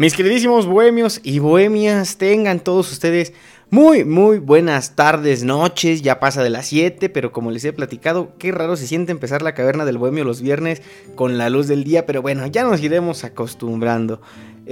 Mis 0.00 0.14
queridísimos 0.14 0.64
bohemios 0.64 1.20
y 1.24 1.40
bohemias, 1.40 2.16
tengan 2.16 2.60
todos 2.60 2.90
ustedes 2.90 3.34
muy, 3.68 4.02
muy 4.02 4.38
buenas 4.38 4.96
tardes, 4.96 5.44
noches, 5.44 6.00
ya 6.00 6.18
pasa 6.18 6.42
de 6.42 6.48
las 6.48 6.68
7, 6.68 7.10
pero 7.10 7.32
como 7.32 7.50
les 7.50 7.66
he 7.66 7.74
platicado, 7.74 8.32
qué 8.38 8.50
raro 8.50 8.78
se 8.78 8.86
siente 8.86 9.12
empezar 9.12 9.42
la 9.42 9.52
caverna 9.52 9.84
del 9.84 9.98
bohemio 9.98 10.24
los 10.24 10.40
viernes 10.40 10.80
con 11.16 11.36
la 11.36 11.50
luz 11.50 11.68
del 11.68 11.84
día, 11.84 12.06
pero 12.06 12.22
bueno, 12.22 12.46
ya 12.46 12.64
nos 12.64 12.80
iremos 12.80 13.24
acostumbrando. 13.24 14.22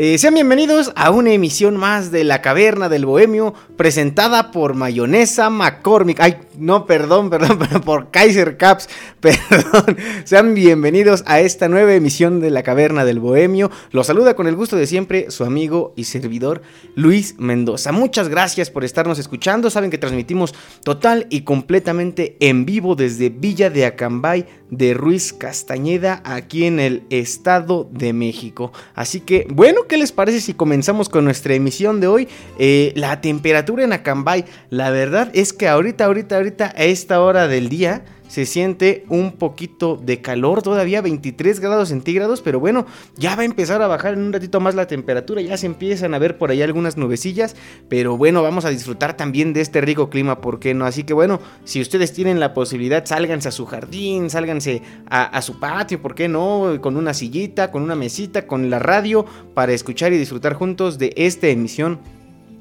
Eh, 0.01 0.17
sean 0.17 0.35
bienvenidos 0.35 0.93
a 0.95 1.11
una 1.11 1.33
emisión 1.33 1.77
más 1.77 2.13
de 2.13 2.23
La 2.23 2.41
Caverna 2.41 2.89
del 2.89 3.05
Bohemio, 3.05 3.53
presentada 3.77 4.53
por 4.53 4.75
Mayonesa 4.75 5.51
McCormick. 5.51 6.21
Ay, 6.21 6.37
no, 6.57 6.87
perdón, 6.87 7.31
perdón, 7.31 7.59
pero 7.69 7.81
por 7.81 8.13
Kaiser 8.13 8.57
Caps, 8.57 8.89
perdón. 9.21 9.97
Sean 10.23 10.55
bienvenidos 10.55 11.25
a 11.27 11.41
esta 11.41 11.67
nueva 11.67 11.95
emisión 11.95 12.39
de 12.39 12.51
La 12.51 12.63
Caverna 12.63 13.05
del 13.05 13.19
Bohemio. 13.19 13.73
Los 13.91 14.07
saluda 14.07 14.37
con 14.37 14.47
el 14.47 14.55
gusto 14.55 14.77
de 14.77 14.87
siempre 14.87 15.33
su 15.33 15.43
amigo 15.43 15.95
y 15.97 16.05
servidor 16.05 16.63
Luis 16.95 17.35
Mendoza. 17.41 17.91
Muchas 17.91 18.29
gracias 18.29 18.71
por 18.71 18.85
estarnos 18.85 19.19
escuchando. 19.19 19.69
Saben 19.69 19.91
que 19.91 19.99
transmitimos 19.99 20.55
total 20.85 21.27
y 21.29 21.41
completamente 21.41 22.37
en 22.39 22.67
vivo 22.67 22.95
desde 22.95 23.31
Villa 23.31 23.69
de 23.69 23.87
Acambay 23.87 24.47
de 24.71 24.95
Ruiz 24.95 25.33
Castañeda 25.33 26.23
aquí 26.25 26.65
en 26.65 26.81
el 26.81 27.05
Estado 27.11 27.89
de 27.91 28.13
México. 28.13 28.73
Así 28.95 29.21
que, 29.21 29.47
bueno, 29.51 29.83
¿qué 29.89 29.97
les 29.97 30.13
parece 30.13 30.41
si 30.41 30.55
comenzamos 30.55 31.09
con 31.09 31.25
nuestra 31.25 31.55
emisión 31.55 32.01
de 32.01 32.07
hoy? 32.07 32.29
Eh, 32.59 32.93
la 32.97 33.21
temperatura 33.21 33.85
en 33.85 33.93
Acambay, 33.93 34.45
la 34.71 34.91
verdad 34.91 35.31
es 35.35 35.53
que 35.53 35.69
ahorita, 35.69 36.05
ahorita, 36.05 36.37
ahorita, 36.37 36.75
a 36.77 36.85
esta 36.85 37.21
hora 37.21 37.49
del 37.49 37.69
día 37.69 38.05
se 38.29 38.47
siente 38.47 39.05
un 39.09 39.33
poquito 39.33 39.97
de 39.97 40.21
calor, 40.21 40.63
todavía 40.63 41.01
23 41.01 41.61
grados 41.61 41.89
centígrados, 41.89 42.41
pero 42.41 42.61
bueno, 42.61 42.87
ya 43.17 43.35
va 43.35 43.43
a 43.43 43.47
empezar 43.47 43.83
a 43.83 43.87
bajar 43.87 44.15
en 44.15 44.21
un 44.21 44.33
ratito 44.33 44.61
más 44.61 44.75
la 44.75 44.87
temperatura, 44.87 45.41
ya 45.41 45.57
se 45.57 45.67
empiezan 45.67 46.15
a 46.15 46.19
ver 46.19 46.39
por 46.39 46.51
ahí 46.51 46.63
algunas 46.63 46.97
nubecillas, 46.97 47.57
pero 47.89 48.17
bueno, 48.17 48.43
vamos 48.43 48.65
a 48.65 48.71
disfrutar 48.71 49.17
también 49.17 49.53
de 49.53 49.61
este 49.61 49.81
rico 49.81 50.11
clima, 50.11 50.41
¿por 50.41 50.61
qué 50.61 50.75
no? 50.75 50.85
Así 50.85 51.05
que 51.05 51.15
bueno, 51.15 51.41
si 51.65 51.81
ustedes 51.81 52.13
tienen 52.13 52.39
la 52.39 52.55
posibilidad, 52.55 53.05
sálganse 53.05 53.49
a 53.49 53.53
su 53.53 53.67
jardín, 53.67 54.31
sálganse 54.31 54.83
a, 55.09 55.25
a 55.25 55.43
su 55.43 55.59
patio, 55.59 56.01
¿por 56.01 56.15
qué 56.15 56.29
no? 56.29 56.79
Con 56.81 56.97
una 56.97 57.15
sillita, 57.15 57.71
con 57.71 57.83
una 57.83 57.95
mesita, 57.95 58.47
con 58.47 58.71
la 58.71 58.79
radio, 58.79 59.25
para 59.55 59.73
escuchar 59.73 60.13
y 60.13 60.19
disfrutar 60.19 60.55
juntos 60.55 60.99
de 60.99 61.13
esta 61.17 61.49
emisión 61.49 61.99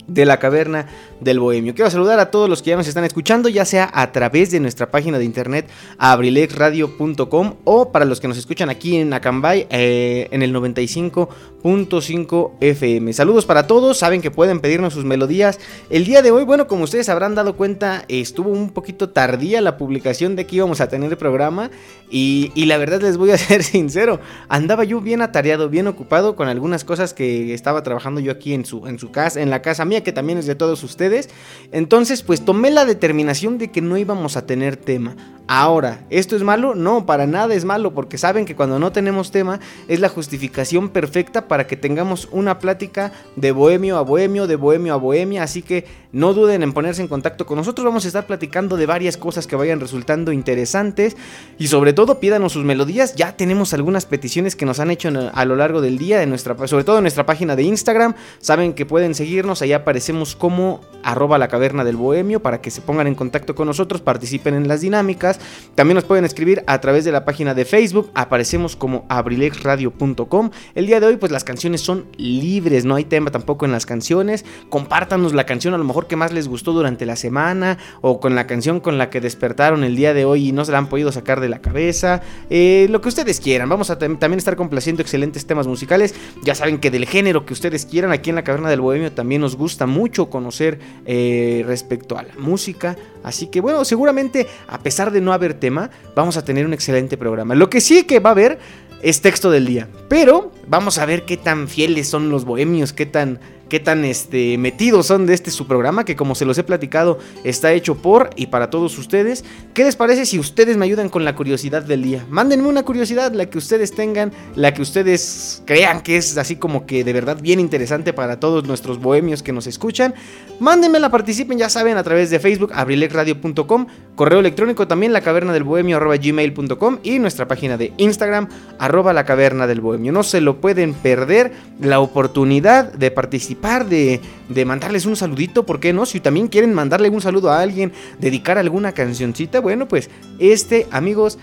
de 0.07 0.25
la 0.25 0.39
caverna 0.39 0.87
del 1.19 1.39
bohemio. 1.39 1.75
Quiero 1.75 1.89
saludar 1.91 2.19
a 2.19 2.31
todos 2.31 2.49
los 2.49 2.61
que 2.61 2.69
ya 2.71 2.77
nos 2.77 2.87
están 2.87 3.03
escuchando, 3.03 3.49
ya 3.49 3.65
sea 3.65 3.89
a 3.93 4.11
través 4.11 4.51
de 4.51 4.59
nuestra 4.59 4.89
página 4.89 5.17
de 5.17 5.25
internet 5.25 5.67
abrilexradio.com 5.97 7.55
o 7.63 7.91
para 7.91 8.05
los 8.05 8.19
que 8.19 8.27
nos 8.27 8.37
escuchan 8.37 8.69
aquí 8.69 8.97
en 8.97 9.13
Acambay 9.13 9.67
eh, 9.69 10.27
en 10.31 10.43
el 10.43 10.53
95.5 10.55 12.51
FM. 12.61 13.13
Saludos 13.13 13.45
para 13.45 13.67
todos, 13.67 13.97
saben 13.97 14.21
que 14.21 14.31
pueden 14.31 14.59
pedirnos 14.59 14.93
sus 14.93 15.05
melodías. 15.05 15.59
El 15.89 16.05
día 16.05 16.21
de 16.21 16.31
hoy, 16.31 16.43
bueno, 16.43 16.67
como 16.67 16.83
ustedes 16.85 17.09
habrán 17.09 17.35
dado 17.35 17.57
cuenta, 17.57 18.05
estuvo 18.07 18.49
un 18.49 18.69
poquito 18.69 19.09
tardía 19.09 19.61
la 19.61 19.77
publicación 19.77 20.35
de 20.35 20.45
que 20.45 20.57
íbamos 20.57 20.81
a 20.81 20.87
tener 20.87 21.11
el 21.11 21.17
programa 21.17 21.69
y, 22.09 22.51
y 22.55 22.65
la 22.65 22.77
verdad 22.77 23.01
les 23.01 23.17
voy 23.17 23.31
a 23.31 23.37
ser 23.39 23.63
sincero, 23.63 24.19
andaba 24.47 24.83
yo 24.83 25.01
bien 25.01 25.21
atareado, 25.21 25.69
bien 25.69 25.87
ocupado 25.87 26.35
con 26.35 26.47
algunas 26.47 26.83
cosas 26.83 27.13
que 27.13 27.53
estaba 27.53 27.83
trabajando 27.83 28.21
yo 28.21 28.31
aquí 28.31 28.53
en 28.53 28.65
su, 28.65 28.87
en 28.87 28.99
su 28.99 29.11
casa, 29.11 29.41
en 29.41 29.49
la 29.49 29.61
casa 29.61 29.83
mía 29.85 29.96
que 30.03 30.11
también 30.11 30.37
es 30.37 30.45
de 30.45 30.55
todos 30.55 30.83
ustedes. 30.83 31.29
Entonces, 31.71 32.23
pues 32.23 32.43
tomé 32.43 32.71
la 32.71 32.85
determinación 32.85 33.57
de 33.57 33.71
que 33.71 33.81
no 33.81 33.97
íbamos 33.97 34.37
a 34.37 34.45
tener 34.45 34.77
tema. 34.77 35.15
Ahora, 35.49 36.05
¿esto 36.09 36.35
es 36.35 36.43
malo? 36.43 36.75
No, 36.75 37.05
para 37.05 37.25
nada 37.25 37.55
es 37.55 37.63
malo, 37.63 37.93
porque 37.93 38.17
saben 38.17 38.43
que 38.43 38.53
cuando 38.53 38.79
no 38.79 38.91
tenemos 38.91 39.31
tema 39.31 39.61
es 39.87 40.01
la 40.01 40.09
justificación 40.09 40.89
perfecta 40.89 41.47
para 41.47 41.67
que 41.67 41.77
tengamos 41.77 42.27
una 42.33 42.59
plática 42.59 43.13
de 43.37 43.53
bohemio 43.53 43.97
a 43.97 44.01
bohemio, 44.01 44.45
de 44.45 44.57
bohemio 44.57 44.93
a 44.93 44.97
bohemia, 44.97 45.43
así 45.43 45.61
que 45.61 45.85
no 46.11 46.33
duden 46.33 46.63
en 46.63 46.73
ponerse 46.73 47.01
en 47.01 47.07
contacto 47.07 47.45
con 47.45 47.57
nosotros, 47.57 47.85
vamos 47.85 48.03
a 48.03 48.07
estar 48.07 48.27
platicando 48.27 48.75
de 48.75 48.87
varias 48.87 49.15
cosas 49.15 49.47
que 49.47 49.55
vayan 49.55 49.79
resultando 49.79 50.33
interesantes 50.33 51.15
y 51.57 51.67
sobre 51.67 51.93
todo 51.93 52.19
pídanos 52.19 52.51
sus 52.51 52.65
melodías, 52.65 53.15
ya 53.15 53.37
tenemos 53.37 53.73
algunas 53.73 54.05
peticiones 54.05 54.57
que 54.57 54.65
nos 54.65 54.81
han 54.81 54.91
hecho 54.91 55.09
a 55.31 55.45
lo 55.45 55.55
largo 55.55 55.79
del 55.79 55.97
día, 55.97 56.19
de 56.19 56.25
nuestra, 56.25 56.57
sobre 56.67 56.83
todo 56.83 56.97
en 56.97 57.03
nuestra 57.03 57.25
página 57.25 57.55
de 57.55 57.63
Instagram, 57.63 58.15
saben 58.39 58.73
que 58.73 58.85
pueden 58.85 59.15
seguirnos, 59.15 59.61
allá 59.61 59.85
aparecemos 59.87 60.35
como 60.35 60.81
arroba 61.07 61.37
la 61.37 61.47
caverna 61.47 61.85
del 61.85 61.95
bohemio 61.95 62.41
para 62.41 62.59
que 62.59 62.69
se 62.69 62.81
pongan 62.81 63.07
en 63.07 63.15
contacto 63.15 63.55
con 63.55 63.65
nosotros, 63.65 64.01
participen 64.01 64.55
en 64.55 64.67
las 64.67 64.81
dinámicas. 64.81 65.39
También 65.73 65.95
nos 65.95 66.03
pueden 66.03 66.25
escribir 66.25 66.65
a 66.67 66.81
través 66.81 67.05
de 67.05 67.13
la 67.13 67.23
página 67.23 67.53
de 67.53 67.63
Facebook, 67.63 68.11
aparecemos 68.13 68.75
como 68.75 69.05
abrilexradio.com. 69.07 70.51
El 70.75 70.85
día 70.85 70.99
de 70.99 71.07
hoy 71.07 71.15
pues 71.15 71.31
las 71.31 71.45
canciones 71.45 71.79
son 71.79 72.07
libres, 72.17 72.83
no 72.83 72.95
hay 72.95 73.05
tema 73.05 73.31
tampoco 73.31 73.65
en 73.65 73.71
las 73.71 73.85
canciones. 73.85 74.43
Compártanos 74.67 75.33
la 75.33 75.45
canción 75.45 75.73
a 75.73 75.77
lo 75.77 75.85
mejor 75.85 76.07
que 76.07 76.17
más 76.17 76.33
les 76.33 76.49
gustó 76.49 76.73
durante 76.73 77.05
la 77.05 77.15
semana 77.15 77.77
o 78.01 78.19
con 78.19 78.35
la 78.35 78.45
canción 78.45 78.81
con 78.81 78.97
la 78.97 79.09
que 79.09 79.21
despertaron 79.21 79.85
el 79.85 79.95
día 79.95 80.13
de 80.13 80.25
hoy 80.25 80.49
y 80.49 80.51
no 80.51 80.65
se 80.65 80.73
la 80.73 80.79
han 80.79 80.89
podido 80.89 81.13
sacar 81.13 81.39
de 81.39 81.47
la 81.47 81.61
cabeza. 81.61 82.21
Eh, 82.49 82.87
lo 82.89 82.99
que 82.99 83.07
ustedes 83.07 83.39
quieran, 83.39 83.69
vamos 83.69 83.89
a 83.91 83.97
también 83.97 84.33
estar 84.33 84.57
complaciendo 84.57 85.01
excelentes 85.01 85.45
temas 85.45 85.67
musicales. 85.67 86.13
Ya 86.43 86.53
saben 86.53 86.79
que 86.79 86.91
del 86.91 87.05
género 87.05 87.45
que 87.45 87.53
ustedes 87.53 87.85
quieran 87.85 88.11
aquí 88.11 88.29
en 88.29 88.35
la 88.35 88.43
Caverna 88.43 88.69
del 88.69 88.81
Bohemio 88.81 89.13
también 89.13 89.39
nos 89.39 89.55
gusta 89.55 89.85
mucho 89.85 90.29
conocer 90.29 90.79
eh, 91.05 91.63
respecto 91.65 92.17
a 92.17 92.23
la 92.23 92.33
música. 92.37 92.95
Así 93.23 93.47
que 93.47 93.61
bueno, 93.61 93.83
seguramente 93.85 94.47
a 94.67 94.79
pesar 94.79 95.11
de 95.11 95.21
no 95.21 95.33
haber 95.33 95.53
tema, 95.53 95.89
vamos 96.15 96.37
a 96.37 96.45
tener 96.45 96.65
un 96.65 96.73
excelente 96.73 97.17
programa. 97.17 97.55
Lo 97.55 97.69
que 97.69 97.81
sí 97.81 98.03
que 98.03 98.19
va 98.19 98.29
a 98.29 98.33
haber 98.33 98.59
es 99.01 99.21
texto 99.21 99.51
del 99.51 99.65
día. 99.65 99.87
Pero 100.09 100.51
vamos 100.67 100.97
a 100.97 101.05
ver 101.05 101.25
qué 101.25 101.37
tan 101.37 101.67
fieles 101.67 102.07
son 102.07 102.29
los 102.29 102.45
bohemios, 102.45 102.93
qué 102.93 103.05
tan 103.05 103.39
qué 103.69 103.79
tan 103.79 104.05
este, 104.05 104.57
metidos 104.57 105.07
son 105.07 105.25
de 105.25 105.33
este 105.33 105.51
su 105.51 105.67
programa, 105.67 106.05
que 106.05 106.15
como 106.15 106.35
se 106.35 106.45
los 106.45 106.57
he 106.57 106.63
platicado, 106.63 107.19
está 107.43 107.73
hecho 107.73 107.95
por 107.95 108.29
y 108.35 108.47
para 108.47 108.69
todos 108.69 108.97
ustedes. 108.97 109.43
¿Qué 109.73 109.83
les 109.83 109.95
parece 109.95 110.25
si 110.25 110.39
ustedes 110.39 110.77
me 110.77 110.85
ayudan 110.85 111.09
con 111.09 111.25
la 111.25 111.35
curiosidad 111.35 111.83
del 111.83 112.03
día? 112.03 112.25
Mándenme 112.29 112.67
una 112.67 112.83
curiosidad, 112.83 113.33
la 113.33 113.47
que 113.47 113.57
ustedes 113.57 113.93
tengan, 113.93 114.31
la 114.55 114.73
que 114.73 114.81
ustedes 114.81 115.61
crean 115.65 116.01
que 116.01 116.17
es 116.17 116.37
así 116.37 116.55
como 116.55 116.85
que 116.85 117.03
de 117.03 117.13
verdad 117.13 117.39
bien 117.41 117.59
interesante 117.59 118.13
para 118.13 118.39
todos 118.39 118.65
nuestros 118.67 118.99
bohemios 118.99 119.43
que 119.43 119.51
nos 119.51 119.67
escuchan. 119.67 120.13
Mándenmela, 120.59 121.09
participen, 121.09 121.57
ya 121.57 121.69
saben, 121.69 121.97
a 121.97 122.03
través 122.03 122.29
de 122.29 122.39
Facebook, 122.39 122.71
abrilexradio.com, 122.73 123.87
correo 124.15 124.39
electrónico 124.39 124.87
también, 124.87 125.13
la 125.13 125.21
caverna 125.21 125.53
del 125.53 125.63
bohemio, 125.63 125.99
gmail.com 125.99 126.99
y 127.03 127.19
nuestra 127.19 127.47
página 127.47 127.77
de 127.77 127.93
Instagram, 127.97 128.47
arroba 128.79 129.13
la 129.13 129.25
caverna 129.25 129.67
del 129.67 129.81
bohemio. 129.81 130.11
No 130.11 130.23
se 130.23 130.41
lo 130.41 130.59
pueden 130.61 130.93
perder 130.93 131.51
la 131.79 131.99
oportunidad 131.99 132.91
de 132.93 133.11
participar 133.11 133.56
de, 133.61 134.21
de, 134.49 134.65
mandarles 134.65 135.05
un 135.05 135.15
saludito, 135.15 135.65
¿por 135.65 135.79
qué 135.79 135.93
no? 135.93 136.05
Si 136.05 136.19
también 136.19 136.47
quieren 136.47 136.73
mandarle 136.73 137.09
un 137.09 137.21
saludo 137.21 137.51
a 137.51 137.59
alguien, 137.59 137.91
dedicar 138.19 138.57
alguna 138.57 138.93
cancioncita, 138.93 139.59
bueno, 139.59 139.87
pues 139.87 140.09
este, 140.39 140.87
amigos, 140.91 141.37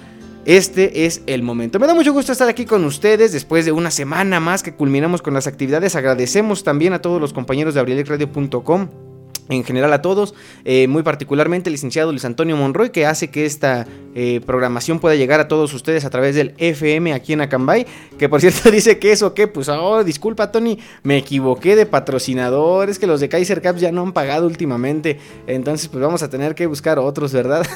este 0.45 1.07
es 1.07 1.23
el 1.27 1.43
momento. 1.43 1.79
Me 1.79 1.87
da 1.87 1.95
mucho 1.95 2.13
gusto 2.13 2.33
estar 2.33 2.49
aquí 2.49 2.65
con 2.65 2.85
ustedes 2.85 3.33
después 3.33 3.65
de 3.65 3.73
una 3.73 3.91
semana 3.91 4.41
más 4.41 4.63
que 4.63 4.75
culminamos 4.75 5.23
con 5.23 5.35
las 5.35 5.47
actividades. 5.47 5.97
Agradecemos 5.97 6.65
también 6.65 6.93
a 6.93 7.03
todos 7.03 7.21
los 7.21 7.33
compañeros 7.33 7.75
de 7.75 7.81
abrilexradio.com 7.81 9.14
en 9.49 9.65
general 9.65 9.93
a 9.93 10.03
todos, 10.03 10.35
eh, 10.65 10.89
muy 10.89 11.03
particularmente 11.03 11.69
el 11.69 11.73
licenciado 11.73 12.11
Luis 12.11 12.25
Antonio 12.25 12.57
Monroy, 12.57 12.91
que 12.91 13.07
hace 13.07 13.29
que 13.29 13.45
esta 13.45 13.87
eh, 14.15 14.41
programación 14.47 15.01
pueda 15.01 15.17
llegar 15.17 15.41
a 15.41 15.49
todos 15.49 15.75
ustedes 15.75 16.05
a 16.05 16.11
través 16.11 16.35
del 16.35 16.55
FM 16.59 17.13
aquí 17.13 17.33
en 17.33 17.41
Acambay, 17.41 17.87
que 18.19 18.29
por 18.29 18.41
cierto 18.41 18.71
dice 18.71 18.99
que 18.99 19.13
eso, 19.13 19.35
que 19.35 19.49
pues, 19.49 19.69
oh, 19.69 20.05
disculpa 20.05 20.51
Tony, 20.51 20.79
me 21.03 21.19
equivoqué 21.19 21.77
de 21.77 21.87
patrocinadores, 21.87 22.99
que 22.99 23.07
los 23.07 23.21
de 23.21 23.29
Kaiser 23.29 23.61
Caps 23.61 23.81
ya 23.81 23.93
no 23.93 24.03
han 24.03 24.13
pagado 24.13 24.47
últimamente, 24.47 25.19
entonces 25.47 25.89
pues 25.89 26.03
vamos 26.03 26.23
a 26.23 26.31
tener 26.31 26.55
que 26.55 26.67
buscar 26.67 26.99
otros, 26.99 27.33
¿verdad? 27.33 27.67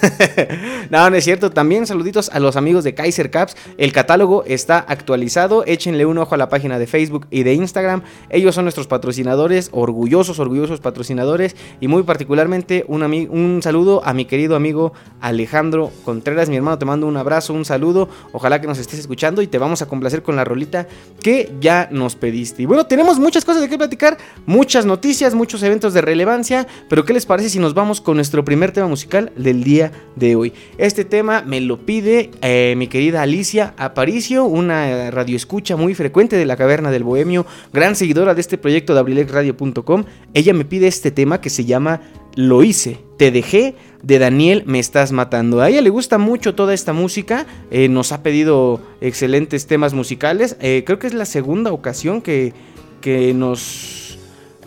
no, 0.90 1.10
no 1.10 1.16
es 1.16 1.24
cierto, 1.24 1.50
también 1.50 1.86
saluditos 1.86 2.30
a 2.30 2.40
los 2.40 2.56
amigos 2.56 2.84
de 2.84 2.94
Kaiser 2.94 3.30
Caps, 3.30 3.56
el 3.76 3.92
catálogo 3.92 4.44
está 4.46 4.78
actualizado, 4.78 5.64
échenle 5.66 6.06
un 6.06 6.18
ojo 6.18 6.34
a 6.34 6.38
la 6.38 6.48
página 6.48 6.78
de 6.78 6.86
Facebook 6.86 7.26
y 7.30 7.42
de 7.42 7.54
Instagram, 7.54 8.02
ellos 8.30 8.54
son 8.54 8.64
nuestros 8.64 8.86
patrocinadores, 8.86 9.68
orgullosos, 9.72 10.38
orgullosos 10.38 10.80
patrocinadores, 10.80 11.56
y 11.80 11.88
muy 11.88 12.02
particularmente 12.02 12.84
un, 12.88 13.02
un 13.02 13.60
saludo 13.62 14.02
a 14.04 14.14
mi 14.14 14.24
querido 14.24 14.56
amigo 14.56 14.92
Alejandro 15.20 15.90
Contreras, 16.04 16.48
mi 16.48 16.56
hermano, 16.56 16.78
te 16.78 16.84
mando 16.84 17.06
un 17.06 17.16
abrazo, 17.16 17.52
un 17.52 17.64
saludo, 17.64 18.08
ojalá 18.32 18.60
que 18.60 18.66
nos 18.66 18.78
estés 18.78 18.98
escuchando 18.98 19.42
y 19.42 19.46
te 19.46 19.58
vamos 19.58 19.82
a 19.82 19.86
complacer 19.86 20.22
con 20.22 20.36
la 20.36 20.44
rolita 20.44 20.86
que 21.22 21.52
ya 21.60 21.88
nos 21.90 22.16
pediste. 22.16 22.62
Y 22.62 22.66
bueno, 22.66 22.86
tenemos 22.86 23.18
muchas 23.18 23.44
cosas 23.44 23.62
de 23.62 23.68
qué 23.68 23.78
platicar, 23.78 24.18
muchas 24.46 24.86
noticias, 24.86 25.34
muchos 25.34 25.62
eventos 25.62 25.94
de 25.94 26.00
relevancia, 26.00 26.66
pero 26.88 27.04
¿qué 27.04 27.12
les 27.12 27.26
parece 27.26 27.50
si 27.50 27.58
nos 27.58 27.74
vamos 27.74 28.00
con 28.00 28.16
nuestro 28.16 28.44
primer 28.44 28.72
tema 28.72 28.86
musical 28.86 29.32
del 29.36 29.64
día 29.64 29.92
de 30.16 30.36
hoy? 30.36 30.52
Este 30.78 31.04
tema 31.04 31.42
me 31.42 31.60
lo 31.60 31.78
pide 31.78 32.30
eh, 32.42 32.74
mi 32.76 32.86
querida 32.88 33.22
Alicia 33.22 33.74
Aparicio, 33.76 34.44
una 34.44 35.10
radioescucha 35.10 35.76
muy 35.76 35.94
frecuente 35.94 36.36
de 36.36 36.46
la 36.46 36.56
Caverna 36.56 36.90
del 36.90 37.04
Bohemio, 37.04 37.46
gran 37.72 37.96
seguidora 37.96 38.34
de 38.34 38.40
este 38.40 38.58
proyecto 38.58 38.94
de 38.94 39.00
abrilexradio.com. 39.00 40.04
Ella 40.34 40.54
me 40.54 40.64
pide 40.64 40.86
este 40.86 41.10
tema 41.10 41.40
que 41.40 41.47
se 41.48 41.64
llama 41.64 42.00
Lo 42.34 42.62
hice, 42.62 42.98
te 43.16 43.30
dejé 43.30 43.74
de 44.02 44.18
Daniel 44.18 44.62
Me 44.66 44.78
Estás 44.78 45.12
Matando. 45.12 45.60
A 45.60 45.68
ella 45.68 45.80
le 45.80 45.90
gusta 45.90 46.18
mucho 46.18 46.54
toda 46.54 46.74
esta 46.74 46.92
música, 46.92 47.46
eh, 47.70 47.88
nos 47.88 48.12
ha 48.12 48.22
pedido 48.22 48.80
excelentes 49.00 49.66
temas 49.66 49.94
musicales, 49.94 50.56
eh, 50.60 50.82
creo 50.86 50.98
que 50.98 51.06
es 51.06 51.14
la 51.14 51.26
segunda 51.26 51.72
ocasión 51.72 52.22
que, 52.22 52.52
que 53.00 53.34
nos... 53.34 54.18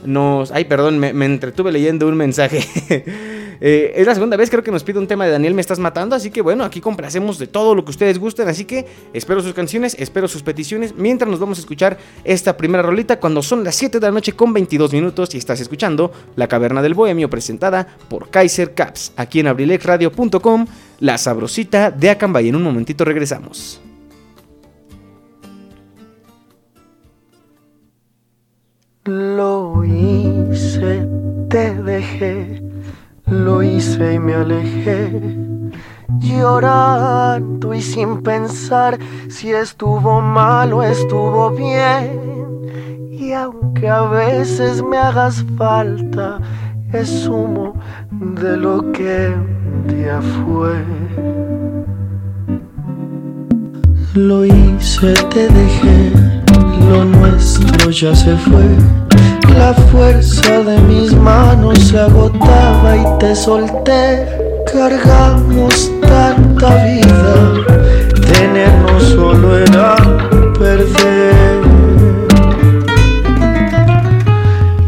nos... 0.05 0.51
Ay, 0.51 0.65
perdón, 0.65 0.99
me, 0.99 1.13
me 1.13 1.25
entretuve 1.25 1.71
leyendo 1.71 2.07
un 2.07 2.15
mensaje. 2.15 3.03
Eh, 3.63 3.93
es 3.95 4.07
la 4.07 4.15
segunda 4.15 4.35
vez 4.35 4.49
creo 4.49 4.63
que 4.63 4.71
nos 4.71 4.83
pide 4.83 4.97
un 4.97 5.05
tema 5.05 5.25
de 5.25 5.31
Daniel 5.31 5.53
Me 5.53 5.61
Estás 5.61 5.77
Matando, 5.77 6.15
así 6.15 6.31
que 6.31 6.41
bueno, 6.41 6.63
aquí 6.63 6.81
complacemos 6.81 7.37
de 7.37 7.45
todo 7.45 7.75
lo 7.75 7.85
que 7.85 7.91
ustedes 7.91 8.17
gusten, 8.17 8.47
así 8.47 8.65
que 8.65 8.87
espero 9.13 9.39
sus 9.41 9.53
canciones, 9.53 9.95
espero 9.99 10.27
sus 10.27 10.41
peticiones, 10.41 10.95
mientras 10.97 11.29
nos 11.29 11.39
vamos 11.39 11.59
a 11.59 11.61
escuchar 11.61 11.99
esta 12.23 12.57
primera 12.57 12.81
rolita 12.81 13.19
cuando 13.19 13.43
son 13.43 13.63
las 13.63 13.75
7 13.75 13.99
de 13.99 14.07
la 14.07 14.11
noche 14.11 14.33
con 14.33 14.51
22 14.51 14.93
minutos 14.93 15.35
y 15.35 15.37
estás 15.37 15.61
escuchando 15.61 16.11
La 16.35 16.47
Caverna 16.47 16.81
del 16.81 16.95
Bohemio 16.95 17.29
presentada 17.29 17.87
por 18.09 18.31
Kaiser 18.31 18.73
Caps, 18.73 19.13
aquí 19.15 19.41
en 19.41 19.47
abrilexradio.com, 19.47 20.65
la 20.99 21.19
sabrosita 21.19 21.91
de 21.91 22.09
Acambay. 22.09 22.49
En 22.49 22.55
un 22.55 22.63
momentito 22.63 23.05
regresamos. 23.05 23.79
Lo 29.05 29.83
hice, 29.83 31.07
te 31.49 31.73
dejé 31.75 32.70
lo 33.31 33.63
hice 33.63 34.15
y 34.15 34.19
me 34.19 34.35
alejé, 34.35 35.21
llorando 36.19 37.73
y 37.73 37.81
sin 37.81 38.21
pensar 38.21 38.99
si 39.29 39.51
estuvo 39.51 40.21
mal 40.21 40.73
o 40.73 40.83
estuvo 40.83 41.49
bien. 41.51 42.69
Y 43.09 43.31
aunque 43.31 43.87
a 43.87 44.01
veces 44.01 44.83
me 44.83 44.97
hagas 44.97 45.45
falta, 45.57 46.39
es 46.91 47.25
humo 47.27 47.73
de 48.11 48.57
lo 48.57 48.91
que 48.91 49.33
ya 50.03 50.21
fue. 50.21 50.83
Lo 54.13 54.45
hice, 54.45 55.13
te 55.33 55.47
dejé, 55.47 56.11
lo 56.89 57.05
nuestro 57.05 57.91
ya 57.91 58.13
se 58.13 58.35
fue 58.35 59.00
la 59.57 59.73
fuerza 59.73 60.61
de 60.63 60.77
mis 60.81 61.13
manos 61.13 61.79
se 61.79 61.99
agotaba 61.99 62.97
y 62.97 63.19
te 63.19 63.35
solté. 63.35 64.27
Cargamos 64.71 65.91
tanta 66.01 66.83
vida, 66.85 67.35
tenernos 68.31 69.03
solo 69.03 69.57
era 69.57 69.95
perder. 70.57 71.61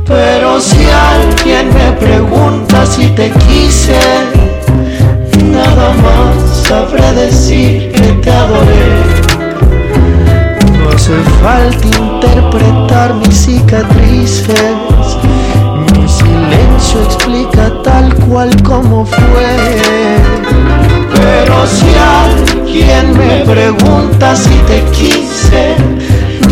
Pero 0.06 0.60
si 0.60 0.86
alguien 0.90 1.68
me 1.74 1.92
pregunta 1.94 2.86
si 2.86 3.08
te 3.10 3.32
quise, 3.32 4.00
nada 5.52 5.94
más 6.04 6.68
sabré 6.68 7.12
decir 7.14 7.92
que 7.92 8.14
te 8.22 8.32
adoré 8.32 9.13
hace 11.04 11.22
falta 11.42 11.88
interpretar 11.98 13.14
mis 13.16 13.36
cicatrices. 13.36 14.48
Mi 15.76 16.08
silencio 16.08 17.02
explica 17.04 17.72
tal 17.84 18.14
cual 18.26 18.50
como 18.64 19.06
fue. 19.06 20.18
Pero 21.14 21.68
si 21.68 21.88
alguien 22.24 23.18
me 23.18 23.44
pregunta 23.44 24.34
si 24.34 24.56
te 24.68 24.82
quise, 24.92 25.76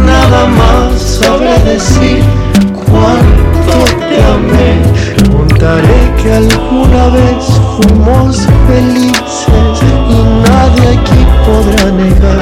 nada 0.04 0.46
más 0.48 1.02
sabré 1.02 1.58
decir 1.60 2.22
cuánto 2.74 3.86
te 4.10 4.22
amé. 4.22 4.82
Contaré 5.32 6.12
que 6.22 6.34
alguna 6.34 7.08
vez 7.08 7.46
fuimos 7.78 8.48
felices 8.68 9.82
y 10.10 10.50
nadie 10.50 10.98
aquí 10.98 11.26
podrá 11.46 11.92
negar 11.92 12.42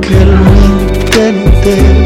que 0.00 0.22
el 0.22 0.81
lo 1.14 2.01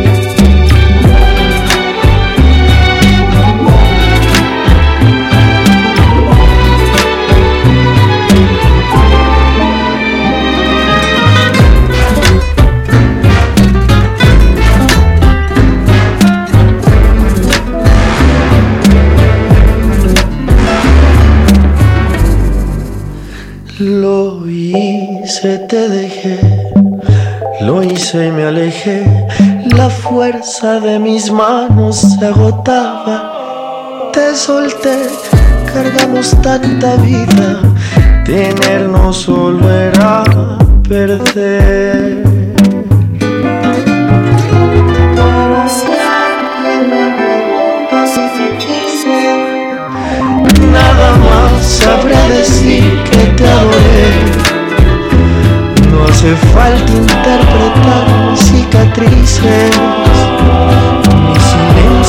fuerza 30.09 30.81
de 30.81 30.99
mis 30.99 31.31
manos 31.31 31.97
se 31.97 32.27
agotaba. 32.27 34.11
Te 34.13 34.35
solté, 34.35 35.09
cargamos 35.73 36.35
tanta 36.43 36.97
vida, 36.97 37.61
tenernos 38.25 39.17
solo 39.17 39.71
era 39.71 40.25
perder. 40.89 42.25
Nada 50.73 51.17
más 51.17 51.63
sabré 51.63 52.17
decir 52.29 53.03
que 53.11 53.17
te 53.37 53.47
adoré 53.49 54.47
hace 56.17 56.35
falta 56.37 56.93
interpretar 56.93 58.37
cicatrices. 58.37 60.06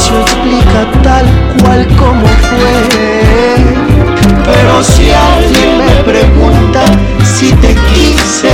Silencio 0.08 0.22
explica 0.22 1.02
tal 1.04 1.26
cual 1.62 1.88
como 1.98 2.28
fue. 2.28 3.56
Pero 4.46 4.84
si 4.84 5.12
alguien 5.12 5.78
me 5.80 6.04
pregunta 6.04 6.82
si 7.24 7.52
te 7.54 7.76
quise, 7.92 8.52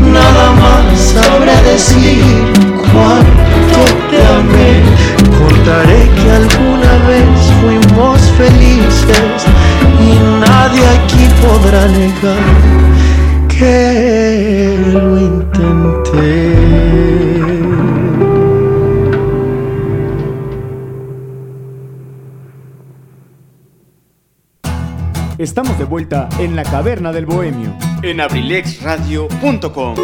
nada 0.00 0.52
más 0.52 0.98
sabré 0.98 1.54
decir 1.70 2.24
cuánto 2.92 3.80
te 4.10 4.24
amé. 4.38 4.82
Contaré 5.38 6.08
que 6.16 6.30
alguna 6.30 6.92
vez 7.08 7.28
fuimos 7.60 8.20
felices 8.38 9.44
y 10.00 10.18
nadie 10.40 10.86
aquí 10.86 11.28
podrá 11.42 11.86
negar 11.88 12.88
que 13.48 14.78
lo 14.92 15.18
intenté. 15.18 16.67
Estamos 25.48 25.78
de 25.78 25.84
vuelta 25.86 26.28
en 26.38 26.54
la 26.56 26.62
caverna 26.62 27.10
del 27.10 27.24
bohemio 27.24 27.74
en 28.02 28.20
abrilexradio.com. 28.20 29.94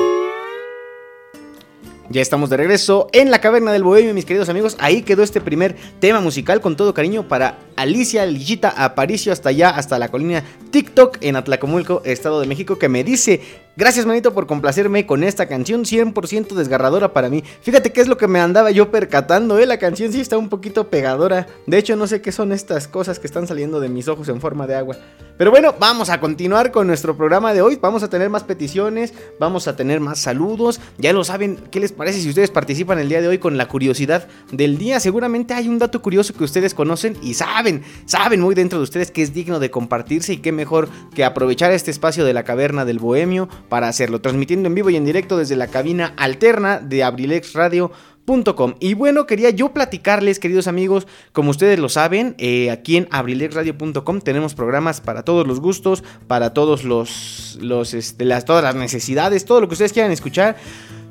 Ya 2.08 2.22
estamos 2.22 2.48
de 2.48 2.56
regreso 2.56 3.08
en 3.12 3.30
la 3.30 3.42
caverna 3.42 3.70
del 3.70 3.82
bohemio, 3.82 4.14
mis 4.14 4.24
queridos 4.24 4.48
amigos. 4.48 4.74
Ahí 4.80 5.02
quedó 5.02 5.22
este 5.22 5.42
primer 5.42 5.76
tema 6.00 6.22
musical 6.22 6.62
con 6.62 6.76
todo 6.76 6.94
cariño 6.94 7.28
para 7.28 7.58
Alicia 7.76 8.24
Lillita 8.24 8.70
Aparicio 8.70 9.34
hasta 9.34 9.50
allá, 9.50 9.68
hasta 9.68 9.98
la 9.98 10.08
colina 10.08 10.42
TikTok 10.70 11.18
en 11.20 11.36
Atlacomulco, 11.36 12.00
Estado 12.06 12.40
de 12.40 12.46
México, 12.46 12.78
que 12.78 12.88
me 12.88 13.04
dice, 13.04 13.42
gracias 13.76 14.06
manito 14.06 14.34
por 14.34 14.46
complacerme 14.46 15.06
con 15.06 15.24
esta 15.24 15.46
canción 15.46 15.84
100% 15.84 16.54
desgarradora 16.54 17.12
para 17.12 17.28
mí. 17.28 17.42
Fíjate 17.62 17.92
qué 17.92 18.00
es 18.00 18.08
lo 18.08 18.16
que 18.16 18.28
me 18.28 18.40
andaba 18.40 18.70
yo 18.70 18.90
percatando, 18.90 19.58
¿eh? 19.58 19.66
La 19.66 19.78
canción 19.78 20.12
sí 20.12 20.20
está 20.20 20.38
un 20.38 20.48
poquito 20.48 20.88
pegadora. 20.88 21.46
De 21.66 21.78
hecho, 21.78 21.96
no 21.96 22.06
sé 22.06 22.20
qué 22.20 22.32
son 22.32 22.52
estas 22.52 22.88
cosas 22.88 23.18
que 23.18 23.26
están 23.26 23.46
saliendo 23.46 23.80
de 23.80 23.88
mis 23.88 24.08
ojos 24.08 24.28
en 24.28 24.40
forma 24.40 24.66
de 24.66 24.74
agua. 24.74 24.96
Pero 25.36 25.50
bueno, 25.50 25.74
vamos 25.80 26.10
a 26.10 26.20
continuar 26.20 26.70
con 26.70 26.86
nuestro 26.86 27.16
programa 27.16 27.52
de 27.52 27.60
hoy. 27.60 27.76
Vamos 27.80 28.04
a 28.04 28.08
tener 28.08 28.30
más 28.30 28.44
peticiones, 28.44 29.12
vamos 29.40 29.66
a 29.66 29.74
tener 29.74 29.98
más 29.98 30.20
saludos. 30.20 30.80
Ya 30.96 31.12
lo 31.12 31.24
saben, 31.24 31.58
¿qué 31.72 31.80
les 31.80 31.90
parece 31.90 32.20
si 32.20 32.28
ustedes 32.28 32.50
participan 32.50 33.00
el 33.00 33.08
día 33.08 33.20
de 33.20 33.26
hoy 33.26 33.38
con 33.38 33.56
la 33.56 33.66
curiosidad 33.66 34.28
del 34.52 34.78
día? 34.78 35.00
Seguramente 35.00 35.52
hay 35.52 35.68
un 35.68 35.80
dato 35.80 36.00
curioso 36.02 36.34
que 36.34 36.44
ustedes 36.44 36.72
conocen 36.72 37.16
y 37.20 37.34
saben, 37.34 37.82
saben 38.06 38.40
muy 38.40 38.54
dentro 38.54 38.78
de 38.78 38.84
ustedes 38.84 39.10
que 39.10 39.22
es 39.22 39.34
digno 39.34 39.58
de 39.58 39.72
compartirse 39.72 40.34
y 40.34 40.36
qué 40.36 40.52
mejor 40.52 40.88
que 41.14 41.24
aprovechar 41.24 41.72
este 41.72 41.90
espacio 41.90 42.24
de 42.24 42.32
la 42.32 42.44
caverna 42.44 42.84
del 42.84 43.00
bohemio 43.00 43.48
para 43.68 43.88
hacerlo, 43.88 44.20
transmitiendo 44.20 44.68
en 44.68 44.74
vivo 44.74 44.90
y 44.90 44.96
en 44.96 45.04
directo 45.04 45.36
desde 45.36 45.56
la 45.56 45.68
cabina 45.68 46.14
alterna 46.16 46.78
de 46.78 47.04
Abrilex 47.04 47.52
Radio 47.54 47.92
y 48.80 48.94
bueno, 48.94 49.26
quería 49.26 49.50
yo 49.50 49.72
platicarles, 49.74 50.38
queridos 50.38 50.66
amigos, 50.66 51.06
como 51.32 51.50
ustedes 51.50 51.78
lo 51.78 51.90
saben, 51.90 52.34
eh, 52.38 52.70
aquí 52.70 52.96
en 52.96 53.06
abrilexradio.com 53.10 54.20
tenemos 54.20 54.54
programas 54.54 55.02
para 55.02 55.24
todos 55.24 55.46
los 55.46 55.60
gustos, 55.60 56.02
para 56.26 56.54
todos 56.54 56.84
los, 56.84 57.58
los 57.60 57.92
este, 57.92 58.24
las, 58.24 58.46
todas 58.46 58.64
las 58.64 58.76
necesidades, 58.76 59.44
todo 59.44 59.60
lo 59.60 59.68
que 59.68 59.74
ustedes 59.74 59.92
quieran 59.92 60.10
escuchar. 60.10 60.56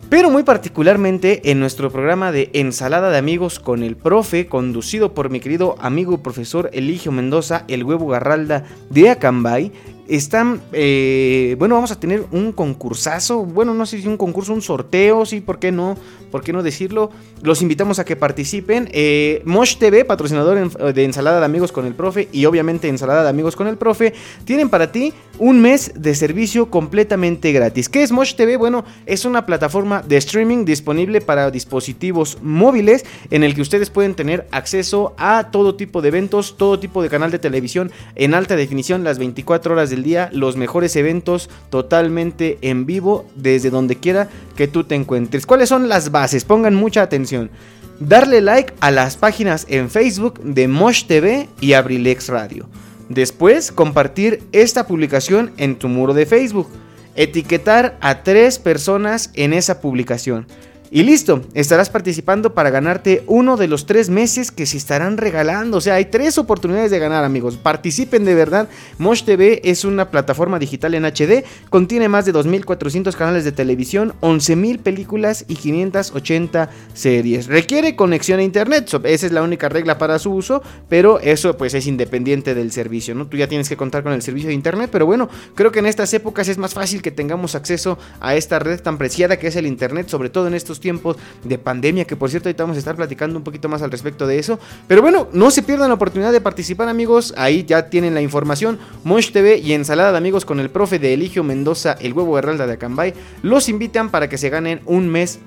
Pero 0.09 0.29
muy 0.29 0.43
particularmente 0.43 1.49
en 1.51 1.59
nuestro 1.59 1.91
programa 1.91 2.31
de 2.31 2.49
Ensalada 2.53 3.09
de 3.09 3.17
Amigos 3.17 3.59
con 3.59 3.83
el 3.83 3.95
Profe, 3.95 4.47
conducido 4.47 5.13
por 5.13 5.29
mi 5.29 5.39
querido 5.39 5.75
amigo 5.79 6.21
profesor 6.21 6.69
Eligio 6.73 7.11
Mendoza, 7.11 7.63
el 7.67 7.83
huevo 7.83 8.07
garralda 8.07 8.63
de 8.89 9.09
Acambay, 9.09 9.71
están, 10.07 10.61
eh, 10.73 11.55
bueno, 11.59 11.75
vamos 11.75 11.91
a 11.91 11.99
tener 11.99 12.25
un 12.31 12.51
concursazo, 12.51 13.45
bueno, 13.45 13.73
no 13.73 13.85
sé 13.85 14.01
si 14.01 14.07
un 14.07 14.17
concurso, 14.17 14.53
un 14.53 14.61
sorteo, 14.61 15.25
sí, 15.25 15.41
¿por 15.41 15.59
qué 15.59 15.71
no? 15.71 15.97
¿Por 16.31 16.43
qué 16.43 16.51
no 16.51 16.63
decirlo? 16.63 17.11
Los 17.41 17.61
invitamos 17.61 17.99
a 17.99 18.05
que 18.05 18.15
participen. 18.15 18.89
Eh, 18.91 19.43
Mosh 19.45 19.77
TV, 19.77 20.03
patrocinador 20.03 20.93
de 20.93 21.03
ensalada 21.03 21.39
de 21.39 21.45
amigos 21.45 21.71
con 21.71 21.85
el 21.85 21.93
profe 21.93 22.27
y 22.31 22.45
obviamente 22.45 22.87
ensalada 22.87 23.23
de 23.23 23.29
amigos 23.29 23.55
con 23.55 23.67
el 23.67 23.77
profe, 23.77 24.13
tienen 24.43 24.69
para 24.69 24.91
ti 24.91 25.13
un 25.37 25.61
mes 25.61 25.91
de 25.95 26.15
servicio 26.15 26.71
completamente 26.71 27.51
gratis. 27.51 27.87
¿Qué 27.87 28.01
es 28.01 28.11
Mosh 28.11 28.33
TV? 28.33 28.57
Bueno, 28.57 28.83
es 29.05 29.25
una 29.25 29.45
plataforma 29.45 30.01
de 30.01 30.17
streaming 30.17 30.65
disponible 30.65 31.21
para 31.21 31.51
dispositivos 31.51 32.39
móviles 32.41 33.05
en 33.29 33.43
el 33.43 33.53
que 33.53 33.61
ustedes 33.61 33.89
pueden 33.89 34.15
tener 34.15 34.47
acceso 34.51 35.13
a 35.17 35.49
todo 35.51 35.75
tipo 35.75 36.01
de 36.01 36.07
eventos, 36.09 36.57
todo 36.57 36.79
tipo 36.79 37.03
de 37.03 37.09
canal 37.09 37.29
de 37.29 37.39
televisión 37.39 37.91
en 38.15 38.33
alta 38.33 38.55
definición 38.55 39.03
las 39.03 39.19
24 39.19 39.73
horas 39.73 39.91
del 39.93 40.03
día, 40.03 40.29
los 40.33 40.57
mejores 40.57 40.95
eventos 40.95 41.49
totalmente 41.69 42.57
en 42.61 42.85
vivo 42.85 43.25
desde 43.35 43.69
donde 43.69 43.95
quiera 43.95 44.27
que 44.55 44.67
tú 44.67 44.83
te 44.83 44.95
encuentres. 44.95 45.45
¿Cuáles 45.45 45.69
son 45.69 45.87
las 45.87 46.11
bases? 46.11 46.45
Pongan 46.45 46.73
mucha 46.73 47.03
atención. 47.03 47.51
Darle 47.99 48.41
like 48.41 48.73
a 48.79 48.89
las 48.89 49.17
páginas 49.17 49.67
en 49.69 49.89
Facebook 49.89 50.41
de 50.41 50.67
Mosh 50.67 51.05
TV 51.05 51.47
y 51.61 51.73
Abrilex 51.73 52.29
Radio. 52.29 52.67
Después, 53.09 53.71
compartir 53.71 54.41
esta 54.51 54.87
publicación 54.87 55.51
en 55.57 55.75
tu 55.75 55.89
muro 55.89 56.13
de 56.13 56.25
Facebook. 56.25 56.67
Etiquetar 57.15 57.95
a 58.01 58.23
tres 58.23 58.57
personas 58.57 59.29
en 59.35 59.53
esa 59.53 59.79
publicación. 59.79 60.47
Y 60.95 61.01
listo, 61.01 61.41
estarás 61.55 61.89
participando 61.89 62.53
para 62.53 62.69
ganarte 62.69 63.23
uno 63.25 63.57
de 63.57 63.67
los 63.67 63.87
tres 63.87 64.11
meses 64.11 64.51
que 64.51 64.67
se 64.67 64.77
estarán 64.77 65.17
regalando. 65.17 65.77
O 65.77 65.81
sea, 65.81 65.95
hay 65.95 66.05
tres 66.05 66.37
oportunidades 66.37 66.91
de 66.91 66.99
ganar, 66.99 67.23
amigos. 67.23 67.57
Participen 67.57 68.25
de 68.25 68.35
verdad. 68.35 68.69
Mosh 68.99 69.23
TV 69.23 69.59
es 69.63 69.85
una 69.85 70.11
plataforma 70.11 70.59
digital 70.59 70.93
en 70.93 71.05
HD. 71.05 71.45
Contiene 71.71 72.09
más 72.09 72.25
de 72.25 72.33
2.400 72.35 73.15
canales 73.15 73.43
de 73.43 73.51
televisión, 73.51 74.13
11.000 74.21 74.83
películas 74.83 75.45
y 75.47 75.55
580 75.55 76.69
series. 76.93 77.47
Requiere 77.47 77.95
conexión 77.95 78.39
a 78.39 78.43
internet. 78.43 78.87
Esa 79.03 79.25
es 79.25 79.31
la 79.31 79.41
única 79.41 79.69
regla 79.69 79.97
para 79.97 80.19
su 80.19 80.31
uso. 80.31 80.61
Pero 80.89 81.19
eso 81.21 81.57
pues 81.57 81.73
es 81.73 81.87
independiente 81.87 82.53
del 82.53 82.71
servicio. 82.71 83.15
¿no? 83.15 83.25
Tú 83.25 83.37
ya 83.37 83.47
tienes 83.47 83.67
que 83.67 83.77
contar 83.77 84.03
con 84.03 84.13
el 84.13 84.21
servicio 84.21 84.49
de 84.49 84.53
internet. 84.53 84.91
Pero 84.91 85.07
bueno, 85.07 85.27
creo 85.55 85.71
que 85.71 85.79
en 85.79 85.87
estas 85.87 86.13
épocas 86.13 86.49
es 86.49 86.59
más 86.59 86.75
fácil 86.75 87.01
que 87.01 87.09
tengamos 87.09 87.55
acceso 87.55 87.97
a 88.19 88.35
esta 88.35 88.59
red 88.59 88.79
tan 88.79 88.99
preciada 88.99 89.39
que 89.39 89.47
es 89.47 89.55
el 89.55 89.65
internet. 89.65 90.07
Sobre 90.07 90.29
todo 90.29 90.45
en 90.45 90.53
estos 90.53 90.82
tiempos 90.83 91.17
de 91.43 91.57
pandemia, 91.57 92.05
que 92.05 92.15
por 92.15 92.29
cierto 92.29 92.49
ahorita 92.49 92.63
vamos 92.63 92.75
a 92.75 92.79
estar 92.79 92.95
platicando 92.95 93.37
un 93.37 93.43
poquito 93.43 93.69
más 93.69 93.81
al 93.81 93.89
respecto 93.89 94.27
de 94.27 94.37
eso. 94.37 94.59
Pero 94.87 95.01
bueno, 95.01 95.27
no 95.33 95.49
se 95.49 95.63
pierdan 95.63 95.87
la 95.87 95.95
oportunidad 95.95 96.31
de 96.31 96.41
participar 96.41 96.89
amigos, 96.89 97.33
ahí 97.37 97.63
ya 97.63 97.89
tienen 97.89 98.13
la 98.13 98.21
información. 98.21 98.77
Mosh 99.03 99.31
TV 99.31 99.57
y 99.57 99.73
Ensalada 99.73 100.11
de 100.11 100.17
Amigos 100.19 100.45
con 100.45 100.59
el 100.59 100.69
profe 100.69 100.99
de 100.99 101.13
Eligio 101.13 101.43
Mendoza, 101.43 101.93
el 101.99 102.13
huevo 102.13 102.37
Herralda 102.37 102.67
de 102.67 102.73
Acambay, 102.73 103.15
los 103.41 103.67
invitan 103.69 104.11
para 104.11 104.29
que 104.29 104.37
se 104.37 104.49
ganen 104.49 104.81
un 104.85 105.09
mes 105.09 105.39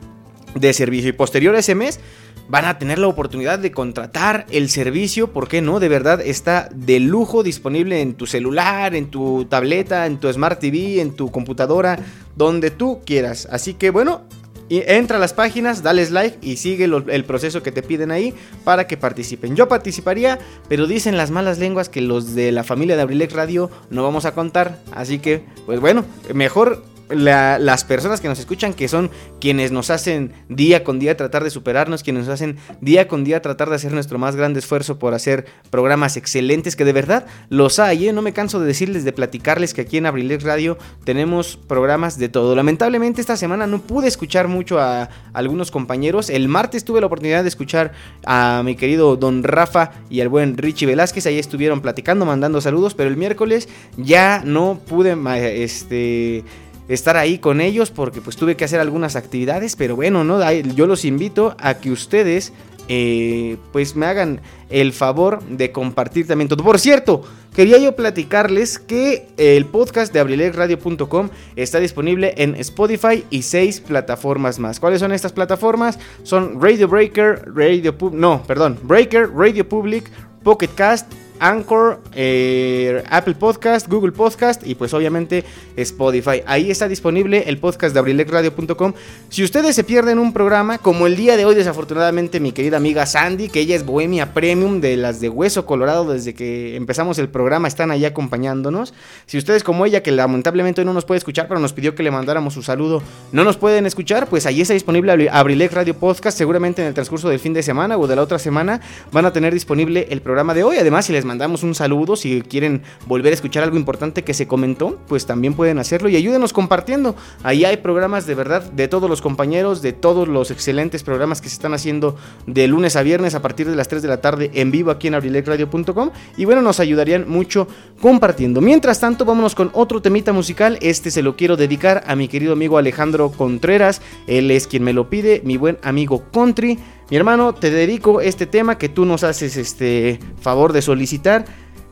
de 0.57 0.73
servicio 0.73 1.11
y 1.11 1.12
posterior 1.12 1.55
a 1.55 1.59
ese 1.59 1.75
mes 1.75 2.00
van 2.49 2.64
a 2.64 2.78
tener 2.78 2.99
la 2.99 3.09
oportunidad 3.09 3.59
de 3.59 3.73
contratar 3.73 4.47
el 4.50 4.69
servicio, 4.71 5.33
¿por 5.33 5.49
qué 5.49 5.61
no? 5.61 5.81
De 5.81 5.88
verdad 5.88 6.21
está 6.21 6.69
de 6.73 7.00
lujo 7.00 7.43
disponible 7.43 8.00
en 8.00 8.14
tu 8.14 8.26
celular, 8.26 8.95
en 8.95 9.11
tu 9.11 9.47
tableta, 9.47 10.07
en 10.07 10.19
tu 10.19 10.33
Smart 10.33 10.61
TV, 10.61 11.00
en 11.00 11.14
tu 11.14 11.31
computadora, 11.31 11.99
donde 12.37 12.71
tú 12.71 13.00
quieras. 13.05 13.49
Así 13.50 13.75
que 13.75 13.90
bueno, 13.90 14.23
y 14.69 14.83
entra 14.87 15.19
a 15.19 15.21
las 15.21 15.33
páginas, 15.33 15.83
dales 15.83 16.11
like 16.11 16.39
y 16.43 16.57
sigue 16.57 16.85
el 16.85 17.25
proceso 17.25 17.63
que 17.63 17.73
te 17.73 17.83
piden 17.83 18.11
ahí 18.11 18.35
para 18.65 18.87
que 18.87 18.97
participen. 18.97 19.57
Yo 19.57 19.69
participaría, 19.69 20.39
pero 20.69 20.87
dicen 20.87 21.17
las 21.17 21.31
malas 21.31 21.59
lenguas 21.59 21.89
que 21.89 22.01
los 22.01 22.35
de 22.35 22.53
la 22.53 22.65
familia 22.65 22.97
de 22.97 23.03
Abrilex 23.03 23.33
Radio 23.33 23.71
no 23.91 24.03
vamos 24.03 24.25
a 24.25 24.33
contar. 24.33 24.81
Así 24.93 25.19
que, 25.19 25.45
pues 25.67 25.81
bueno, 25.81 26.05
mejor 26.35 26.85
las 27.09 27.85
personas 27.85 28.21
que 28.21 28.29
nos 28.29 28.39
escuchan, 28.39 28.75
que 28.75 28.89
son 28.89 29.11
quienes 29.41 29.71
nos 29.71 29.91
hacen 29.91 30.33
día 30.49 30.83
con 30.83 30.99
día 30.99 31.17
tratar 31.17 31.45
de 31.45 31.51
superarnos, 31.51 32.03
quienes 32.03 32.27
nos 32.27 32.35
hacen 32.35 32.57
día 32.81 33.09
con 33.09 33.25
día 33.25 33.41
tratar 33.43 33.71
de 33.71 33.77
hacer 33.77 33.93
nuestro 33.93 34.19
más 34.19 34.37
grande 34.37 34.59
esfuerzo 34.59 34.99
por 34.99 35.15
hacer 35.15 35.47
programas 35.71 36.17
excelentes, 36.17 36.75
que 36.75 36.85
de 36.85 36.93
verdad 36.93 37.27
los 37.49 37.79
hay, 37.79 38.09
¿eh? 38.09 38.13
no 38.13 38.23
me 38.23 38.33
canso 38.33 38.61
de 38.61 38.67
decirles, 38.67 39.05
de 39.05 39.13
platicarles 39.13 39.75
que 39.75 39.83
aquí 39.83 39.99
en 39.99 40.07
Abrilex 40.07 40.45
Radio 40.45 40.79
tenemos 41.05 41.57
programas 41.57 42.19
de 42.19 42.29
todo. 42.29 42.55
Lamentablemente 42.57 43.21
esta 43.21 43.37
semana 43.37 43.67
no 43.67 43.81
pude 43.81 44.09
escuchar 44.09 44.49
mucho 44.49 44.81
a 44.81 45.09
algunos 45.33 45.71
compañeros, 45.71 46.31
el 46.31 46.49
martes 46.49 46.85
tuve 46.85 47.01
la 47.01 47.07
oportunidad 47.07 47.43
de 47.43 47.49
escuchar 47.49 47.93
a 48.25 48.63
mi 48.65 48.75
querido 48.75 49.17
Don 49.17 49.43
Rafa 49.43 49.93
y 50.11 50.21
al 50.21 50.29
buen 50.29 50.57
Richie 50.57 50.87
Velázquez, 50.87 51.27
ahí 51.27 51.39
estuvieron 51.39 51.81
platicando, 51.81 52.25
mandando 52.25 52.61
saludos, 52.61 52.95
pero 52.95 53.09
el 53.09 53.17
miércoles 53.17 53.69
ya 53.97 54.43
no 54.45 54.81
pude, 54.87 55.17
este 55.63 56.45
estar 56.88 57.16
ahí 57.16 57.38
con 57.38 57.61
ellos 57.61 57.90
porque 57.90 58.21
pues 58.21 58.37
tuve 58.37 58.57
que 58.57 58.64
hacer 58.64 58.81
algunas 58.81 59.16
actividades, 59.16 59.76
pero 59.76 59.97
bueno, 59.97 60.25
¿no? 60.25 60.40
Yo 60.52 60.87
los 60.87 61.05
invito 61.05 61.57
a 61.59 61.75
que 61.75 61.90
ustedes 61.90 62.52
eh, 62.88 63.57
pues 63.73 63.97
me 63.97 64.07
hagan 64.07 64.40
el 64.71 64.93
favor 64.93 65.43
de 65.43 65.73
compartir 65.73 66.26
también 66.26 66.49
todo. 66.49 66.62
Por 66.62 66.78
cierto, 66.78 67.23
quería 67.55 67.78
yo 67.78 67.97
platicarles 67.97 68.78
que 68.78 69.28
el 69.37 69.66
podcast 69.66 70.12
de 70.12 70.21
abrilexradio.com 70.21 71.31
está 71.57 71.81
disponible 71.81 72.35
en 72.37 72.55
Spotify 72.57 73.25
y 73.31 73.43
seis 73.43 73.81
plataformas 73.81 74.59
más. 74.59 74.78
¿Cuáles 74.78 75.00
son 75.00 75.12
estas 75.12 75.33
plataformas? 75.33 75.99
Son 76.23 76.61
Radio 76.61 76.87
Breaker, 76.87 77.45
Radio 77.55 77.95
no, 78.12 78.43
perdón, 78.47 78.78
Breaker, 78.83 79.31
Radio 79.33 79.69
Public, 79.69 80.09
Pocket 80.45 80.71
Cast, 80.75 81.12
Anchor, 81.40 82.00
eh, 82.14 83.02
Apple 83.11 83.35
Podcast, 83.35 83.88
Google 83.88 84.12
Podcast 84.12 84.66
y 84.66 84.75
pues 84.75 84.93
obviamente 84.95 85.45
Spotify. 85.76 86.43
Ahí 86.47 86.71
está 86.71 86.88
disponible 86.88 87.45
el 87.47 87.59
podcast 87.59 87.93
de 87.95 88.00
abrilexradio.com. 88.00 88.93
Si 89.28 89.45
ustedes 89.45 89.75
se 89.75 89.85
pierden 89.85 90.19
un 90.19 90.33
programa, 90.33 90.78
como 90.78 91.07
el 91.07 91.16
día 91.16 91.37
de 91.37 91.45
hoy 91.45 91.55
desafortunadamente 91.55 92.40
mi 92.40 92.52
querida 92.52 92.76
amiga 92.76 93.07
Sandy, 93.07 93.49
que 93.49 93.61
ella 93.61 93.76
es 93.76 93.85
Bohemia 93.85 94.33
Premium 94.33 94.81
de 94.81 94.97
las 94.97 95.21
de 95.21 95.28
Hueso 95.28 95.66
Colorado 95.66 96.12
desde 96.12 96.35
que 96.35 96.76
empezamos 96.76 97.19
el 97.19 97.28
programa, 97.28 97.69
están 97.69 97.90
ahí 97.90 98.05
acompañándonos. 98.05 98.95
Si 99.26 99.38
ustedes 99.38 99.62
como 99.62 99.87
ella, 99.87 100.02
que 100.02 100.12
lamentablemente 100.12 100.81
hoy 100.81 100.85
no 100.85 100.93
nos 100.93 101.05
puede 101.05 101.19
escuchar, 101.19 101.49
pero 101.49 101.61
nos 101.61 101.73
pidió 101.73 101.95
que 101.95 102.02
le 102.02 102.11
mandáramos 102.11 102.55
su 102.55 102.62
saludo, 102.62 103.02
no 103.33 103.45
nos 103.45 103.57
pueden 103.57 103.87
escuchar, 103.87 104.28
pues 104.28 104.47
ahí 104.47 104.61
está 104.61 104.75
disponible 104.75 105.28
Abrilex 105.31 105.75
Radio 105.75 105.95
Podcast. 105.95 106.38
Seguramente 106.38 106.83
en 106.83 106.88
el 106.88 106.95
transcurso 106.95 107.28
del 107.28 107.38
fin 107.38 107.52
de 107.52 107.62
semana 107.62 107.99
o 107.99 108.07
de 108.07 108.16
la 108.16 108.23
otra 108.23 108.38
semana 108.38 108.81
van 109.12 109.26
a 109.26 109.33
tener 109.33 109.52
disponible 109.52 110.07
el 110.11 110.21
programa 110.21 110.55
de 110.55 110.64
hoy. 110.64 110.78
Además, 110.78 111.07
si 111.07 111.12
les 111.12 111.25
mandamos 111.26 111.62
un 111.62 111.75
saludo. 111.75 112.16
Si 112.16 112.42
quieren 112.42 112.83
volver 113.06 113.33
a 113.33 113.35
escuchar 113.35 113.62
algo 113.62 113.76
importante 113.76 114.25
que 114.25 114.35
se 114.35 114.47
comentó, 114.47 114.99
pues 115.09 115.26
también 115.26 115.54
pueden 115.54 115.78
hacerlo 115.78 116.09
y 116.09 116.16
ayúdenos 116.16 116.52
compartiendo. 116.52 117.14
Ahí 117.42 117.64
hay 117.64 117.78
programas 117.78 118.26
de 118.26 118.35
verdad 118.35 118.62
de 118.62 118.88
todos 118.88 119.11
los 119.11 119.21
compañeros, 119.21 119.83
de 119.83 119.92
todos 119.92 120.28
los 120.28 120.50
excelentes 120.50 121.02
programas 121.02 121.40
que 121.40 121.49
se 121.49 121.54
están 121.54 121.75
haciendo 121.75 122.16
de 122.47 122.66
lunes 122.68 122.97
a 122.97 123.02
viernes 123.02 123.35
a 123.35 123.42
partir 123.42 123.68
de 123.68 123.76
las 123.76 123.88
3 123.88 124.02
de 124.02 124.09
la 124.09 124.21
tarde 124.21 124.50
en 124.54 124.71
vivo 124.71 124.90
aquí 124.90 125.09
en 125.09 125.14
abrilecradio.com. 125.14 126.11
Y 126.37 126.45
bueno, 126.45 126.62
nos 126.62 126.80
ayudarían 126.80 127.28
mucho 127.28 127.68
compartiendo. 128.00 128.61
Mientras 128.61 129.00
tanto, 129.00 129.25
vámonos 129.25 129.54
con 129.54 129.71
otro 129.75 130.00
temita 130.00 130.33
musical. 130.33 130.78
Este 130.80 131.11
se 131.11 131.23
lo 131.23 131.37
quiero 131.37 131.56
dedicar 131.56 132.04
a 132.06 132.16
mi 132.16 132.28
querido 132.28 132.52
amigo 132.52 132.78
Alejandro 132.78 133.30
Contreras. 133.30 134.00
Él 134.26 134.50
es 134.50 134.66
quien 134.66 134.83
me 134.83 134.92
lo 134.92 135.11
pide, 135.11 135.42
mi 135.45 135.56
buen 135.56 135.78
amigo 135.83 136.25
Country. 136.33 136.78
Mi 137.09 137.17
hermano, 137.17 137.55
te 137.55 137.71
dedico 137.71 138.21
este 138.21 138.47
tema 138.47 138.79
que 138.79 138.89
tú 138.89 139.05
nos 139.05 139.23
haces 139.23 139.57
este 139.57 140.19
favor 140.41 140.73
de 140.73 140.83
solicitar. 140.83 141.45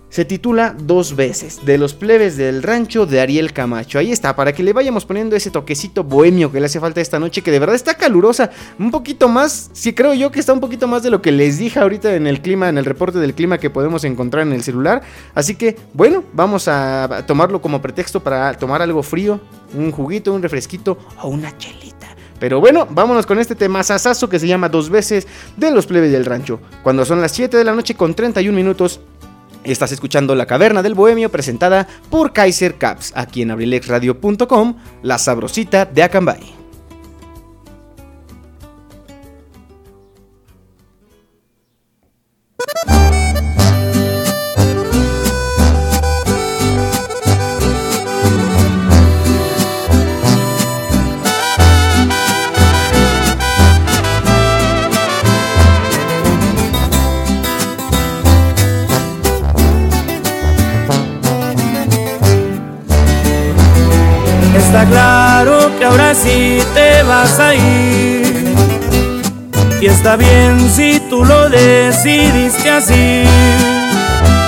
Se 0.08 0.24
titula 0.24 0.76
Dos 0.76 1.14
veces, 1.14 1.64
de 1.64 1.78
los 1.78 1.94
plebes 1.94 2.36
del 2.36 2.64
rancho 2.64 3.06
de 3.06 3.20
Ariel 3.20 3.52
Camacho. 3.52 3.98
Ahí 3.98 4.10
está, 4.10 4.34
para 4.34 4.52
que 4.52 4.64
le 4.64 4.72
vayamos 4.72 5.04
poniendo 5.04 5.36
ese 5.36 5.52
toquecito 5.52 6.02
bohemio 6.02 6.50
que 6.50 6.58
le 6.58 6.66
hace 6.66 6.80
falta 6.80 7.00
esta 7.00 7.20
noche, 7.20 7.42
que 7.42 7.52
de 7.52 7.60
verdad 7.60 7.76
está 7.76 7.94
calurosa. 7.94 8.50
Un 8.78 8.90
poquito 8.90 9.28
más, 9.28 9.70
sí 9.72 9.92
creo 9.92 10.14
yo 10.14 10.32
que 10.32 10.40
está 10.40 10.52
un 10.52 10.60
poquito 10.60 10.88
más 10.88 11.04
de 11.04 11.10
lo 11.10 11.22
que 11.22 11.30
les 11.30 11.58
dije 11.58 11.78
ahorita 11.78 12.14
en 12.14 12.26
el 12.26 12.40
clima, 12.42 12.68
en 12.68 12.78
el 12.78 12.84
reporte 12.84 13.18
del 13.20 13.34
clima 13.34 13.58
que 13.58 13.70
podemos 13.70 14.02
encontrar 14.02 14.44
en 14.46 14.52
el 14.52 14.64
celular. 14.64 15.02
Así 15.34 15.54
que, 15.54 15.76
bueno, 15.92 16.24
vamos 16.32 16.66
a 16.66 17.24
tomarlo 17.26 17.60
como 17.60 17.80
pretexto 17.80 18.20
para 18.20 18.54
tomar 18.54 18.82
algo 18.82 19.02
frío, 19.02 19.40
un 19.76 19.92
juguito, 19.92 20.32
un 20.32 20.42
refresquito 20.42 20.98
o 21.22 21.28
una 21.28 21.56
chelita. 21.56 21.93
Pero 22.38 22.60
bueno, 22.60 22.86
vámonos 22.90 23.26
con 23.26 23.38
este 23.38 23.54
tema 23.54 23.82
sasazo 23.82 24.28
que 24.28 24.38
se 24.38 24.46
llama 24.46 24.68
Dos 24.68 24.90
veces 24.90 25.26
de 25.56 25.70
los 25.70 25.86
plebes 25.86 26.12
del 26.12 26.24
rancho. 26.24 26.60
Cuando 26.82 27.04
son 27.04 27.20
las 27.20 27.32
7 27.32 27.56
de 27.56 27.64
la 27.64 27.74
noche 27.74 27.94
con 27.94 28.14
31 28.14 28.54
minutos, 28.54 29.00
estás 29.64 29.92
escuchando 29.92 30.34
La 30.34 30.46
Caverna 30.46 30.82
del 30.82 30.94
Bohemio 30.94 31.30
presentada 31.30 31.86
por 32.10 32.32
Kaiser 32.32 32.76
Caps, 32.76 33.12
aquí 33.14 33.42
en 33.42 33.50
abrilexradio.com, 33.50 34.76
la 35.02 35.18
sabrosita 35.18 35.84
de 35.86 36.02
Acambay. 36.02 36.53
Ahora 65.94 66.14
sí 66.14 66.58
te 66.74 67.04
vas 67.04 67.38
a 67.38 67.54
ir. 67.54 68.54
Y 69.80 69.86
está 69.86 70.16
bien 70.16 70.58
si 70.68 70.98
tú 71.08 71.24
lo 71.24 71.48
decidiste 71.48 72.68
así. 72.70 73.22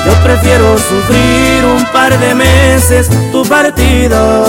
Yo 0.06 0.12
prefiero 0.24 0.76
sufrir 0.76 1.64
un 1.64 1.84
par 1.92 2.18
de 2.18 2.34
meses 2.34 3.08
tu 3.30 3.44
partida 3.44 4.42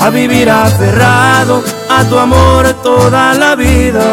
a 0.00 0.10
vivir 0.10 0.50
aferrado 0.50 1.62
a 1.88 2.04
tu 2.04 2.18
amor 2.18 2.72
toda 2.82 3.34
la 3.34 3.54
vida. 3.54 4.04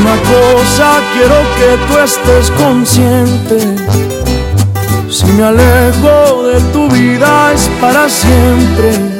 Una 0.00 0.16
cosa 0.32 1.00
quiero 1.12 1.36
que 1.58 1.86
tú 1.86 1.98
estés 1.98 2.50
consciente 2.50 3.76
si 5.08 5.26
me 5.26 5.44
alejo 5.44 6.42
de 6.48 6.60
tu 6.72 6.88
vida 6.88 7.52
es 7.52 7.68
para 7.80 8.08
siempre. 8.08 9.13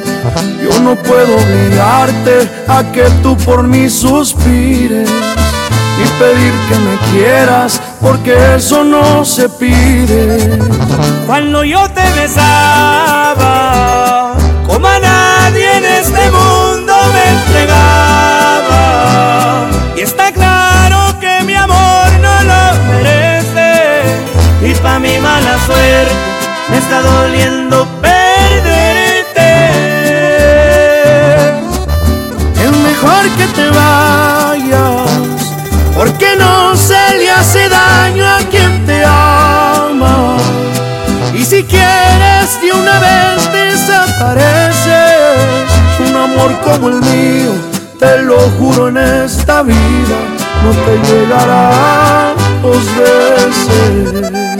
Yo 0.61 0.79
no 0.81 0.95
puedo 0.95 1.37
obligarte 1.37 2.49
a 2.67 2.83
que 2.91 3.03
tú 3.23 3.37
por 3.37 3.63
mí 3.63 3.89
suspires 3.89 5.09
y 5.09 6.07
pedir 6.19 6.53
que 6.67 6.75
me 6.79 6.97
quieras 7.11 7.79
porque 8.01 8.55
eso 8.55 8.83
no 8.83 9.23
se 9.23 9.47
pide. 9.47 10.59
Cuando 11.25 11.63
yo 11.63 11.87
te 11.89 12.03
besaba, 12.13 13.53
como 14.67 14.87
a 14.87 14.99
nadie 14.99 15.77
en 15.77 15.85
este 15.85 16.29
mundo 16.31 16.93
me 17.13 17.23
entregaba. 17.39 18.73
Y 19.95 20.01
está 20.01 20.33
claro 20.33 21.17
que 21.19 21.43
mi 21.45 21.53
amor 21.53 22.07
no 22.21 22.43
lo 22.43 22.75
merece 22.91 24.03
y 24.61 24.73
pa' 24.75 24.99
mi 24.99 25.17
mala 25.19 25.57
suerte 25.65 26.13
me 26.69 26.77
está 26.77 27.01
doliendo 27.01 27.87
mejor 33.25 33.37
que 33.37 33.47
te 33.53 33.69
vayas, 33.69 35.09
porque 35.95 36.35
no 36.37 36.75
se 36.75 37.17
le 37.17 37.31
hace 37.31 37.69
daño 37.69 38.25
a 38.25 38.39
quien 38.49 38.85
te 38.85 39.03
ama. 39.05 40.37
Y 41.33 41.43
si 41.43 41.63
quieres 41.63 42.61
de 42.61 42.71
una 42.73 42.99
vez 42.99 43.51
desapareces, 43.51 44.87
un 46.07 46.15
amor 46.15 46.59
como 46.63 46.89
el 46.89 47.01
mío, 47.01 47.51
te 47.99 48.21
lo 48.21 48.39
juro 48.59 48.89
en 48.89 48.97
esta 48.97 49.61
vida, 49.63 50.17
no 50.63 50.71
te 50.71 50.97
llegará 51.07 52.33
dos 52.61 52.85
veces. 52.95 54.54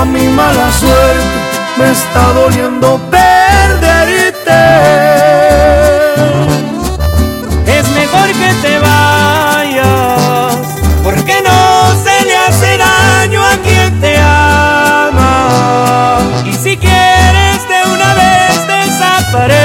Pa' 0.00 0.06
mi 0.06 0.26
mala 0.28 0.72
suerte 0.72 1.38
me 1.76 1.90
está 1.90 2.32
doliendo 2.32 2.98
perderte. 3.10 4.62
Es 7.66 7.86
mejor 8.00 8.28
que 8.40 8.50
te 8.64 8.78
vayas, 8.78 10.56
porque 11.04 11.36
no 11.48 11.60
se 12.04 12.16
le 12.28 12.36
hace 12.46 12.78
daño 12.78 13.40
a 13.44 13.56
quien 13.64 14.00
te 14.00 14.16
ama. 14.18 15.36
Y 16.46 16.52
si 16.54 16.78
quieres 16.78 17.58
de 17.72 17.78
una 17.94 18.14
vez 18.22 18.66
desapareces, 18.74 19.58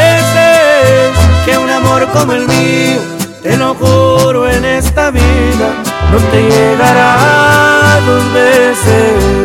que 1.45 1.57
un 1.57 1.69
amor 1.69 2.09
como 2.11 2.33
el 2.33 2.45
mío, 2.47 3.01
te 3.41 3.55
lo 3.55 3.73
juro 3.75 4.49
en 4.49 4.65
esta 4.65 5.11
vida, 5.11 5.67
no 6.11 6.17
te 6.31 6.39
llegará 6.43 8.01
dos 8.05 8.33
veces. 8.33 9.44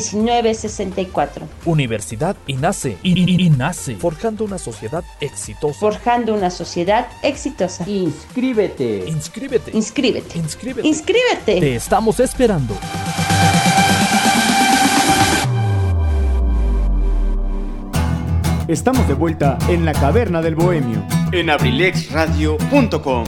1964. 0.00 1.46
Universidad 1.64 2.36
INACE. 2.46 2.98
I- 3.02 3.12
I- 3.12 3.46
INACE, 3.46 3.96
forjando 3.96 4.44
una 4.44 4.58
sociedad 4.58 5.04
exitosa. 5.20 5.78
Forjando 5.78 6.34
una 6.34 6.50
sociedad 6.50 7.06
exitosa. 7.22 7.88
Inscríbete. 7.88 9.04
Inscríbete. 9.08 9.70
Inscríbete. 9.76 10.38
Inscríbete. 10.38 10.88
Inscríbete. 10.88 11.60
Te 11.60 11.74
estamos 11.76 12.20
esperando. 12.20 12.74
Estamos 18.66 19.06
de 19.08 19.14
vuelta 19.14 19.58
en 19.68 19.84
la 19.84 19.92
caverna 19.92 20.40
del 20.40 20.54
bohemio. 20.54 21.04
en 21.32 21.50
abrilexradio.com. 21.50 23.24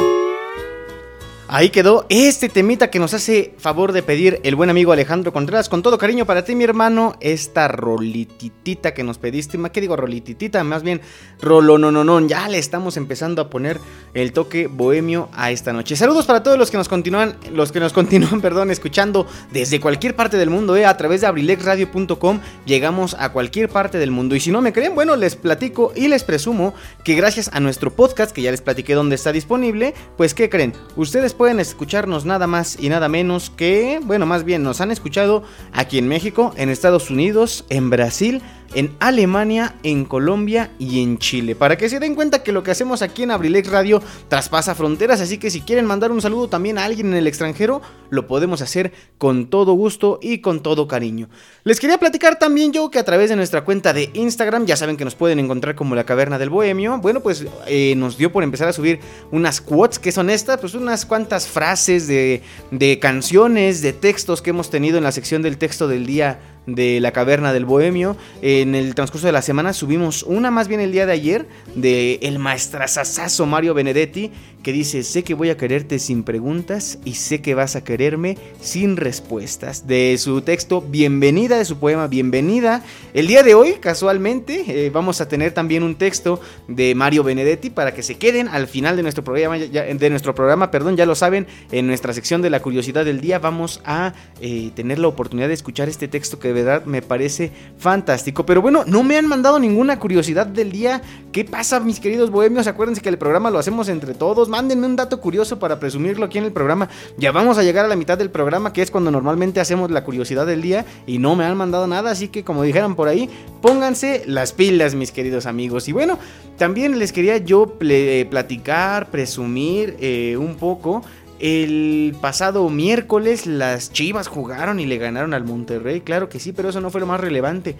Ahí 1.48 1.70
quedó 1.70 2.06
este 2.09 2.48
temita 2.48 2.90
que 2.90 2.98
nos 2.98 3.14
hace 3.14 3.54
favor 3.59 3.92
de 3.92 4.02
pedir 4.02 4.40
el 4.42 4.56
buen 4.56 4.68
amigo 4.68 4.90
Alejandro 4.90 5.32
Contreras. 5.32 5.68
Con 5.68 5.80
todo 5.80 5.96
cariño 5.96 6.26
para 6.26 6.44
ti, 6.44 6.56
mi 6.56 6.64
hermano, 6.64 7.14
esta 7.20 7.68
rolititita 7.68 8.92
que 8.94 9.04
nos 9.04 9.18
pediste. 9.18 9.56
¿Qué 9.72 9.80
digo 9.80 9.94
rolititita? 9.94 10.64
Más 10.64 10.82
bien 10.82 11.00
rolonononon. 11.40 12.28
Ya 12.28 12.48
le 12.48 12.59
estamos 12.59 12.96
empezando 12.96 13.42
a 13.42 13.48
poner 13.48 13.78
el 14.12 14.32
toque 14.32 14.66
bohemio 14.66 15.28
a 15.35 15.52
esta 15.52 15.72
noche. 15.72 15.94
Saludos 15.94 16.26
para 16.26 16.42
todos 16.42 16.59
los 16.59 16.72
que 16.72 16.78
nos 16.78 16.88
continúan, 16.88 17.37
los 17.52 17.70
que 17.70 17.78
nos 17.78 17.92
continúan, 17.92 18.40
perdón, 18.42 18.72
escuchando 18.72 19.28
desde 19.52 19.78
cualquier 19.78 20.16
parte 20.16 20.38
del 20.38 20.50
mundo, 20.50 20.74
eh, 20.76 20.85
a 20.85 20.96
través 20.96 21.20
de 21.20 21.28
abrilexradio.com. 21.28 22.40
Llegamos 22.64 23.14
a 23.20 23.30
cualquier 23.30 23.68
parte 23.68 23.98
del 23.98 24.11
mundo. 24.11 24.35
Y 24.35 24.40
si 24.40 24.50
no 24.50 24.61
me 24.62 24.72
creen, 24.72 24.96
bueno, 24.96 25.14
les 25.14 25.37
platico 25.37 25.92
y 25.94 26.09
les 26.09 26.24
presumo 26.24 26.74
que 27.04 27.14
gracias 27.14 27.50
a 27.52 27.61
nuestro 27.61 27.94
podcast, 27.94 28.32
que 28.32 28.42
ya 28.42 28.50
les 28.50 28.62
platiqué 28.62 28.94
dónde 28.94 29.14
está 29.14 29.30
disponible, 29.30 29.94
pues 30.16 30.35
¿qué 30.35 30.50
creen? 30.50 30.72
Ustedes 30.96 31.36
pueden 31.37 31.61
escucharnos 31.61 32.25
nada 32.25 32.46
más 32.46 32.77
y 32.81 32.88
nada 32.88 33.09
menos 33.09 33.51
que, 33.51 34.01
bueno, 34.03 34.27
más 34.27 34.44
bien 34.44 34.62
nos 34.62 34.81
han 34.81 34.90
escuchado 34.90 35.42
aquí 35.72 35.99
en 35.99 36.09
México, 36.09 36.53
en 36.57 36.70
Estados 36.70 37.11
Unidos, 37.11 37.64
en 37.68 37.90
Brasil, 37.90 38.42
en 38.74 38.94
Alemania, 39.00 39.74
en 39.83 40.05
Colombia 40.05 40.70
y 40.79 41.02
en 41.02 41.18
Chile. 41.18 41.55
Para 41.55 41.76
que 41.76 41.88
se 41.88 42.00
den 42.00 42.14
cuenta 42.14 42.42
que 42.42 42.52
lo 42.52 42.62
que 42.62 42.70
hacemos 42.70 43.02
aquí 43.02 43.22
en 43.22 43.31
Abrilex 43.31 43.68
Radio 43.68 44.02
traspasa 44.29 44.74
fronteras, 44.74 45.20
así 45.20 45.38
que 45.38 45.50
si 45.50 45.61
quieren 45.61 45.87
mandar 45.87 46.12
un 46.12 46.20
saludo 46.20 46.48
también 46.48 46.79
a 46.79 46.85
alguien 46.85 47.09
en 47.09 47.14
el 47.14 47.26
extranjero, 47.26 47.83
lo 48.11 48.26
podemos 48.26 48.62
hacer 48.62 48.92
con 49.18 49.46
todo 49.46 49.72
gusto 49.72 50.18
y 50.22 50.38
con 50.38 50.62
todo 50.62 50.88
cariño. 50.88 51.29
Les 51.64 51.81
quería 51.81 51.98
platicar 51.98 52.38
también 52.38 52.72
yo 52.72 52.90
que 52.90 52.98
a 52.98 53.05
través 53.05 53.31
de 53.31 53.37
nuestra 53.37 53.64
cuenta 53.64 53.92
de 53.92 54.11
Instagram, 54.14 54.66
ya 54.66 54.76
saben 54.76 54.96
que 54.96 55.05
nos 55.05 55.14
pueden 55.14 55.38
encontrar 55.38 55.74
como 55.74 55.94
la 55.94 56.05
Caverna 56.05 56.38
del 56.38 56.50
Bohemio, 56.50 56.98
bueno, 56.98 57.20
pues 57.20 57.44
eh, 57.66 57.94
nos 57.96 58.16
dio 58.16 58.33
por 58.33 58.42
empezar 58.42 58.68
a 58.68 58.72
subir 58.72 59.00
unas 59.31 59.61
quotes, 59.61 59.98
que 59.98 60.12
son 60.12 60.31
estas? 60.31 60.59
Pues 60.59 60.74
unas 60.74 61.07
cuantas 61.07 61.48
frases 61.48 62.07
de, 62.07 62.42
de 62.70 62.98
canciones, 62.98 63.83
de 63.83 63.92
textos 63.92 64.42
que 64.42 64.50
hemos 64.50 64.70
tenido 64.70 64.98
en 64.98 65.05
la 65.05 65.12
sección 65.12 65.42
del 65.42 65.59
texto 65.59 65.88
del 65.88 66.07
día 66.07 66.38
de 66.66 67.00
la 67.00 67.12
caverna 67.12 67.52
del 67.52 67.64
bohemio. 67.64 68.16
En 68.42 68.74
el 68.74 68.94
transcurso 68.94 69.26
de 69.26 69.33
la 69.33 69.42
semana 69.42 69.72
subimos 69.72 70.22
una 70.22 70.50
más 70.50 70.68
bien 70.68 70.81
el 70.81 70.92
día 70.92 71.07
de 71.07 71.12
ayer 71.12 71.48
de 71.74 72.18
el 72.22 72.38
maestrazazazo 72.38 73.46
Mario 73.46 73.74
Benedetti 73.74 74.31
que 74.66 74.72
dice, 74.72 75.05
sé 75.05 75.22
que 75.22 75.35
voy 75.35 75.50
a 75.50 75.57
quererte 75.57 76.00
sin 76.00 76.24
preguntas 76.24 76.98
y 77.05 77.14
sé 77.14 77.40
que 77.40 77.55
vas 77.55 77.76
a 77.76 77.85
quererme 77.85 78.37
sin 78.61 78.96
respuestas. 78.96 79.87
De 79.87 80.16
su 80.18 80.40
texto 80.40 80.81
Bienvenida, 80.81 81.57
de 81.57 81.64
su 81.64 81.76
poema 81.79 82.09
Bienvenida. 82.09 82.83
El 83.14 83.29
día 83.29 83.44
de 83.44 83.55
hoy, 83.55 83.74
casualmente, 83.74 84.64
eh, 84.66 84.90
vamos 84.90 85.20
a 85.20 85.29
tener 85.29 85.52
también 85.52 85.85
un 85.85 85.94
texto 85.94 86.40
de 86.66 86.96
Mario 86.96 87.22
Benedetti 87.22 87.70
para 87.70 87.94
que 87.94 88.02
se 88.02 88.16
queden 88.16 88.48
al 88.48 88.66
final 88.66 88.96
de 88.96 89.05
nuestro 89.05 89.22
programa, 89.22 89.57
ya- 89.57 89.85
de 89.85 90.11
nuestro 90.11 90.35
programa, 90.35 90.72
perdón, 90.72 90.96
ya 90.96 91.07
lo 91.07 91.14
saben, 91.14 91.46
en 91.70 91.87
nuestra 91.87 92.12
sección 92.12 92.42
de 92.42 92.50
la 92.50 92.59
curiosidad 92.59 93.05
del 93.05 93.20
día 93.20 93.38
vamos 93.38 93.81
a 93.85 94.14
eh, 94.40 94.72
tener 94.74 94.98
la 94.98 95.07
oportunidad 95.07 95.46
de 95.46 95.55
escuchar 95.55 95.88
este 95.88 96.09
texto 96.09 96.40
que 96.40 96.48
de 96.48 96.55
verdad 96.64 96.85
me 96.87 97.02
parece 97.02 97.52
fantástico. 97.79 98.44
Pero 98.44 98.62
bueno, 98.62 98.83
no 98.85 99.05
me 99.05 99.16
han 99.16 99.29
mandado 99.29 99.61
ninguna 99.61 100.00
curiosidad 100.00 100.44
del 100.44 100.72
día. 100.72 101.02
¿Qué 101.31 101.44
pasa, 101.44 101.79
mis 101.79 102.00
queridos 102.00 102.33
bohemios? 102.33 102.66
Acuérdense 102.66 103.00
que 103.00 103.11
el 103.11 103.18
programa 103.18 103.48
lo 103.52 103.61
hacemos 103.61 103.88
entre 103.88 104.12
todos. 104.14 104.48
Mándenme 104.57 104.87
un 104.87 104.97
dato 104.97 105.21
curioso 105.21 105.59
para 105.59 105.79
presumirlo 105.79 106.25
aquí 106.25 106.38
en 106.38 106.45
el 106.45 106.51
programa. 106.51 106.88
Ya 107.19 107.31
vamos 107.31 107.59
a 107.59 107.62
llegar 107.62 107.85
a 107.85 107.88
la 107.88 107.95
mitad 107.95 108.16
del 108.16 108.31
programa, 108.31 108.73
que 108.73 108.81
es 108.81 108.90
cuando 108.90 109.11
normalmente 109.11 109.61
hacemos 109.61 109.90
la 109.90 110.03
curiosidad 110.03 110.47
del 110.47 110.62
día. 110.62 110.87
Y 111.07 111.19
no 111.19 111.37
me 111.37 111.45
han 111.45 111.59
mandado 111.59 111.87
nada, 111.87 112.11
así 112.11 112.29
que 112.29 112.42
como 112.42 112.62
dijeran 112.62 112.95
por 112.95 113.07
ahí, 113.09 113.29
pónganse 113.61 114.23
las 114.27 114.55
pilas, 114.55 114.95
mis 114.95 115.12
queridos 115.12 115.45
amigos. 115.45 115.88
Y 115.88 115.92
bueno, 115.92 116.19
también 116.57 116.99
les 116.99 117.12
quería 117.12 117.37
yo 117.37 117.79
ple- 117.79 118.27
platicar, 118.31 119.11
presumir 119.11 119.95
eh, 120.01 120.38
un 120.38 120.55
poco. 120.55 121.03
El 121.38 122.16
pasado 122.23 122.66
miércoles 122.71 123.47
las 123.47 123.92
Chivas 123.92 124.27
jugaron 124.27 124.81
y 124.81 124.87
le 124.87 124.97
ganaron 124.97 125.35
al 125.35 125.45
Monterrey, 125.45 126.01
claro 126.01 126.31
que 126.31 126.40
sí, 126.40 126.53
pero 126.55 126.71
eso 126.71 126.81
no 126.81 126.88
fue 126.88 127.03
lo 127.03 127.07
más 127.07 127.21
relevante. 127.21 127.77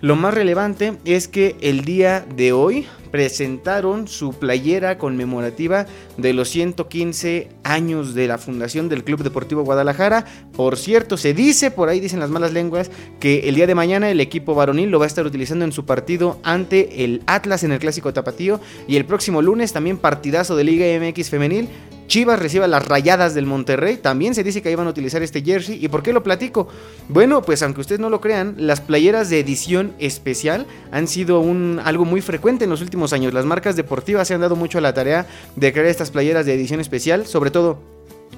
Lo 0.00 0.16
más 0.16 0.32
relevante 0.32 0.94
es 1.04 1.28
que 1.28 1.56
el 1.60 1.84
día 1.84 2.24
de 2.34 2.52
hoy 2.52 2.86
presentaron 3.10 4.08
su 4.08 4.32
playera 4.32 4.96
conmemorativa 4.96 5.84
de 6.16 6.32
los 6.32 6.48
115 6.48 7.48
años 7.64 8.14
de 8.14 8.26
la 8.26 8.38
fundación 8.38 8.88
del 8.88 9.04
Club 9.04 9.22
Deportivo 9.22 9.62
Guadalajara. 9.62 10.24
Por 10.56 10.78
cierto, 10.78 11.18
se 11.18 11.34
dice, 11.34 11.70
por 11.70 11.90
ahí 11.90 12.00
dicen 12.00 12.20
las 12.20 12.30
malas 12.30 12.54
lenguas, 12.54 12.90
que 13.18 13.48
el 13.48 13.56
día 13.56 13.66
de 13.66 13.74
mañana 13.74 14.10
el 14.10 14.20
equipo 14.20 14.54
varonil 14.54 14.90
lo 14.90 14.98
va 14.98 15.04
a 15.04 15.08
estar 15.08 15.26
utilizando 15.26 15.66
en 15.66 15.72
su 15.72 15.84
partido 15.84 16.38
ante 16.44 17.04
el 17.04 17.22
Atlas 17.26 17.62
en 17.62 17.72
el 17.72 17.78
Clásico 17.78 18.14
Tapatío. 18.14 18.58
Y 18.88 18.96
el 18.96 19.04
próximo 19.04 19.42
lunes 19.42 19.74
también 19.74 19.98
partidazo 19.98 20.56
de 20.56 20.64
Liga 20.64 20.86
MX 20.98 21.28
femenil. 21.28 21.68
Chivas 22.10 22.40
recibe 22.40 22.64
a 22.64 22.68
las 22.68 22.84
rayadas 22.84 23.34
del 23.34 23.46
Monterrey. 23.46 23.96
También 23.96 24.34
se 24.34 24.42
dice 24.42 24.62
que 24.62 24.70
iban 24.72 24.88
a 24.88 24.90
utilizar 24.90 25.22
este 25.22 25.42
jersey. 25.42 25.78
¿Y 25.80 25.86
por 25.86 26.02
qué 26.02 26.12
lo 26.12 26.24
platico? 26.24 26.66
Bueno, 27.08 27.40
pues 27.42 27.62
aunque 27.62 27.82
ustedes 27.82 28.00
no 28.00 28.10
lo 28.10 28.20
crean, 28.20 28.56
las 28.58 28.80
playeras 28.80 29.30
de 29.30 29.38
edición 29.38 29.94
especial 30.00 30.66
han 30.90 31.06
sido 31.06 31.38
un, 31.38 31.80
algo 31.84 32.04
muy 32.04 32.20
frecuente 32.20 32.64
en 32.64 32.70
los 32.70 32.82
últimos 32.82 33.12
años. 33.12 33.32
Las 33.32 33.44
marcas 33.44 33.76
deportivas 33.76 34.26
se 34.26 34.34
han 34.34 34.40
dado 34.40 34.56
mucho 34.56 34.78
a 34.78 34.80
la 34.80 34.92
tarea 34.92 35.28
de 35.54 35.72
crear 35.72 35.86
estas 35.86 36.10
playeras 36.10 36.46
de 36.46 36.54
edición 36.54 36.80
especial, 36.80 37.28
sobre 37.28 37.52
todo 37.52 37.78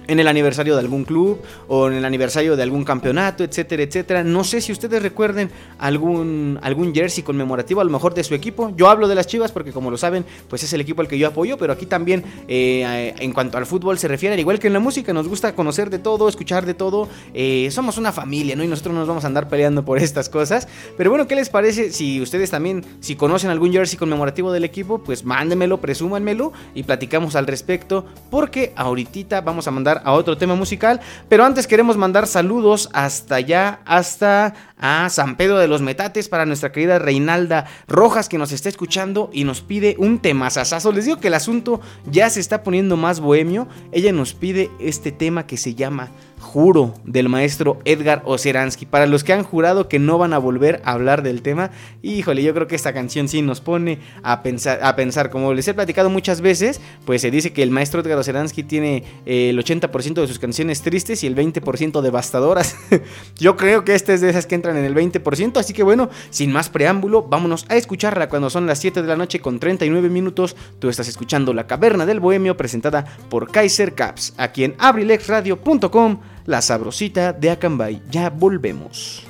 en 0.06 0.20
el 0.20 0.28
aniversario 0.28 0.74
de 0.74 0.80
algún 0.80 1.04
club 1.04 1.40
o 1.68 1.88
en 1.88 1.94
el 1.94 2.04
aniversario 2.04 2.56
de 2.56 2.62
algún 2.62 2.84
campeonato, 2.84 3.44
etcétera, 3.44 3.82
etcétera. 3.82 4.24
No 4.24 4.44
sé 4.44 4.60
si 4.60 4.72
ustedes 4.72 5.02
recuerden 5.02 5.50
algún, 5.78 6.58
algún 6.62 6.94
jersey 6.94 7.22
conmemorativo, 7.22 7.80
a 7.80 7.84
lo 7.84 7.90
mejor 7.90 8.14
de 8.14 8.24
su 8.24 8.34
equipo. 8.34 8.72
Yo 8.76 8.88
hablo 8.88 9.08
de 9.08 9.14
las 9.14 9.26
Chivas 9.26 9.52
porque 9.52 9.72
como 9.72 9.90
lo 9.90 9.96
saben, 9.96 10.24
pues 10.48 10.62
es 10.62 10.72
el 10.72 10.80
equipo 10.80 11.02
al 11.02 11.08
que 11.08 11.18
yo 11.18 11.28
apoyo, 11.28 11.56
pero 11.58 11.72
aquí 11.72 11.86
también 11.86 12.24
eh, 12.48 13.14
en 13.18 13.32
cuanto 13.32 13.58
al 13.58 13.66
fútbol 13.66 13.98
se 13.98 14.08
refiere, 14.08 14.34
al 14.34 14.40
igual 14.40 14.58
que 14.58 14.66
en 14.66 14.72
la 14.72 14.80
música, 14.80 15.12
nos 15.12 15.28
gusta 15.28 15.54
conocer 15.54 15.90
de 15.90 15.98
todo, 15.98 16.28
escuchar 16.28 16.66
de 16.66 16.74
todo. 16.74 17.08
Eh, 17.34 17.68
somos 17.70 17.98
una 17.98 18.12
familia, 18.12 18.56
¿no? 18.56 18.64
Y 18.64 18.68
nosotros 18.68 18.94
nos 18.94 19.08
vamos 19.08 19.24
a 19.24 19.26
andar 19.26 19.48
peleando 19.48 19.84
por 19.84 19.98
estas 19.98 20.28
cosas. 20.28 20.68
Pero 20.96 21.10
bueno, 21.10 21.26
¿qué 21.26 21.34
les 21.34 21.48
parece 21.48 21.92
si 21.92 22.20
ustedes 22.20 22.50
también, 22.50 22.84
si 23.00 23.16
conocen 23.16 23.50
algún 23.50 23.72
jersey 23.72 23.98
conmemorativo 23.98 24.52
del 24.52 24.64
equipo, 24.64 24.98
pues 24.98 25.24
mándenmelo, 25.24 25.80
presúmanmelo 25.80 26.52
y 26.74 26.82
platicamos 26.82 27.36
al 27.36 27.46
respecto, 27.46 28.04
porque 28.30 28.72
ahorita 28.76 29.40
vamos 29.40 29.66
a 29.68 29.70
mandar 29.70 29.91
a 30.05 30.12
otro 30.12 30.38
tema 30.38 30.55
musical, 30.55 31.00
pero 31.28 31.44
antes 31.44 31.66
queremos 31.66 31.96
mandar 31.96 32.26
saludos 32.26 32.88
hasta 32.92 33.35
allá, 33.35 33.81
hasta 33.85 34.55
a 34.78 35.09
San 35.11 35.37
Pedro 35.37 35.59
de 35.59 35.68
los 35.68 35.83
Metates 35.83 36.28
para 36.28 36.46
nuestra 36.46 36.72
querida 36.72 36.98
Reinalda 36.98 37.66
Rojas 37.87 38.28
que 38.28 38.38
nos 38.38 38.52
está 38.52 38.68
escuchando 38.68 39.31
y 39.33 39.44
nos 39.44 39.61
pide 39.61 39.94
un 39.98 40.18
tema 40.18 40.50
sasazo. 40.50 40.92
Les 40.92 41.05
digo 41.05 41.20
que 41.20 41.28
el 41.28 41.35
asunto 41.35 41.81
ya 42.11 42.28
se 42.31 42.40
está 42.40 42.62
poniendo 42.62 42.96
más 42.96 43.20
bohemio. 43.20 43.68
Ella 43.92 44.12
nos 44.12 44.35
pide 44.35 44.70
este 44.81 45.12
tema 45.12 45.46
que 45.46 45.57
se 45.57 45.74
llama 45.74 46.11
Juro 46.52 46.92
del 47.04 47.30
maestro 47.30 47.78
Edgar 47.86 48.20
Oceransky. 48.26 48.84
Para 48.84 49.06
los 49.06 49.24
que 49.24 49.32
han 49.32 49.42
jurado 49.42 49.88
que 49.88 49.98
no 49.98 50.18
van 50.18 50.34
a 50.34 50.38
volver 50.38 50.82
a 50.84 50.92
hablar 50.92 51.22
del 51.22 51.40
tema, 51.40 51.70
híjole, 52.02 52.42
yo 52.42 52.52
creo 52.52 52.66
que 52.66 52.76
esta 52.76 52.92
canción 52.92 53.26
sí 53.26 53.40
nos 53.40 53.62
pone 53.62 54.00
a 54.22 54.42
pensar, 54.42 54.80
a 54.82 54.94
pensar. 54.94 55.30
Como 55.30 55.54
les 55.54 55.66
he 55.68 55.72
platicado 55.72 56.10
muchas 56.10 56.42
veces, 56.42 56.78
pues 57.06 57.22
se 57.22 57.30
dice 57.30 57.54
que 57.54 57.62
el 57.62 57.70
maestro 57.70 58.02
Edgar 58.02 58.18
Oceransky 58.18 58.64
tiene 58.64 59.02
eh, 59.24 59.48
el 59.48 59.58
80% 59.58 60.20
de 60.20 60.26
sus 60.26 60.38
canciones 60.38 60.82
tristes 60.82 61.24
y 61.24 61.26
el 61.26 61.34
20% 61.34 62.02
devastadoras. 62.02 62.76
yo 63.38 63.56
creo 63.56 63.86
que 63.86 63.94
esta 63.94 64.12
es 64.12 64.20
de 64.20 64.28
esas 64.28 64.46
que 64.46 64.54
entran 64.54 64.76
en 64.76 64.84
el 64.84 64.94
20%, 64.94 65.56
así 65.56 65.72
que 65.72 65.82
bueno, 65.82 66.10
sin 66.28 66.52
más 66.52 66.68
preámbulo, 66.68 67.22
vámonos 67.22 67.64
a 67.70 67.76
escucharla 67.76 68.28
cuando 68.28 68.50
son 68.50 68.66
las 68.66 68.78
7 68.78 69.00
de 69.00 69.08
la 69.08 69.16
noche 69.16 69.40
con 69.40 69.58
39 69.58 70.10
minutos. 70.10 70.54
Tú 70.78 70.90
estás 70.90 71.08
escuchando 71.08 71.54
La 71.54 71.66
Caverna 71.66 72.04
del 72.04 72.20
Bohemio 72.20 72.58
presentada 72.58 73.06
por 73.30 73.50
Kaiser 73.50 73.94
Caps, 73.94 74.34
aquí 74.36 74.64
en 74.64 74.74
abrilexradio.com, 74.76 76.18
la 76.44 76.61
sabrosita 76.61 77.33
de 77.33 77.50
Acambay. 77.50 78.02
Ya 78.11 78.31
volvemos. 78.31 79.26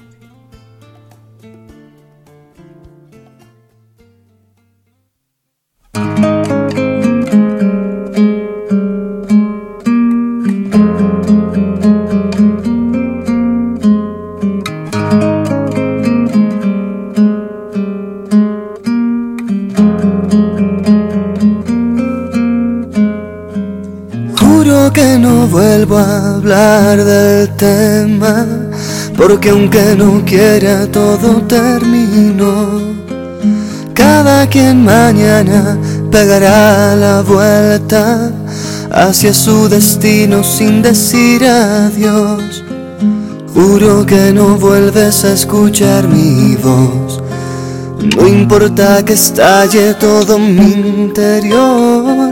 Vuelvo 25.53 25.99
a 25.99 26.35
hablar 26.35 27.05
del 27.05 27.49
tema, 27.57 28.47
porque 29.17 29.51
aunque 29.51 29.95
no 29.95 30.25
quiera 30.25 30.87
todo 30.87 31.43
terminó. 31.43 32.81
Cada 33.93 34.47
quien 34.47 34.83
mañana 34.83 35.79
pegará 36.11 36.97
la 36.97 37.21
vuelta 37.21 38.33
hacia 38.91 39.35
su 39.35 39.69
destino 39.69 40.43
sin 40.43 40.81
decir 40.81 41.45
adiós. 41.45 42.65
Juro 43.53 44.07
que 44.07 44.33
no 44.33 44.57
vuelves 44.57 45.25
a 45.25 45.35
escuchar 45.35 46.09
mi 46.09 46.57
voz. 46.57 47.23
No 48.17 48.27
importa 48.27 49.05
que 49.05 49.13
estalle 49.13 49.95
todo 49.95 50.39
mi 50.39 50.73
interior, 51.05 52.32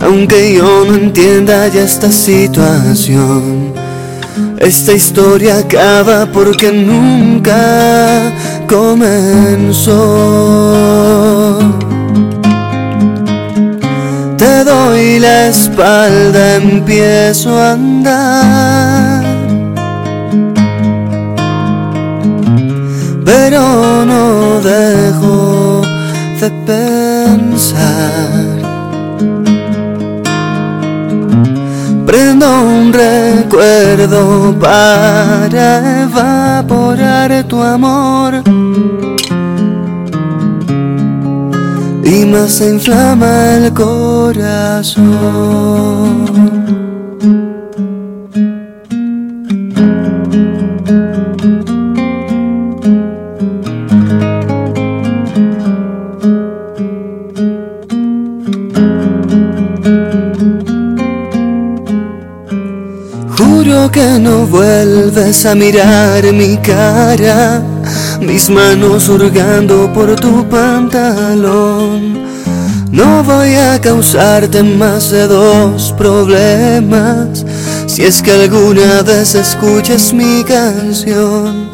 aunque 0.00 0.54
yo 0.54 0.84
no 0.84 0.94
entienda 0.94 1.68
ya 1.68 1.82
esta 1.82 2.10
situación. 2.10 3.74
Esta 4.58 4.92
historia 4.92 5.58
acaba 5.58 6.26
porque 6.26 6.72
nunca 6.72 8.32
comenzó. 8.66 9.94
Te 14.36 14.64
doy 14.64 15.18
la 15.18 15.48
espalda, 15.48 16.56
empiezo 16.56 17.58
a 17.58 17.72
andar. 17.72 19.24
Pero 23.24 24.04
no 24.04 24.60
dejo 24.60 25.82
de 26.40 26.50
pensar. 26.66 28.35
Prendo 32.38 32.60
un 32.60 32.92
recuerdo 32.92 34.54
para 34.60 36.02
evaporar 36.02 37.44
tu 37.44 37.62
amor. 37.62 38.42
y 42.04 42.26
más 42.26 42.50
se 42.52 42.74
inflama 42.74 43.54
el 43.56 43.72
corazón. 43.72 45.06
Que 63.96 64.18
no 64.18 64.46
vuelves 64.46 65.46
a 65.46 65.54
mirar 65.54 66.22
mi 66.30 66.58
cara, 66.58 67.62
mis 68.20 68.50
manos 68.50 69.08
hurgando 69.08 69.90
por 69.94 70.14
tu 70.16 70.46
pantalón. 70.50 72.20
No 72.92 73.22
voy 73.24 73.54
a 73.54 73.80
causarte 73.80 74.62
más 74.62 75.10
de 75.10 75.26
dos 75.26 75.94
problemas 75.96 77.46
si 77.86 78.04
es 78.04 78.20
que 78.20 78.32
alguna 78.32 79.00
vez 79.00 79.34
escuchas 79.34 80.12
mi 80.12 80.44
canción. 80.44 81.70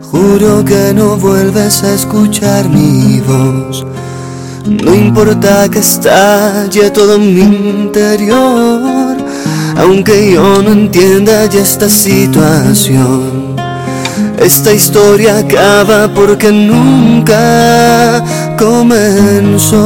Juro 0.00 0.64
que 0.64 0.94
no 0.94 1.18
vuelves 1.18 1.84
a 1.84 1.92
escuchar 1.92 2.70
mi 2.70 3.20
voz. 3.20 3.84
No 4.64 4.94
importa 4.94 5.68
que 5.68 5.80
estalle 5.80 6.90
todo 6.90 7.18
mi 7.18 7.40
interior, 7.40 8.97
aunque 9.78 10.32
yo 10.32 10.60
no 10.62 10.72
entienda 10.72 11.46
ya 11.46 11.60
esta 11.60 11.88
situación. 11.88 13.56
Esta 14.38 14.72
historia 14.72 15.38
acaba 15.38 16.08
porque 16.12 16.50
nunca 16.50 18.24
comenzó. 18.58 19.78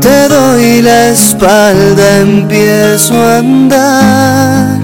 Te 0.00 0.28
doy 0.28 0.82
la 0.82 1.08
espalda, 1.08 2.20
empiezo 2.20 3.14
a 3.14 3.38
andar. 3.38 4.78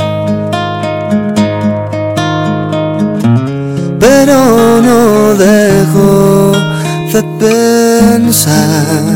Pero 4.00 4.82
no 4.82 5.34
dejo 5.34 6.52
de 7.12 7.22
pensar. 7.38 9.13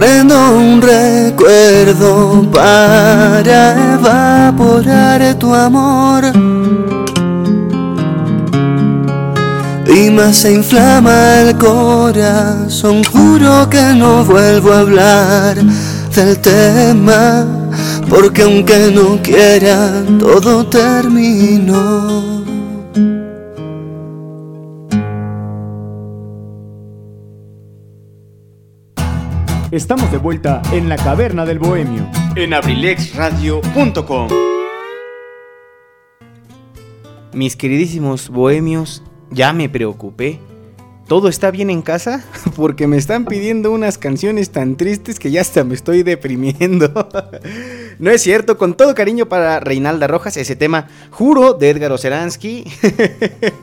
Prendo 0.00 0.56
un 0.56 0.80
recuerdo 0.80 2.50
para 2.50 3.96
evaporar 3.96 5.34
tu 5.34 5.54
amor. 5.54 6.24
Y 9.94 10.08
más 10.08 10.36
se 10.36 10.54
inflama 10.54 11.40
el 11.42 11.58
corazón. 11.58 13.04
Juro 13.12 13.68
que 13.68 13.92
no 13.94 14.24
vuelvo 14.24 14.72
a 14.72 14.78
hablar 14.78 15.58
del 16.14 16.38
tema. 16.38 17.44
Porque 18.08 18.44
aunque 18.44 18.90
no 18.94 19.20
quiera, 19.22 20.02
todo 20.18 20.64
terminó. 20.64 22.39
Estamos 29.72 30.10
de 30.10 30.18
vuelta 30.18 30.62
en 30.72 30.88
la 30.88 30.96
caverna 30.96 31.46
del 31.46 31.60
bohemio. 31.60 32.04
En 32.34 32.54
abrilexradio.com. 32.54 34.28
Mis 37.32 37.54
queridísimos 37.54 38.30
bohemios, 38.30 39.04
ya 39.30 39.52
me 39.52 39.68
preocupé. 39.68 40.40
¿Todo 41.06 41.28
está 41.28 41.52
bien 41.52 41.70
en 41.70 41.82
casa? 41.82 42.24
Porque 42.56 42.88
me 42.88 42.96
están 42.96 43.26
pidiendo 43.26 43.70
unas 43.70 43.96
canciones 43.96 44.50
tan 44.50 44.76
tristes 44.76 45.20
que 45.20 45.30
ya 45.30 45.40
hasta 45.40 45.62
me 45.62 45.74
estoy 45.74 46.02
deprimiendo. 46.02 46.92
No 48.00 48.10
es 48.10 48.22
cierto, 48.22 48.56
con 48.56 48.78
todo 48.78 48.94
cariño 48.94 49.26
para 49.26 49.60
Reinalda 49.60 50.06
Rojas, 50.06 50.38
ese 50.38 50.56
tema 50.56 50.88
Juro 51.10 51.52
de 51.52 51.68
Edgar 51.68 51.92
Oceransky. 51.92 52.64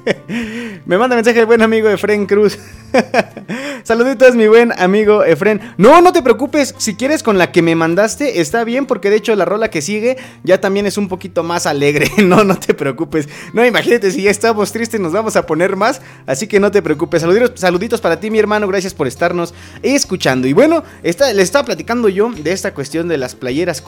Me 0.85 0.99
manda 0.99 1.15
mensaje 1.15 1.39
el 1.39 1.47
buen 1.47 1.63
amigo 1.63 1.89
Efren 1.89 2.27
Cruz. 2.27 2.59
Saluditos, 3.83 4.35
mi 4.35 4.47
buen 4.47 4.71
amigo 4.79 5.23
Efren. 5.23 5.59
No, 5.77 6.01
no 6.01 6.13
te 6.13 6.21
preocupes. 6.21 6.75
Si 6.77 6.95
quieres 6.95 7.23
con 7.23 7.37
la 7.37 7.51
que 7.51 7.61
me 7.61 7.75
mandaste, 7.75 8.39
está 8.39 8.63
bien. 8.63 8.85
Porque 8.85 9.09
de 9.09 9.15
hecho, 9.17 9.35
la 9.35 9.45
rola 9.45 9.69
que 9.69 9.81
sigue 9.81 10.17
ya 10.43 10.61
también 10.61 10.85
es 10.85 10.97
un 10.97 11.07
poquito 11.07 11.43
más 11.43 11.65
alegre. 11.65 12.11
No, 12.27 12.43
no 12.43 12.59
te 12.59 12.73
preocupes. 12.73 13.29
No, 13.53 13.65
imagínate, 13.65 14.11
si 14.11 14.23
ya 14.23 14.31
estamos 14.31 14.73
tristes, 14.73 14.99
nos 14.99 15.13
vamos 15.13 15.37
a 15.37 15.45
poner 15.45 15.77
más. 15.77 16.01
Así 16.25 16.45
que 16.45 16.59
no 16.59 16.71
te 16.71 16.81
preocupes. 16.81 17.21
Saluditos, 17.21 17.53
saluditos 17.55 18.01
para 18.01 18.19
ti, 18.19 18.29
mi 18.29 18.37
hermano. 18.37 18.67
Gracias 18.67 18.93
por 18.93 19.07
estarnos 19.07 19.53
escuchando. 19.81 20.45
Y 20.45 20.51
bueno, 20.51 20.83
esta, 21.03 21.31
les 21.31 21.45
estaba 21.45 21.65
platicando 21.65 22.09
yo 22.09 22.29
de 22.31 22.51
esta 22.51 22.73
cuestión 22.73 23.07
de 23.07 23.17
las 23.17 23.33
playeras 23.33 23.81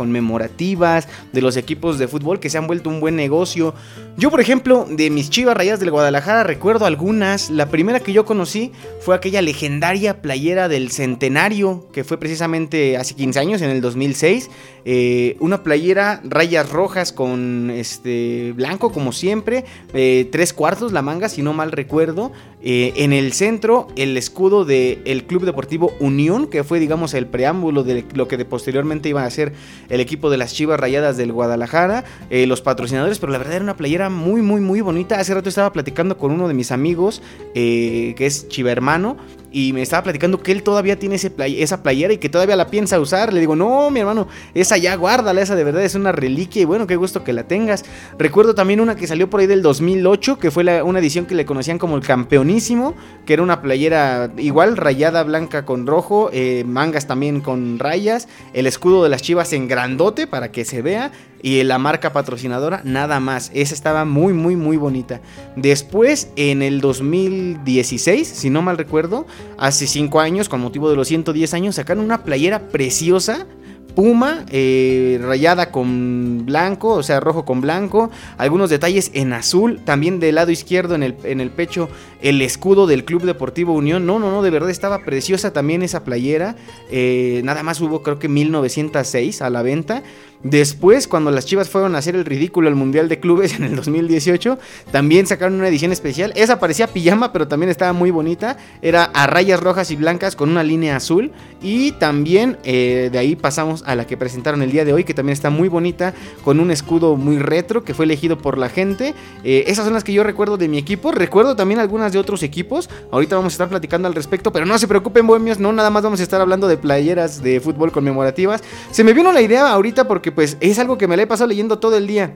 de 0.48 1.42
los 1.42 1.58
equipos 1.58 2.00
de 2.00 2.08
fútbol 2.08 2.40
que 2.40 2.50
se 2.50 2.58
han 2.58 2.68
vuelto 2.68 2.90
un 2.90 3.00
buen 3.00 3.16
negocio. 3.16 3.74
Yo, 4.18 4.32
por 4.32 4.42
ejemplo, 4.42 4.86
de 4.90 5.10
mis 5.10 5.30
chivas 5.30 5.56
rayas 5.56 5.80
del 5.80 5.92
Guadalajara, 5.92 6.44
recuerdo 6.44 6.86
algunas. 6.86 7.50
La 7.50 7.70
primera 7.70 8.00
que 8.00 8.14
yo 8.14 8.26
conocí 8.26 8.72
fue 9.02 9.16
aquella 9.16 9.42
legendaria 9.42 10.22
playera 10.22 10.68
del 10.68 10.92
centenario, 10.92 11.88
que 11.92 12.04
fue 12.04 12.20
precisamente 12.20 12.98
hace 12.98 13.16
15 13.16 13.40
años, 13.40 13.62
en 13.62 13.70
el 13.70 13.82
2006. 13.82 14.50
Eh, 14.86 15.38
una 15.40 15.64
playera 15.64 16.22
rayas 16.24 16.70
rojas 16.72 17.12
con 17.12 17.70
este 17.70 18.54
blanco, 18.56 18.92
como 18.92 19.12
siempre. 19.12 19.66
eh, 19.94 20.28
tres 20.32 20.54
cuartos 20.54 20.92
la 20.92 21.02
manga, 21.02 21.30
si 21.30 21.42
no 21.42 21.54
mal 21.54 21.72
recuerdo. 21.72 22.32
Eh, 22.62 22.94
en 22.98 23.14
el 23.14 23.32
centro, 23.34 23.88
el 23.96 24.18
escudo 24.18 24.66
del 24.66 25.24
Club 25.26 25.46
Deportivo 25.46 25.94
Unión, 26.00 26.48
que 26.48 26.64
fue, 26.64 26.80
digamos, 26.80 27.14
el 27.14 27.26
preámbulo 27.26 27.84
de 27.84 28.04
lo 28.14 28.28
que 28.28 28.38
de 28.38 28.46
posteriormente 28.46 29.08
iba 29.10 29.24
a 29.24 29.30
ser 29.30 29.54
el 29.90 30.02
equipo 30.02 30.30
de 30.30 30.38
las 30.38 30.54
Chivas 30.54 30.80
Rayadas 30.80 31.18
del 31.18 31.32
Guadalajara. 31.32 32.04
los 32.30 32.62
patrocinadores, 32.62 33.20
pero 33.20 33.32
la 33.32 33.38
verdad 33.38 33.56
era 33.56 33.64
una 33.64 33.78
playera 33.78 34.10
muy, 34.10 34.42
muy, 34.42 34.62
muy 34.62 34.82
bonita. 34.82 35.20
Hace 35.20 35.34
rato 35.34 35.50
estaba 35.50 35.72
platicando 35.72 36.18
con 36.18 36.32
uno 36.32 36.48
de 36.48 36.54
mis 36.54 36.72
amigos, 36.72 37.22
que 37.54 38.16
es 38.18 38.48
Chiva 38.50 38.72
Hermano, 38.72 39.18
y 39.52 39.74
me 39.74 39.82
estaba 39.82 40.04
platicando 40.04 40.42
que 40.42 40.52
él 40.52 40.64
todavía 40.64 41.00
tiene 41.00 41.16
ese 41.16 41.32
esa 41.40 41.82
playera 41.82 42.14
y 42.14 42.18
que 42.18 42.30
todavía 42.30 42.56
la 42.56 42.68
piensa 42.68 43.00
usar. 43.00 43.34
Le 43.34 43.40
digo, 43.40 43.56
no, 43.56 43.90
mi 43.90 44.00
hermano, 44.00 44.28
esa 44.54 44.78
ya 44.78 44.96
guárdala, 44.96 45.42
esa 45.42 45.56
de 45.56 45.64
verdad 45.64 45.84
es 45.84 45.96
una 45.96 46.12
reliquia 46.12 46.62
y 46.62 46.66
bueno, 46.66 46.88
qué 46.88 46.96
gusto 46.96 47.24
que 47.24 47.34
la 47.34 47.44
tengas. 47.44 47.86
Recuerdo 48.18 48.56
también 48.56 48.80
una 48.80 48.96
que 48.96 49.08
salió 49.08 49.30
por 49.30 49.40
ahí 49.40 49.48
del 49.48 49.62
2008, 49.62 50.40
que 50.40 50.52
fue 50.52 50.84
una 50.84 51.00
edición 51.00 51.26
que 51.26 51.36
le 51.36 51.46
conocían 51.46 51.78
como 51.78 51.96
el 51.96 52.04
campeonísimo, 52.04 52.96
que 53.26 53.34
era 53.34 53.44
una 53.44 53.62
playera 53.62 54.32
igual, 54.38 54.78
rayada 54.78 55.24
blanca 55.24 55.66
con 55.66 55.88
rojo, 55.88 56.30
eh, 56.34 56.64
mangas 56.66 57.08
también 57.08 57.42
con 57.42 57.80
rayas, 57.80 58.28
el 58.54 58.68
escudo 58.68 59.04
de 59.04 59.10
las 59.10 59.22
chivas 59.22 59.54
en 59.54 59.68
grandote 59.68 60.28
para 60.28 60.52
que 60.52 60.66
se 60.66 60.82
vea. 60.82 61.12
Y 61.42 61.64
la 61.64 61.78
marca 61.78 62.14
patrocinadora, 62.14 62.82
nada 62.84 63.20
más. 63.20 63.52
Esa 63.54 63.74
estaba 63.74 64.06
muy, 64.06 64.34
muy, 64.34 64.56
muy 64.56 64.78
bonita. 64.78 65.22
Después, 65.56 66.30
en 66.36 66.62
el 66.62 66.82
2016, 66.82 68.28
si 68.28 68.50
no 68.50 68.62
mal 68.62 68.78
recuerdo, 68.78 69.26
hace 69.58 69.88
5 69.88 70.20
años, 70.20 70.50
con 70.50 70.62
motivo 70.62 70.90
de 70.90 70.96
los 70.96 71.08
110 71.08 71.54
años, 71.54 71.76
sacaron 71.76 72.04
una 72.04 72.24
playera 72.24 72.70
preciosa 72.70 73.48
puma, 73.96 74.46
eh, 74.50 75.20
rayada 75.22 75.72
con 75.72 76.46
blanco, 76.46 76.94
o 76.94 77.04
sea, 77.04 77.20
rojo 77.20 77.44
con 77.44 77.62
blanco, 77.62 78.10
algunos 78.38 78.70
detalles 78.70 79.12
en 79.14 79.34
azul, 79.34 79.82
también 79.84 80.20
del 80.20 80.36
lado 80.36 80.52
izquierdo 80.52 80.96
en 80.96 81.04
el, 81.04 81.18
en 81.24 81.42
el 81.42 81.50
pecho 81.50 81.90
el 82.22 82.42
escudo 82.42 82.88
del 82.88 83.04
Club 83.04 83.24
Deportivo 83.24 83.74
Unión, 83.74 84.06
no, 84.06 84.20
no, 84.20 84.32
no, 84.32 84.42
de 84.42 84.52
verdad 84.52 84.70
estaba 84.70 85.00
preciosa 85.00 85.52
también 85.54 85.84
esa 85.84 86.04
playera, 86.04 86.56
eh, 86.90 87.42
nada 87.44 87.64
más 87.64 87.82
hubo 87.82 88.02
creo 88.02 88.20
que 88.20 88.30
1906 88.30 89.42
a 89.42 89.50
la 89.50 89.62
venta, 89.64 90.04
Después, 90.44 91.10
cuando 91.10 91.32
las 91.32 91.46
Chivas 91.46 91.70
fueron 91.70 91.96
a 91.96 91.98
hacer 91.98 92.16
el 92.16 92.24
ridículo 92.24 92.70
al 92.70 92.76
Mundial 92.76 93.10
de 93.10 93.20
Clubes 93.20 93.54
en 93.58 93.64
el 93.64 93.76
2018, 93.76 94.58
también 94.92 95.28
sacaron 95.28 95.56
una 95.56 95.68
edición 95.68 95.92
especial. 95.92 96.32
Esa 96.36 96.60
parecía 96.60 96.88
pijama, 96.88 97.34
pero 97.34 97.48
también 97.48 97.70
estaba 97.70 97.92
muy 97.94 98.10
bonita. 98.12 98.58
Era 98.82 99.04
a 99.04 99.28
rayas 99.28 99.60
rojas 99.60 99.92
y 99.92 99.96
blancas 99.98 100.36
con 100.36 100.50
una 100.50 100.64
línea 100.64 100.96
azul. 100.96 101.32
Y 101.62 101.92
también 101.94 102.58
eh, 102.64 103.10
de 103.12 103.18
ahí 103.18 103.36
pasamos 103.36 103.84
a 103.86 103.96
la 103.96 104.08
que 104.08 104.16
presentaron 104.16 104.62
el 104.62 104.72
día 104.72 104.86
de 104.86 104.94
hoy, 104.94 105.04
que 105.04 105.14
también 105.14 105.34
está 105.34 105.50
muy 105.50 105.68
bonita, 105.68 106.14
con 106.44 106.62
un 106.62 106.72
escudo 106.72 107.18
muy 107.18 107.38
retro 107.38 107.84
que 107.84 107.94
fue 107.94 108.06
elegido 108.06 108.38
por 108.38 108.58
la 108.58 108.70
gente. 108.70 109.14
Eh, 109.44 109.66
esas 109.68 109.84
son 109.84 109.94
las 109.94 110.06
que 110.06 110.14
yo 110.14 110.24
recuerdo 110.24 110.58
de 110.58 110.70
mi 110.70 110.78
equipo. 110.78 111.12
Recuerdo 111.12 111.58
también 111.58 111.82
algunas 111.82 112.14
de 112.14 112.20
otros 112.20 112.44
equipos. 112.44 112.90
Ahorita 113.12 113.36
vamos 113.36 113.54
a 113.54 113.56
estar 113.56 113.68
platicando 113.68 114.08
al 114.08 114.16
respecto, 114.16 114.54
pero 114.54 114.66
no 114.66 114.80
se 114.80 114.88
preocupen, 114.88 115.28
bohemios, 115.28 115.60
no 115.60 115.74
nada 115.74 115.90
más 115.90 116.04
vamos 116.04 116.22
a 116.22 116.24
estar 116.24 116.40
hablando 116.40 116.70
de 116.70 116.78
playeras 116.78 117.44
de 117.44 117.60
fútbol 117.60 117.92
conmemorativas. 117.92 118.64
Se 118.92 119.04
me 119.04 119.12
vino 119.14 119.34
la 119.34 119.42
idea 119.42 119.70
ahorita 119.70 120.08
porque 120.08 120.29
pues 120.32 120.58
es 120.60 120.80
algo 120.80 120.98
que 120.98 121.08
me 121.08 121.18
la 121.18 121.24
he 121.24 121.28
pasado 121.28 121.48
leyendo 121.48 121.80
todo 121.80 121.98
el 121.98 122.08
día. 122.08 122.36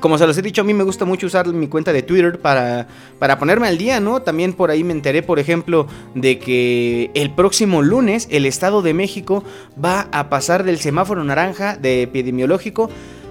Como 0.00 0.16
se 0.16 0.26
los 0.26 0.36
he 0.38 0.42
dicho, 0.42 0.62
a 0.62 0.64
mí 0.64 0.72
me 0.72 0.84
gusta 0.84 1.04
mucho 1.04 1.26
usar 1.26 1.46
mi 1.48 1.68
cuenta 1.68 1.92
de 1.92 2.02
Twitter 2.02 2.38
para, 2.38 2.86
para 3.18 3.38
ponerme 3.38 3.66
al 3.66 3.76
día, 3.76 4.00
¿no? 4.00 4.22
También 4.22 4.54
por 4.54 4.70
ahí 4.70 4.82
me 4.82 4.92
enteré, 4.92 5.22
por 5.22 5.38
ejemplo, 5.38 5.86
de 6.14 6.38
que 6.38 7.10
el 7.14 7.34
próximo 7.34 7.82
lunes 7.82 8.26
el 8.30 8.46
Estado 8.46 8.80
de 8.80 8.94
México 8.94 9.44
va 9.82 10.08
a 10.12 10.30
pasar 10.30 10.64
del 10.64 10.78
semáforo 10.78 11.22
naranja 11.22 11.76
de 11.76 12.02
epidemiológico 12.02 12.88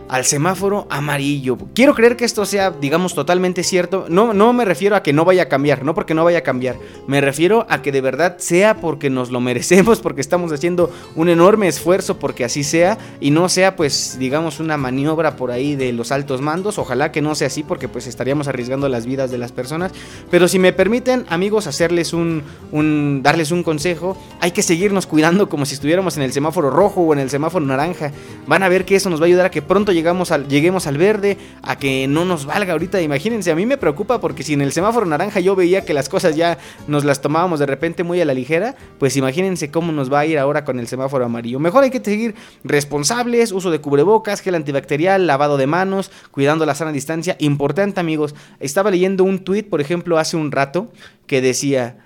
al 0.09 0.25
semáforo 0.25 0.87
amarillo. 0.89 1.57
Quiero 1.75 1.93
creer 1.93 2.17
que 2.17 2.25
esto 2.25 2.45
sea, 2.45 2.71
digamos, 2.71 3.13
totalmente 3.13 3.63
cierto. 3.63 4.07
No, 4.09 4.33
no 4.33 4.51
me 4.53 4.65
refiero 4.65 4.95
a 4.95 5.03
que 5.03 5.13
no 5.13 5.23
vaya 5.23 5.43
a 5.43 5.49
cambiar, 5.49 5.85
no 5.85 5.93
porque 5.93 6.15
no 6.15 6.23
vaya 6.23 6.39
a 6.39 6.41
cambiar. 6.41 6.77
Me 7.07 7.21
refiero 7.21 7.67
a 7.69 7.83
que 7.83 7.91
de 7.91 8.01
verdad 8.01 8.37
sea 8.39 8.77
porque 8.81 9.09
nos 9.09 9.29
lo 9.29 9.39
merecemos, 9.49 9.99
porque 9.99 10.21
estamos 10.21 10.51
haciendo 10.51 10.91
un 11.15 11.29
enorme 11.29 11.67
esfuerzo 11.67 12.17
porque 12.17 12.43
así 12.43 12.63
sea 12.63 12.97
y 13.19 13.29
no 13.31 13.47
sea, 13.49 13.75
pues, 13.75 14.17
digamos, 14.19 14.59
una 14.59 14.77
maniobra 14.77 15.35
por 15.35 15.51
ahí 15.51 15.75
de 15.75 15.93
los 15.93 16.11
altos 16.11 16.41
mandos. 16.41 16.79
Ojalá 16.79 17.11
que 17.11 17.21
no 17.21 17.35
sea 17.35 17.47
así 17.47 17.61
porque 17.61 17.87
pues 17.87 18.07
estaríamos 18.07 18.47
arriesgando 18.47 18.89
las 18.89 19.05
vidas 19.05 19.29
de 19.29 19.37
las 19.37 19.51
personas. 19.51 19.91
Pero 20.31 20.47
si 20.47 20.57
me 20.57 20.73
permiten, 20.73 21.25
amigos, 21.29 21.67
hacerles 21.67 22.13
un, 22.13 22.41
un 22.71 23.21
darles 23.21 23.51
un 23.51 23.61
consejo, 23.61 24.17
hay 24.41 24.51
que 24.51 24.63
seguirnos 24.63 25.05
cuidando 25.05 25.49
como 25.49 25.67
si 25.67 25.75
estuviéramos 25.75 26.17
en 26.17 26.23
el 26.23 26.33
semáforo 26.33 26.71
rojo 26.71 27.01
o 27.01 27.13
en 27.13 27.19
el 27.19 27.29
semáforo 27.29 27.63
naranja. 27.63 28.11
Van 28.47 28.63
a 28.63 28.69
ver 28.69 28.85
que 28.85 28.95
eso 28.95 29.11
nos 29.11 29.21
va 29.21 29.25
a 29.25 29.27
ayudar 29.27 29.45
a 29.45 29.51
que 29.51 29.61
pronto 29.61 29.91
llegamos 29.99 30.31
al, 30.31 30.47
lleguemos 30.47 30.87
al 30.87 30.97
verde, 30.97 31.37
a 31.61 31.77
que 31.77 32.07
no 32.07 32.23
nos 32.23 32.45
valga 32.45 32.71
ahorita. 32.73 33.01
Imagínense, 33.01 33.51
a 33.51 33.55
mí 33.55 33.65
me 33.65 33.77
preocupa 33.77 34.21
porque 34.21 34.43
si 34.43 34.53
en 34.53 34.61
el 34.61 34.71
semáforo 34.71 35.05
naranja 35.05 35.41
yo 35.41 35.55
veía 35.55 35.83
que 35.83 35.93
las 35.93 36.07
cosas 36.07 36.35
ya 36.35 36.57
nos 36.87 37.03
las 37.03 37.21
tomábamos 37.21 37.59
de 37.59 37.65
repente 37.65 38.03
muy 38.03 38.21
a 38.21 38.25
la 38.25 38.33
ligera, 38.33 38.75
pues 38.97 39.17
imagínense 39.17 39.69
cómo 39.69 39.91
nos 39.91 40.11
va 40.11 40.19
a 40.19 40.25
ir 40.25 40.39
ahora 40.39 40.63
con 40.63 40.79
el 40.79 40.87
semáforo 40.87 41.25
amarillo. 41.25 41.59
Mejor 41.59 41.83
hay 41.83 41.89
que 41.91 41.99
seguir 42.03 42.35
responsables, 42.63 43.51
uso 43.51 43.71
de 43.71 43.81
cubrebocas, 43.81 44.39
gel 44.39 44.55
antibacterial, 44.55 45.27
lavado 45.27 45.57
de 45.57 45.67
manos, 45.67 46.11
cuidando 46.31 46.65
la 46.65 46.75
sana 46.75 46.91
distancia. 46.91 47.35
Importante 47.39 47.99
amigos, 47.99 48.35
estaba 48.59 48.89
leyendo 48.89 49.25
un 49.25 49.39
tweet, 49.39 49.63
por 49.63 49.81
ejemplo, 49.81 50.17
hace 50.17 50.37
un 50.37 50.51
rato, 50.51 50.91
que 51.27 51.41
decía, 51.41 51.97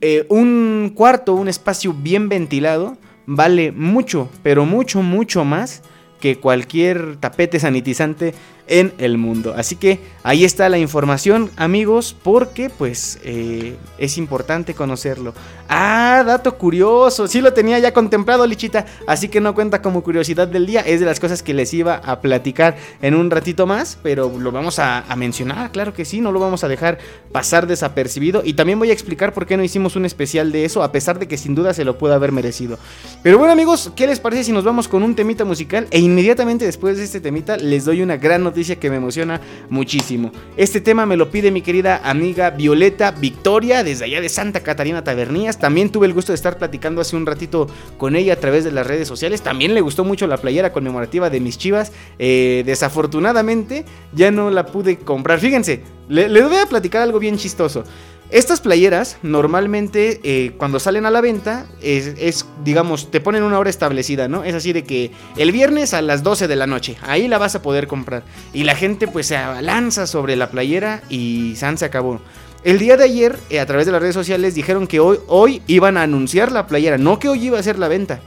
eh, 0.00 0.26
un 0.30 0.92
cuarto, 0.94 1.34
un 1.34 1.48
espacio 1.48 1.92
bien 1.92 2.28
ventilado, 2.28 2.96
vale 3.26 3.70
mucho, 3.70 4.28
pero 4.42 4.64
mucho, 4.64 5.02
mucho 5.02 5.44
más 5.44 5.82
que 6.22 6.38
cualquier 6.38 7.16
tapete 7.16 7.58
sanitizante 7.58 8.32
en 8.72 8.94
el 8.96 9.18
mundo. 9.18 9.52
Así 9.54 9.76
que 9.76 10.00
ahí 10.22 10.46
está 10.46 10.70
la 10.70 10.78
información, 10.78 11.50
amigos, 11.56 12.16
porque 12.22 12.70
pues 12.70 13.18
eh, 13.22 13.76
es 13.98 14.16
importante 14.16 14.72
conocerlo. 14.72 15.34
Ah, 15.68 16.24
dato 16.26 16.56
curioso, 16.56 17.28
sí 17.28 17.42
lo 17.42 17.52
tenía 17.52 17.78
ya 17.78 17.92
contemplado, 17.92 18.46
Lichita, 18.46 18.86
así 19.06 19.28
que 19.28 19.42
no 19.42 19.54
cuenta 19.54 19.82
como 19.82 20.02
curiosidad 20.02 20.48
del 20.48 20.66
día, 20.66 20.80
es 20.80 21.00
de 21.00 21.06
las 21.06 21.20
cosas 21.20 21.42
que 21.42 21.52
les 21.52 21.72
iba 21.74 21.96
a 21.96 22.20
platicar 22.20 22.76
en 23.02 23.14
un 23.14 23.30
ratito 23.30 23.66
más, 23.66 23.98
pero 24.02 24.32
lo 24.38 24.52
vamos 24.52 24.78
a, 24.78 25.00
a 25.00 25.16
mencionar, 25.16 25.70
claro 25.70 25.92
que 25.92 26.06
sí, 26.06 26.20
no 26.22 26.32
lo 26.32 26.40
vamos 26.40 26.64
a 26.64 26.68
dejar 26.68 26.98
pasar 27.30 27.66
desapercibido 27.66 28.42
y 28.44 28.54
también 28.54 28.78
voy 28.78 28.90
a 28.90 28.92
explicar 28.94 29.34
por 29.34 29.46
qué 29.46 29.56
no 29.58 29.64
hicimos 29.64 29.96
un 29.96 30.06
especial 30.06 30.50
de 30.50 30.64
eso, 30.64 30.82
a 30.82 30.92
pesar 30.92 31.18
de 31.18 31.28
que 31.28 31.36
sin 31.36 31.54
duda 31.54 31.74
se 31.74 31.84
lo 31.84 31.98
puede 31.98 32.14
haber 32.14 32.32
merecido. 32.32 32.78
Pero 33.22 33.36
bueno 33.36 33.52
amigos, 33.52 33.92
¿qué 33.96 34.06
les 34.06 34.20
parece 34.20 34.44
si 34.44 34.52
nos 34.52 34.64
vamos 34.64 34.88
con 34.88 35.02
un 35.02 35.14
temita 35.14 35.44
musical 35.44 35.88
e 35.90 35.98
inmediatamente 35.98 36.64
después 36.64 36.96
de 36.96 37.04
este 37.04 37.20
temita 37.20 37.58
les 37.58 37.84
doy 37.84 38.00
una 38.00 38.16
gran 38.16 38.42
noticia 38.42 38.61
que 38.62 38.90
me 38.90 38.96
emociona 38.96 39.40
muchísimo. 39.68 40.32
Este 40.56 40.80
tema 40.80 41.06
me 41.06 41.16
lo 41.16 41.30
pide 41.30 41.50
mi 41.50 41.62
querida 41.62 42.00
amiga 42.04 42.50
Violeta 42.50 43.10
Victoria, 43.10 43.82
desde 43.82 44.04
allá 44.04 44.20
de 44.20 44.28
Santa 44.28 44.60
Catarina 44.60 45.04
Tabernías. 45.04 45.58
También 45.58 45.90
tuve 45.90 46.06
el 46.06 46.14
gusto 46.14 46.32
de 46.32 46.36
estar 46.36 46.58
platicando 46.58 47.00
hace 47.00 47.16
un 47.16 47.26
ratito 47.26 47.68
con 47.98 48.16
ella 48.16 48.34
a 48.34 48.36
través 48.36 48.64
de 48.64 48.72
las 48.72 48.86
redes 48.86 49.08
sociales. 49.08 49.42
También 49.42 49.74
le 49.74 49.80
gustó 49.80 50.04
mucho 50.04 50.26
la 50.26 50.36
playera 50.36 50.72
conmemorativa 50.72 51.30
de 51.30 51.40
mis 51.40 51.58
chivas. 51.58 51.92
Eh, 52.18 52.62
desafortunadamente 52.64 53.84
ya 54.12 54.30
no 54.30 54.50
la 54.50 54.66
pude 54.66 54.98
comprar. 54.98 55.40
Fíjense, 55.40 55.82
le, 56.08 56.28
le 56.28 56.42
voy 56.42 56.56
a 56.56 56.66
platicar 56.66 57.02
algo 57.02 57.18
bien 57.18 57.36
chistoso. 57.36 57.84
Estas 58.32 58.62
playeras 58.62 59.18
normalmente 59.22 60.18
eh, 60.24 60.52
cuando 60.56 60.80
salen 60.80 61.04
a 61.04 61.10
la 61.10 61.20
venta 61.20 61.66
es, 61.82 62.46
digamos, 62.64 63.10
te 63.10 63.20
ponen 63.20 63.42
una 63.42 63.58
hora 63.58 63.68
establecida, 63.68 64.26
¿no? 64.26 64.42
Es 64.42 64.54
así 64.54 64.72
de 64.72 64.84
que 64.84 65.10
el 65.36 65.52
viernes 65.52 65.92
a 65.92 66.00
las 66.00 66.22
12 66.22 66.48
de 66.48 66.56
la 66.56 66.66
noche, 66.66 66.96
ahí 67.02 67.28
la 67.28 67.36
vas 67.36 67.56
a 67.56 67.60
poder 67.60 67.86
comprar. 67.86 68.22
Y 68.54 68.64
la 68.64 68.74
gente 68.74 69.06
pues 69.06 69.26
se 69.26 69.36
abalanza 69.36 70.06
sobre 70.06 70.34
la 70.36 70.50
playera 70.50 71.02
y 71.10 71.56
San 71.56 71.76
se 71.76 71.84
acabó. 71.84 72.22
El 72.64 72.78
día 72.78 72.96
de 72.96 73.04
ayer, 73.04 73.38
eh, 73.50 73.60
a 73.60 73.66
través 73.66 73.84
de 73.84 73.92
las 73.92 74.00
redes 74.00 74.14
sociales, 74.14 74.54
dijeron 74.54 74.86
que 74.86 74.98
hoy, 74.98 75.18
hoy 75.26 75.60
iban 75.66 75.98
a 75.98 76.02
anunciar 76.02 76.52
la 76.52 76.66
playera, 76.66 76.96
no 76.96 77.18
que 77.18 77.28
hoy 77.28 77.44
iba 77.44 77.58
a 77.58 77.62
ser 77.62 77.78
la 77.78 77.88
venta, 77.88 78.20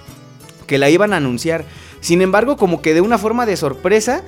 que 0.68 0.78
la 0.78 0.92
iban 0.92 1.14
a 1.14 1.18
anunciar. 1.18 1.66
Sin 2.00 2.22
embargo, 2.22 2.58
como 2.58 2.84
que 2.84 2.94
de 2.94 3.02
una 3.02 3.18
forma 3.18 3.48
de 3.48 3.58
sorpresa, 3.58 4.24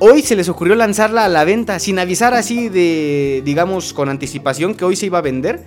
hoy 0.00 0.22
se 0.22 0.34
les 0.34 0.48
ocurrió 0.48 0.74
lanzarla 0.74 1.24
a 1.24 1.28
la 1.28 1.44
venta 1.44 1.78
sin 1.78 1.98
avisar 1.98 2.34
así 2.34 2.68
de, 2.68 3.42
digamos, 3.44 3.92
con 3.92 4.08
anticipación 4.08 4.74
que 4.74 4.84
hoy 4.84 4.96
se 4.96 5.06
iba 5.06 5.18
a 5.18 5.22
vender. 5.22 5.62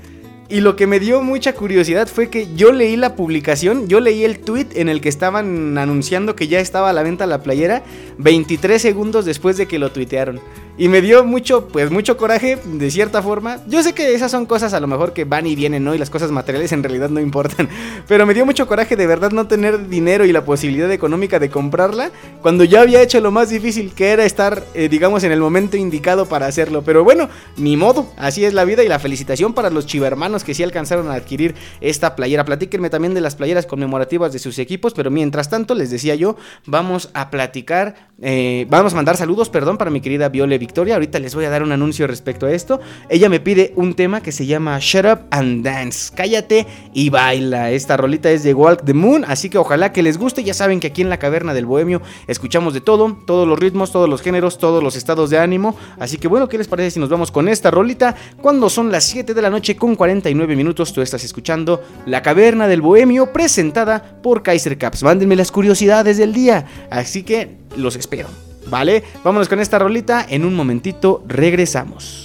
Y 0.50 0.60
lo 0.60 0.76
que 0.76 0.88
me 0.88 1.00
dio 1.00 1.22
mucha 1.22 1.54
curiosidad 1.54 2.08
fue 2.08 2.30
que 2.30 2.54
yo 2.54 2.74
leí 2.74 2.98
la 2.98 3.16
publicación, 3.16 3.88
yo 3.88 4.00
leí 4.00 4.24
el 4.24 4.40
tweet 4.40 4.68
en 4.76 4.90
el 4.90 5.00
que 5.00 5.10
estaban 5.10 5.78
anunciando 5.78 6.36
que 6.36 6.48
ya 6.48 6.60
estaba 6.60 6.90
a 6.90 6.94
la 6.94 7.02
venta 7.02 7.26
la 7.26 7.42
playera 7.42 7.82
23 8.18 8.82
segundos 8.82 9.26
después 9.26 9.58
de 9.58 9.68
que 9.68 9.80
lo 9.80 9.92
tuitearon. 9.92 10.42
Y 10.76 10.88
me 10.88 11.04
dio 11.04 11.24
mucho, 11.24 11.68
pues 11.68 11.92
mucho 11.92 12.18
coraje, 12.18 12.58
de 12.64 12.90
cierta 12.90 13.22
forma. 13.22 13.60
Yo 13.68 13.84
sé 13.84 13.94
que 13.94 14.16
esas 14.16 14.32
son 14.32 14.48
cosas 14.48 14.74
a 14.74 14.80
lo 14.80 14.88
mejor 14.88 15.14
que 15.14 15.24
van 15.24 15.46
y 15.46 15.56
vienen, 15.56 15.84
¿no? 15.84 15.94
Y 15.94 16.00
las 16.00 16.10
cosas 16.10 16.32
materiales 16.32 16.72
en 16.72 16.82
realidad 16.82 17.12
no 17.12 17.20
importan. 17.20 17.70
Pero 18.08 18.26
me 18.26 18.34
dio 18.34 18.44
mucho 18.44 18.68
coraje 18.68 18.96
de 18.96 19.06
verdad 19.06 19.30
no 19.30 19.46
tener 19.46 19.88
dinero 19.88 20.26
y 20.26 20.32
la 20.32 20.46
posibilidad 20.46 20.92
económica 20.92 21.38
de 21.38 21.52
comprarla 21.52 22.10
cuando 22.42 22.64
ya 22.64 22.82
había 22.82 23.04
hecho 23.04 23.20
lo 23.22 23.30
más 23.30 23.52
difícil, 23.52 23.94
que 23.94 24.10
era 24.10 24.26
estar, 24.26 24.64
eh, 24.74 24.90
digamos, 24.90 25.24
en 25.24 25.32
el 25.32 25.40
momento 25.40 25.78
indicado 25.78 26.26
para 26.26 26.48
hacerlo. 26.48 26.82
Pero 26.82 27.04
bueno, 27.04 27.30
ni 27.56 27.78
modo, 27.78 28.12
así 28.18 28.44
es 28.44 28.56
la 28.56 28.66
vida 28.66 28.84
y 28.84 28.88
la 28.88 28.98
felicitación 28.98 29.54
para 29.54 29.70
los 29.70 29.86
chivermanos 29.86 30.44
que 30.44 30.56
sí 30.56 30.64
alcanzaron 30.64 31.08
a 31.12 31.14
adquirir 31.14 31.54
esta 31.82 32.16
playera. 32.16 32.46
Platíquenme 32.46 32.90
también 32.90 33.14
de 33.14 33.22
las 33.22 33.36
playeras 33.36 33.68
conmemorativas 33.68 34.34
de 34.34 34.40
sus 34.40 34.58
equipos, 34.58 34.96
pero 34.96 35.12
mientras 35.12 35.52
tanto, 35.52 35.76
les 35.76 35.92
decía 35.92 36.16
yo, 36.16 36.36
vamos 36.66 37.12
a 37.14 37.30
platicar, 37.30 38.10
eh, 38.24 38.66
vamos 38.72 38.94
a 38.94 38.96
mandar 38.96 39.18
saludos, 39.18 39.50
perdón, 39.50 39.78
para 39.78 39.92
mi 39.92 40.02
querida 40.02 40.30
Viole 40.30 40.63
Victoria. 40.64 40.94
Ahorita 40.94 41.20
les 41.20 41.36
voy 41.36 41.44
a 41.44 41.50
dar 41.50 41.62
un 41.62 41.74
anuncio 41.74 42.08
respecto 42.08 42.46
a 42.46 42.54
esto. 42.54 42.80
Ella 43.10 43.28
me 43.28 43.42
pide 43.42 43.74
un 43.76 43.96
tema 43.96 44.22
que 44.22 44.32
se 44.32 44.46
llama 44.46 44.78
Shut 44.80 45.04
Up 45.04 45.20
and 45.30 45.62
Dance. 45.62 46.14
Cállate 46.16 46.66
y 46.94 47.10
baila. 47.10 47.72
Esta 47.72 47.98
rolita 47.98 48.32
es 48.32 48.44
de 48.44 48.54
Walk 48.54 48.86
the 48.86 48.94
Moon, 48.94 49.26
así 49.28 49.50
que 49.50 49.58
ojalá 49.58 49.92
que 49.92 50.02
les 50.02 50.18
guste. 50.18 50.42
Ya 50.42 50.54
saben 50.54 50.80
que 50.80 50.88
aquí 50.88 51.02
en 51.02 51.10
la 51.10 51.20
caverna 51.20 51.54
del 51.54 51.66
bohemio 51.66 52.02
escuchamos 52.28 52.74
de 52.74 52.80
todo, 52.80 53.18
todos 53.28 53.46
los 53.46 53.60
ritmos, 53.60 53.92
todos 53.92 54.08
los 54.08 54.22
géneros, 54.22 54.58
todos 54.58 54.82
los 54.82 54.96
estados 54.96 55.30
de 55.30 55.38
ánimo. 55.38 55.76
Así 56.00 56.18
que 56.18 56.30
bueno, 56.30 56.48
¿qué 56.48 56.58
les 56.58 56.70
parece 56.70 56.92
si 56.92 57.00
nos 57.02 57.10
vamos 57.10 57.30
con 57.30 57.50
esta 57.50 57.70
rolita? 57.70 58.16
Cuando 58.42 58.70
son 58.70 58.90
las 58.90 59.04
7 59.04 59.34
de 59.34 59.42
la 59.42 59.50
noche 59.50 59.76
con 59.76 59.98
49 59.98 60.56
minutos, 60.56 60.94
tú 60.94 61.02
estás 61.02 61.26
escuchando 61.26 61.84
La 62.06 62.22
caverna 62.22 62.70
del 62.70 62.82
bohemio 62.82 63.34
presentada 63.34 64.22
por 64.24 64.44
Kaiser 64.44 64.78
Caps. 64.78 65.04
Mándenme 65.04 65.36
las 65.36 65.52
curiosidades 65.52 66.18
del 66.18 66.32
día. 66.32 66.66
Así 66.90 67.24
que 67.24 67.58
los 67.76 67.98
espero. 67.98 68.53
¿Vale? 68.68 69.04
Vámonos 69.24 69.50
con 69.50 69.60
esta 69.60 69.80
rolita. 69.80 70.26
En 70.28 70.46
un 70.46 70.56
momentito 70.56 71.24
regresamos. 71.28 72.24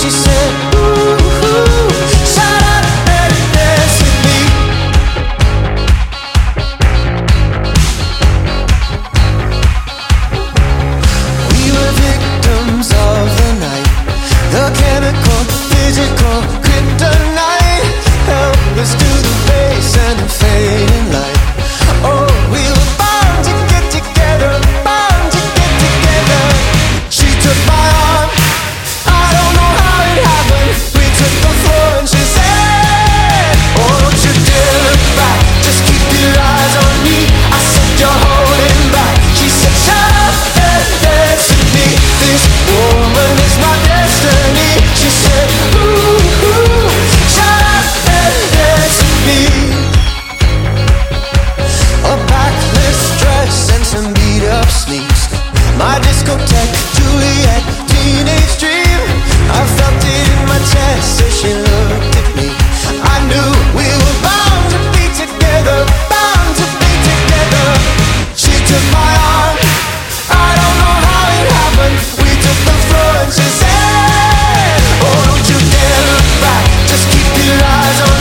She 0.00 0.08
said, 0.08 1.69
kind 20.10 20.22
of 20.22 20.32
fading 20.32 21.12
light. 21.12 21.39
Just 76.86 77.08
keep 77.12 77.46
your 77.46 77.54
eyes 77.62 78.00
on 78.00 78.19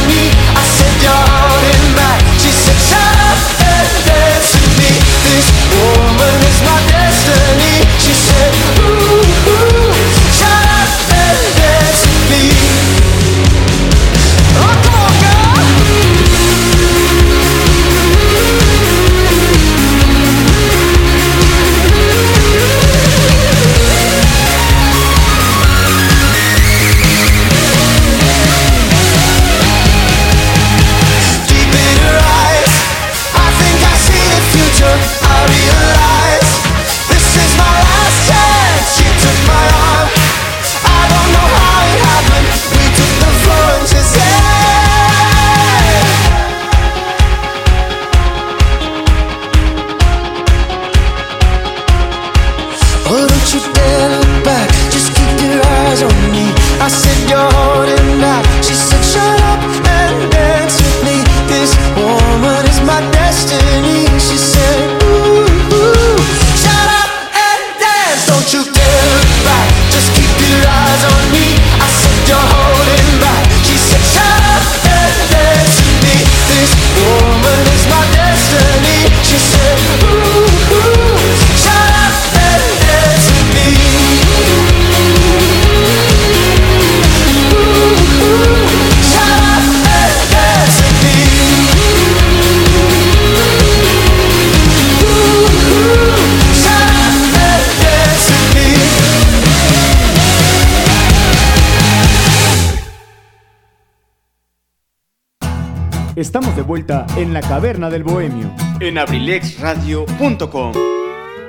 de 106.60 106.64
vuelta 106.64 107.08
en 107.16 107.32
la 107.34 107.40
caverna 107.40 107.90
del 107.90 108.04
bohemio. 108.04 108.54
En 108.82 108.98
abrilexradio.com. 108.98 110.74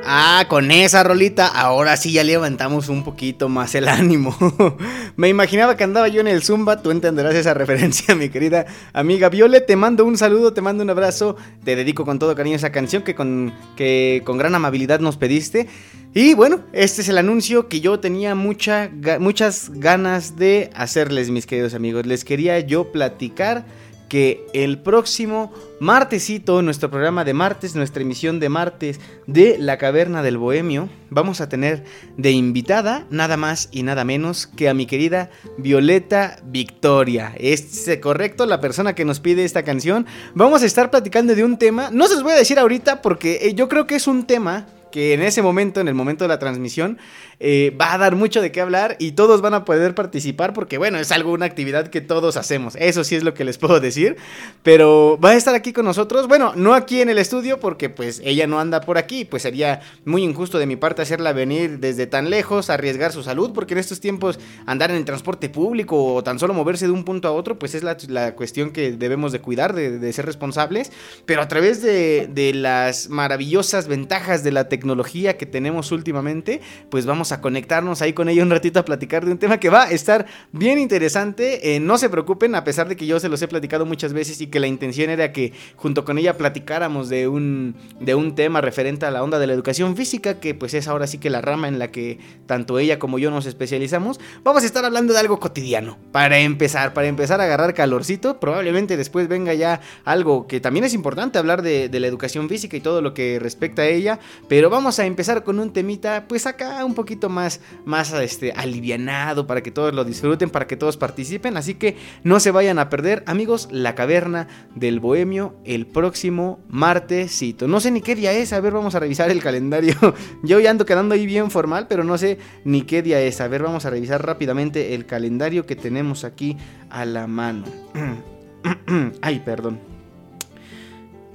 Ah, 0.07 0.45
con 0.49 0.71
esa 0.71 1.03
rolita, 1.03 1.49
ahora 1.49 1.97
sí 1.97 2.13
ya 2.13 2.23
levantamos 2.23 2.89
un 2.89 3.03
poquito 3.03 3.49
más 3.49 3.75
el 3.75 3.89
ánimo. 3.89 4.37
Me 5.17 5.29
imaginaba 5.29 5.77
que 5.77 5.83
andaba 5.83 6.07
yo 6.07 6.21
en 6.21 6.29
el 6.29 6.45
Zumba, 6.45 6.81
tú 6.81 6.93
entenderás 6.93 7.35
esa 7.35 7.55
referencia, 7.55 8.15
mi 8.17 8.29
querida 8.29 8.67
amiga 8.93 9.29
Viole. 9.29 9.61
Te 9.61 9.75
mando 9.75 10.05
un 10.05 10.17
saludo, 10.17 10.53
te 10.53 10.61
mando 10.61 10.85
un 10.85 10.91
abrazo, 10.91 11.35
te 11.65 11.75
dedico 11.75 12.05
con 12.05 12.21
todo 12.21 12.37
cariño 12.37 12.55
esa 12.55 12.71
canción 12.71 13.03
que 13.03 13.17
con, 13.17 13.53
que 13.75 14.23
con 14.25 14.39
gran 14.39 14.55
amabilidad 14.55 15.01
nos 15.01 15.17
pediste. 15.17 15.67
Y 16.15 16.35
bueno, 16.35 16.61
este 16.73 17.03
es 17.03 17.09
el 17.09 17.19
anuncio 17.19 17.67
que 17.67 17.81
yo 17.81 17.99
tenía 17.99 18.37
mucha, 18.37 18.93
muchas 19.19 19.71
ganas 19.75 20.37
de 20.37 20.71
hacerles, 20.73 21.31
mis 21.31 21.47
queridos 21.47 21.75
amigos. 21.75 22.07
Les 22.07 22.25
quería 22.25 22.61
yo 22.61 22.93
platicar 22.93 23.65
que 24.11 24.45
el 24.53 24.79
próximo 24.79 25.53
martesito, 25.79 26.61
nuestro 26.61 26.91
programa 26.91 27.25
de 27.25 27.33
martes, 27.33 27.77
nuestra 27.77 28.03
emisión 28.03 28.41
de 28.41 28.49
martes 28.51 29.01
de 29.27 29.57
La 29.57 29.79
Caverna 29.79 30.23
del 30.23 30.37
Bohemio, 30.37 30.91
vamos 31.11 31.41
a 31.41 31.49
tener 31.49 31.85
de 32.19 32.33
invitada 32.33 33.07
nada 33.09 33.39
más 33.39 33.69
y 33.71 33.85
nada 33.85 34.05
menos 34.05 34.49
que 34.49 34.69
a 34.69 34.75
mi 34.75 34.85
querida 34.85 35.31
Violeta 35.57 36.41
Victoria. 36.45 37.33
¿Es 37.39 37.89
correcto? 38.03 38.45
La 38.47 38.61
persona 38.61 38.95
que 38.95 39.05
nos 39.05 39.21
pide 39.21 39.45
esta 39.45 39.63
canción. 39.63 40.07
Vamos 40.35 40.63
a 40.65 40.67
estar 40.67 40.91
platicando 40.91 41.35
de 41.35 41.45
un 41.45 41.57
tema, 41.57 41.91
no 41.93 42.09
se 42.09 42.15
los 42.15 42.25
voy 42.25 42.33
a 42.33 42.37
decir 42.37 42.59
ahorita 42.59 43.01
porque 43.03 43.39
eh, 43.43 43.55
yo 43.55 43.69
creo 43.69 43.87
que 43.87 43.95
es 43.95 44.09
un 44.09 44.27
tema 44.27 44.67
que 44.91 45.15
en 45.15 45.23
ese 45.23 45.41
momento, 45.41 45.81
en 45.81 45.89
el 45.89 45.95
momento 45.95 46.25
de 46.25 46.29
la 46.29 46.39
transmisión, 46.39 46.99
eh, 47.43 47.75
va 47.81 47.95
a 47.95 47.99
dar 47.99 48.17
mucho 48.17 48.43
de 48.43 48.53
qué 48.53 48.61
hablar 48.61 48.97
y 48.99 49.13
todos 49.13 49.41
van 49.41 49.55
a 49.55 49.65
poder 49.65 49.95
participar 49.95 50.53
porque, 50.53 50.77
bueno, 50.77 50.99
es 50.99 51.11
algo, 51.11 51.33
una 51.33 51.47
actividad 51.47 51.89
que 51.89 52.03
todos 52.03 52.37
hacemos. 52.37 52.77
Eso 52.77 53.03
sí 53.03 53.17
es 53.17 53.25
lo 53.25 53.33
que 53.33 53.45
les 53.45 53.57
puedo 53.59 53.81
decir. 53.81 54.17
Pero 54.63 55.19
va 55.23 55.31
a 55.31 55.35
estar 55.35 55.55
aquí 55.55 55.73
con 55.73 55.87
nosotros. 55.87 56.29
Bueno, 56.29 56.53
no 56.55 56.75
aquí 56.75 57.01
en 57.01 57.09
el 57.09 57.17
estudio 57.17 57.59
porque 57.59 57.89
pues 57.89 58.21
ella 58.25 58.47
no 58.47 58.61
anda 58.61 58.83
por 58.83 58.99
aquí. 58.99 59.25
Pues 59.25 59.43
sería 59.43 59.81
muy 60.05 60.23
injusto 60.23 60.59
de 60.59 60.67
mi 60.67 60.77
parte 60.77 61.01
hacerla 61.01 61.33
venir 61.33 61.79
desde 61.79 62.07
tan 62.07 62.29
lejos, 62.29 62.69
arriesgar 62.69 63.11
su 63.13 63.23
salud, 63.23 63.53
porque 63.55 63.73
en 63.73 63.79
estos 63.79 64.01
tiempos 64.01 64.39
andar 64.67 64.91
en 64.91 64.99
el 64.99 65.07
transporte 65.07 65.49
público 65.49 66.15
o 66.15 66.23
tan 66.23 66.39
solo 66.39 66.53
moverse 66.53 66.87
de 66.87 66.93
un 66.93 67.05
punto 67.05 67.27
a 67.27 67.33
otro, 67.33 67.59
pues 67.59 67.75
es 67.75 67.83
la, 67.83 67.97
la 68.09 68.35
cuestión 68.35 68.71
que 68.71 68.93
debemos 68.93 69.33
de 69.33 69.41
cuidar, 69.41 69.75
de, 69.75 69.99
de 69.99 70.13
ser 70.13 70.27
responsables. 70.27 70.93
Pero 71.25 71.41
a 71.41 71.49
través 71.49 71.81
de, 71.81 72.29
de 72.31 72.53
las 72.53 73.09
maravillosas 73.09 73.89
ventajas 73.89 74.45
de 74.45 74.53
la 74.53 74.69
tecnología 74.69 75.39
que 75.39 75.47
tenemos 75.47 75.91
últimamente, 75.91 76.61
pues 76.91 77.07
vamos 77.07 77.30
a 77.33 77.41
conectarnos 77.41 78.03
ahí 78.03 78.13
con 78.13 78.29
ella 78.29 78.43
un 78.43 78.51
ratito 78.51 78.81
a 78.81 78.85
platicar 78.85 79.25
de 79.25 79.33
un 79.33 79.39
tema 79.39 79.59
que 79.59 79.69
va 79.69 79.85
a 79.85 79.91
estar 79.91 80.27
bien 80.53 80.79
interesante. 80.79 81.75
Eh, 81.75 81.81
no 81.81 81.99
se 81.99 82.09
preocupen, 82.09 82.55
a 82.55 82.65
pesar 82.65 82.89
de 82.89 82.97
que 82.97 83.07
yo 83.07 83.21
se 83.21 83.29
los 83.29 83.41
he 83.43 83.49
platicado 83.49 83.87
muchas 83.87 84.13
veces 84.13 84.41
y 84.41 84.47
que 84.47 84.61
la 84.61 84.67
intención 84.67 85.11
era 85.11 85.33
que 85.33 85.53
junto 85.77 86.05
con 86.05 86.19
ella 86.19 86.37
platicáramos 86.37 87.09
de 87.09 87.29
un, 87.29 87.75
de 88.01 88.15
un 88.15 88.35
tema 88.35 88.61
referente 88.61 89.07
a 89.07 89.11
la 89.11 89.23
onda 89.23 89.39
de 89.39 89.47
la 89.47 89.53
educación 89.53 89.97
física, 89.97 90.41
que 90.41 90.55
pues 90.55 90.75
es 90.75 90.89
ahora 90.89 91.07
sí 91.07 91.19
que 91.19 91.31
la 91.31 91.41
rama 91.41 91.69
en 91.69 91.79
la 91.79 91.91
que 91.91 92.19
tanto 92.47 92.79
ella 92.79 92.99
como 92.99 93.19
yo 93.19 93.31
nos 93.31 93.47
especializamos. 93.47 94.21
Vamos 94.43 94.63
a 94.63 94.67
estar 94.67 94.85
hablando 94.85 95.13
de 95.13 95.21
algo 95.21 95.41
cotidiano, 95.41 95.99
para 96.13 96.39
empezar, 96.39 96.95
para 96.95 97.09
empezar 97.09 97.41
a 97.41 97.45
agarrar 97.45 97.75
calorcito. 97.75 98.41
Probablemente 98.41 98.97
después 98.97 99.29
venga 99.29 99.55
ya 99.55 99.81
algo 100.05 100.47
que 100.47 100.61
también 100.61 100.85
es 100.85 100.95
importante 100.95 101.39
hablar 101.39 101.63
de, 101.63 101.89
de 101.89 102.01
la 102.01 102.07
educación 102.07 102.49
física 102.49 102.77
y 102.77 102.81
todo 102.81 103.03
lo 103.03 103.15
que 103.15 103.39
respecta 103.39 103.83
a 103.83 103.87
ella, 103.87 104.19
pero 104.49 104.71
vamos 104.71 104.99
a 104.99 105.07
empezar 105.07 105.45
con 105.45 105.59
un 105.59 105.73
temita, 105.73 106.25
pues 106.29 106.47
acá 106.47 106.85
un 106.85 106.95
poquito 106.95 107.20
más, 107.29 107.61
más 107.85 108.13
este, 108.13 108.53
alivianado 108.53 109.47
para 109.47 109.63
que 109.63 109.71
todos 109.71 109.95
lo 109.95 110.05
disfruten, 110.05 110.51
para 110.51 110.67
que 110.67 110.77
todos 110.77 110.97
participen. 110.97 111.57
Así 111.57 111.75
que 111.75 111.97
no 112.25 112.41
se 112.41 112.51
vayan 112.51 112.79
a 112.79 112.89
perder, 112.89 113.23
amigos, 113.27 113.69
la 113.71 113.95
caverna 113.95 114.49
del 114.75 115.01
bohemio 115.01 115.55
el 115.65 115.87
próximo 115.87 116.61
martesito. 116.69 117.69
No 117.69 117.81
sé 117.81 117.91
ni 117.91 118.01
qué 118.01 118.15
día 118.15 118.33
es, 118.33 118.53
a 118.53 118.61
ver, 118.61 118.73
vamos 118.73 118.95
a 118.95 119.01
revisar 119.01 119.31
el 119.31 119.43
calendario. 119.43 119.95
Yo 120.43 120.61
ya 120.61 120.71
ando 120.71 120.87
quedando 120.87 121.15
ahí 121.15 121.27
bien 121.27 121.51
formal, 121.51 121.87
pero 121.89 122.05
no 122.05 122.19
sé 122.19 122.39
ni 122.65 122.83
qué 122.83 123.03
día 123.03 123.21
es. 123.21 123.41
A 123.41 123.49
ver, 123.49 123.63
vamos 123.63 123.85
a 123.85 123.91
revisar 123.91 124.25
rápidamente 124.25 124.95
el 124.95 125.07
calendario 125.07 125.67
que 125.67 125.77
tenemos 125.77 126.25
aquí 126.25 126.57
a 126.89 127.05
la 127.05 127.27
mano. 127.27 127.65
Ay, 129.21 129.41
perdón. 129.45 129.81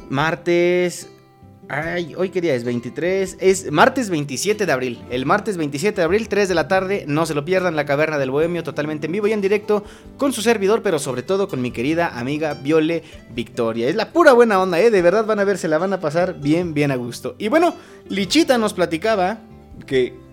martes 0.09 1.09
Ay, 1.67 2.13
hoy 2.15 2.29
qué 2.29 2.41
día 2.41 2.53
es 2.53 2.63
23, 2.63 3.37
es 3.39 3.71
martes 3.71 4.11
27 4.11 4.67
de 4.67 4.71
abril. 4.71 5.01
El 5.09 5.25
martes 5.25 5.57
27 5.57 5.99
de 5.99 6.05
abril, 6.05 6.29
3 6.29 6.47
de 6.47 6.53
la 6.53 6.67
tarde, 6.67 7.05
no 7.07 7.25
se 7.25 7.33
lo 7.33 7.43
pierdan, 7.43 7.75
la 7.75 7.85
caverna 7.85 8.19
del 8.19 8.29
bohemio 8.29 8.63
totalmente 8.63 9.07
en 9.07 9.13
vivo 9.13 9.25
y 9.25 9.33
en 9.33 9.41
directo 9.41 9.83
con 10.17 10.31
su 10.31 10.43
servidor, 10.43 10.83
pero 10.83 10.99
sobre 10.99 11.23
todo 11.23 11.47
con 11.47 11.63
mi 11.63 11.71
querida 11.71 12.19
amiga 12.19 12.53
Viole 12.53 13.01
Victoria. 13.33 13.89
Es 13.89 13.95
la 13.95 14.11
pura 14.11 14.33
buena 14.33 14.61
onda, 14.61 14.79
¿eh? 14.79 14.91
De 14.91 15.01
verdad 15.01 15.25
van 15.25 15.39
a 15.39 15.43
ver, 15.43 15.57
se 15.57 15.67
la 15.67 15.79
van 15.79 15.93
a 15.93 15.99
pasar 15.99 16.39
bien, 16.39 16.75
bien 16.75 16.91
a 16.91 16.97
gusto. 16.97 17.35
Y 17.39 17.47
bueno, 17.47 17.73
Lichita 18.09 18.59
nos 18.59 18.73
platicaba 18.73 19.39
que 19.87 20.24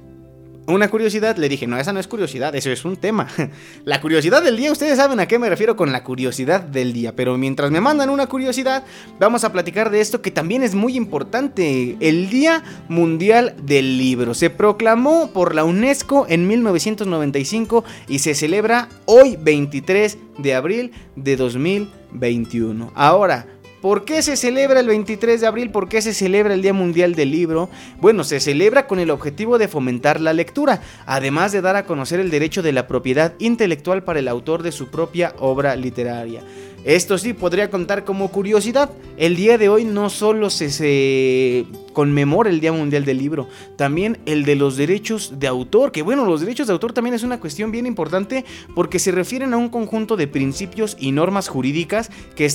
una 0.66 0.88
curiosidad, 0.88 1.36
le 1.36 1.48
dije, 1.48 1.66
no, 1.66 1.76
esa 1.76 1.92
no 1.92 1.98
es 1.98 2.06
curiosidad, 2.06 2.54
eso 2.54 2.70
es 2.70 2.84
un 2.84 2.96
tema. 2.96 3.28
La 3.84 4.00
curiosidad 4.00 4.42
del 4.42 4.56
día, 4.56 4.70
ustedes 4.70 4.96
saben 4.96 5.18
a 5.18 5.26
qué 5.26 5.38
me 5.38 5.48
refiero 5.48 5.76
con 5.76 5.90
la 5.90 6.04
curiosidad 6.04 6.60
del 6.60 6.92
día, 6.92 7.16
pero 7.16 7.36
mientras 7.36 7.70
me 7.70 7.80
mandan 7.80 8.10
una 8.10 8.28
curiosidad, 8.28 8.84
vamos 9.18 9.44
a 9.44 9.52
platicar 9.52 9.90
de 9.90 10.00
esto 10.00 10.22
que 10.22 10.30
también 10.30 10.62
es 10.62 10.74
muy 10.74 10.96
importante, 10.96 11.96
el 12.00 12.30
Día 12.30 12.62
Mundial 12.88 13.54
del 13.62 13.98
Libro. 13.98 14.34
Se 14.34 14.50
proclamó 14.50 15.32
por 15.32 15.54
la 15.54 15.64
UNESCO 15.64 16.26
en 16.28 16.46
1995 16.46 17.84
y 18.08 18.20
se 18.20 18.34
celebra 18.34 18.88
hoy 19.06 19.36
23 19.40 20.18
de 20.38 20.54
abril 20.54 20.92
de 21.16 21.36
2021. 21.36 22.92
Ahora, 22.94 23.46
¿Por 23.82 24.04
qué 24.04 24.22
se 24.22 24.36
celebra 24.36 24.78
el 24.78 24.86
23 24.86 25.40
de 25.40 25.46
abril? 25.48 25.70
¿Por 25.72 25.88
qué 25.88 26.00
se 26.00 26.14
celebra 26.14 26.54
el 26.54 26.62
Día 26.62 26.72
Mundial 26.72 27.16
del 27.16 27.32
Libro? 27.32 27.68
Bueno, 28.00 28.22
se 28.22 28.38
celebra 28.38 28.86
con 28.86 29.00
el 29.00 29.10
objetivo 29.10 29.58
de 29.58 29.66
fomentar 29.66 30.20
la 30.20 30.32
lectura, 30.32 30.80
además 31.04 31.50
de 31.50 31.62
dar 31.62 31.74
a 31.74 31.84
conocer 31.84 32.20
el 32.20 32.30
derecho 32.30 32.62
de 32.62 32.70
la 32.70 32.86
propiedad 32.86 33.34
intelectual 33.40 34.04
para 34.04 34.20
el 34.20 34.28
autor 34.28 34.62
de 34.62 34.70
su 34.70 34.88
propia 34.88 35.34
obra 35.40 35.74
literaria. 35.74 36.44
Esto 36.84 37.18
sí 37.18 37.32
podría 37.32 37.70
contar 37.70 38.04
como 38.04 38.30
curiosidad. 38.30 38.88
El 39.16 39.34
día 39.34 39.58
de 39.58 39.68
hoy 39.68 39.84
no 39.84 40.10
solo 40.10 40.48
se, 40.48 41.66
conmemora 41.93 42.51
el 42.51 42.61
Día 42.61 42.72
Mundial 42.72 43.05
del 43.05 43.18
Libro, 43.18 43.49
también 43.76 44.18
el 44.26 44.45
de 44.45 44.57
los 44.57 44.76
derechos 44.76 45.38
de 45.38 45.47
autor, 45.47 45.93
que 45.93 46.03
bueno, 46.03 46.24
los 46.24 46.40
derechos 46.40 46.66
de 46.66 46.72
autor 46.72 46.93
también 46.93 47.14
es 47.14 47.22
una 47.22 47.40
cuestión 47.40 47.70
bien 47.70 47.86
importante 47.86 48.45
porque 48.74 48.99
se 48.99 49.12
refieren 49.12 49.55
a 49.55 49.57
un 49.57 49.68
conjunto 49.68 50.16
de 50.16 50.26
principios 50.26 50.97
y 50.99 51.12
normas 51.12 51.49
jurídicas 51.49 52.11
que, 52.34 52.49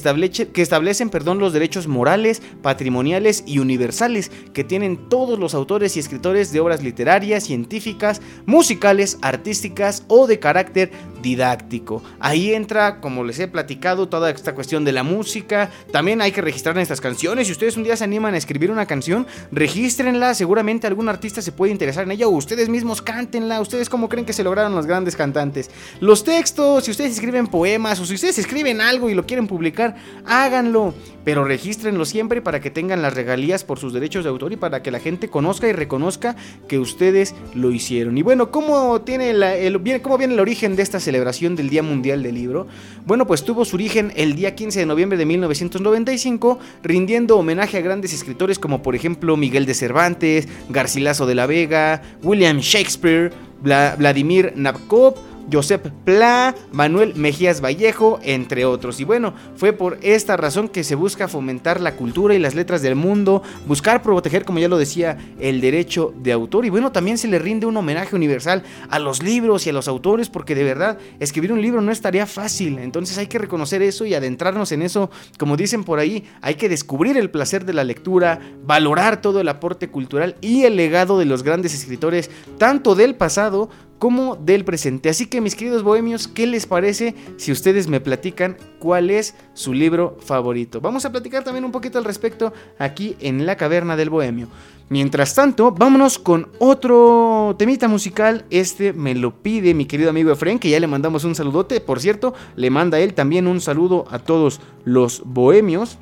que 0.53 0.61
establecen 0.61 1.09
perdón, 1.09 1.39
los 1.39 1.53
derechos 1.53 1.87
morales, 1.87 2.41
patrimoniales 2.61 3.43
y 3.45 3.59
universales 3.59 4.31
que 4.53 4.63
tienen 4.63 5.09
todos 5.09 5.39
los 5.39 5.53
autores 5.53 5.95
y 5.95 5.99
escritores 5.99 6.51
de 6.51 6.59
obras 6.59 6.83
literarias, 6.83 7.43
científicas, 7.43 8.21
musicales, 8.45 9.17
artísticas 9.21 10.03
o 10.07 10.27
de 10.27 10.39
carácter 10.39 10.91
didáctico. 11.21 12.03
Ahí 12.19 12.53
entra, 12.53 13.01
como 13.01 13.23
les 13.23 13.39
he 13.39 13.47
platicado, 13.47 14.07
toda 14.07 14.29
esta 14.29 14.55
cuestión 14.55 14.85
de 14.85 14.91
la 14.91 15.03
música. 15.03 15.69
También 15.91 16.21
hay 16.21 16.31
que 16.31 16.41
registrar 16.41 16.77
estas 16.77 17.01
canciones. 17.01 17.47
Si 17.47 17.53
ustedes 17.53 17.77
un 17.77 17.83
día 17.83 17.97
se 17.97 18.03
animan 18.03 18.33
a 18.33 18.37
escribir 18.37 18.71
una 18.71 18.85
canción, 18.85 19.26
regístrenla. 19.51 20.33
Seguramente 20.33 20.87
algún 20.87 21.09
artista 21.09 21.41
se 21.41 21.51
puede 21.51 21.71
interesar 21.71 22.03
en 22.03 22.11
ella 22.11 22.27
o 22.27 22.31
ustedes 22.31 22.69
mismos 22.69 23.01
cántenla. 23.01 23.61
¿Ustedes 23.61 23.89
cómo 23.89 24.09
creen 24.09 24.25
que 24.25 24.33
se 24.33 24.43
lograron 24.43 24.75
los 24.75 24.85
grandes 24.85 25.15
cantantes? 25.15 25.69
Los 25.99 26.23
textos, 26.23 26.85
si 26.85 26.91
ustedes 26.91 27.13
escriben 27.13 27.47
poemas 27.47 27.99
o 27.99 28.05
si 28.05 28.15
ustedes 28.15 28.37
escriben 28.37 28.81
algo 28.81 29.09
y 29.09 29.13
lo 29.13 29.25
quieren 29.25 29.47
publicar, 29.47 29.95
háganlo 30.25 30.93
pero 31.27 31.43
regístrenlo 31.43 32.05
siempre 32.05 32.41
para 32.41 32.61
que 32.61 32.71
tengan 32.71 33.01
las 33.01 33.13
regalías 33.13 33.65
por 33.65 33.79
sus 33.79 33.91
derechos 33.91 34.23
de 34.23 34.29
autor 34.29 34.53
y 34.53 34.55
para 34.55 34.81
que 34.81 34.91
la 34.91 35.01
gente 35.01 35.27
conozca 35.27 35.67
y 35.67 35.73
reconozca 35.73 36.37
que 36.69 36.79
ustedes 36.79 37.35
lo 37.53 37.71
hicieron. 37.71 38.17
Y 38.17 38.21
bueno, 38.21 38.49
¿cómo, 38.49 39.01
tiene 39.01 39.31
el, 39.31 40.01
¿cómo 40.01 40.17
viene 40.17 40.35
el 40.35 40.39
origen 40.39 40.77
de 40.77 40.83
esta 40.83 41.01
celebración 41.01 41.57
del 41.57 41.67
Día 41.67 41.83
Mundial 41.83 42.23
del 42.23 42.33
Libro? 42.33 42.67
Bueno, 43.05 43.27
pues 43.27 43.43
tuvo 43.43 43.65
su 43.65 43.75
origen 43.75 44.13
el 44.15 44.35
día 44.35 44.55
15 44.55 44.79
de 44.79 44.85
noviembre 44.85 45.17
de 45.17 45.25
1995, 45.25 46.59
rindiendo 46.81 47.37
homenaje 47.37 47.77
a 47.77 47.81
grandes 47.81 48.13
escritores 48.13 48.57
como 48.57 48.81
por 48.81 48.95
ejemplo 48.95 49.16
Miguel 49.21 49.65
de 49.65 49.73
Cervantes, 49.73 50.47
Garcilaso 50.69 51.25
de 51.25 51.35
la 51.35 51.45
Vega, 51.45 52.01
William 52.23 52.59
Shakespeare, 52.59 53.31
Vladimir 53.61 54.53
Nabokov, 54.55 55.15
Josep 55.51 55.91
Pla, 56.03 56.55
Manuel 56.71 57.15
Mejías 57.15 57.61
Vallejo, 57.61 58.19
entre 58.23 58.65
otros. 58.65 58.99
Y 58.99 59.03
bueno, 59.03 59.33
fue 59.55 59.73
por 59.73 59.97
esta 60.01 60.37
razón 60.37 60.69
que 60.69 60.83
se 60.83 60.95
busca 60.95 61.27
fomentar 61.27 61.81
la 61.81 61.95
cultura 61.95 62.35
y 62.35 62.39
las 62.39 62.55
letras 62.55 62.81
del 62.81 62.95
mundo, 62.95 63.43
buscar 63.67 64.01
proteger, 64.01 64.45
como 64.45 64.59
ya 64.59 64.67
lo 64.67 64.77
decía, 64.77 65.17
el 65.39 65.61
derecho 65.61 66.13
de 66.21 66.31
autor. 66.31 66.65
Y 66.65 66.69
bueno, 66.69 66.91
también 66.91 67.17
se 67.17 67.27
le 67.27 67.39
rinde 67.39 67.65
un 67.65 67.77
homenaje 67.77 68.15
universal 68.15 68.63
a 68.89 68.99
los 68.99 69.23
libros 69.23 69.65
y 69.65 69.69
a 69.69 69.73
los 69.73 69.87
autores, 69.87 70.29
porque 70.29 70.55
de 70.55 70.63
verdad, 70.63 70.97
escribir 71.19 71.53
un 71.53 71.61
libro 71.61 71.81
no 71.81 71.91
es 71.91 72.01
tarea 72.01 72.25
fácil. 72.25 72.79
Entonces 72.79 73.17
hay 73.17 73.27
que 73.27 73.39
reconocer 73.39 73.81
eso 73.81 74.05
y 74.05 74.13
adentrarnos 74.13 74.71
en 74.71 74.81
eso. 74.81 75.09
Como 75.37 75.57
dicen 75.57 75.83
por 75.83 75.99
ahí, 75.99 76.25
hay 76.41 76.55
que 76.55 76.69
descubrir 76.69 77.17
el 77.17 77.29
placer 77.29 77.65
de 77.65 77.73
la 77.73 77.83
lectura, 77.83 78.39
valorar 78.65 79.21
todo 79.21 79.41
el 79.41 79.49
aporte 79.49 79.89
cultural 79.89 80.35
y 80.41 80.63
el 80.63 80.75
legado 80.75 81.19
de 81.19 81.25
los 81.25 81.43
grandes 81.43 81.73
escritores, 81.73 82.29
tanto 82.57 82.95
del 82.95 83.15
pasado 83.15 83.69
como 83.99 84.35
del 84.35 84.65
presente. 84.65 85.09
Así 85.09 85.27
que 85.27 85.41
mis 85.41 85.55
queridos 85.55 85.83
bohemios, 85.83 86.27
¿qué 86.27 86.47
les 86.47 86.65
parece 86.65 87.15
si 87.37 87.51
ustedes 87.51 87.87
me 87.87 87.99
platican 87.99 88.57
cuál 88.79 89.09
es 89.09 89.35
su 89.53 89.73
libro 89.73 90.17
favorito? 90.19 90.81
Vamos 90.81 91.05
a 91.05 91.11
platicar 91.11 91.43
también 91.43 91.65
un 91.65 91.71
poquito 91.71 91.97
al 91.97 92.05
respecto 92.05 92.53
aquí 92.79 93.15
en 93.19 93.45
la 93.45 93.57
caverna 93.57 93.95
del 93.95 94.09
bohemio. 94.09 94.47
Mientras 94.89 95.35
tanto, 95.35 95.71
vámonos 95.71 96.17
con 96.17 96.47
otro 96.59 97.55
temita 97.59 97.89
musical. 97.89 98.45
Este 98.49 98.93
me 98.93 99.15
lo 99.15 99.31
pide 99.41 99.73
mi 99.73 99.85
querido 99.85 100.09
amigo 100.09 100.31
Efren, 100.31 100.59
que 100.59 100.69
ya 100.69 100.79
le 100.79 100.87
mandamos 100.87 101.25
un 101.25 101.35
saludote. 101.35 101.81
Por 101.81 101.99
cierto, 101.99 102.33
le 102.55 102.69
manda 102.69 102.99
él 102.99 103.13
también 103.13 103.47
un 103.47 103.59
saludo 103.59 104.05
a 104.11 104.19
todos 104.19 104.61
los 104.85 105.23
bohemios. 105.25 105.97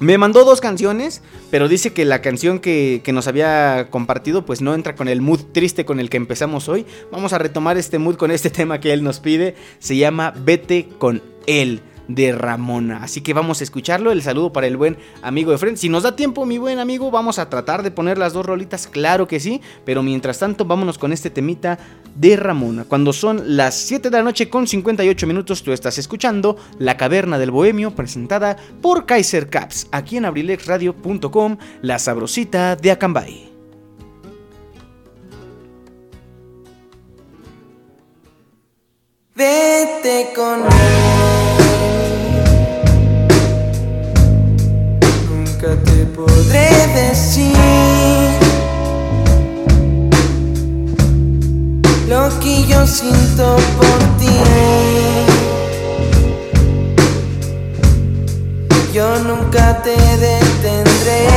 Me 0.00 0.18
mandó 0.18 0.44
dos 0.44 0.60
canciones, 0.60 1.22
pero 1.50 1.68
dice 1.68 1.92
que 1.92 2.04
la 2.04 2.20
canción 2.20 2.58
que, 2.58 3.02
nos 3.12 3.28
había 3.28 3.88
compartido 3.90 4.44
pues 4.44 4.60
no 4.60 4.74
entra 4.74 4.96
con 4.96 5.08
el 5.08 5.20
mood 5.20 5.40
triste 5.52 5.84
con 5.84 6.00
el 6.00 6.10
que 6.10 6.16
empezamos 6.16 6.68
hoy. 6.68 6.84
Vamos 7.12 7.32
a 7.32 7.38
retomar 7.38 7.76
este 7.78 7.98
mood 7.98 8.16
con 8.16 8.30
este 8.30 8.50
tema 8.50 8.80
que 8.80 8.92
él 8.92 9.04
nos 9.04 9.20
pide. 9.20 9.54
Se 9.78 9.96
llama 9.96 10.34
Vete 10.36 10.88
con 10.98 11.22
él 11.46 11.80
de 12.08 12.32
Ramona. 12.32 13.02
Así 13.02 13.20
que 13.20 13.32
vamos 13.32 13.60
a 13.60 13.64
escucharlo. 13.64 14.12
El 14.12 14.22
saludo 14.22 14.52
para 14.52 14.66
el 14.66 14.76
buen 14.76 14.96
amigo 15.22 15.50
de 15.50 15.58
Friend. 15.58 15.76
Si 15.76 15.88
nos 15.88 16.02
da 16.02 16.16
tiempo, 16.16 16.46
mi 16.46 16.58
buen 16.58 16.78
amigo, 16.78 17.10
vamos 17.10 17.38
a 17.38 17.48
tratar 17.48 17.82
de 17.82 17.90
poner 17.90 18.18
las 18.18 18.32
dos 18.32 18.46
rolitas. 18.46 18.86
Claro 18.86 19.26
que 19.26 19.40
sí. 19.40 19.60
Pero 19.84 20.02
mientras 20.02 20.38
tanto, 20.38 20.64
vámonos 20.64 20.98
con 20.98 21.12
este 21.12 21.30
temita 21.30 21.78
de 22.14 22.36
Ramona. 22.36 22.84
Cuando 22.84 23.12
son 23.12 23.56
las 23.56 23.74
7 23.74 24.10
de 24.10 24.16
la 24.16 24.22
noche 24.22 24.48
con 24.48 24.66
58 24.66 25.26
minutos, 25.26 25.62
tú 25.62 25.72
estás 25.72 25.98
escuchando 25.98 26.56
La 26.78 26.96
Caverna 26.96 27.38
del 27.38 27.50
Bohemio, 27.50 27.94
presentada 27.94 28.56
por 28.80 29.06
Kaiser 29.06 29.48
Caps, 29.50 29.88
aquí 29.90 30.16
en 30.16 30.24
abrilexradio.com, 30.24 31.58
la 31.82 31.98
sabrosita 31.98 32.76
de 32.76 32.90
Acambay. 32.90 33.50
Vete 39.34 40.28
con 40.34 40.62
Nunca 45.64 45.82
te 45.84 46.04
podré 46.14 46.68
decir 46.94 47.56
lo 52.06 52.28
que 52.40 52.66
yo 52.66 52.86
siento 52.86 53.56
por 53.78 53.98
ti. 54.18 54.28
Yo 58.92 59.18
nunca 59.20 59.82
te 59.82 59.96
detendré. 60.18 61.28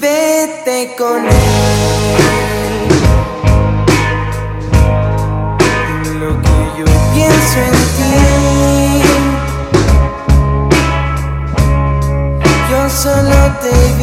Vete 0.00 0.96
con 0.98 1.24
él. 1.24 2.01
Solo 13.62 14.01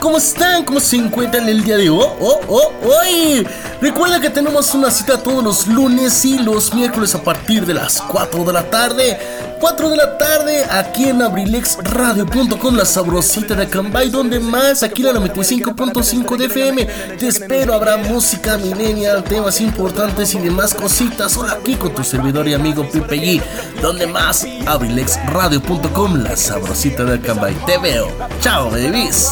¿cómo 0.00 0.18
están? 0.18 0.64
¿Cómo 0.64 0.80
se 0.80 0.96
encuentran 0.96 1.48
el 1.48 1.64
día 1.64 1.76
de 1.76 1.90
hoy? 1.90 2.04
Oh, 2.20 2.40
oh, 2.48 2.72
hoy. 2.84 3.46
Recuerda 3.80 4.20
que 4.20 4.30
tenemos 4.30 4.74
una 4.74 4.90
cita 4.90 5.18
todos 5.18 5.42
los 5.42 5.66
lunes 5.66 6.24
y 6.24 6.38
los 6.38 6.72
miércoles 6.74 7.14
a 7.14 7.22
partir 7.22 7.66
de 7.66 7.74
las 7.74 8.00
4 8.00 8.44
de 8.44 8.52
la 8.52 8.70
tarde. 8.70 9.18
4 9.58 9.90
de 9.90 9.96
la 9.96 10.18
tarde 10.18 10.64
aquí 10.70 11.04
en 11.04 11.22
abrilexradio.com, 11.22 12.76
la 12.76 12.84
sabrosita 12.84 13.54
de 13.54 13.68
Cambay, 13.68 14.10
donde 14.10 14.40
más 14.40 14.82
aquí 14.82 15.02
la 15.02 15.12
95.5 15.12 16.36
de 16.36 16.44
FM. 16.46 16.84
Te 17.18 17.28
espero, 17.28 17.74
habrá 17.74 17.96
música 17.96 18.56
millennial, 18.58 19.22
temas 19.24 19.60
importantes 19.60 20.34
y 20.34 20.38
demás 20.38 20.74
cositas. 20.74 21.36
Hola 21.36 21.52
aquí 21.60 21.74
con 21.76 21.94
tu 21.94 22.02
servidor 22.02 22.48
y 22.48 22.54
amigo 22.54 22.88
Pipe 22.90 23.16
G, 23.16 23.42
donde 23.80 24.06
más 24.06 24.46
abrilexradio.com, 24.66 26.22
la 26.22 26.36
sabrosita 26.36 27.04
de 27.04 27.20
Cambay. 27.20 27.54
Te 27.66 27.78
veo. 27.78 28.08
Chao, 28.40 28.70
babies. 28.70 29.30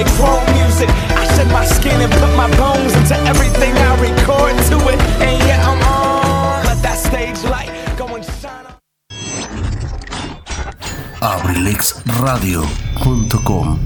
And 0.00 0.08
we 0.08 0.14
did 0.14 0.16
it 0.16 0.24
all 0.24 0.40
with 0.40 0.48
chrome 0.48 0.48
music. 0.56 0.88
I 1.10 1.26
shed 1.36 1.48
my 1.52 1.64
skin 1.66 2.00
and 2.00 2.10
put 2.12 2.34
my 2.36 2.48
bones 2.56 2.94
into 2.96 3.14
everything 3.28 3.76
I 3.76 3.94
record 4.00 4.56
to 4.56 4.88
it. 4.88 4.98
And 5.20 5.38
yeah, 5.46 5.68
I'm 5.68 5.82
on. 5.82 6.64
Let 6.66 6.82
that 6.82 6.98
stage 6.98 7.42
light 7.50 7.70
go 7.98 8.06
and 8.16 8.24
shine 8.24 8.66
on. 8.66 8.74
abrilexradio.com 11.20 13.78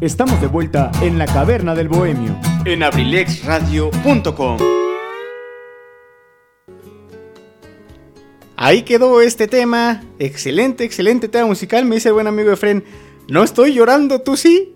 Estamos 0.00 0.40
de 0.40 0.46
vuelta 0.48 0.90
en 1.00 1.18
la 1.18 1.26
caverna 1.26 1.74
del 1.74 1.88
bohemio. 1.88 2.38
En 2.64 2.82
abrilexradio.com. 2.82 4.58
Ahí 8.58 8.82
quedó 8.82 9.20
este 9.20 9.48
tema. 9.48 10.02
Excelente, 10.18 10.84
excelente 10.84 11.28
tema 11.28 11.46
musical. 11.46 11.84
Me 11.84 11.96
dice 11.96 12.08
el 12.08 12.14
buen 12.14 12.26
amigo 12.26 12.50
Efren. 12.52 12.82
No 13.28 13.42
estoy 13.42 13.74
llorando, 13.74 14.20
¿tú 14.20 14.36
sí? 14.36 14.74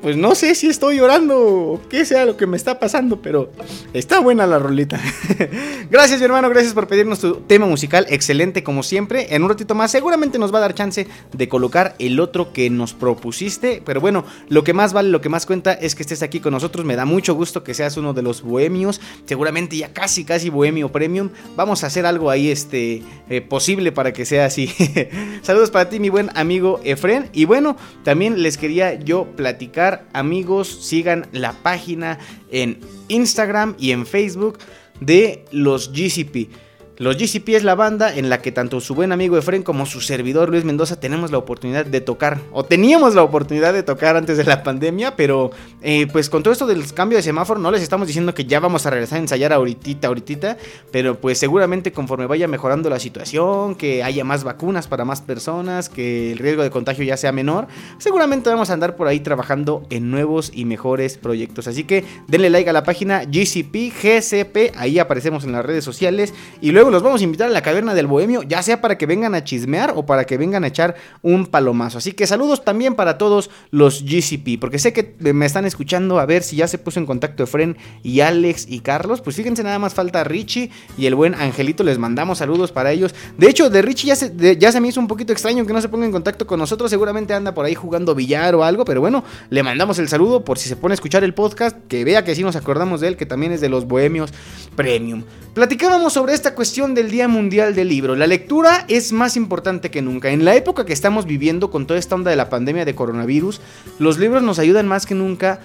Pues 0.00 0.16
no 0.16 0.34
sé 0.34 0.54
si 0.54 0.68
estoy 0.68 0.98
llorando 0.98 1.38
o 1.38 1.80
qué 1.88 2.04
sea 2.04 2.24
lo 2.24 2.36
que 2.36 2.46
me 2.46 2.56
está 2.56 2.78
pasando, 2.78 3.20
pero 3.22 3.50
está 3.94 4.20
buena 4.20 4.46
la 4.46 4.58
rolita. 4.58 5.00
gracias, 5.90 6.18
mi 6.18 6.24
hermano, 6.26 6.50
gracias 6.50 6.74
por 6.74 6.86
pedirnos 6.86 7.20
tu 7.20 7.36
tema 7.36 7.66
musical. 7.66 8.06
Excelente, 8.10 8.62
como 8.62 8.82
siempre. 8.82 9.34
En 9.34 9.42
un 9.42 9.48
ratito 9.48 9.74
más, 9.74 9.90
seguramente 9.90 10.38
nos 10.38 10.52
va 10.52 10.58
a 10.58 10.62
dar 10.62 10.74
chance 10.74 11.06
de 11.32 11.48
colocar 11.48 11.94
el 11.98 12.20
otro 12.20 12.52
que 12.52 12.68
nos 12.70 12.92
propusiste. 12.92 13.82
Pero 13.84 14.00
bueno, 14.00 14.24
lo 14.48 14.64
que 14.64 14.74
más 14.74 14.92
vale, 14.92 15.08
lo 15.08 15.20
que 15.20 15.28
más 15.28 15.46
cuenta 15.46 15.72
es 15.72 15.94
que 15.94 16.02
estés 16.02 16.22
aquí 16.22 16.40
con 16.40 16.52
nosotros. 16.52 16.84
Me 16.84 16.96
da 16.96 17.04
mucho 17.04 17.34
gusto 17.34 17.64
que 17.64 17.72
seas 17.72 17.96
uno 17.96 18.12
de 18.12 18.22
los 18.22 18.42
bohemios. 18.42 19.00
Seguramente 19.26 19.76
ya 19.76 19.92
casi, 19.92 20.24
casi 20.24 20.50
bohemio 20.50 20.90
premium. 20.90 21.30
Vamos 21.56 21.84
a 21.84 21.86
hacer 21.86 22.04
algo 22.04 22.30
ahí 22.30 22.50
este, 22.50 23.02
eh, 23.30 23.40
posible 23.40 23.92
para 23.92 24.12
que 24.12 24.24
sea 24.24 24.46
así. 24.46 24.66
Saludos 25.42 25.70
para 25.70 25.88
ti, 25.88 26.00
mi 26.00 26.08
buen 26.08 26.30
amigo 26.34 26.80
Efren. 26.84 27.30
Y 27.32 27.44
bueno, 27.44 27.76
también 28.02 28.42
les 28.42 28.58
quería 28.58 28.94
yo 28.94 29.24
platicar 29.36 30.04
amigos, 30.12 30.84
sigan 30.84 31.28
la 31.32 31.52
página 31.52 32.18
en 32.50 32.78
Instagram 33.08 33.74
y 33.78 33.92
en 33.92 34.06
Facebook 34.06 34.58
de 35.00 35.44
los 35.50 35.92
GCP. 35.92 36.48
Los 36.96 37.16
GCP 37.16 37.48
es 37.56 37.64
la 37.64 37.74
banda 37.74 38.14
en 38.14 38.30
la 38.30 38.40
que 38.40 38.52
tanto 38.52 38.80
su 38.80 38.94
buen 38.94 39.10
amigo 39.10 39.36
Efren 39.36 39.64
como 39.64 39.84
su 39.84 40.00
servidor 40.00 40.48
Luis 40.48 40.64
Mendoza 40.64 41.00
tenemos 41.00 41.32
la 41.32 41.38
oportunidad 41.38 41.84
de 41.84 42.00
tocar, 42.00 42.40
o 42.52 42.64
teníamos 42.64 43.16
la 43.16 43.24
oportunidad 43.24 43.72
de 43.72 43.82
tocar 43.82 44.16
antes 44.16 44.36
de 44.36 44.44
la 44.44 44.62
pandemia, 44.62 45.16
pero 45.16 45.50
eh, 45.82 46.06
pues 46.12 46.30
con 46.30 46.44
todo 46.44 46.52
esto 46.52 46.68
del 46.68 46.94
cambio 46.94 47.16
de 47.18 47.22
semáforo 47.22 47.58
no 47.58 47.72
les 47.72 47.82
estamos 47.82 48.06
diciendo 48.06 48.32
que 48.32 48.44
ya 48.44 48.60
vamos 48.60 48.86
a 48.86 48.90
regresar 48.90 49.18
a 49.18 49.22
ensayar 49.22 49.52
ahorita, 49.52 50.06
ahorita, 50.06 50.56
pero 50.92 51.16
pues 51.16 51.38
seguramente 51.38 51.90
conforme 51.90 52.26
vaya 52.26 52.46
mejorando 52.46 52.88
la 52.88 53.00
situación, 53.00 53.74
que 53.74 54.04
haya 54.04 54.22
más 54.22 54.44
vacunas 54.44 54.86
para 54.86 55.04
más 55.04 55.20
personas, 55.20 55.88
que 55.88 56.30
el 56.30 56.38
riesgo 56.38 56.62
de 56.62 56.70
contagio 56.70 57.02
ya 57.02 57.16
sea 57.16 57.32
menor, 57.32 57.66
seguramente 57.98 58.50
vamos 58.50 58.70
a 58.70 58.72
andar 58.72 58.94
por 58.94 59.08
ahí 59.08 59.18
trabajando 59.18 59.84
en 59.90 60.12
nuevos 60.12 60.52
y 60.54 60.64
mejores 60.64 61.18
proyectos. 61.18 61.66
Así 61.66 61.82
que 61.82 62.04
denle 62.28 62.50
like 62.50 62.70
a 62.70 62.72
la 62.72 62.84
página 62.84 63.24
GCP, 63.24 63.92
GCP, 64.00 64.76
ahí 64.76 65.00
aparecemos 65.00 65.42
en 65.42 65.50
las 65.50 65.66
redes 65.66 65.82
sociales 65.82 66.32
y 66.60 66.70
luego 66.70 66.83
los 66.90 67.02
vamos 67.02 67.20
a 67.20 67.24
invitar 67.24 67.48
a 67.48 67.52
la 67.52 67.62
caverna 67.62 67.94
del 67.94 68.06
bohemio, 68.06 68.42
ya 68.42 68.62
sea 68.62 68.80
para 68.80 68.98
que 68.98 69.06
vengan 69.06 69.34
a 69.34 69.44
chismear 69.44 69.92
o 69.96 70.06
para 70.06 70.24
que 70.24 70.36
vengan 70.36 70.64
a 70.64 70.68
echar 70.68 70.94
un 71.22 71.46
palomazo. 71.46 71.98
Así 71.98 72.12
que 72.12 72.26
saludos 72.26 72.64
también 72.64 72.94
para 72.94 73.18
todos 73.18 73.50
los 73.70 74.02
GCP, 74.04 74.58
porque 74.60 74.78
sé 74.78 74.92
que 74.92 75.14
me 75.32 75.46
están 75.46 75.64
escuchando 75.64 76.18
a 76.18 76.26
ver 76.26 76.42
si 76.42 76.56
ya 76.56 76.68
se 76.68 76.78
puso 76.78 77.00
en 77.00 77.06
contacto 77.06 77.44
Efren 77.44 77.76
y 78.02 78.20
Alex 78.20 78.66
y 78.68 78.80
Carlos. 78.80 79.20
Pues 79.20 79.36
fíjense, 79.36 79.62
nada 79.62 79.78
más 79.78 79.94
falta 79.94 80.24
Richie 80.24 80.70
y 80.96 81.06
el 81.06 81.14
buen 81.14 81.34
Angelito, 81.34 81.84
les 81.84 81.98
mandamos 81.98 82.38
saludos 82.38 82.72
para 82.72 82.92
ellos. 82.92 83.14
De 83.38 83.48
hecho, 83.48 83.70
de 83.70 83.82
Richie 83.82 84.08
ya 84.08 84.16
se, 84.16 84.56
ya 84.58 84.72
se 84.72 84.80
me 84.80 84.88
hizo 84.88 85.00
un 85.00 85.08
poquito 85.08 85.32
extraño 85.32 85.66
que 85.66 85.72
no 85.72 85.80
se 85.80 85.88
ponga 85.88 86.06
en 86.06 86.12
contacto 86.12 86.46
con 86.46 86.58
nosotros, 86.58 86.90
seguramente 86.90 87.34
anda 87.34 87.54
por 87.54 87.64
ahí 87.64 87.74
jugando 87.74 88.14
billar 88.14 88.54
o 88.54 88.64
algo, 88.64 88.84
pero 88.84 89.00
bueno, 89.00 89.24
le 89.50 89.62
mandamos 89.62 89.98
el 89.98 90.08
saludo 90.08 90.44
por 90.44 90.58
si 90.58 90.68
se 90.68 90.76
pone 90.76 90.92
a 90.92 90.96
escuchar 90.96 91.24
el 91.24 91.34
podcast, 91.34 91.76
que 91.88 92.04
vea 92.04 92.24
que 92.24 92.34
sí 92.34 92.42
nos 92.42 92.56
acordamos 92.56 93.00
de 93.00 93.08
él, 93.08 93.16
que 93.16 93.26
también 93.26 93.52
es 93.52 93.60
de 93.60 93.68
los 93.68 93.86
bohemios 93.86 94.32
premium. 94.76 95.22
Platicábamos 95.54 96.12
sobre 96.12 96.34
esta 96.34 96.54
cuestión 96.54 96.94
del 96.94 97.10
Día 97.10 97.28
Mundial 97.28 97.74
del 97.74 97.88
Libro. 97.88 98.16
La 98.16 98.26
lectura 98.26 98.84
es 98.88 99.12
más 99.12 99.36
importante 99.36 99.90
que 99.90 100.02
nunca. 100.02 100.30
En 100.30 100.44
la 100.44 100.54
época 100.54 100.84
que 100.84 100.92
estamos 100.92 101.26
viviendo 101.26 101.70
con 101.70 101.86
toda 101.86 102.00
esta 102.00 102.16
onda 102.16 102.30
de 102.30 102.36
la 102.36 102.48
pandemia 102.48 102.84
de 102.84 102.94
coronavirus, 102.94 103.60
los 103.98 104.18
libros 104.18 104.42
nos 104.42 104.58
ayudan 104.58 104.88
más 104.88 105.06
que 105.06 105.14
nunca 105.14 105.60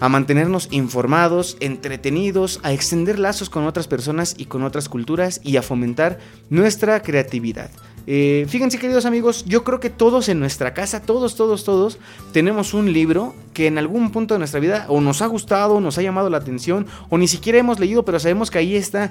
a 0.00 0.08
mantenernos 0.08 0.68
informados, 0.70 1.56
entretenidos, 1.60 2.60
a 2.62 2.72
extender 2.72 3.18
lazos 3.18 3.50
con 3.50 3.66
otras 3.66 3.88
personas 3.88 4.34
y 4.38 4.46
con 4.46 4.62
otras 4.62 4.88
culturas 4.88 5.40
y 5.42 5.56
a 5.56 5.62
fomentar 5.62 6.18
nuestra 6.50 7.02
creatividad. 7.02 7.70
Eh, 8.06 8.44
fíjense 8.48 8.78
queridos 8.78 9.06
amigos, 9.06 9.44
yo 9.46 9.64
creo 9.64 9.80
que 9.80 9.88
todos 9.88 10.28
en 10.28 10.38
nuestra 10.38 10.74
casa, 10.74 11.00
todos, 11.00 11.36
todos, 11.36 11.64
todos, 11.64 11.98
tenemos 12.32 12.74
un 12.74 12.92
libro 12.92 13.34
que 13.54 13.66
en 13.66 13.78
algún 13.78 14.10
punto 14.10 14.34
de 14.34 14.38
nuestra 14.38 14.60
vida 14.60 14.84
o 14.88 15.00
nos 15.00 15.22
ha 15.22 15.26
gustado, 15.26 15.80
nos 15.80 15.96
ha 15.96 16.02
llamado 16.02 16.28
la 16.28 16.36
atención, 16.36 16.86
o 17.08 17.16
ni 17.16 17.28
siquiera 17.28 17.58
hemos 17.58 17.80
leído, 17.80 18.04
pero 18.04 18.20
sabemos 18.20 18.50
que 18.50 18.58
ahí 18.58 18.76
está 18.76 19.10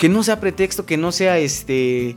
que 0.00 0.08
no 0.08 0.22
sea 0.22 0.40
pretexto, 0.40 0.86
que 0.86 0.96
no 0.96 1.12
sea 1.12 1.38
este... 1.38 2.16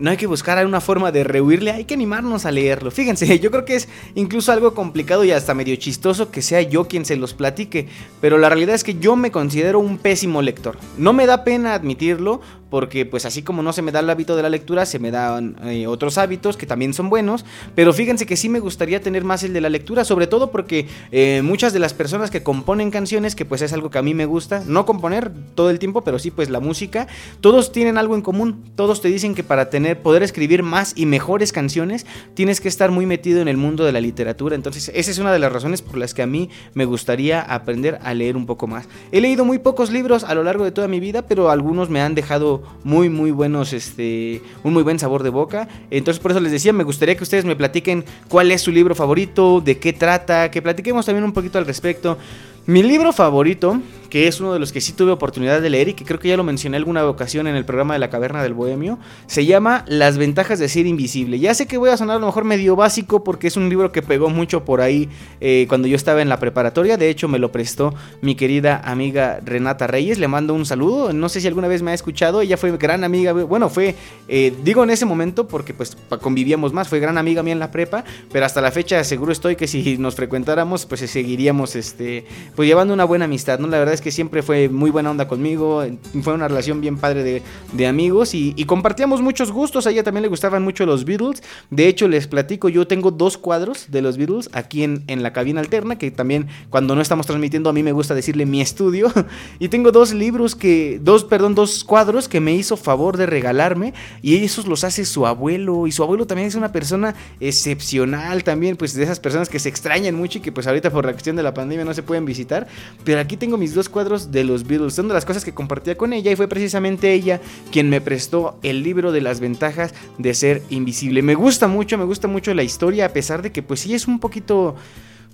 No 0.00 0.10
hay 0.10 0.16
que 0.16 0.26
buscar 0.26 0.64
una 0.66 0.80
forma 0.80 1.12
de 1.12 1.22
rehuirle, 1.22 1.70
hay 1.70 1.84
que 1.84 1.94
animarnos 1.94 2.46
a 2.46 2.52
leerlo. 2.52 2.90
Fíjense, 2.92 3.38
yo 3.40 3.50
creo 3.50 3.64
que 3.64 3.74
es 3.74 3.88
incluso 4.14 4.52
algo 4.52 4.72
complicado 4.72 5.24
y 5.24 5.32
hasta 5.32 5.52
medio 5.52 5.74
chistoso 5.76 6.30
que 6.30 6.42
sea 6.42 6.62
yo 6.62 6.86
quien 6.86 7.04
se 7.04 7.16
los 7.16 7.34
platique, 7.34 7.88
pero 8.20 8.38
la 8.38 8.48
realidad 8.48 8.76
es 8.76 8.84
que 8.84 8.98
yo 8.98 9.16
me 9.16 9.32
considero 9.32 9.80
un 9.80 9.98
pésimo 9.98 10.42
lector. 10.42 10.78
No 10.96 11.12
me 11.12 11.26
da 11.26 11.42
pena 11.42 11.74
admitirlo, 11.74 12.40
porque 12.74 13.06
pues 13.06 13.24
así 13.24 13.42
como 13.42 13.62
no 13.62 13.72
se 13.72 13.82
me 13.82 13.92
da 13.92 14.00
el 14.00 14.10
hábito 14.10 14.34
de 14.34 14.42
la 14.42 14.48
lectura, 14.48 14.84
se 14.84 14.98
me 14.98 15.12
dan 15.12 15.54
eh, 15.62 15.86
otros 15.86 16.18
hábitos 16.18 16.56
que 16.56 16.66
también 16.66 16.92
son 16.92 17.08
buenos, 17.08 17.44
pero 17.76 17.92
fíjense 17.92 18.26
que 18.26 18.36
sí 18.36 18.48
me 18.48 18.58
gustaría 18.58 19.00
tener 19.00 19.22
más 19.22 19.44
el 19.44 19.52
de 19.52 19.60
la 19.60 19.68
lectura, 19.68 20.04
sobre 20.04 20.26
todo 20.26 20.50
porque 20.50 20.88
eh, 21.12 21.40
muchas 21.44 21.72
de 21.72 21.78
las 21.78 21.94
personas 21.94 22.32
que 22.32 22.42
componen 22.42 22.90
canciones, 22.90 23.36
que 23.36 23.44
pues 23.44 23.62
es 23.62 23.72
algo 23.72 23.90
que 23.90 23.98
a 23.98 24.02
mí 24.02 24.12
me 24.12 24.26
gusta, 24.26 24.64
no 24.66 24.86
componer 24.86 25.30
todo 25.54 25.70
el 25.70 25.78
tiempo, 25.78 26.02
pero 26.02 26.18
sí 26.18 26.32
pues 26.32 26.50
la 26.50 26.58
música, 26.58 27.06
todos 27.40 27.70
tienen 27.70 27.96
algo 27.96 28.16
en 28.16 28.22
común, 28.22 28.64
todos 28.74 29.00
te 29.00 29.06
dicen 29.06 29.36
que 29.36 29.44
para 29.44 29.70
tener, 29.70 30.02
poder 30.02 30.24
escribir 30.24 30.64
más 30.64 30.94
y 30.96 31.06
mejores 31.06 31.52
canciones, 31.52 32.06
tienes 32.34 32.60
que 32.60 32.66
estar 32.66 32.90
muy 32.90 33.06
metido 33.06 33.40
en 33.40 33.46
el 33.46 33.56
mundo 33.56 33.84
de 33.84 33.92
la 33.92 34.00
literatura, 34.00 34.56
entonces 34.56 34.90
esa 34.92 35.12
es 35.12 35.18
una 35.20 35.32
de 35.32 35.38
las 35.38 35.52
razones 35.52 35.80
por 35.80 35.96
las 35.96 36.12
que 36.12 36.22
a 36.22 36.26
mí 36.26 36.50
me 36.74 36.86
gustaría 36.86 37.40
aprender 37.40 38.00
a 38.02 38.14
leer 38.14 38.36
un 38.36 38.46
poco 38.46 38.66
más. 38.66 38.88
He 39.12 39.20
leído 39.20 39.44
muy 39.44 39.60
pocos 39.60 39.92
libros 39.92 40.24
a 40.24 40.34
lo 40.34 40.42
largo 40.42 40.64
de 40.64 40.72
toda 40.72 40.88
mi 40.88 40.98
vida, 40.98 41.22
pero 41.22 41.50
algunos 41.50 41.88
me 41.88 42.00
han 42.00 42.16
dejado 42.16 42.63
muy 42.82 43.08
muy 43.08 43.30
buenos 43.30 43.72
este 43.72 44.42
un 44.62 44.72
muy 44.72 44.82
buen 44.82 44.98
sabor 44.98 45.22
de 45.22 45.30
boca. 45.30 45.68
Entonces 45.90 46.22
por 46.22 46.30
eso 46.30 46.40
les 46.40 46.52
decía 46.52 46.72
me 46.72 46.84
gustaría 46.84 47.16
que 47.16 47.22
ustedes 47.22 47.44
me 47.44 47.56
platiquen 47.56 48.04
cuál 48.28 48.50
es 48.50 48.62
su 48.62 48.70
libro 48.70 48.94
favorito 48.94 49.60
de 49.60 49.78
qué 49.78 49.92
trata 49.92 50.50
que 50.50 50.62
platiquemos 50.62 51.06
también 51.06 51.24
un 51.24 51.32
poquito 51.32 51.58
al 51.58 51.66
respecto. 51.66 52.18
Mi 52.66 52.82
libro 52.82 53.12
favorito 53.12 53.80
que 54.14 54.28
es 54.28 54.38
uno 54.38 54.52
de 54.52 54.60
los 54.60 54.70
que 54.70 54.80
sí 54.80 54.92
tuve 54.92 55.10
oportunidad 55.10 55.60
de 55.60 55.68
leer 55.68 55.88
y 55.88 55.94
que 55.94 56.04
creo 56.04 56.20
que 56.20 56.28
ya 56.28 56.36
lo 56.36 56.44
mencioné 56.44 56.76
alguna 56.76 57.04
ocasión 57.04 57.48
en 57.48 57.56
el 57.56 57.64
programa 57.64 57.94
de 57.94 57.98
la 57.98 58.10
Caverna 58.10 58.44
del 58.44 58.54
Bohemio. 58.54 58.96
Se 59.26 59.44
llama 59.44 59.84
Las 59.88 60.18
ventajas 60.18 60.60
de 60.60 60.68
ser 60.68 60.86
invisible. 60.86 61.40
Ya 61.40 61.52
sé 61.52 61.66
que 61.66 61.78
voy 61.78 61.90
a 61.90 61.96
sonar 61.96 62.18
a 62.18 62.20
lo 62.20 62.26
mejor 62.26 62.44
medio 62.44 62.76
básico 62.76 63.24
porque 63.24 63.48
es 63.48 63.56
un 63.56 63.68
libro 63.68 63.90
que 63.90 64.02
pegó 64.02 64.30
mucho 64.30 64.64
por 64.64 64.82
ahí 64.82 65.08
eh, 65.40 65.66
cuando 65.68 65.88
yo 65.88 65.96
estaba 65.96 66.22
en 66.22 66.28
la 66.28 66.38
preparatoria. 66.38 66.96
De 66.96 67.10
hecho, 67.10 67.26
me 67.26 67.40
lo 67.40 67.50
prestó 67.50 67.92
mi 68.22 68.36
querida 68.36 68.80
amiga 68.84 69.40
Renata 69.44 69.88
Reyes. 69.88 70.20
Le 70.20 70.28
mando 70.28 70.54
un 70.54 70.64
saludo. 70.64 71.12
No 71.12 71.28
sé 71.28 71.40
si 71.40 71.48
alguna 71.48 71.66
vez 71.66 71.82
me 71.82 71.90
ha 71.90 71.94
escuchado. 71.94 72.40
Ella 72.40 72.56
fue 72.56 72.70
gran 72.76 73.02
amiga. 73.02 73.32
Bueno, 73.32 73.68
fue, 73.68 73.96
eh, 74.28 74.54
digo 74.62 74.84
en 74.84 74.90
ese 74.90 75.06
momento 75.06 75.48
porque 75.48 75.74
pues 75.74 75.96
convivíamos 76.20 76.72
más. 76.72 76.86
Fue 76.86 77.00
gran 77.00 77.18
amiga 77.18 77.42
mía 77.42 77.54
en 77.54 77.58
la 77.58 77.72
prepa. 77.72 78.04
Pero 78.30 78.46
hasta 78.46 78.60
la 78.60 78.70
fecha 78.70 79.02
seguro 79.02 79.32
estoy 79.32 79.56
que 79.56 79.66
si 79.66 79.98
nos 79.98 80.14
frecuentáramos 80.14 80.86
pues 80.86 81.00
seguiríamos 81.00 81.74
este, 81.74 82.26
pues 82.54 82.68
llevando 82.68 82.94
una 82.94 83.04
buena 83.04 83.24
amistad. 83.24 83.58
¿no? 83.58 83.66
La 83.66 83.80
verdad 83.80 83.94
es 83.94 84.03
que 84.03 84.03
siempre 84.10 84.42
fue 84.42 84.68
muy 84.68 84.90
buena 84.90 85.10
onda 85.10 85.28
conmigo. 85.28 85.84
Fue 86.22 86.34
una 86.34 86.48
relación 86.48 86.80
bien 86.80 86.96
padre 86.98 87.22
de, 87.22 87.42
de 87.72 87.86
amigos 87.86 88.34
y, 88.34 88.54
y 88.56 88.64
compartíamos 88.64 89.22
muchos 89.22 89.52
gustos. 89.52 89.86
A 89.86 89.90
ella 89.90 90.02
también 90.02 90.22
le 90.22 90.28
gustaban 90.28 90.62
mucho 90.62 90.86
los 90.86 91.04
Beatles. 91.04 91.42
De 91.70 91.88
hecho, 91.88 92.08
les 92.08 92.26
platico, 92.26 92.68
yo 92.68 92.86
tengo 92.86 93.10
dos 93.10 93.38
cuadros 93.38 93.90
de 93.90 94.02
los 94.02 94.16
Beatles 94.16 94.50
aquí 94.52 94.82
en, 94.82 95.04
en 95.06 95.22
la 95.22 95.32
cabina 95.32 95.60
alterna, 95.60 95.98
que 95.98 96.10
también 96.10 96.48
cuando 96.70 96.94
no 96.94 97.00
estamos 97.00 97.26
transmitiendo 97.26 97.70
a 97.70 97.72
mí 97.72 97.82
me 97.82 97.92
gusta 97.92 98.14
decirle 98.14 98.46
mi 98.46 98.60
estudio. 98.60 99.12
y 99.58 99.68
tengo 99.68 99.92
dos 99.92 100.12
libros 100.12 100.54
que, 100.54 101.00
dos, 101.02 101.24
perdón, 101.24 101.54
dos 101.54 101.84
cuadros 101.84 102.28
que 102.28 102.40
me 102.40 102.54
hizo 102.54 102.76
favor 102.76 103.16
de 103.16 103.26
regalarme 103.26 103.94
y 104.22 104.36
esos 104.44 104.66
los 104.66 104.84
hace 104.84 105.04
su 105.04 105.26
abuelo 105.26 105.86
y 105.86 105.92
su 105.92 106.02
abuelo 106.02 106.26
también 106.26 106.48
es 106.48 106.54
una 106.54 106.72
persona 106.72 107.14
excepcional 107.40 108.44
también, 108.44 108.76
pues 108.76 108.94
de 108.94 109.02
esas 109.02 109.20
personas 109.20 109.48
que 109.48 109.58
se 109.58 109.68
extrañan 109.68 110.14
mucho 110.14 110.38
y 110.38 110.40
que 110.40 110.52
pues 110.52 110.66
ahorita 110.66 110.90
por 110.90 111.06
la 111.06 111.12
cuestión 111.12 111.36
de 111.36 111.42
la 111.42 111.54
pandemia 111.54 111.84
no 111.84 111.94
se 111.94 112.02
pueden 112.02 112.24
visitar. 112.24 112.66
Pero 113.04 113.20
aquí 113.20 113.36
tengo 113.36 113.56
mis 113.56 113.74
dos 113.74 113.88
cuadros 113.94 114.32
de 114.32 114.42
los 114.42 114.66
Beatles, 114.66 114.94
son 114.94 115.06
de 115.06 115.14
las 115.14 115.24
cosas 115.24 115.44
que 115.44 115.54
compartía 115.54 115.96
con 115.96 116.12
ella 116.12 116.32
y 116.32 116.36
fue 116.36 116.48
precisamente 116.48 117.12
ella 117.12 117.40
quien 117.70 117.88
me 117.88 118.00
prestó 118.00 118.58
el 118.64 118.82
libro 118.82 119.12
de 119.12 119.20
las 119.20 119.38
ventajas 119.38 119.94
de 120.18 120.34
ser 120.34 120.62
invisible. 120.68 121.22
Me 121.22 121.36
gusta 121.36 121.68
mucho, 121.68 121.96
me 121.96 122.04
gusta 122.04 122.26
mucho 122.26 122.52
la 122.54 122.64
historia, 122.64 123.06
a 123.06 123.10
pesar 123.10 123.40
de 123.40 123.52
que 123.52 123.62
pues 123.62 123.78
sí 123.78 123.94
es 123.94 124.08
un 124.08 124.18
poquito, 124.18 124.74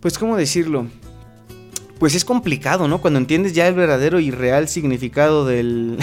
pues 0.03 0.19
cómo 0.19 0.37
decirlo, 0.37 0.89
pues 1.99 2.15
es 2.15 2.25
complicado, 2.25 2.87
¿no? 2.87 3.01
Cuando 3.01 3.19
entiendes 3.19 3.55
ya 3.55 3.67
el 3.67 3.75
verdadero 3.75 4.21
y 4.21 4.31
real 4.31 4.69
significado 4.69 5.47
del, 5.47 5.99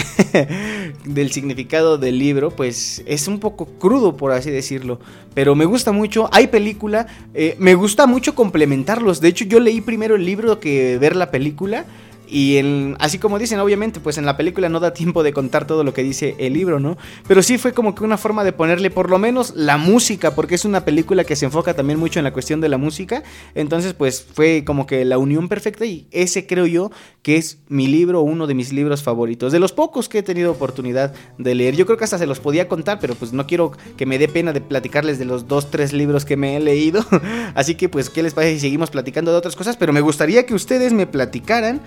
del 1.04 1.30
significado 1.30 1.96
del 1.96 2.18
libro, 2.18 2.50
pues 2.50 3.02
es 3.06 3.28
un 3.28 3.38
poco 3.38 3.66
crudo, 3.66 4.16
por 4.16 4.32
así 4.32 4.50
decirlo. 4.50 4.98
Pero 5.34 5.54
me 5.54 5.64
gusta 5.64 5.92
mucho, 5.92 6.28
hay 6.32 6.48
película, 6.48 7.06
eh, 7.34 7.54
me 7.58 7.74
gusta 7.74 8.06
mucho 8.06 8.34
complementarlos. 8.34 9.20
De 9.20 9.28
hecho, 9.28 9.44
yo 9.44 9.60
leí 9.60 9.80
primero 9.80 10.16
el 10.16 10.24
libro 10.24 10.58
que 10.58 10.98
ver 10.98 11.14
la 11.14 11.30
película. 11.30 11.84
Y 12.30 12.58
en, 12.58 12.96
así 12.98 13.18
como 13.18 13.38
dicen, 13.38 13.58
obviamente, 13.60 14.00
pues 14.00 14.18
en 14.18 14.26
la 14.26 14.36
película 14.36 14.68
no 14.68 14.80
da 14.80 14.92
tiempo 14.92 15.22
de 15.22 15.32
contar 15.32 15.66
todo 15.66 15.84
lo 15.84 15.94
que 15.94 16.02
dice 16.02 16.34
el 16.38 16.52
libro, 16.52 16.78
¿no? 16.78 16.96
Pero 17.26 17.42
sí 17.42 17.58
fue 17.58 17.72
como 17.72 17.94
que 17.94 18.04
una 18.04 18.18
forma 18.18 18.44
de 18.44 18.52
ponerle 18.52 18.90
por 18.90 19.10
lo 19.10 19.18
menos 19.18 19.54
la 19.56 19.78
música, 19.78 20.34
porque 20.34 20.54
es 20.54 20.64
una 20.64 20.84
película 20.84 21.24
que 21.24 21.36
se 21.36 21.46
enfoca 21.46 21.74
también 21.74 21.98
mucho 21.98 22.20
en 22.20 22.24
la 22.24 22.32
cuestión 22.32 22.60
de 22.60 22.68
la 22.68 22.78
música. 22.78 23.22
Entonces, 23.54 23.94
pues 23.94 24.26
fue 24.32 24.64
como 24.64 24.86
que 24.86 25.04
la 25.04 25.18
unión 25.18 25.48
perfecta 25.48 25.86
y 25.86 26.06
ese 26.10 26.46
creo 26.46 26.66
yo 26.66 26.90
que 27.22 27.36
es 27.36 27.58
mi 27.68 27.86
libro, 27.86 28.22
uno 28.22 28.46
de 28.46 28.54
mis 28.54 28.72
libros 28.72 29.02
favoritos. 29.02 29.52
De 29.52 29.58
los 29.58 29.72
pocos 29.72 30.08
que 30.08 30.18
he 30.18 30.22
tenido 30.22 30.52
oportunidad 30.52 31.14
de 31.38 31.54
leer. 31.54 31.76
Yo 31.76 31.86
creo 31.86 31.98
que 31.98 32.04
hasta 32.04 32.18
se 32.18 32.26
los 32.26 32.40
podía 32.40 32.68
contar, 32.68 32.98
pero 33.00 33.14
pues 33.14 33.32
no 33.32 33.46
quiero 33.46 33.72
que 33.96 34.06
me 34.06 34.18
dé 34.18 34.28
pena 34.28 34.52
de 34.52 34.60
platicarles 34.60 35.18
de 35.18 35.24
los 35.24 35.48
dos, 35.48 35.70
tres 35.70 35.92
libros 35.92 36.24
que 36.24 36.36
me 36.36 36.56
he 36.56 36.60
leído. 36.60 37.04
Así 37.54 37.74
que 37.74 37.88
pues, 37.88 38.10
¿qué 38.10 38.22
les 38.22 38.34
parece 38.34 38.54
si 38.54 38.60
seguimos 38.60 38.90
platicando 38.90 39.30
de 39.30 39.38
otras 39.38 39.56
cosas? 39.56 39.76
Pero 39.76 39.92
me 39.92 40.00
gustaría 40.00 40.46
que 40.46 40.54
ustedes 40.54 40.92
me 40.92 41.06
platicaran 41.06 41.80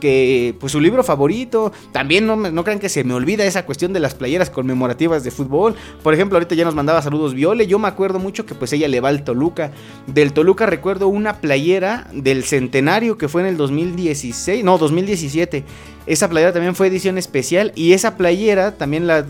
que 0.00 0.54
pues 0.58 0.72
su 0.72 0.80
libro 0.80 1.02
favorito, 1.04 1.72
también 1.92 2.26
no, 2.26 2.36
no 2.36 2.64
crean 2.64 2.78
que 2.78 2.88
se 2.88 3.04
me 3.04 3.14
olvida 3.14 3.44
esa 3.44 3.66
cuestión 3.66 3.92
de 3.92 4.00
las 4.00 4.14
playeras 4.14 4.50
conmemorativas 4.50 5.24
de 5.24 5.30
fútbol, 5.30 5.74
por 6.02 6.14
ejemplo 6.14 6.36
ahorita 6.36 6.54
ya 6.54 6.64
nos 6.64 6.74
mandaba 6.74 7.02
saludos 7.02 7.34
Viole, 7.34 7.66
yo 7.66 7.78
me 7.78 7.88
acuerdo 7.88 8.18
mucho 8.18 8.46
que 8.46 8.54
pues 8.54 8.72
ella 8.72 8.88
le 8.88 9.00
va 9.00 9.08
al 9.08 9.24
Toluca, 9.24 9.72
del 10.06 10.32
Toluca 10.32 10.66
recuerdo 10.66 11.08
una 11.08 11.40
playera 11.40 12.08
del 12.12 12.44
centenario 12.44 13.18
que 13.18 13.28
fue 13.28 13.42
en 13.42 13.48
el 13.48 13.56
2016, 13.56 14.64
no 14.64 14.78
2017, 14.78 15.64
esa 16.08 16.28
playera 16.28 16.52
también 16.52 16.74
fue 16.74 16.86
edición 16.86 17.18
especial 17.18 17.72
y 17.74 17.92
esa 17.92 18.16
playera 18.16 18.72
también 18.72 19.06
la, 19.06 19.24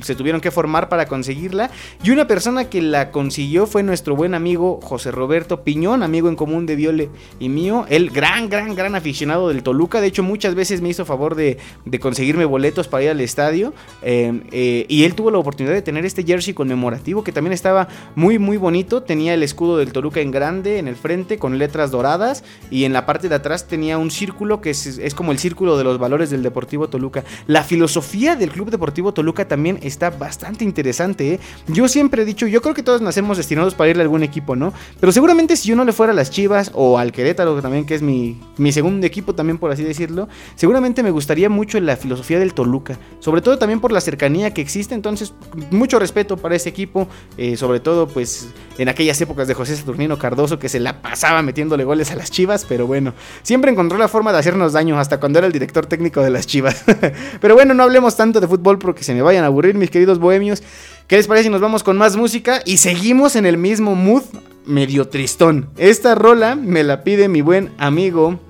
se 0.00 0.14
tuvieron 0.14 0.40
que 0.40 0.52
formar 0.52 0.88
para 0.88 1.06
conseguirla. 1.06 1.70
Y 2.04 2.10
una 2.10 2.28
persona 2.28 2.66
que 2.66 2.80
la 2.80 3.10
consiguió 3.10 3.66
fue 3.66 3.82
nuestro 3.82 4.14
buen 4.14 4.34
amigo 4.34 4.80
José 4.80 5.10
Roberto 5.10 5.62
Piñón, 5.64 6.04
amigo 6.04 6.28
en 6.28 6.36
común 6.36 6.66
de 6.66 6.76
Viole 6.76 7.10
y 7.40 7.48
mío. 7.48 7.84
El 7.88 8.10
gran, 8.10 8.48
gran, 8.48 8.76
gran 8.76 8.94
aficionado 8.94 9.48
del 9.48 9.64
Toluca. 9.64 10.00
De 10.00 10.06
hecho, 10.06 10.22
muchas 10.22 10.54
veces 10.54 10.80
me 10.80 10.88
hizo 10.88 11.04
favor 11.04 11.34
de, 11.34 11.58
de 11.84 11.98
conseguirme 11.98 12.44
boletos 12.44 12.86
para 12.86 13.04
ir 13.04 13.10
al 13.10 13.20
estadio. 13.20 13.74
Eh, 14.02 14.40
eh, 14.52 14.86
y 14.88 15.02
él 15.02 15.14
tuvo 15.16 15.32
la 15.32 15.38
oportunidad 15.38 15.74
de 15.74 15.82
tener 15.82 16.04
este 16.06 16.22
jersey 16.22 16.54
conmemorativo 16.54 17.24
que 17.24 17.32
también 17.32 17.52
estaba 17.52 17.88
muy, 18.14 18.38
muy 18.38 18.56
bonito. 18.56 19.02
Tenía 19.02 19.34
el 19.34 19.42
escudo 19.42 19.78
del 19.78 19.92
Toluca 19.92 20.20
en 20.20 20.30
grande 20.30 20.78
en 20.78 20.86
el 20.86 20.94
frente 20.94 21.38
con 21.38 21.58
letras 21.58 21.90
doradas. 21.90 22.44
Y 22.70 22.84
en 22.84 22.92
la 22.92 23.04
parte 23.04 23.28
de 23.28 23.34
atrás 23.34 23.66
tenía 23.66 23.98
un 23.98 24.12
círculo 24.12 24.60
que 24.60 24.70
es, 24.70 24.86
es 24.86 25.14
como 25.14 25.32
el 25.32 25.39
círculo 25.40 25.76
de 25.76 25.84
los 25.84 25.98
valores 25.98 26.30
del 26.30 26.42
Deportivo 26.42 26.88
Toluca. 26.88 27.24
La 27.46 27.64
filosofía 27.64 28.36
del 28.36 28.50
Club 28.50 28.70
Deportivo 28.70 29.12
Toluca 29.12 29.48
también 29.48 29.78
está 29.82 30.10
bastante 30.10 30.64
interesante. 30.64 31.34
¿eh? 31.34 31.40
Yo 31.66 31.88
siempre 31.88 32.22
he 32.22 32.24
dicho, 32.24 32.46
yo 32.46 32.62
creo 32.62 32.74
que 32.74 32.82
todos 32.82 33.00
nacemos 33.00 33.36
destinados 33.36 33.74
para 33.74 33.90
irle 33.90 34.02
a 34.02 34.04
algún 34.04 34.22
equipo, 34.22 34.54
¿no? 34.54 34.72
Pero 35.00 35.12
seguramente 35.12 35.56
si 35.56 35.68
yo 35.68 35.76
no 35.76 35.84
le 35.84 35.92
fuera 35.92 36.12
a 36.12 36.16
las 36.16 36.30
Chivas 36.30 36.70
o 36.74 36.98
al 36.98 37.12
Querétaro, 37.12 37.60
también 37.60 37.84
que 37.84 37.94
es 37.94 38.02
mi, 38.02 38.40
mi 38.56 38.72
segundo 38.72 39.06
equipo 39.06 39.34
también 39.34 39.58
por 39.58 39.70
así 39.72 39.82
decirlo, 39.82 40.28
seguramente 40.54 41.02
me 41.02 41.10
gustaría 41.10 41.48
mucho 41.48 41.80
la 41.80 41.96
filosofía 41.96 42.38
del 42.38 42.54
Toluca. 42.54 42.98
Sobre 43.20 43.42
todo 43.42 43.58
también 43.58 43.80
por 43.80 43.92
la 43.92 44.00
cercanía 44.00 44.52
que 44.52 44.60
existe. 44.60 44.94
Entonces, 44.94 45.34
mucho 45.70 45.98
respeto 45.98 46.36
para 46.36 46.56
ese 46.56 46.68
equipo. 46.68 47.08
Eh, 47.36 47.56
sobre 47.56 47.80
todo, 47.80 48.08
pues, 48.08 48.48
en 48.78 48.88
aquellas 48.88 49.20
épocas 49.20 49.48
de 49.48 49.54
José 49.54 49.76
Saturnino 49.76 50.18
Cardoso 50.18 50.58
que 50.58 50.68
se 50.68 50.80
la 50.80 51.02
pasaba 51.02 51.42
metiéndole 51.42 51.84
goles 51.84 52.10
a 52.10 52.16
las 52.16 52.30
Chivas. 52.30 52.64
Pero 52.68 52.86
bueno, 52.86 53.14
siempre 53.42 53.70
encontró 53.70 53.98
la 53.98 54.08
forma 54.08 54.32
de 54.32 54.38
hacernos 54.38 54.72
daño 54.72 54.98
hasta 54.98 55.19
cuando 55.20 55.38
era 55.38 55.46
el 55.46 55.52
director 55.52 55.86
técnico 55.86 56.22
de 56.22 56.30
las 56.30 56.46
Chivas. 56.46 56.84
Pero 57.40 57.54
bueno, 57.54 57.74
no 57.74 57.82
hablemos 57.82 58.16
tanto 58.16 58.40
de 58.40 58.48
fútbol 58.48 58.78
porque 58.78 59.04
se 59.04 59.14
me 59.14 59.22
vayan 59.22 59.44
a 59.44 59.48
aburrir, 59.48 59.74
mis 59.74 59.90
queridos 59.90 60.18
bohemios. 60.18 60.62
¿Qué 61.06 61.16
les 61.16 61.26
parece 61.26 61.44
si 61.44 61.50
nos 61.50 61.60
vamos 61.60 61.82
con 61.82 61.96
más 61.98 62.16
música? 62.16 62.62
Y 62.64 62.78
seguimos 62.78 63.36
en 63.36 63.46
el 63.46 63.56
mismo 63.56 63.94
mood 63.94 64.22
medio 64.66 65.08
tristón. 65.08 65.68
Esta 65.76 66.14
rola 66.14 66.54
me 66.54 66.82
la 66.82 67.04
pide 67.04 67.28
mi 67.28 67.40
buen 67.40 67.72
amigo 67.78 68.40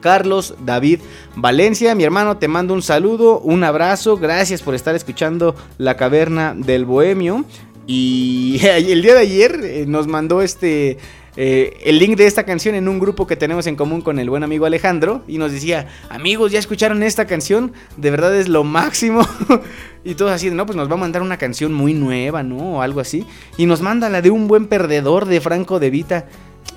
Carlos 0.00 0.54
David 0.64 1.00
Valencia. 1.36 1.94
Mi 1.94 2.04
hermano, 2.04 2.38
te 2.38 2.48
mando 2.48 2.74
un 2.74 2.82
saludo, 2.82 3.40
un 3.40 3.64
abrazo. 3.64 4.16
Gracias 4.16 4.62
por 4.62 4.74
estar 4.74 4.94
escuchando 4.94 5.54
La 5.78 5.96
Caverna 5.96 6.54
del 6.56 6.84
Bohemio. 6.84 7.44
Y 7.86 8.60
el 8.64 9.02
día 9.02 9.14
de 9.14 9.20
ayer 9.20 9.60
eh, 9.62 9.84
nos 9.86 10.06
mandó 10.06 10.42
este 10.42 10.98
eh, 11.42 11.80
el 11.86 11.98
link 11.98 12.18
de 12.18 12.26
esta 12.26 12.44
canción 12.44 12.74
en 12.74 12.86
un 12.86 12.98
grupo 12.98 13.26
que 13.26 13.34
tenemos 13.34 13.66
en 13.66 13.74
común 13.74 14.02
con 14.02 14.18
el 14.18 14.28
buen 14.28 14.42
amigo 14.42 14.66
Alejandro 14.66 15.24
y 15.26 15.38
nos 15.38 15.52
decía, 15.52 15.88
amigos, 16.10 16.52
¿ya 16.52 16.58
escucharon 16.58 17.02
esta 17.02 17.26
canción? 17.26 17.72
De 17.96 18.10
verdad 18.10 18.36
es 18.36 18.46
lo 18.46 18.62
máximo. 18.62 19.26
y 20.04 20.16
todos 20.16 20.32
así, 20.32 20.50
no, 20.50 20.66
pues 20.66 20.76
nos 20.76 20.90
va 20.90 20.96
a 20.96 20.98
mandar 20.98 21.22
una 21.22 21.38
canción 21.38 21.72
muy 21.72 21.94
nueva, 21.94 22.42
¿no? 22.42 22.74
O 22.74 22.82
algo 22.82 23.00
así. 23.00 23.24
Y 23.56 23.64
nos 23.64 23.80
manda 23.80 24.10
la 24.10 24.20
de 24.20 24.28
un 24.28 24.48
buen 24.48 24.66
perdedor 24.66 25.24
de 25.24 25.40
Franco 25.40 25.80
de 25.80 25.88
Vita. 25.88 26.26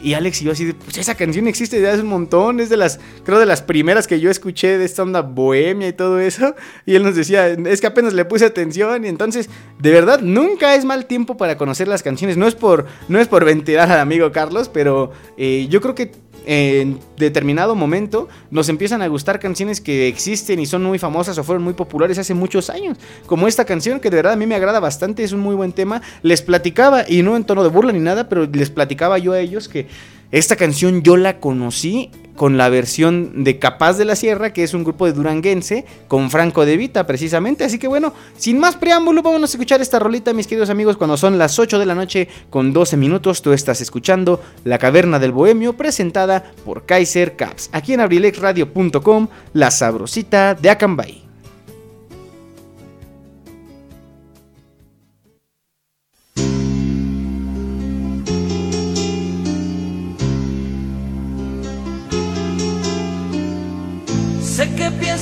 Y 0.02 0.16
Alex 0.16 0.42
y 0.42 0.46
yo 0.46 0.52
así, 0.52 0.74
pues 0.74 0.98
esa 0.98 1.16
canción 1.16 1.48
existe 1.48 1.78
desde 1.78 1.92
hace 1.92 2.02
un 2.02 2.10
montón, 2.10 2.60
es 2.60 2.70
de 2.70 2.76
las, 2.76 3.00
creo 3.24 3.40
de 3.40 3.46
las 3.46 3.62
primeras 3.62 4.06
que 4.06 4.20
yo 4.20 4.30
escuché 4.30 4.78
de 4.78 4.84
esta 4.84 5.02
onda 5.02 5.22
bohemia 5.22 5.88
y 5.88 5.94
todo 5.94 6.20
eso. 6.20 6.56
Y 6.86 6.96
él 6.96 7.04
nos 7.04 7.16
decía, 7.16 7.48
es 7.48 7.80
que 7.80 7.88
apenas 7.88 8.14
le 8.14 8.26
puse 8.26 8.46
atención 8.46 9.06
y 9.06 9.08
entonces, 9.08 9.50
de 9.80 9.92
verdad, 9.92 10.20
nunca 10.20 10.76
es 10.76 10.84
mal 10.84 11.06
tiempo 11.06 11.38
para 11.38 11.58
conocer 11.58 11.88
las 11.88 12.04
canciones. 12.04 12.36
No 12.36 12.48
es 12.48 12.56
por, 12.56 12.86
no 13.08 13.20
es 13.20 13.30
por 13.30 13.46
ventilar 13.46 13.90
al 13.90 14.00
amigo 14.00 14.32
Carlos, 14.34 14.70
pero 14.70 15.12
eh, 15.38 15.68
yo 15.70 15.80
creo 15.80 15.96
que 15.96 16.12
en 16.46 17.00
determinado 17.18 17.76
momento 17.76 18.28
nos 18.52 18.70
empiezan 18.70 19.02
a 19.02 19.08
gustar 19.08 19.39
canciones 19.39 19.82
que 19.82 20.08
existen 20.08 20.60
y 20.60 20.66
son 20.66 20.84
muy 20.84 21.00
famosas 21.00 21.38
o 21.38 21.44
fueron 21.44 21.64
muy 21.64 21.74
populares 21.74 22.18
hace 22.18 22.34
muchos 22.34 22.70
años. 22.70 22.98
Como 23.26 23.48
esta 23.48 23.66
canción 23.66 24.00
que 24.00 24.10
de 24.10 24.18
verdad 24.18 24.34
a 24.34 24.36
mí 24.36 24.46
me 24.46 24.56
agrada 24.56 24.80
bastante, 24.80 25.24
es 25.24 25.32
un 25.32 25.39
muy 25.39 25.56
buen 25.56 25.72
tema. 25.72 26.02
Les 26.22 26.41
platicaba, 26.41 27.06
y 27.08 27.24
no 27.24 27.36
en 27.36 27.44
tono 27.44 27.64
de 27.64 27.70
burla 27.70 27.91
ni 27.91 28.00
nada, 28.00 28.30
pero 28.30 28.46
les 28.46 28.70
platicaba 28.70 29.18
yo 29.18 29.34
a 29.34 29.39
ellos 29.39 29.68
que 29.70 29.88
esta 30.34 30.56
canción 30.56 31.04
yo 31.04 31.16
la 31.16 31.40
conocí 31.40 32.10
con 32.36 32.58
la 32.58 32.68
versión 32.68 33.44
de 33.44 33.60
Capaz 33.60 34.00
de 34.00 34.06
la 34.06 34.16
Sierra, 34.16 34.52
que 34.52 34.64
es 34.64 34.74
un 34.74 34.84
grupo 34.84 35.06
de 35.06 35.14
duranguense, 35.14 35.86
con 36.08 36.32
Franco 36.32 36.66
de 36.66 36.76
Vita 36.76 37.06
precisamente. 37.06 37.64
Así 37.64 37.78
que 37.78 37.88
bueno, 37.88 38.14
sin 38.36 38.58
más 38.58 38.76
preámbulo, 38.76 39.22
vamos 39.22 39.44
a 39.44 39.46
escuchar 39.46 39.80
esta 39.80 40.00
rolita, 40.00 40.34
mis 40.34 40.48
queridos 40.48 40.72
amigos, 40.72 40.98
cuando 40.98 41.18
son 41.18 41.38
las 41.38 41.60
8 41.60 41.78
de 41.78 41.86
la 41.86 41.94
noche 41.94 42.28
con 42.50 42.74
12 42.74 42.98
minutos. 42.98 43.44
Tú 43.44 43.54
estás 43.54 43.80
escuchando 43.80 44.42
La 44.64 44.80
Caverna 44.80 45.20
del 45.20 45.34
Bohemio, 45.34 45.74
presentada 45.74 46.52
por 46.66 46.88
Kaiser 46.88 47.36
Caps, 47.36 47.70
aquí 47.72 47.94
en 47.94 48.00
abrilexradio.com, 48.00 49.28
la 49.54 49.70
sabrosita 49.70 50.56
de 50.56 50.72
Acambay. 50.72 51.22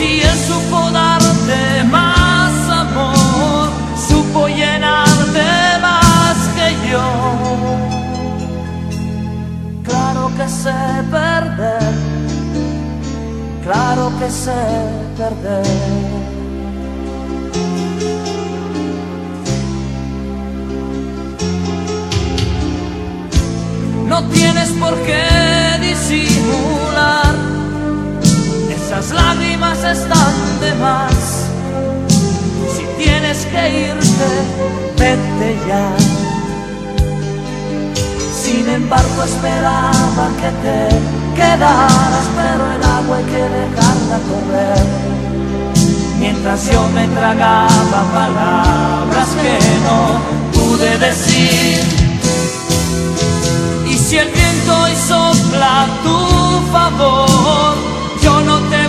Si 0.00 0.22
él 0.22 0.38
supo 0.48 0.90
darte 0.92 1.84
más 1.90 2.52
amor, 2.70 3.68
supo 4.08 4.48
llenarte 4.48 5.46
más 5.82 6.38
que 6.56 6.68
yo. 6.90 7.06
Claro 9.84 10.30
que 10.38 10.48
sé 10.48 10.72
perder, 11.10 11.92
claro 13.62 14.10
que 14.18 14.30
sé 14.30 14.62
perder. 15.18 15.66
No 24.08 24.24
tienes 24.30 24.70
por 24.82 24.94
qué 25.02 25.26
disimular, 25.82 26.79
lágrimas 29.12 29.78
están 29.84 30.60
de 30.60 30.74
más. 30.74 31.14
Si 32.74 32.84
tienes 33.02 33.46
que 33.46 33.88
irte, 33.88 34.30
vete 34.98 35.58
ya. 35.68 35.86
Sin 38.42 38.68
embargo 38.68 39.22
esperaba 39.24 40.28
que 40.40 40.50
te 40.64 40.78
quedaras, 41.36 42.26
pero 42.36 42.62
el 42.74 42.82
agua 42.84 43.16
hay 43.18 43.24
que 43.24 43.44
dejarla 43.58 44.18
correr. 44.30 44.84
Mientras 46.18 46.70
yo 46.70 46.86
me 46.94 47.08
tragaba 47.08 48.00
palabras 48.12 49.28
que 49.42 49.58
no 49.86 50.00
pude 50.52 50.98
decir. 50.98 51.80
Y 53.88 53.96
si 53.96 54.18
el 54.18 54.28
viento 54.28 54.82
hoy 54.82 54.94
sopla 55.08 55.86
tu 56.02 56.18
favor, 56.72 57.74
yo 58.22 58.40
no 58.42 58.58
te 58.68 58.79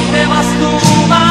Hoy 0.00 0.06
te 0.06 0.26
vas 0.26 0.46
tú, 0.58 1.08
mañana, 1.08 1.29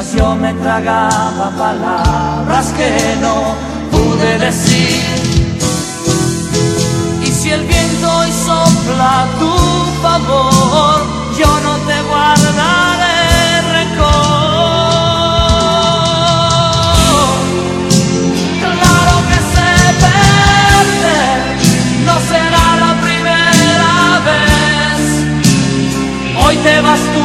Yo 0.00 0.34
me 0.34 0.54
tragaba 0.54 1.50
palabras 1.50 2.72
que 2.78 2.90
no 3.20 3.54
pude 3.90 4.38
decir. 4.38 5.02
Y 7.22 7.26
si 7.26 7.50
el 7.50 7.62
viento 7.66 8.10
hoy 8.10 8.30
sopla 8.32 9.26
tu 9.38 9.52
favor, 10.00 11.02
yo 11.38 11.46
no 11.60 11.76
te 11.86 12.02
guardaré 12.08 13.60
rencor. 13.70 14.12
Claro 18.60 19.14
que 19.28 19.38
sé 19.52 19.72
perder, 20.06 21.38
no 22.06 22.14
será 22.30 22.66
la 22.84 22.92
primera 23.02 24.20
vez. 24.24 25.00
Hoy 26.44 26.56
te 26.56 26.80
vas 26.80 27.00
tú, 27.14 27.24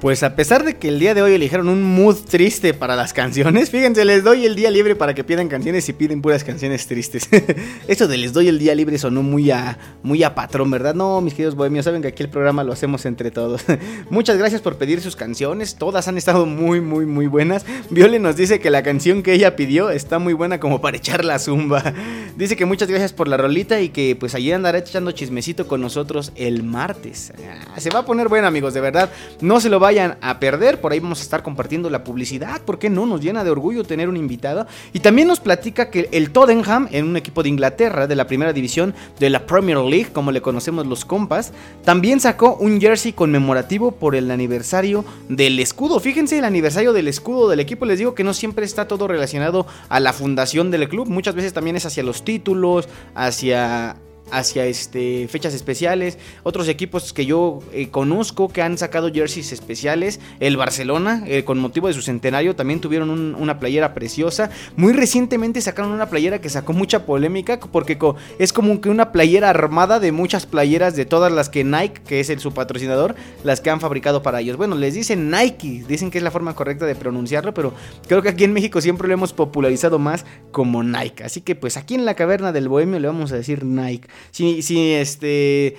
Pues 0.00 0.22
a 0.22 0.36
pesar 0.36 0.62
de 0.62 0.76
que 0.76 0.88
el 0.88 0.98
día 0.98 1.14
de 1.14 1.22
hoy 1.22 1.32
eligieron 1.32 1.70
un 1.70 1.82
mood 1.82 2.16
triste 2.28 2.74
para 2.74 2.96
las 2.96 3.14
canciones, 3.14 3.70
fíjense, 3.70 4.04
les 4.04 4.22
doy 4.22 4.44
el 4.44 4.54
día 4.54 4.70
libre 4.70 4.94
para 4.94 5.14
que 5.14 5.24
pidan 5.24 5.48
canciones 5.48 5.88
y 5.88 5.94
piden 5.94 6.20
puras 6.20 6.44
canciones 6.44 6.86
tristes. 6.86 7.30
Esto 7.88 8.06
de 8.06 8.18
les 8.18 8.34
doy 8.34 8.48
el 8.48 8.58
día 8.58 8.74
libre 8.74 8.98
sonó 8.98 9.22
muy 9.22 9.50
a, 9.50 9.78
muy 10.02 10.22
a 10.22 10.34
patrón, 10.34 10.70
¿verdad? 10.70 10.94
No, 10.94 11.22
mis 11.22 11.32
queridos 11.32 11.54
bohemios, 11.54 11.86
saben 11.86 12.02
que 12.02 12.08
aquí 12.08 12.22
el 12.22 12.28
programa 12.28 12.62
lo 12.62 12.74
hacemos 12.74 13.06
entre 13.06 13.30
todos. 13.30 13.64
Muchas 14.10 14.36
gracias 14.36 14.60
por 14.60 14.76
pedir 14.76 15.00
sus 15.00 15.16
canciones, 15.16 15.76
todas 15.76 16.08
han 16.08 16.18
estado 16.18 16.44
muy, 16.44 16.82
muy, 16.82 17.06
muy 17.06 17.26
buenas. 17.26 17.64
Viole 17.88 18.18
nos 18.18 18.36
dice 18.36 18.60
que 18.60 18.68
la 18.68 18.82
canción 18.82 19.22
que 19.22 19.32
ella 19.32 19.56
pidió 19.56 19.88
está 19.88 20.18
muy 20.18 20.34
buena 20.34 20.60
como 20.60 20.82
para 20.82 20.98
echar 20.98 21.24
la 21.24 21.38
zumba. 21.38 21.94
Dice 22.36 22.54
que 22.54 22.66
muchas 22.66 22.90
gracias 22.90 23.14
por 23.14 23.28
la 23.28 23.38
rolita 23.38 23.80
y 23.80 23.88
que 23.88 24.14
pues 24.14 24.34
allí 24.34 24.52
andará 24.52 24.76
echando 24.76 25.10
chismecito 25.12 25.66
con 25.66 25.80
nosotros 25.80 26.32
el 26.36 26.62
martes. 26.64 27.32
Ah, 27.74 27.80
se 27.80 27.88
va 27.88 28.00
a 28.00 28.04
poner 28.04 28.28
bueno, 28.28 28.46
amigos, 28.46 28.74
de 28.74 28.82
verdad. 28.82 29.10
No 29.40 29.58
se 29.58 29.70
lo 29.70 29.85
vayan 29.86 30.18
a 30.20 30.40
perder. 30.40 30.80
Por 30.80 30.90
ahí 30.90 30.98
vamos 30.98 31.20
a 31.20 31.22
estar 31.22 31.44
compartiendo 31.44 31.88
la 31.90 32.02
publicidad. 32.02 32.60
¿Por 32.62 32.80
qué 32.80 32.90
no? 32.90 33.06
Nos 33.06 33.20
llena 33.20 33.44
de 33.44 33.50
orgullo 33.50 33.84
tener 33.84 34.08
un 34.08 34.16
invitado. 34.16 34.66
Y 34.92 34.98
también 34.98 35.28
nos 35.28 35.38
platica 35.38 35.90
que 35.90 36.08
el 36.10 36.32
Tottenham, 36.32 36.88
en 36.90 37.06
un 37.06 37.16
equipo 37.16 37.44
de 37.44 37.50
Inglaterra, 37.50 38.08
de 38.08 38.16
la 38.16 38.26
primera 38.26 38.52
división 38.52 38.94
de 39.20 39.30
la 39.30 39.46
Premier 39.46 39.78
League, 39.78 40.08
como 40.12 40.32
le 40.32 40.42
conocemos 40.42 40.88
los 40.88 41.04
compas, 41.04 41.52
también 41.84 42.18
sacó 42.18 42.56
un 42.56 42.80
jersey 42.80 43.12
conmemorativo 43.12 43.92
por 43.92 44.16
el 44.16 44.28
aniversario 44.32 45.04
del 45.28 45.60
escudo. 45.60 46.00
Fíjense, 46.00 46.38
el 46.38 46.44
aniversario 46.44 46.92
del 46.92 47.06
escudo 47.06 47.48
del 47.48 47.60
equipo. 47.60 47.86
Les 47.86 48.00
digo 48.00 48.16
que 48.16 48.24
no 48.24 48.34
siempre 48.34 48.66
está 48.66 48.88
todo 48.88 49.06
relacionado 49.06 49.68
a 49.88 50.00
la 50.00 50.12
fundación 50.12 50.72
del 50.72 50.88
club. 50.88 51.08
Muchas 51.08 51.36
veces 51.36 51.52
también 51.52 51.76
es 51.76 51.86
hacia 51.86 52.02
los 52.02 52.24
títulos, 52.24 52.88
hacia 53.14 53.94
hacia 54.30 54.66
este, 54.66 55.28
fechas 55.28 55.54
especiales. 55.54 56.18
Otros 56.42 56.68
equipos 56.68 57.12
que 57.12 57.26
yo 57.26 57.60
eh, 57.72 57.88
conozco 57.90 58.48
que 58.48 58.62
han 58.62 58.78
sacado 58.78 59.12
jerseys 59.12 59.52
especiales. 59.52 60.20
El 60.40 60.56
Barcelona, 60.56 61.22
eh, 61.26 61.44
con 61.44 61.58
motivo 61.58 61.88
de 61.88 61.94
su 61.94 62.02
centenario, 62.02 62.56
también 62.56 62.80
tuvieron 62.80 63.10
un, 63.10 63.34
una 63.34 63.58
playera 63.58 63.94
preciosa. 63.94 64.50
Muy 64.76 64.92
recientemente 64.92 65.60
sacaron 65.60 65.92
una 65.92 66.08
playera 66.08 66.40
que 66.40 66.48
sacó 66.48 66.72
mucha 66.72 67.06
polémica 67.06 67.58
porque 67.60 67.98
es 68.38 68.52
como 68.52 68.80
que 68.80 68.88
una 68.88 69.12
playera 69.12 69.50
armada 69.50 70.00
de 70.00 70.12
muchas 70.12 70.46
playeras 70.46 70.96
de 70.96 71.06
todas 71.06 71.32
las 71.32 71.48
que 71.48 71.64
Nike, 71.64 72.02
que 72.06 72.20
es 72.20 72.26
su 72.40 72.52
patrocinador, 72.52 73.14
las 73.44 73.60
que 73.60 73.70
han 73.70 73.80
fabricado 73.80 74.22
para 74.22 74.40
ellos. 74.40 74.56
Bueno, 74.56 74.74
les 74.76 74.94
dicen 74.94 75.30
Nike, 75.30 75.84
dicen 75.88 76.10
que 76.10 76.18
es 76.18 76.24
la 76.24 76.30
forma 76.30 76.54
correcta 76.54 76.86
de 76.86 76.94
pronunciarlo, 76.94 77.54
pero 77.54 77.72
creo 78.08 78.22
que 78.22 78.28
aquí 78.28 78.44
en 78.44 78.52
México 78.52 78.80
siempre 78.80 79.08
lo 79.08 79.14
hemos 79.14 79.32
popularizado 79.32 79.98
más 79.98 80.24
como 80.50 80.82
Nike. 80.82 81.24
Así 81.24 81.40
que 81.40 81.54
pues 81.54 81.76
aquí 81.76 81.94
en 81.94 82.04
la 82.04 82.14
caverna 82.14 82.52
del 82.52 82.68
Bohemio 82.68 82.98
le 82.98 83.06
vamos 83.06 83.32
a 83.32 83.36
decir 83.36 83.64
Nike. 83.64 84.08
Si, 84.30 84.62
si 84.62 84.92
este 84.92 85.76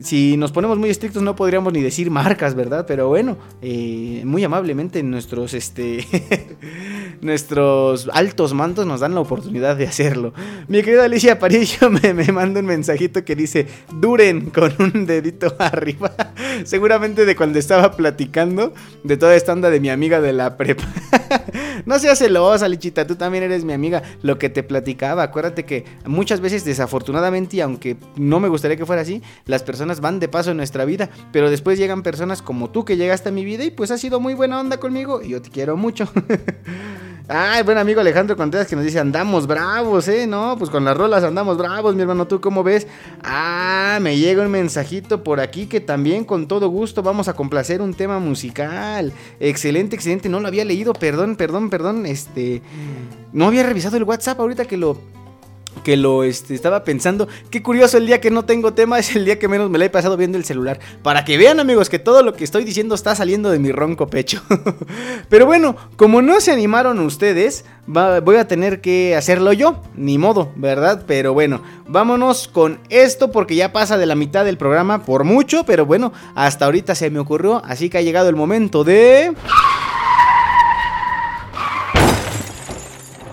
si 0.00 0.36
nos 0.36 0.52
ponemos 0.52 0.78
muy 0.78 0.90
estrictos 0.90 1.22
no 1.22 1.34
podríamos 1.34 1.72
ni 1.72 1.82
decir 1.82 2.10
marcas, 2.10 2.54
¿verdad? 2.54 2.84
Pero 2.86 3.08
bueno, 3.08 3.36
eh, 3.62 4.22
muy 4.24 4.44
amablemente 4.44 5.02
nuestros, 5.02 5.54
este, 5.54 6.06
nuestros 7.20 8.08
altos 8.12 8.54
mantos 8.54 8.86
nos 8.86 9.00
dan 9.00 9.14
la 9.14 9.20
oportunidad 9.20 9.76
de 9.76 9.86
hacerlo. 9.86 10.32
Mi 10.68 10.82
querida 10.82 11.04
Alicia 11.04 11.34
Aparicio 11.34 11.90
me, 12.02 12.14
me 12.14 12.30
manda 12.32 12.60
un 12.60 12.66
mensajito 12.66 13.24
que 13.24 13.34
dice, 13.34 13.66
duren 14.00 14.50
con 14.50 14.72
un 14.78 15.06
dedito 15.06 15.54
arriba. 15.58 16.14
Seguramente 16.64 17.24
de 17.24 17.36
cuando 17.36 17.58
estaba 17.58 17.92
platicando 17.92 18.72
de 19.04 19.16
toda 19.16 19.34
esta 19.34 19.52
onda 19.52 19.70
de 19.70 19.80
mi 19.80 19.90
amiga 19.90 20.20
de 20.20 20.32
la 20.32 20.56
prepa. 20.56 20.84
No 21.88 21.98
seas 21.98 22.18
celosa, 22.18 22.68
Lichita, 22.68 23.06
tú 23.06 23.16
también 23.16 23.44
eres 23.44 23.64
mi 23.64 23.72
amiga. 23.72 24.02
Lo 24.20 24.38
que 24.38 24.50
te 24.50 24.62
platicaba, 24.62 25.22
acuérdate 25.22 25.64
que 25.64 25.86
muchas 26.04 26.40
veces 26.40 26.62
desafortunadamente, 26.66 27.56
y 27.56 27.60
aunque 27.62 27.96
no 28.14 28.40
me 28.40 28.48
gustaría 28.48 28.76
que 28.76 28.84
fuera 28.84 29.00
así, 29.00 29.22
las 29.46 29.62
personas 29.62 30.02
van 30.02 30.20
de 30.20 30.28
paso 30.28 30.50
en 30.50 30.58
nuestra 30.58 30.84
vida, 30.84 31.08
pero 31.32 31.48
después 31.48 31.78
llegan 31.78 32.02
personas 32.02 32.42
como 32.42 32.68
tú 32.68 32.84
que 32.84 32.98
llegaste 32.98 33.30
a 33.30 33.32
mi 33.32 33.42
vida 33.46 33.64
y 33.64 33.70
pues 33.70 33.90
has 33.90 34.02
sido 34.02 34.20
muy 34.20 34.34
buena 34.34 34.60
onda 34.60 34.76
conmigo 34.76 35.22
y 35.22 35.30
yo 35.30 35.40
te 35.40 35.48
quiero 35.48 35.78
mucho. 35.78 36.06
Ay, 37.30 37.62
buen 37.62 37.76
amigo 37.76 38.00
Alejandro 38.00 38.38
Contreras 38.38 38.68
que 38.68 38.74
nos 38.74 38.86
dice, 38.86 38.98
andamos 38.98 39.46
bravos, 39.46 40.08
¿eh? 40.08 40.26
No, 40.26 40.56
pues 40.56 40.70
con 40.70 40.82
las 40.86 40.96
rolas 40.96 41.22
andamos 41.24 41.58
bravos, 41.58 41.94
mi 41.94 42.00
hermano, 42.00 42.26
¿tú 42.26 42.40
cómo 42.40 42.62
ves? 42.62 42.86
Ah, 43.22 43.98
me 44.00 44.16
llega 44.16 44.42
un 44.42 44.50
mensajito 44.50 45.22
por 45.22 45.38
aquí 45.38 45.66
que 45.66 45.80
también 45.80 46.24
con 46.24 46.48
todo 46.48 46.68
gusto 46.68 47.02
vamos 47.02 47.28
a 47.28 47.34
complacer 47.34 47.82
un 47.82 47.92
tema 47.92 48.18
musical. 48.18 49.12
Excelente, 49.40 49.94
excelente, 49.94 50.30
no 50.30 50.40
lo 50.40 50.48
había 50.48 50.64
leído, 50.64 50.94
perdón, 50.94 51.36
perdón, 51.36 51.68
perdón, 51.68 52.06
este... 52.06 52.62
No 53.34 53.44
había 53.44 53.62
revisado 53.62 53.98
el 53.98 54.04
WhatsApp 54.04 54.40
ahorita 54.40 54.64
que 54.64 54.78
lo 54.78 54.96
que 55.82 55.96
lo 55.96 56.24
este, 56.24 56.54
estaba 56.54 56.84
pensando. 56.84 57.28
Qué 57.50 57.62
curioso, 57.62 57.98
el 57.98 58.06
día 58.06 58.20
que 58.20 58.30
no 58.30 58.44
tengo 58.44 58.74
tema 58.74 58.98
es 58.98 59.14
el 59.16 59.24
día 59.24 59.38
que 59.38 59.48
menos 59.48 59.70
me 59.70 59.78
la 59.78 59.86
he 59.86 59.90
pasado 59.90 60.16
viendo 60.16 60.38
el 60.38 60.44
celular. 60.44 60.80
Para 61.02 61.24
que 61.24 61.38
vean, 61.38 61.60
amigos, 61.60 61.88
que 61.88 61.98
todo 61.98 62.22
lo 62.22 62.34
que 62.34 62.44
estoy 62.44 62.64
diciendo 62.64 62.94
está 62.94 63.14
saliendo 63.14 63.50
de 63.50 63.58
mi 63.58 63.72
ronco 63.72 64.08
pecho. 64.08 64.42
Pero 65.28 65.46
bueno, 65.46 65.76
como 65.96 66.22
no 66.22 66.40
se 66.40 66.52
animaron 66.52 66.98
ustedes, 67.00 67.64
voy 67.86 68.36
a 68.36 68.48
tener 68.48 68.80
que 68.80 69.16
hacerlo 69.16 69.52
yo. 69.52 69.82
Ni 69.94 70.18
modo, 70.18 70.52
¿verdad? 70.56 71.04
Pero 71.06 71.32
bueno, 71.32 71.62
vámonos 71.86 72.48
con 72.48 72.80
esto 72.88 73.32
porque 73.32 73.54
ya 73.54 73.72
pasa 73.72 73.98
de 73.98 74.06
la 74.06 74.14
mitad 74.14 74.44
del 74.44 74.58
programa 74.58 75.04
por 75.04 75.24
mucho. 75.24 75.64
Pero 75.64 75.86
bueno, 75.86 76.12
hasta 76.34 76.64
ahorita 76.64 76.94
se 76.94 77.10
me 77.10 77.18
ocurrió. 77.18 77.62
Así 77.64 77.90
que 77.90 77.98
ha 77.98 78.02
llegado 78.02 78.28
el 78.28 78.36
momento 78.36 78.84
de... 78.84 79.34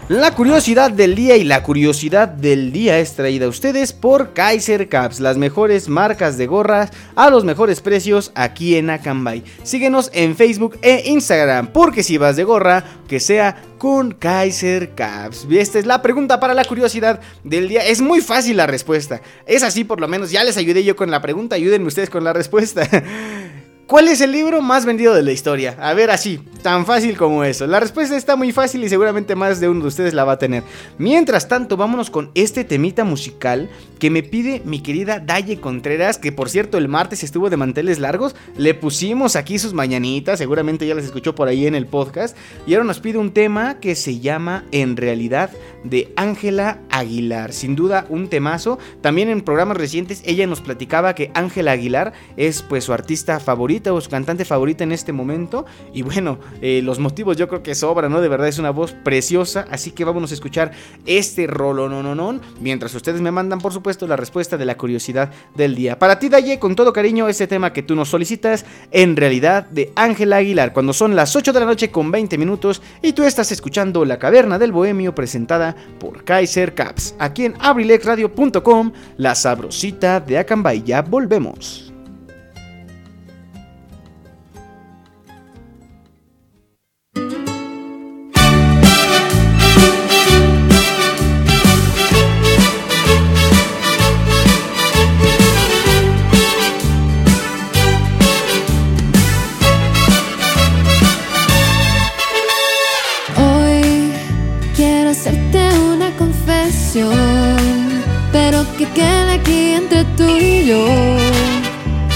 La 0.08 0.36
curiosidad 0.36 0.92
del 0.92 1.16
día 1.16 1.36
y 1.36 1.44
la 1.44 1.64
curiosidad 1.64 2.28
del 2.28 2.72
día 2.72 3.00
es 3.00 3.16
traída 3.16 3.48
a 3.48 3.50
ustedes 3.50 3.92
por 3.92 4.34
Kaiser 4.34 4.88
Caps, 4.88 5.20
las 5.20 5.36
mejores 5.36 5.90
marcas 5.90 6.38
de 6.38 6.46
gorras 6.46 6.92
a 7.16 7.32
los 7.32 7.44
mejores 7.44 7.82
precios 7.82 8.32
aquí 8.36 8.76
en 8.76 8.92
Acambay. 8.92 9.44
Síguenos 9.64 10.12
en 10.14 10.36
Facebook 10.36 10.78
e 10.84 11.10
Instagram, 11.10 11.70
porque 11.74 12.04
si 12.04 12.20
vas 12.20 12.36
de 12.36 12.44
gorra, 12.44 12.84
que 13.08 13.20
sea 13.20 13.64
con 13.80 14.12
Kaiser 14.12 14.94
Caps. 14.94 15.48
Esta 15.50 15.80
es 15.80 15.88
la 15.88 16.04
pregunta 16.04 16.40
para 16.40 16.54
la 16.54 16.66
curiosidad 16.66 17.20
del 17.44 17.68
día. 17.68 17.84
Es 17.84 18.00
muy 18.00 18.22
fácil 18.22 18.58
la 18.58 18.68
respuesta. 18.68 19.22
Es 19.48 19.64
así 19.64 19.86
por 19.86 20.00
lo 20.00 20.08
menos, 20.08 20.30
ya 20.30 20.44
les 20.44 20.58
ayudé 20.58 20.84
yo 20.84 20.96
con 20.96 21.10
la 21.10 21.24
pregunta, 21.24 21.56
ayúdenme 21.56 21.88
ustedes 21.88 22.12
con 22.12 22.24
la 22.24 22.32
respuesta. 22.32 22.88
¿Cuál 23.88 24.08
es 24.08 24.20
el 24.22 24.32
libro 24.32 24.64
más 24.64 24.84
vendido 24.84 25.14
de 25.14 25.22
la 25.22 25.32
historia? 25.32 25.78
A 25.80 25.94
ver, 25.94 26.10
así, 26.10 26.40
tan 26.64 26.88
fácil 26.88 27.16
como 27.16 27.44
eso. 27.44 27.68
La 27.68 27.80
respuesta 27.80 28.18
está 28.18 28.36
muy 28.36 28.52
fácil 28.52 28.84
y 28.84 28.90
seguramente 28.90 29.36
más 29.36 29.60
de 29.60 29.70
uno 29.70 29.82
de 29.82 29.88
ustedes 29.90 30.16
la 30.16 30.24
va 30.24 30.34
a 30.34 30.40
tener. 30.40 30.64
Mientras 30.98 31.48
tanto, 31.48 31.78
vámonos 31.78 32.10
con 32.10 32.32
este 32.34 32.64
temita 32.64 33.04
musical 33.04 33.70
que 34.06 34.12
me 34.12 34.22
pide 34.22 34.62
mi 34.66 34.82
querida 34.82 35.20
Daye 35.20 35.60
Contreras, 35.60 36.20
que 36.20 36.32
por 36.32 36.48
cierto 36.48 36.78
el 36.78 36.88
martes 36.88 37.24
estuvo 37.24 37.50
de 37.50 37.58
manteles 37.58 37.98
largos. 37.98 38.36
Le 38.56 38.76
pusimos 38.76 39.36
aquí 39.36 39.58
sus 39.58 39.74
mañanitas, 39.74 40.38
seguramente 40.38 40.86
ya 40.86 40.94
las 40.94 41.06
escuchó 41.06 41.34
por 41.34 41.48
ahí 41.48 41.66
en 41.66 41.74
el 41.74 41.88
podcast. 41.88 42.38
Y 42.68 42.76
ahora 42.76 42.86
nos 42.86 43.00
pide 43.00 43.18
un 43.18 43.32
tema 43.32 43.80
que 43.80 43.96
se 43.96 44.20
llama 44.20 44.64
En 44.72 44.96
realidad 44.96 45.50
de 45.84 46.14
Ángela 46.16 46.82
Aguilar. 46.92 47.52
Sin 47.52 47.76
duda 47.76 48.06
un 48.10 48.28
temazo. 48.28 48.78
También 49.02 49.30
en 49.30 49.42
programas 49.42 49.78
recientes 49.78 50.22
ella 50.24 50.46
nos 50.46 50.62
platicaba 50.62 51.16
que 51.16 51.32
Ángela 51.34 51.72
Aguilar 51.72 52.14
es 52.38 52.62
pues 52.62 52.84
su 52.84 52.94
artista 52.94 53.40
favorita 53.40 53.92
o 53.92 54.02
su 54.02 54.12
cantante 54.12 54.46
favorita 54.46 54.84
en 54.84 54.92
este 54.92 55.14
momento. 55.14 55.66
Y 55.96 56.04
bueno, 56.04 56.38
eh, 56.62 56.82
los 56.84 57.00
motivos 57.00 57.38
yo 57.38 57.48
creo 57.48 57.64
que 57.64 57.74
sobra, 57.74 58.08
¿no? 58.08 58.22
De 58.22 58.28
verdad 58.28 58.50
es 58.50 58.60
una 58.60 58.70
voz 58.70 58.92
preciosa. 58.92 59.66
Así 59.72 59.90
que 59.90 60.06
vámonos 60.06 60.30
a 60.30 60.36
escuchar 60.36 60.74
este 61.08 61.48
rolo 61.48 61.90
no, 61.90 62.04
no, 62.04 62.14
no. 62.14 62.40
Mientras 62.60 62.94
ustedes 62.94 63.20
me 63.20 63.32
mandan, 63.32 63.60
por 63.60 63.74
supuesto, 63.74 63.95
la 64.02 64.18
respuesta 64.18 64.58
de 64.58 64.66
la 64.66 64.78
curiosidad 64.78 65.32
del 65.56 65.76
día. 65.76 65.98
Para 65.98 66.20
ti, 66.20 66.30
Daye, 66.30 66.60
con 66.60 66.76
todo 66.76 66.92
cariño, 66.92 67.30
este 67.30 67.48
tema 67.48 67.72
que 67.72 67.84
tú 67.84 67.96
nos 67.96 68.10
solicitas, 68.10 68.66
en 68.92 69.16
realidad 69.16 69.68
de 69.70 69.92
Ángela 69.96 70.38
Aguilar, 70.38 70.74
cuando 70.74 70.94
son 70.94 71.16
las 71.16 71.36
8 71.36 71.54
de 71.54 71.60
la 71.60 71.66
noche 71.66 71.90
con 71.90 72.12
20 72.12 72.38
minutos 72.38 72.82
y 73.02 73.14
tú 73.14 73.24
estás 73.24 73.52
escuchando 73.52 74.04
La 74.06 74.20
Caverna 74.20 74.60
del 74.60 74.74
Bohemio 74.74 75.16
presentada 75.16 75.76
por 76.00 76.24
Kaiser 76.26 76.76
Caps, 76.76 77.16
aquí 77.18 77.46
en 77.46 77.56
abrilexradio.com, 77.60 78.92
la 79.18 79.36
sabrosita 79.36 80.20
de 80.20 80.38
Acambay. 80.38 80.84
Ya 80.84 81.02
volvemos. 81.02 81.95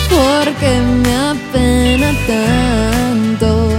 Porque 0.10 0.82
me 1.04 1.16
apena 1.16 2.12
tanto. 2.26 3.70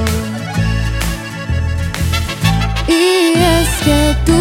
Y 2.86 3.34
es 3.34 3.68
que 3.84 4.16
tú 4.26 4.40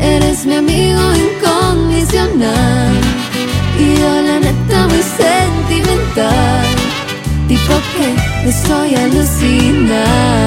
eres 0.00 0.44
mi 0.44 0.56
amigo 0.56 1.02
incondicional, 1.14 2.94
y 3.78 4.00
yo 4.00 4.22
la 4.22 4.40
neta 4.40 4.88
muy 4.88 5.02
sentimental, 5.02 6.66
tipo 7.46 7.74
que 7.92 8.48
estoy 8.48 8.94
alucinando. 8.96 10.41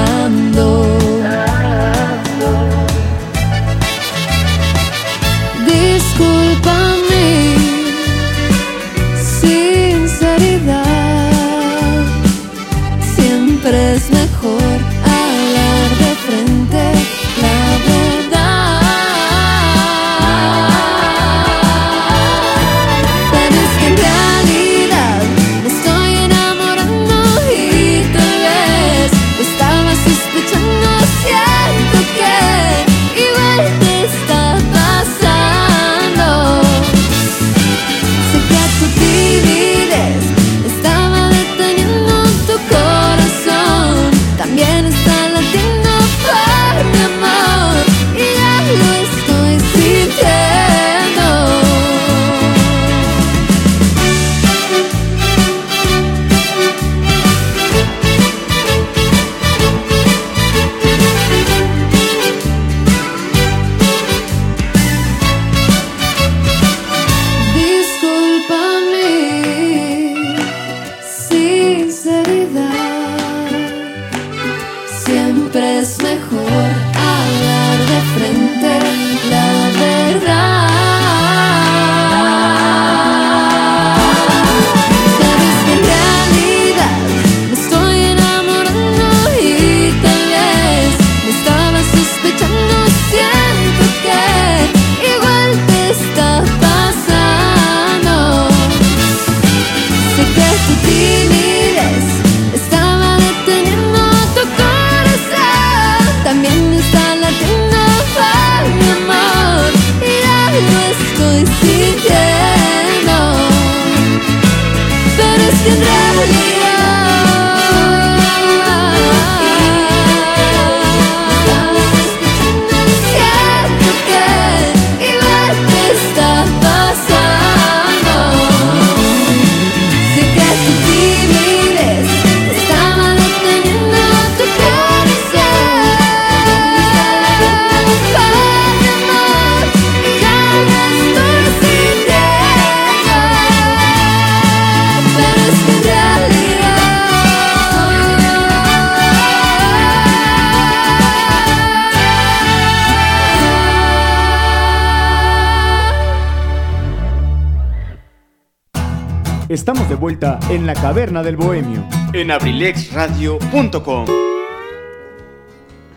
En 160.66 160.74
la 160.74 160.82
caverna 160.82 161.22
del 161.22 161.36
bohemio. 161.36 161.86
En 162.12 162.32
abrilexradio.com. 162.32 164.06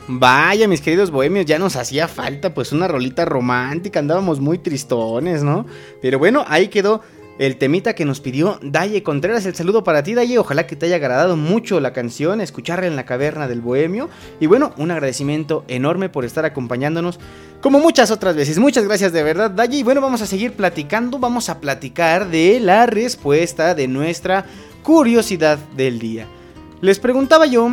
Vaya, 0.07 0.67
mis 0.67 0.81
queridos 0.81 1.09
bohemios, 1.09 1.47
ya 1.47 1.57
nos 1.57 1.75
hacía 1.75 2.07
falta 2.07 2.53
pues 2.53 2.71
una 2.71 2.87
rolita 2.87 3.25
romántica, 3.25 3.99
andábamos 3.99 4.39
muy 4.39 4.59
tristones, 4.59 5.41
¿no? 5.41 5.65
Pero 6.03 6.19
bueno, 6.19 6.45
ahí 6.47 6.67
quedó 6.67 7.01
el 7.39 7.55
temita 7.55 7.95
que 7.95 8.05
nos 8.05 8.19
pidió 8.19 8.59
Daye 8.61 9.01
Contreras. 9.01 9.45
El 9.45 9.55
saludo 9.55 9.83
para 9.83 10.03
ti, 10.03 10.13
Daye. 10.13 10.37
Ojalá 10.37 10.67
que 10.67 10.75
te 10.75 10.85
haya 10.85 10.97
agradado 10.97 11.37
mucho 11.37 11.79
la 11.79 11.93
canción, 11.93 12.41
escucharla 12.41 12.85
en 12.85 12.97
la 12.97 13.05
caverna 13.05 13.47
del 13.47 13.61
bohemio. 13.61 14.09
Y 14.41 14.45
bueno, 14.45 14.73
un 14.77 14.91
agradecimiento 14.91 15.63
enorme 15.67 16.09
por 16.09 16.25
estar 16.25 16.45
acompañándonos 16.45 17.19
como 17.69 17.81
muchas 17.81 18.09
otras 18.09 18.35
veces. 18.35 18.57
Muchas 18.57 18.83
gracias 18.83 19.13
de 19.13 19.21
verdad, 19.21 19.51
Daye. 19.51 19.77
Y 19.77 19.83
bueno, 19.83 20.01
vamos 20.01 20.23
a 20.23 20.25
seguir 20.25 20.53
platicando. 20.53 21.19
Vamos 21.19 21.49
a 21.49 21.59
platicar 21.59 22.27
de 22.27 22.59
la 22.59 22.87
respuesta 22.87 23.75
de 23.75 23.87
nuestra 23.87 24.43
curiosidad 24.81 25.59
del 25.77 25.99
día. 25.99 26.25
Les 26.81 26.97
preguntaba 26.97 27.45
yo 27.45 27.69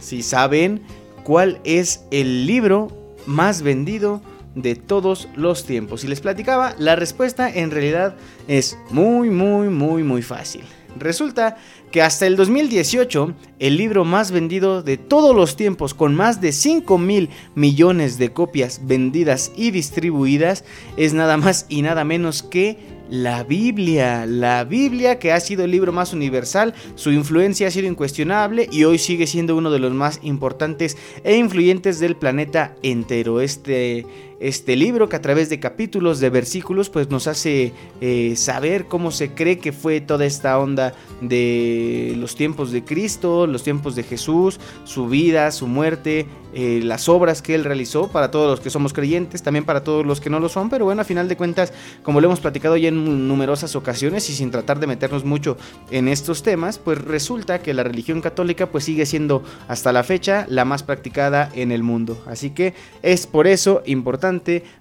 si 0.00 0.22
saben 0.22 0.80
cuál 1.22 1.60
es 1.64 2.00
el 2.10 2.46
libro 2.46 2.88
más 3.26 3.60
vendido 3.60 4.22
de 4.54 4.74
todos 4.74 5.28
los 5.36 5.66
tiempos. 5.66 6.02
Y 6.02 6.08
les 6.08 6.22
platicaba, 6.22 6.74
la 6.78 6.96
respuesta 6.96 7.50
en 7.50 7.70
realidad 7.70 8.16
es 8.48 8.78
muy, 8.88 9.28
muy, 9.28 9.68
muy, 9.68 10.02
muy 10.02 10.22
fácil. 10.22 10.62
Resulta 11.00 11.56
que 11.90 12.02
hasta 12.02 12.26
el 12.26 12.36
2018 12.36 13.34
el 13.58 13.76
libro 13.76 14.04
más 14.04 14.30
vendido 14.30 14.82
de 14.82 14.96
todos 14.96 15.34
los 15.34 15.56
tiempos 15.56 15.94
con 15.94 16.14
más 16.14 16.40
de 16.40 16.52
5 16.52 16.98
mil 16.98 17.30
millones 17.54 18.18
de 18.18 18.32
copias 18.32 18.80
vendidas 18.84 19.52
y 19.56 19.70
distribuidas 19.70 20.64
es 20.96 21.14
nada 21.14 21.36
más 21.36 21.66
y 21.68 21.82
nada 21.82 22.04
menos 22.04 22.42
que 22.42 22.96
la 23.08 23.44
Biblia, 23.44 24.26
la 24.26 24.64
Biblia 24.64 25.18
que 25.18 25.32
ha 25.32 25.40
sido 25.40 25.64
el 25.64 25.70
libro 25.70 25.92
más 25.92 26.12
universal, 26.12 26.74
su 26.96 27.12
influencia 27.12 27.68
ha 27.68 27.70
sido 27.70 27.86
incuestionable 27.86 28.68
y 28.70 28.84
hoy 28.84 28.98
sigue 28.98 29.26
siendo 29.26 29.56
uno 29.56 29.70
de 29.70 29.78
los 29.78 29.92
más 29.92 30.20
importantes 30.22 30.96
e 31.22 31.36
influyentes 31.36 32.00
del 32.00 32.16
planeta 32.16 32.74
entero. 32.82 33.40
Este, 33.40 34.06
este 34.40 34.76
libro 34.76 35.08
que 35.08 35.16
a 35.16 35.22
través 35.22 35.48
de 35.48 35.58
capítulos, 35.60 36.20
de 36.20 36.30
versículos, 36.30 36.90
pues 36.90 37.10
nos 37.10 37.26
hace 37.26 37.72
eh, 38.00 38.34
saber 38.36 38.86
cómo 38.86 39.10
se 39.10 39.32
cree 39.32 39.58
que 39.58 39.72
fue 39.72 40.00
toda 40.00 40.26
esta 40.26 40.58
onda 40.58 40.94
de 41.20 42.14
los 42.18 42.36
tiempos 42.36 42.72
de 42.72 42.84
Cristo, 42.84 43.46
los 43.46 43.62
tiempos 43.62 43.96
de 43.96 44.02
Jesús, 44.02 44.60
su 44.84 45.08
vida, 45.08 45.50
su 45.52 45.66
muerte, 45.66 46.26
eh, 46.52 46.80
las 46.82 47.08
obras 47.08 47.42
que 47.42 47.54
él 47.54 47.64
realizó 47.64 48.08
para 48.08 48.30
todos 48.30 48.50
los 48.50 48.60
que 48.60 48.70
somos 48.70 48.92
creyentes, 48.92 49.42
también 49.42 49.64
para 49.64 49.84
todos 49.84 50.04
los 50.04 50.20
que 50.20 50.30
no 50.30 50.40
lo 50.40 50.48
son, 50.48 50.70
pero 50.70 50.84
bueno, 50.84 51.02
a 51.02 51.04
final 51.04 51.28
de 51.28 51.36
cuentas, 51.36 51.72
como 52.02 52.20
lo 52.20 52.26
hemos 52.26 52.40
platicado 52.40 52.76
ya 52.76 52.88
en 52.88 53.28
numerosas 53.28 53.74
ocasiones 53.76 54.28
y 54.30 54.34
sin 54.34 54.50
tratar 54.50 54.80
de 54.80 54.86
meternos 54.86 55.24
mucho 55.24 55.56
en 55.90 56.08
estos 56.08 56.42
temas, 56.42 56.78
pues 56.78 56.98
resulta 56.98 57.60
que 57.60 57.74
la 57.74 57.82
religión 57.82 58.20
católica 58.20 58.66
pues 58.66 58.84
sigue 58.84 59.06
siendo 59.06 59.42
hasta 59.68 59.92
la 59.92 60.02
fecha 60.02 60.46
la 60.48 60.64
más 60.64 60.82
practicada 60.82 61.50
en 61.54 61.72
el 61.72 61.82
mundo. 61.82 62.22
Así 62.26 62.50
que 62.50 62.74
es 63.02 63.26
por 63.26 63.46
eso 63.46 63.82
importante 63.86 64.25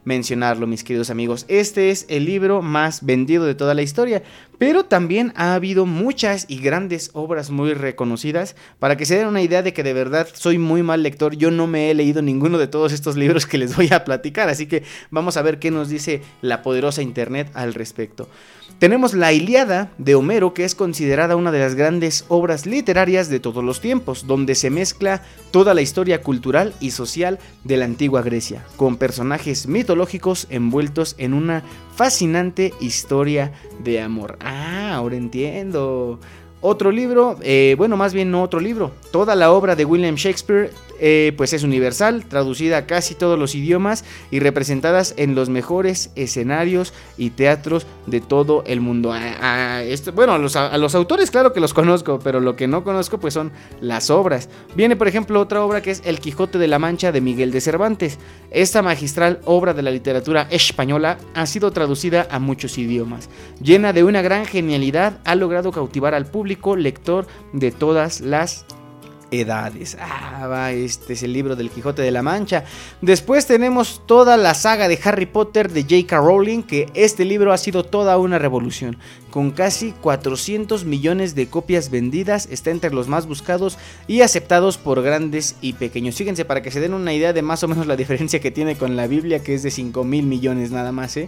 mencionarlo, 0.04 0.68
mis 0.68 0.84
queridos 0.84 1.10
amigos. 1.10 1.46
Este 1.48 1.90
es 1.92 2.06
el 2.10 2.26
libro 2.26 2.62
más 2.62 3.06
vendido 3.06 3.46
de 3.46 3.56
toda 3.56 3.74
la 3.74 3.82
historia, 3.82 4.24
pero 4.58 4.86
también 4.86 5.34
ha 5.36 5.54
habido 5.54 5.86
muchas 5.86 6.46
y 6.48 6.60
grandes 6.60 7.12
obras 7.14 7.50
muy 7.50 7.74
reconocidas. 7.74 8.56
Para 8.80 8.98
que 8.98 9.06
se 9.06 9.18
den 9.18 9.28
una 9.28 9.42
idea 9.42 9.62
de 9.62 9.74
que 9.74 9.84
de 9.84 9.94
verdad 9.94 10.28
soy 10.34 10.58
muy 10.58 10.84
mal 10.84 11.04
lector, 11.04 11.36
yo 11.36 11.52
no 11.52 11.68
me 11.68 11.92
he 11.92 11.94
leído 11.94 12.22
ninguno 12.22 12.58
de 12.58 12.68
todos 12.68 12.92
estos 12.92 13.16
libros 13.18 13.46
que 13.46 13.58
les 13.58 13.76
voy 13.76 13.90
a 13.92 14.04
platicar. 14.04 14.50
Así 14.50 14.68
que 14.68 14.84
vamos 15.12 15.38
a 15.38 15.42
ver 15.42 15.60
qué 15.60 15.72
nos 15.72 15.90
dice 15.90 16.22
la 16.42 16.62
poderosa 16.62 17.02
internet 17.02 17.50
al 17.54 17.74
respecto. 17.74 18.28
Tenemos 18.80 19.14
la 19.14 19.32
Iliada 19.32 19.92
de 19.98 20.16
Homero, 20.16 20.54
que 20.54 20.66
es 20.66 20.76
considerada 20.76 21.36
una 21.36 21.52
de 21.52 21.60
las 21.60 21.76
grandes 21.76 22.26
obras 22.28 22.66
literarias 22.66 23.30
de 23.30 23.40
todos 23.40 23.64
los 23.64 23.80
tiempos, 23.80 24.28
donde 24.28 24.54
se 24.54 24.70
mezcla 24.70 25.24
toda 25.52 25.74
la 25.74 25.82
historia 25.82 26.22
cultural 26.22 26.74
y 26.80 26.92
social 26.92 27.40
de 27.64 27.78
la 27.78 27.86
antigua 27.86 28.22
Grecia, 28.22 28.66
con 28.76 28.98
personajes 28.98 29.68
mitológicos 29.68 30.48
envueltos 30.50 31.16
en 31.18 31.34
una 31.34 31.64
fascinante 31.96 32.74
historia 32.82 33.54
de 33.84 34.02
amor. 34.02 34.38
Ah, 34.42 34.94
ahora 34.96 35.16
entiendo. 35.16 36.20
Otro 36.68 36.90
libro, 36.90 37.38
eh, 37.44 37.76
bueno, 37.78 37.96
más 37.96 38.12
bien 38.12 38.32
no 38.32 38.42
otro 38.42 38.60
libro, 38.60 38.92
toda 39.12 39.36
la 39.36 39.52
obra 39.52 39.76
de 39.76 39.86
William 39.86 40.16
Shakespeare 40.16 40.72
eh, 41.00 41.34
pues 41.36 41.52
es 41.52 41.64
universal, 41.64 42.26
traducida 42.26 42.78
a 42.78 42.86
casi 42.86 43.16
todos 43.16 43.38
los 43.38 43.54
idiomas 43.54 44.06
y 44.32 44.40
representadas 44.40 45.14
en 45.18 45.36
los 45.36 45.50
mejores 45.50 46.10
escenarios 46.16 46.94
y 47.18 47.32
teatros 47.32 47.86
de 48.08 48.22
todo 48.22 48.64
el 48.66 48.80
mundo. 48.80 49.14
Bueno, 50.16 50.34
a 50.34 50.38
los, 50.38 50.56
a 50.56 50.78
los, 50.78 50.96
autores 50.96 51.32
claro 51.32 51.52
que 51.52 51.60
los 51.60 51.74
conozco, 51.74 52.20
pero 52.24 52.40
lo 52.40 52.56
que 52.56 52.68
no 52.68 52.84
conozco 52.84 53.20
pues 53.20 53.34
son 53.34 53.52
las 53.82 54.10
obras. 54.10 54.50
Viene 54.76 54.96
por 54.96 55.10
ejemplo 55.10 55.42
otra 55.42 55.64
obra 55.64 55.82
que 55.82 55.92
es 55.92 56.02
El 56.06 56.20
Quijote 56.20 56.58
de 56.58 56.68
la 56.68 56.80
Mancha 56.80 57.12
de 57.12 57.20
Miguel 57.20 57.52
de 57.52 57.62
Cervantes. 57.62 58.18
Esta 58.50 58.82
magistral 58.82 59.42
obra 59.44 59.74
de 59.74 59.82
la 59.82 59.92
literatura 59.92 60.48
española 60.50 61.18
ha 61.34 61.46
sido 61.46 61.72
traducida 61.72 62.26
a 62.32 62.40
muchos 62.40 62.78
idiomas. 62.78 63.30
Llena 63.62 63.92
de 63.92 64.06
una 64.06 64.22
gran 64.22 64.46
genialidad, 64.46 65.20
ha 65.26 65.36
logrado 65.36 65.74
cautivar 65.74 66.14
al 66.14 66.26
público 66.26 66.55
lector 66.78 67.28
de 67.54 67.72
todas 67.72 68.22
las 68.22 68.66
edades. 69.32 69.98
Ah, 70.00 70.48
va, 70.48 70.72
este 70.72 71.14
es 71.14 71.24
el 71.24 71.34
libro 71.34 71.56
del 71.56 71.70
Quijote 71.70 72.02
de 72.02 72.12
la 72.12 72.22
Mancha. 72.22 72.64
Después 73.02 73.46
tenemos 73.46 74.02
toda 74.06 74.38
la 74.38 74.54
saga 74.54 74.88
de 74.88 75.00
Harry 75.04 75.26
Potter 75.26 75.72
de 75.72 75.84
J.K. 75.84 76.18
Rowling, 76.18 76.64
que 76.64 76.90
este 76.94 77.26
libro 77.26 77.52
ha 77.52 77.58
sido 77.58 77.84
toda 77.84 78.18
una 78.18 78.40
revolución. 78.40 78.98
Con 79.36 79.52
casi 79.52 79.92
400 79.92 80.86
millones 80.86 81.36
de 81.36 81.50
copias 81.50 81.90
vendidas, 81.90 82.48
está 82.50 82.72
entre 82.72 82.94
los 82.94 83.10
más 83.10 83.28
buscados 83.28 83.78
y 84.08 84.22
aceptados 84.22 84.78
por 84.78 85.02
grandes 85.02 85.58
y 85.60 85.74
pequeños. 85.74 86.16
Fíjense, 86.16 86.46
para 86.46 86.62
que 86.62 86.72
se 86.72 86.80
den 86.80 86.94
una 86.94 87.14
idea 87.14 87.34
de 87.34 87.42
más 87.42 87.62
o 87.62 87.68
menos 87.68 87.86
la 87.86 87.98
diferencia 87.98 88.40
que 88.40 88.50
tiene 88.50 88.78
con 88.78 88.96
la 88.96 89.08
Biblia, 89.08 89.44
que 89.44 89.54
es 89.54 89.62
de 89.62 89.72
5 89.72 90.06
mil 90.06 90.26
millones 90.26 90.72
nada 90.72 90.94
más. 90.94 91.18
¿eh? 91.18 91.28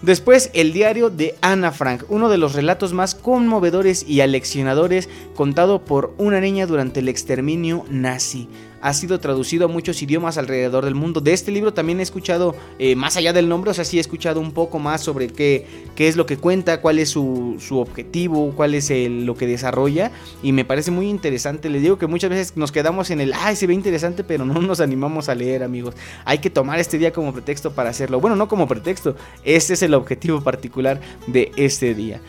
Después, 0.00 0.50
el 0.54 0.72
diario 0.72 1.10
de 1.10 1.34
Ana 1.40 1.72
Frank, 1.72 2.04
uno 2.08 2.28
de 2.28 2.38
los 2.38 2.54
relatos 2.54 2.92
más 2.92 3.16
conmovedores 3.16 4.04
y 4.06 4.20
aleccionadores 4.20 5.08
contado 5.34 5.84
por 5.84 6.14
una 6.18 6.40
niña 6.40 6.68
durante 6.68 7.00
el 7.00 7.08
exterminio 7.08 7.84
nazi. 7.90 8.46
Ha 8.80 8.92
sido 8.94 9.20
traducido 9.20 9.66
a 9.66 9.68
muchos 9.68 10.00
idiomas 10.02 10.38
alrededor 10.38 10.84
del 10.84 10.94
mundo. 10.94 11.20
De 11.20 11.32
este 11.32 11.50
libro 11.50 11.72
también 11.72 12.00
he 12.00 12.02
escuchado, 12.02 12.54
eh, 12.78 12.96
más 12.96 13.16
allá 13.16 13.32
del 13.32 13.48
nombre, 13.48 13.70
o 13.70 13.74
sea, 13.74 13.84
sí 13.84 13.98
he 13.98 14.00
escuchado 14.00 14.40
un 14.40 14.52
poco 14.52 14.78
más 14.78 15.02
sobre 15.02 15.28
qué, 15.28 15.66
qué 15.94 16.08
es 16.08 16.16
lo 16.16 16.26
que 16.26 16.36
cuenta, 16.36 16.80
cuál 16.80 16.98
es 16.98 17.10
su, 17.10 17.56
su 17.58 17.78
objetivo, 17.78 18.52
cuál 18.56 18.74
es 18.74 18.90
lo 18.90 19.36
que 19.36 19.46
desarrolla. 19.46 20.10
Y 20.42 20.52
me 20.52 20.64
parece 20.64 20.90
muy 20.90 21.08
interesante. 21.08 21.68
Les 21.68 21.82
digo 21.82 21.98
que 21.98 22.06
muchas 22.06 22.30
veces 22.30 22.56
nos 22.56 22.72
quedamos 22.72 23.10
en 23.10 23.20
el, 23.20 23.32
ay, 23.34 23.56
se 23.56 23.66
ve 23.66 23.74
interesante, 23.74 24.24
pero 24.24 24.44
no 24.44 24.60
nos 24.60 24.80
animamos 24.80 25.28
a 25.28 25.34
leer, 25.34 25.62
amigos. 25.62 25.94
Hay 26.24 26.38
que 26.38 26.50
tomar 26.50 26.78
este 26.78 26.98
día 26.98 27.12
como 27.12 27.32
pretexto 27.32 27.72
para 27.72 27.90
hacerlo. 27.90 28.20
Bueno, 28.20 28.36
no 28.36 28.48
como 28.48 28.66
pretexto, 28.66 29.16
este 29.44 29.74
es 29.74 29.82
el 29.82 29.94
objetivo 29.94 30.40
particular 30.40 31.00
de 31.26 31.52
este 31.56 31.94
día. 31.94 32.20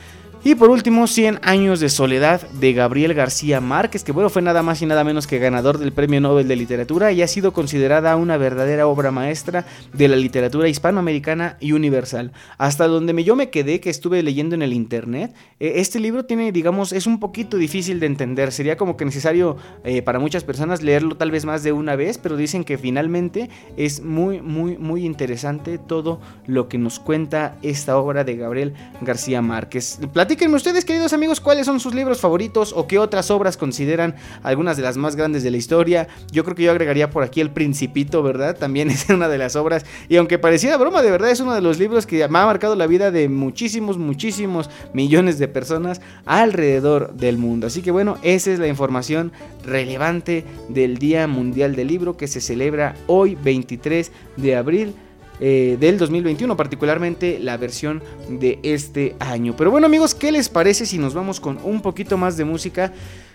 Y 0.44 0.56
por 0.56 0.72
último, 0.72 1.06
100 1.06 1.40
años 1.44 1.80
de 1.80 1.88
soledad 1.88 2.42
de 2.50 2.74
Gabriel 2.74 3.14
García 3.14 3.62
Márquez, 3.62 4.04
que 4.04 4.12
bueno, 4.12 4.28
fue 4.32 4.42
nada 4.42 4.64
más 4.64 4.82
y 4.82 4.88
nada 4.88 5.04
menos 5.04 5.28
que 5.28 5.38
ganador 5.38 5.78
del 5.78 5.94
Premio 5.94 6.20
Nobel 6.20 6.48
de 6.48 6.56
Literatura 6.56 7.12
y 7.12 7.22
ha 7.22 7.28
sido 7.28 7.54
considerada 7.54 8.16
una 8.16 8.38
verdadera 8.38 8.88
obra 8.88 9.12
maestra 9.12 9.68
de 9.94 10.08
la 10.08 10.16
literatura 10.16 10.68
hispanoamericana 10.68 11.58
y 11.60 11.74
universal. 11.74 12.32
Hasta 12.58 12.88
donde 12.88 13.24
yo 13.24 13.36
me 13.36 13.52
quedé, 13.52 13.80
que 13.80 13.92
estuve 13.92 14.24
leyendo 14.24 14.56
en 14.56 14.64
el 14.64 14.74
internet, 14.74 15.32
eh, 15.60 15.74
este 15.76 16.00
libro 16.00 16.26
tiene, 16.26 16.52
digamos, 16.52 16.92
es 16.92 17.06
un 17.06 17.20
poquito 17.20 17.58
difícil 17.58 18.00
de 18.00 18.08
entender. 18.08 18.52
Sería 18.52 18.78
como 18.78 18.98
que 18.98 19.06
necesario 19.06 19.58
eh, 19.84 20.02
para 20.02 20.18
muchas 20.18 20.44
personas 20.44 20.82
leerlo 20.82 21.18
tal 21.18 21.30
vez 21.30 21.46
más 21.46 21.62
de 21.62 21.72
una 21.72 21.96
vez, 21.96 22.18
pero 22.18 22.36
dicen 22.36 22.64
que 22.64 22.80
finalmente 22.80 23.52
es 23.78 24.02
muy, 24.02 24.42
muy, 24.42 24.76
muy 24.80 25.06
interesante 25.06 25.78
todo 25.78 26.20
lo 26.48 26.68
que 26.68 26.80
nos 26.80 27.00
cuenta 27.00 27.58
esta 27.62 27.96
obra 28.00 28.24
de 28.24 28.38
Gabriel 28.38 28.74
García 29.02 29.44
Márquez. 29.44 30.00
Platíquenme 30.32 30.56
ustedes, 30.56 30.86
queridos 30.86 31.12
amigos, 31.12 31.42
cuáles 31.42 31.66
son 31.66 31.82
sus 31.82 31.94
libros 31.94 32.22
favoritos 32.22 32.72
o 32.74 32.88
qué 32.88 33.00
otras 33.00 33.30
obras 33.32 33.58
consideran 33.58 34.16
algunas 34.44 34.78
de 34.78 34.84
las 34.84 34.96
más 34.96 35.18
grandes 35.18 35.44
de 35.44 35.52
la 35.52 35.58
historia. 35.58 36.08
Yo 36.32 36.46
creo 36.46 36.56
que 36.56 36.64
yo 36.64 36.72
agregaría 36.72 37.10
por 37.10 37.24
aquí 37.24 37.42
El 37.42 37.52
Principito, 37.52 38.24
¿verdad? 38.24 38.56
También 38.58 38.90
es 38.92 39.10
una 39.10 39.28
de 39.28 39.38
las 39.38 39.58
obras. 39.58 39.86
Y 40.08 40.16
aunque 40.16 40.40
pareciera 40.40 40.78
broma, 40.78 41.02
de 41.02 41.12
verdad 41.12 41.32
es 41.32 41.42
uno 41.42 41.54
de 41.54 41.60
los 41.60 41.80
libros 41.80 42.06
que 42.06 42.26
me 42.30 42.40
ha 42.40 42.46
marcado 42.46 42.78
la 42.78 42.88
vida 42.88 43.12
de 43.12 43.28
muchísimos, 43.28 43.98
muchísimos 43.98 44.70
millones 44.94 45.38
de 45.38 45.50
personas 45.50 46.00
alrededor 46.26 47.14
del 47.14 47.38
mundo. 47.38 47.68
Así 47.68 47.82
que 47.82 47.92
bueno, 47.92 48.18
esa 48.24 48.52
es 48.52 48.60
la 48.60 48.68
información 48.68 49.34
relevante 49.66 50.46
del 50.70 50.98
Día 50.98 51.28
Mundial 51.28 51.76
del 51.76 51.90
Libro 51.90 52.16
que 52.16 52.30
se 52.30 52.40
celebra 52.40 52.96
hoy 53.08 53.36
23 53.36 54.14
de 54.38 54.56
abril 54.56 54.96
eh, 55.42 55.76
del 55.80 55.98
2021, 55.98 56.56
particularmente 56.56 57.40
la 57.40 57.58
versión 57.58 58.02
de 58.30 58.60
este 58.62 59.16
año. 59.20 59.56
Pero 59.58 59.72
bueno 59.72 59.88
amigos, 59.88 60.14
¿qué 60.14 60.32
les 60.32 60.50
parece 60.50 60.86
si 60.86 61.00
nos 61.00 61.16
vamos 61.16 61.40
con 61.40 61.60
un 61.64 61.82
poquito 61.82 62.16
más 62.16 62.38
de 62.38 62.46
música? 62.46 62.94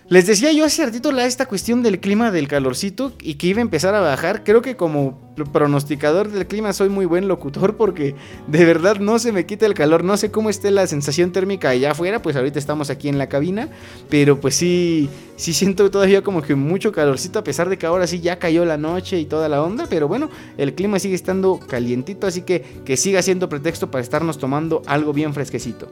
Les 0.09 0.25
decía 0.25 0.53
yo 0.53 0.63
hace 0.63 0.85
ratito 0.85 1.11
la, 1.11 1.25
esta 1.25 1.47
cuestión 1.47 1.83
del 1.83 1.99
clima 1.99 2.31
del 2.31 2.47
calorcito 2.47 3.11
y 3.21 3.33
que 3.33 3.47
iba 3.47 3.59
a 3.59 3.61
empezar 3.61 3.93
a 3.93 3.99
bajar. 3.99 4.45
Creo 4.45 4.61
que 4.61 4.77
como 4.77 5.19
pronosticador 5.51 6.31
del 6.31 6.47
clima 6.47 6.71
soy 6.71 6.87
muy 6.87 7.05
buen 7.05 7.27
locutor 7.27 7.75
porque 7.75 8.15
de 8.47 8.63
verdad 8.63 8.99
no 9.01 9.19
se 9.19 9.33
me 9.33 9.45
quita 9.45 9.65
el 9.65 9.73
calor. 9.73 10.05
No 10.05 10.15
sé 10.15 10.31
cómo 10.31 10.49
esté 10.49 10.71
la 10.71 10.87
sensación 10.87 11.33
térmica 11.33 11.69
allá 11.69 11.91
afuera, 11.91 12.21
pues 12.21 12.37
ahorita 12.37 12.57
estamos 12.57 12.89
aquí 12.89 13.09
en 13.09 13.17
la 13.17 13.27
cabina. 13.27 13.67
Pero 14.09 14.39
pues 14.39 14.55
sí, 14.55 15.09
sí 15.35 15.51
siento 15.51 15.91
todavía 15.91 16.21
como 16.21 16.41
que 16.41 16.55
mucho 16.55 16.93
calorcito 16.93 17.39
a 17.39 17.43
pesar 17.43 17.67
de 17.67 17.77
que 17.77 17.85
ahora 17.85 18.07
sí 18.07 18.21
ya 18.21 18.39
cayó 18.39 18.63
la 18.63 18.77
noche 18.77 19.19
y 19.19 19.25
toda 19.25 19.49
la 19.49 19.61
onda. 19.61 19.87
Pero 19.89 20.07
bueno, 20.07 20.29
el 20.57 20.73
clima 20.73 20.99
sigue 20.99 21.15
estando 21.15 21.59
calientito, 21.59 22.27
así 22.27 22.43
que 22.43 22.63
que 22.85 22.95
siga 22.95 23.21
siendo 23.21 23.49
pretexto 23.49 23.91
para 23.91 24.03
estarnos 24.03 24.37
tomando 24.37 24.83
algo 24.85 25.11
bien 25.11 25.33
fresquecito. 25.33 25.91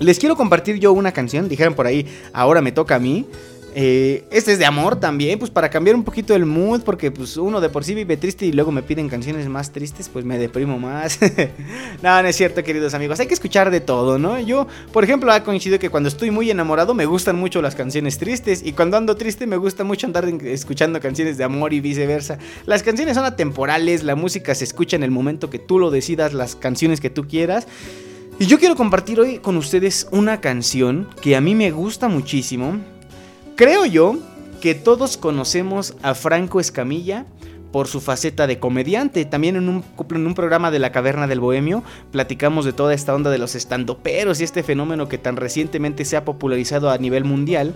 Les 0.00 0.18
quiero 0.18 0.36
compartir 0.36 0.78
yo 0.78 0.92
una 0.92 1.12
canción, 1.12 1.48
dijeron 1.48 1.74
por 1.74 1.86
ahí, 1.86 2.06
ahora 2.32 2.60
me 2.60 2.72
toca 2.72 2.96
a 2.96 2.98
mí. 2.98 3.26
Eh, 3.74 4.24
este 4.30 4.52
es 4.52 4.58
de 4.58 4.64
amor 4.64 4.98
también, 4.98 5.38
pues 5.38 5.50
para 5.50 5.68
cambiar 5.68 5.94
un 5.94 6.02
poquito 6.02 6.34
el 6.34 6.46
mood, 6.46 6.82
porque 6.82 7.10
pues 7.10 7.36
uno 7.36 7.60
de 7.60 7.68
por 7.68 7.84
sí 7.84 7.94
vive 7.94 8.16
triste 8.16 8.46
y 8.46 8.52
luego 8.52 8.72
me 8.72 8.82
piden 8.82 9.08
canciones 9.08 9.46
más 9.48 9.72
tristes, 9.72 10.08
pues 10.08 10.24
me 10.24 10.38
deprimo 10.38 10.78
más. 10.78 11.18
no, 12.02 12.22
no 12.22 12.28
es 12.28 12.34
cierto, 12.34 12.64
queridos 12.64 12.94
amigos, 12.94 13.20
hay 13.20 13.26
que 13.26 13.34
escuchar 13.34 13.70
de 13.70 13.80
todo, 13.80 14.18
¿no? 14.18 14.40
Yo, 14.40 14.66
por 14.92 15.04
ejemplo, 15.04 15.30
ha 15.32 15.44
coincidido 15.44 15.78
que 15.78 15.90
cuando 15.90 16.08
estoy 16.08 16.30
muy 16.30 16.50
enamorado 16.50 16.94
me 16.94 17.06
gustan 17.06 17.36
mucho 17.36 17.60
las 17.60 17.74
canciones 17.74 18.18
tristes 18.18 18.62
y 18.64 18.72
cuando 18.72 18.96
ando 18.96 19.16
triste 19.16 19.46
me 19.46 19.56
gusta 19.56 19.84
mucho 19.84 20.06
andar 20.06 20.24
escuchando 20.44 21.00
canciones 21.00 21.38
de 21.38 21.44
amor 21.44 21.72
y 21.72 21.80
viceversa. 21.80 22.38
Las 22.66 22.82
canciones 22.82 23.16
son 23.16 23.26
atemporales, 23.26 24.02
la 24.02 24.14
música 24.16 24.54
se 24.54 24.64
escucha 24.64 24.96
en 24.96 25.02
el 25.02 25.10
momento 25.10 25.50
que 25.50 25.58
tú 25.58 25.78
lo 25.78 25.90
decidas, 25.90 26.32
las 26.32 26.56
canciones 26.56 27.00
que 27.00 27.10
tú 27.10 27.28
quieras. 27.28 27.66
Y 28.40 28.46
yo 28.46 28.60
quiero 28.60 28.76
compartir 28.76 29.18
hoy 29.18 29.38
con 29.38 29.56
ustedes 29.56 30.06
una 30.12 30.40
canción 30.40 31.08
que 31.20 31.34
a 31.34 31.40
mí 31.40 31.56
me 31.56 31.72
gusta 31.72 32.06
muchísimo. 32.06 32.78
Creo 33.56 33.84
yo 33.84 34.16
que 34.60 34.76
todos 34.76 35.16
conocemos 35.16 35.96
a 36.02 36.14
Franco 36.14 36.60
Escamilla 36.60 37.26
por 37.72 37.88
su 37.88 38.00
faceta 38.00 38.46
de 38.46 38.60
comediante. 38.60 39.24
También 39.24 39.56
en 39.56 39.68
un, 39.68 39.84
en 40.10 40.26
un 40.26 40.34
programa 40.34 40.70
de 40.70 40.78
la 40.78 40.92
Caverna 40.92 41.26
del 41.26 41.40
Bohemio 41.40 41.82
platicamos 42.12 42.64
de 42.64 42.72
toda 42.72 42.94
esta 42.94 43.12
onda 43.12 43.30
de 43.30 43.38
los 43.38 43.56
estandoperos 43.56 44.40
y 44.40 44.44
este 44.44 44.62
fenómeno 44.62 45.08
que 45.08 45.18
tan 45.18 45.34
recientemente 45.36 46.04
se 46.04 46.16
ha 46.16 46.24
popularizado 46.24 46.90
a 46.90 46.98
nivel 46.98 47.24
mundial. 47.24 47.74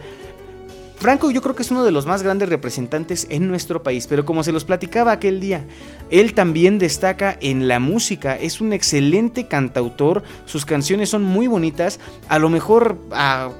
Franco 1.02 1.32
yo 1.32 1.42
creo 1.42 1.56
que 1.56 1.64
es 1.64 1.70
uno 1.72 1.82
de 1.82 1.90
los 1.90 2.06
más 2.06 2.22
grandes 2.22 2.48
representantes 2.48 3.26
en 3.28 3.48
nuestro 3.48 3.82
país, 3.82 4.06
pero 4.06 4.24
como 4.24 4.44
se 4.44 4.52
los 4.52 4.64
platicaba 4.64 5.10
aquel 5.10 5.40
día, 5.40 5.64
él 6.10 6.32
también 6.32 6.78
destaca 6.78 7.36
en 7.40 7.66
la 7.66 7.80
música, 7.80 8.36
es 8.36 8.60
un 8.60 8.72
excelente 8.72 9.48
cantautor, 9.48 10.22
sus 10.46 10.64
canciones 10.64 11.08
son 11.08 11.24
muy 11.24 11.48
bonitas, 11.48 11.98
a 12.28 12.38
lo 12.38 12.48
mejor 12.50 12.98
a, 13.10 13.50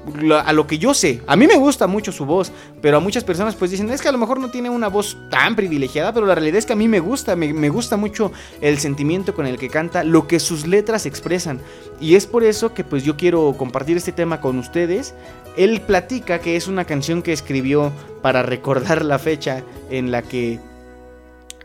lo 0.53 0.67
que 0.67 0.77
yo 0.77 0.93
sé, 0.93 1.19
a 1.27 1.35
mí 1.35 1.45
me 1.45 1.57
gusta 1.57 1.85
mucho 1.85 2.13
su 2.13 2.25
voz, 2.25 2.53
pero 2.81 2.95
a 2.95 2.99
muchas 3.01 3.25
personas 3.25 3.55
pues 3.55 3.71
dicen, 3.71 3.89
es 3.89 4.01
que 4.01 4.07
a 4.07 4.13
lo 4.13 4.19
mejor 4.19 4.39
no 4.39 4.49
tiene 4.49 4.69
una 4.69 4.87
voz 4.87 5.17
tan 5.29 5.57
privilegiada, 5.57 6.13
pero 6.13 6.25
la 6.25 6.35
realidad 6.35 6.59
es 6.59 6.65
que 6.65 6.73
a 6.73 6.77
mí 6.77 6.87
me 6.87 7.01
gusta, 7.01 7.35
me, 7.35 7.53
me 7.53 7.67
gusta 7.67 7.97
mucho 7.97 8.31
el 8.61 8.79
sentimiento 8.79 9.35
con 9.35 9.47
el 9.47 9.57
que 9.57 9.67
canta, 9.67 10.05
lo 10.05 10.27
que 10.27 10.39
sus 10.39 10.65
letras 10.65 11.05
expresan, 11.05 11.59
y 11.99 12.15
es 12.15 12.25
por 12.25 12.45
eso 12.45 12.73
que 12.73 12.85
pues 12.85 13.03
yo 13.03 13.17
quiero 13.17 13.53
compartir 13.57 13.97
este 13.97 14.13
tema 14.13 14.39
con 14.39 14.57
ustedes, 14.59 15.13
él 15.57 15.81
platica 15.81 16.39
que 16.39 16.55
es 16.55 16.67
una 16.67 16.85
canción 16.85 17.21
que 17.21 17.33
escribió 17.33 17.91
para 18.21 18.43
recordar 18.43 19.03
la 19.05 19.19
fecha 19.19 19.63
en 19.89 20.11
la 20.11 20.21
que 20.21 20.59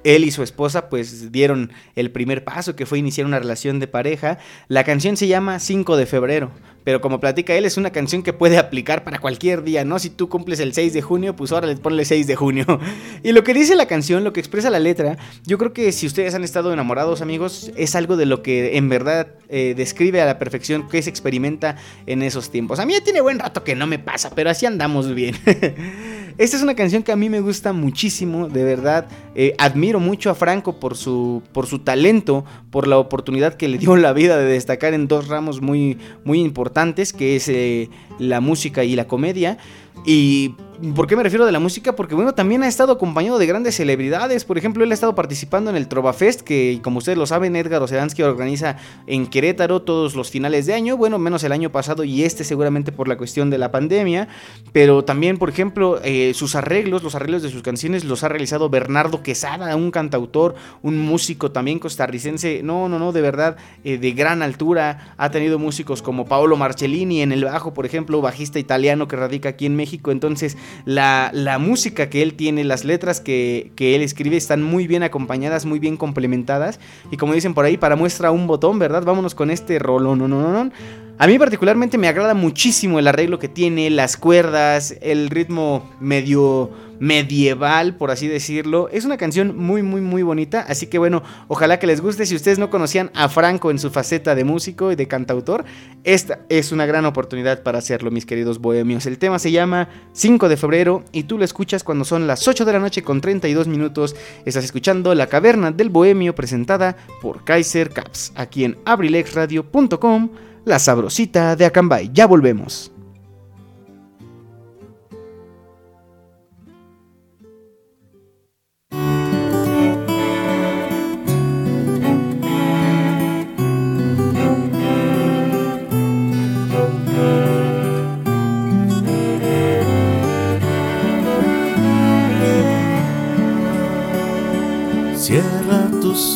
él 0.04 0.24
y 0.24 0.30
su 0.30 0.42
esposa 0.42 0.88
pues 0.88 1.32
dieron 1.32 1.72
el 1.96 2.10
primer 2.10 2.44
paso 2.44 2.76
que 2.76 2.86
fue 2.86 2.98
iniciar 2.98 3.26
una 3.26 3.38
relación 3.38 3.80
de 3.80 3.88
pareja. 3.88 4.38
La 4.68 4.84
canción 4.84 5.16
se 5.16 5.26
llama 5.26 5.58
5 5.58 5.96
de 5.96 6.06
febrero, 6.06 6.50
pero 6.84 7.00
como 7.00 7.20
platica 7.20 7.54
él 7.54 7.64
es 7.64 7.76
una 7.76 7.90
canción 7.90 8.22
que 8.22 8.32
puede 8.32 8.58
aplicar 8.58 9.04
para 9.04 9.18
cualquier 9.18 9.62
día, 9.62 9.84
¿no? 9.84 9.98
Si 9.98 10.10
tú 10.10 10.28
cumples 10.28 10.60
el 10.60 10.72
6 10.72 10.92
de 10.92 11.02
junio, 11.02 11.36
pues 11.36 11.52
ahora 11.52 11.66
le 11.66 11.76
ponle 11.76 12.04
6 12.04 12.26
de 12.26 12.36
junio. 12.36 12.64
y 13.22 13.32
lo 13.32 13.44
que 13.44 13.54
dice 13.54 13.76
la 13.76 13.86
canción, 13.86 14.24
lo 14.24 14.32
que 14.32 14.40
expresa 14.40 14.70
la 14.70 14.78
letra, 14.78 15.18
yo 15.44 15.58
creo 15.58 15.72
que 15.72 15.92
si 15.92 16.06
ustedes 16.06 16.34
han 16.34 16.44
estado 16.44 16.72
enamorados 16.72 17.20
amigos, 17.20 17.72
es 17.76 17.94
algo 17.94 18.16
de 18.16 18.26
lo 18.26 18.42
que 18.42 18.76
en 18.76 18.88
verdad 18.88 19.28
eh, 19.48 19.74
describe 19.76 20.20
a 20.20 20.26
la 20.26 20.38
perfección 20.38 20.88
que 20.88 21.02
se 21.02 21.10
experimenta 21.10 21.76
en 22.06 22.22
esos 22.22 22.50
tiempos. 22.50 22.78
A 22.78 22.86
mí 22.86 22.94
ya 22.94 23.02
tiene 23.02 23.20
buen 23.20 23.38
rato 23.38 23.64
que 23.64 23.74
no 23.74 23.86
me 23.86 23.98
pasa, 23.98 24.30
pero 24.34 24.50
así 24.50 24.66
andamos 24.66 25.14
bien. 25.14 25.34
Esta 26.38 26.56
es 26.56 26.62
una 26.62 26.76
canción 26.76 27.02
que 27.02 27.10
a 27.10 27.16
mí 27.16 27.28
me 27.28 27.40
gusta 27.40 27.72
muchísimo, 27.72 28.48
de 28.48 28.62
verdad. 28.62 29.08
Eh, 29.34 29.54
admiro 29.58 29.98
mucho 29.98 30.30
a 30.30 30.36
Franco 30.36 30.78
por 30.78 30.96
su, 30.96 31.42
por 31.52 31.66
su 31.66 31.80
talento, 31.80 32.44
por 32.70 32.86
la 32.86 32.96
oportunidad 32.96 33.54
que 33.54 33.66
le 33.66 33.76
dio 33.76 33.96
la 33.96 34.12
vida 34.12 34.36
de 34.36 34.44
destacar 34.44 34.94
en 34.94 35.08
dos 35.08 35.26
ramos 35.26 35.60
muy, 35.60 35.98
muy 36.24 36.38
importantes, 36.40 37.12
que 37.12 37.34
es 37.34 37.48
eh, 37.48 37.90
la 38.20 38.40
música 38.40 38.84
y 38.84 38.94
la 38.94 39.08
comedia. 39.08 39.58
Y 40.04 40.54
¿Por 40.94 41.08
qué 41.08 41.16
me 41.16 41.24
refiero 41.24 41.44
de 41.44 41.50
la 41.50 41.58
música? 41.58 41.96
Porque 41.96 42.14
bueno, 42.14 42.34
también 42.34 42.62
ha 42.62 42.68
estado 42.68 42.92
acompañado 42.92 43.38
de 43.38 43.46
grandes 43.46 43.74
celebridades. 43.74 44.44
Por 44.44 44.58
ejemplo, 44.58 44.84
él 44.84 44.92
ha 44.92 44.94
estado 44.94 45.16
participando 45.16 45.70
en 45.70 45.76
el 45.76 45.88
Trova 45.88 46.12
Fest, 46.12 46.42
que 46.42 46.78
como 46.84 46.98
ustedes 46.98 47.18
lo 47.18 47.26
saben, 47.26 47.56
Edgar 47.56 47.82
Oceransky 47.82 48.22
organiza 48.22 48.76
en 49.08 49.26
Querétaro 49.26 49.82
todos 49.82 50.14
los 50.14 50.30
finales 50.30 50.66
de 50.66 50.74
año. 50.74 50.96
Bueno, 50.96 51.18
menos 51.18 51.42
el 51.42 51.50
año 51.50 51.72
pasado 51.72 52.04
y 52.04 52.22
este 52.22 52.44
seguramente 52.44 52.92
por 52.92 53.08
la 53.08 53.16
cuestión 53.16 53.50
de 53.50 53.58
la 53.58 53.72
pandemia. 53.72 54.28
Pero 54.72 55.04
también, 55.04 55.36
por 55.36 55.48
ejemplo, 55.48 56.00
eh, 56.04 56.32
sus 56.32 56.54
arreglos, 56.54 57.02
los 57.02 57.16
arreglos 57.16 57.42
de 57.42 57.50
sus 57.50 57.62
canciones 57.62 58.04
los 58.04 58.22
ha 58.22 58.28
realizado 58.28 58.70
Bernardo 58.70 59.20
Quesada, 59.24 59.74
un 59.74 59.90
cantautor, 59.90 60.54
un 60.82 60.96
músico 60.96 61.50
también 61.50 61.80
costarricense. 61.80 62.62
No, 62.62 62.88
no, 62.88 63.00
no, 63.00 63.10
de 63.10 63.20
verdad, 63.20 63.56
eh, 63.82 63.98
de 63.98 64.12
gran 64.12 64.42
altura. 64.42 65.14
Ha 65.16 65.32
tenido 65.32 65.58
músicos 65.58 66.02
como 66.02 66.26
Paolo 66.26 66.56
Marcellini 66.56 67.20
en 67.20 67.32
el 67.32 67.44
bajo, 67.44 67.74
por 67.74 67.84
ejemplo, 67.84 68.20
bajista 68.20 68.60
italiano 68.60 69.08
que 69.08 69.16
radica 69.16 69.48
aquí 69.48 69.66
en 69.66 69.74
México. 69.74 69.87
Entonces, 70.06 70.56
la, 70.84 71.30
música 71.60 72.08
que 72.08 72.22
él 72.22 72.34
tiene, 72.34 72.64
las 72.64 72.84
letras 72.84 73.20
que, 73.20 73.72
él 73.78 74.02
escribe 74.02 74.36
están 74.36 74.62
muy 74.62 74.86
bien 74.86 75.02
acompañadas, 75.02 75.66
muy 75.66 75.78
bien 75.78 75.96
complementadas. 75.96 76.80
Y 77.10 77.16
como 77.16 77.34
dicen 77.34 77.54
por 77.54 77.64
ahí, 77.64 77.76
para 77.76 77.96
muestra 77.96 78.30
un 78.30 78.46
botón, 78.46 78.78
¿verdad? 78.78 79.02
Vámonos 79.04 79.34
con 79.34 79.50
este 79.50 79.78
rolón. 79.78 80.18
No, 80.18 80.28
no, 80.28 80.64
no, 80.64 80.70
A 81.18 81.26
mí 81.26 81.38
particularmente 81.38 81.98
me 81.98 82.08
agrada 82.08 82.34
muchísimo 82.34 82.98
el 82.98 83.06
arreglo 83.06 83.38
que 83.38 83.48
tiene, 83.48 83.90
las 83.90 84.16
cuerdas, 84.16 84.96
el 85.00 85.30
ritmo 85.30 85.90
medio 86.00 86.70
medieval, 87.00 87.96
por 87.96 88.10
así 88.10 88.28
decirlo. 88.28 88.88
Es 88.90 89.04
una 89.04 89.16
canción 89.16 89.56
muy, 89.56 89.82
muy, 89.82 90.00
muy 90.00 90.22
bonita. 90.22 90.64
Así 90.68 90.86
que 90.86 90.98
bueno, 90.98 91.22
ojalá 91.48 91.78
que 91.78 91.86
les 91.86 92.00
guste. 92.00 92.26
Si 92.26 92.34
ustedes 92.34 92.58
no 92.58 92.70
conocían 92.70 93.10
a 93.14 93.28
Franco 93.28 93.70
en 93.70 93.78
su 93.78 93.90
faceta 93.90 94.34
de 94.34 94.44
músico 94.44 94.92
y 94.92 94.96
de 94.96 95.08
cantautor, 95.08 95.64
esta 96.04 96.40
es 96.48 96.72
una 96.72 96.86
gran 96.86 97.04
oportunidad 97.04 97.62
para 97.62 97.78
hacerlo, 97.78 98.10
mis 98.10 98.26
queridos 98.26 98.58
bohemios. 98.58 99.06
El 99.06 99.18
tema 99.18 99.38
se 99.38 99.52
llama 99.52 99.88
5 100.12 100.48
de 100.48 100.56
febrero 100.56 101.04
y 101.12 101.24
tú 101.24 101.38
lo 101.38 101.44
escuchas 101.44 101.84
cuando 101.84 102.04
son 102.04 102.26
las 102.26 102.46
8 102.46 102.64
de 102.64 102.72
la 102.72 102.78
noche 102.78 103.02
con 103.02 103.20
32 103.20 103.68
minutos. 103.68 104.16
Estás 104.44 104.64
escuchando 104.64 105.14
La 105.14 105.26
Caverna 105.26 105.70
del 105.70 105.90
Bohemio 105.90 106.34
presentada 106.34 106.96
por 107.20 107.44
Kaiser 107.44 107.90
Caps, 107.90 108.32
aquí 108.34 108.64
en 108.64 108.78
abrilexradio.com, 108.84 110.30
la 110.64 110.78
sabrosita 110.78 111.56
de 111.56 111.66
Acambay. 111.66 112.10
Ya 112.12 112.26
volvemos. 112.26 112.92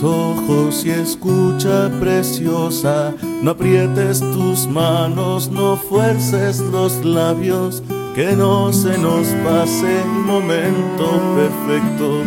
Ojos 0.02 0.84
y 0.84 0.90
escucha 0.90 1.90
preciosa, 1.98 3.12
no 3.42 3.50
aprietes 3.50 4.20
tus 4.20 4.66
manos, 4.68 5.50
no 5.50 5.76
fuerces 5.76 6.60
los 6.60 7.04
labios, 7.04 7.82
que 8.14 8.36
no 8.36 8.72
se 8.72 8.96
nos 8.98 9.26
pase 9.44 10.02
el 10.02 10.08
momento 10.24 11.20
perfecto 11.34 12.22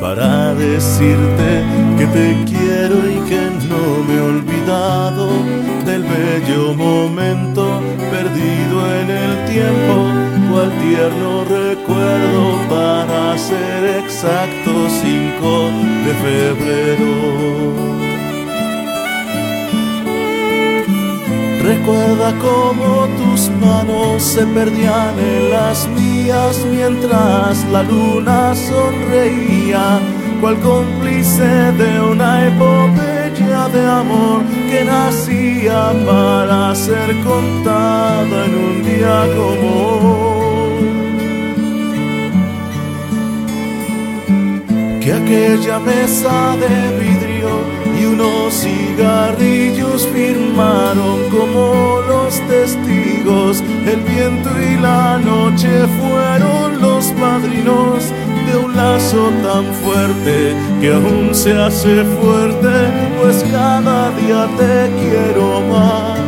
para 0.00 0.54
decirte 0.54 1.64
que 1.98 2.06
te 2.06 2.44
quiero 2.44 2.96
y 3.10 3.28
que 3.28 3.51
no 3.72 4.04
me 4.06 4.14
he 4.14 4.20
olvidado 4.20 5.28
del 5.86 6.02
bello 6.02 6.74
momento 6.74 7.80
perdido 8.10 8.76
en 9.00 9.10
el 9.10 9.32
tiempo, 9.46 9.94
cual 10.50 10.70
tierno 10.86 11.44
recuerdo 11.44 12.42
para 12.68 13.38
ser 13.38 13.80
exacto 14.02 14.70
5 14.88 15.70
de 16.04 16.12
febrero. 16.26 17.12
Recuerda 21.62 22.34
cómo 22.40 23.06
tus 23.18 23.48
manos 23.64 24.22
se 24.22 24.44
perdían 24.46 25.14
en 25.18 25.50
las 25.50 25.88
mías 25.88 26.58
mientras 26.70 27.64
la 27.70 27.82
luna 27.84 28.54
sonreía, 28.54 30.00
cual 30.40 30.56
cómplice 30.58 31.72
de 31.80 32.00
una 32.00 32.48
epopeya 32.48 33.21
de 33.52 33.86
amor 33.86 34.42
que 34.70 34.82
nacía 34.82 35.92
para 36.06 36.74
ser 36.74 37.10
contada 37.22 38.46
en 38.46 38.54
un 38.54 38.82
día 38.82 39.26
como 39.36 39.68
hoy. 40.06 40.88
Que 45.00 45.12
aquella 45.12 45.78
mesa 45.80 46.56
de 46.62 46.74
vidrio 46.98 47.50
y 48.00 48.04
unos 48.06 48.54
cigarrillos 48.54 50.08
firmaron 50.08 51.18
como 51.30 52.00
los 52.08 52.40
testigos. 52.48 53.62
El 53.86 54.00
viento 54.00 54.50
y 54.70 54.80
la 54.80 55.18
noche 55.18 55.86
fueron 56.00 56.80
los 56.80 57.04
padrinos 57.20 58.10
de 58.52 58.58
un 58.58 58.76
lazo 58.76 59.30
tan 59.42 59.64
fuerte 59.82 60.54
que 60.80 60.92
aún 60.92 61.34
se 61.34 61.52
hace 61.52 62.04
fuerte, 62.04 62.74
pues 63.20 63.44
cada 63.50 64.10
día 64.16 64.48
te 64.58 64.90
quiero 65.00 65.60
más. 65.72 66.18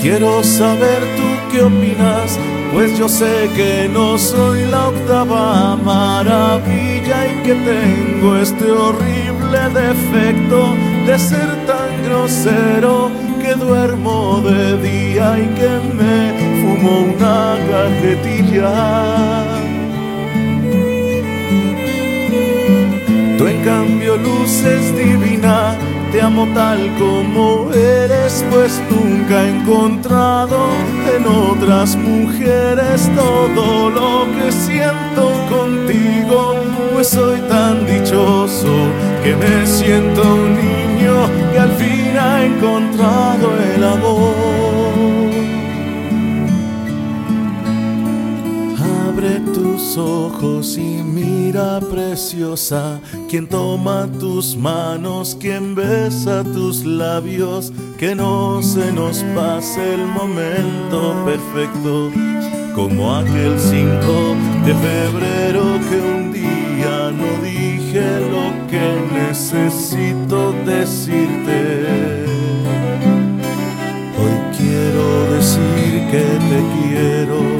Quiero 0.00 0.42
saber 0.42 1.00
tú 1.16 1.28
qué 1.52 1.62
opinas 1.62 2.38
pues 2.72 2.96
yo 2.96 3.08
sé 3.08 3.50
que 3.56 3.90
no 3.92 4.16
soy 4.16 4.64
la 4.66 4.88
octava 4.88 5.76
maravilla 5.76 7.26
y 7.26 7.42
que 7.42 7.54
tengo 7.54 8.36
este 8.36 8.70
horrible 8.70 9.58
defecto 9.74 10.74
de 11.06 11.18
ser 11.18 11.66
tan 11.66 12.04
grosero 12.04 13.10
que 13.40 13.54
duermo 13.54 14.40
de 14.42 14.76
día 14.78 15.38
y 15.38 15.46
que 15.58 15.72
me 15.98 16.16
fumo 16.60 16.90
una 17.14 17.56
cajetilla. 17.70 18.72
Tú 23.38 23.46
en 23.46 23.64
cambio 23.64 24.16
luces 24.16 24.94
divina 24.96 25.76
te 26.12 26.20
amo 26.20 26.46
tal 26.54 26.90
como 26.98 27.70
eres, 27.72 28.44
pues 28.50 28.80
nunca 28.90 29.44
he 29.44 29.50
encontrado 29.50 30.58
en 31.16 31.24
otras 31.24 31.96
mujeres 31.96 33.08
todo 33.14 33.90
lo 33.90 34.26
que 34.34 34.50
siento 34.50 35.30
contigo, 35.48 36.56
pues 36.92 37.08
soy 37.08 37.38
tan 37.42 37.86
dichoso 37.86 38.88
que 39.22 39.36
me 39.36 39.66
siento 39.66 40.22
un 40.22 40.89
que 41.52 41.58
al 41.58 41.72
fin 41.72 42.16
ha 42.18 42.44
encontrado 42.44 43.50
el 43.74 43.84
amor. 43.84 45.30
Abre 49.08 49.40
tus 49.52 49.96
ojos 49.96 50.78
y 50.78 51.02
mira 51.02 51.80
preciosa, 51.80 53.00
quien 53.28 53.46
toma 53.48 54.08
tus 54.18 54.56
manos, 54.56 55.36
quien 55.40 55.74
besa 55.74 56.44
tus 56.44 56.84
labios, 56.84 57.72
que 57.98 58.14
no 58.14 58.62
se 58.62 58.92
nos 58.92 59.24
pase 59.34 59.94
el 59.94 60.06
momento 60.06 61.14
perfecto, 61.24 62.10
como 62.74 63.14
aquel 63.16 63.58
5 63.58 64.36
de 64.64 64.74
febrero 64.74 65.62
que 65.88 65.96
un 66.14 66.19
lo 68.50 68.66
que 68.66 68.80
necesito 69.12 70.52
decirte. 70.64 72.24
Hoy 74.18 74.56
quiero 74.56 75.32
decir 75.34 76.06
que 76.10 76.24
te 76.48 76.60
quiero. 76.74 77.59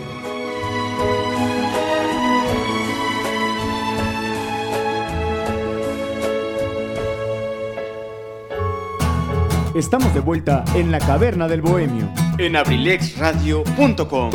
Estamos 9.81 10.13
de 10.13 10.19
vuelta 10.19 10.63
en 10.75 10.91
la 10.91 10.99
caverna 10.99 11.47
del 11.47 11.63
bohemio. 11.63 12.07
En 12.37 12.55
abrilexradio.com. 12.55 14.29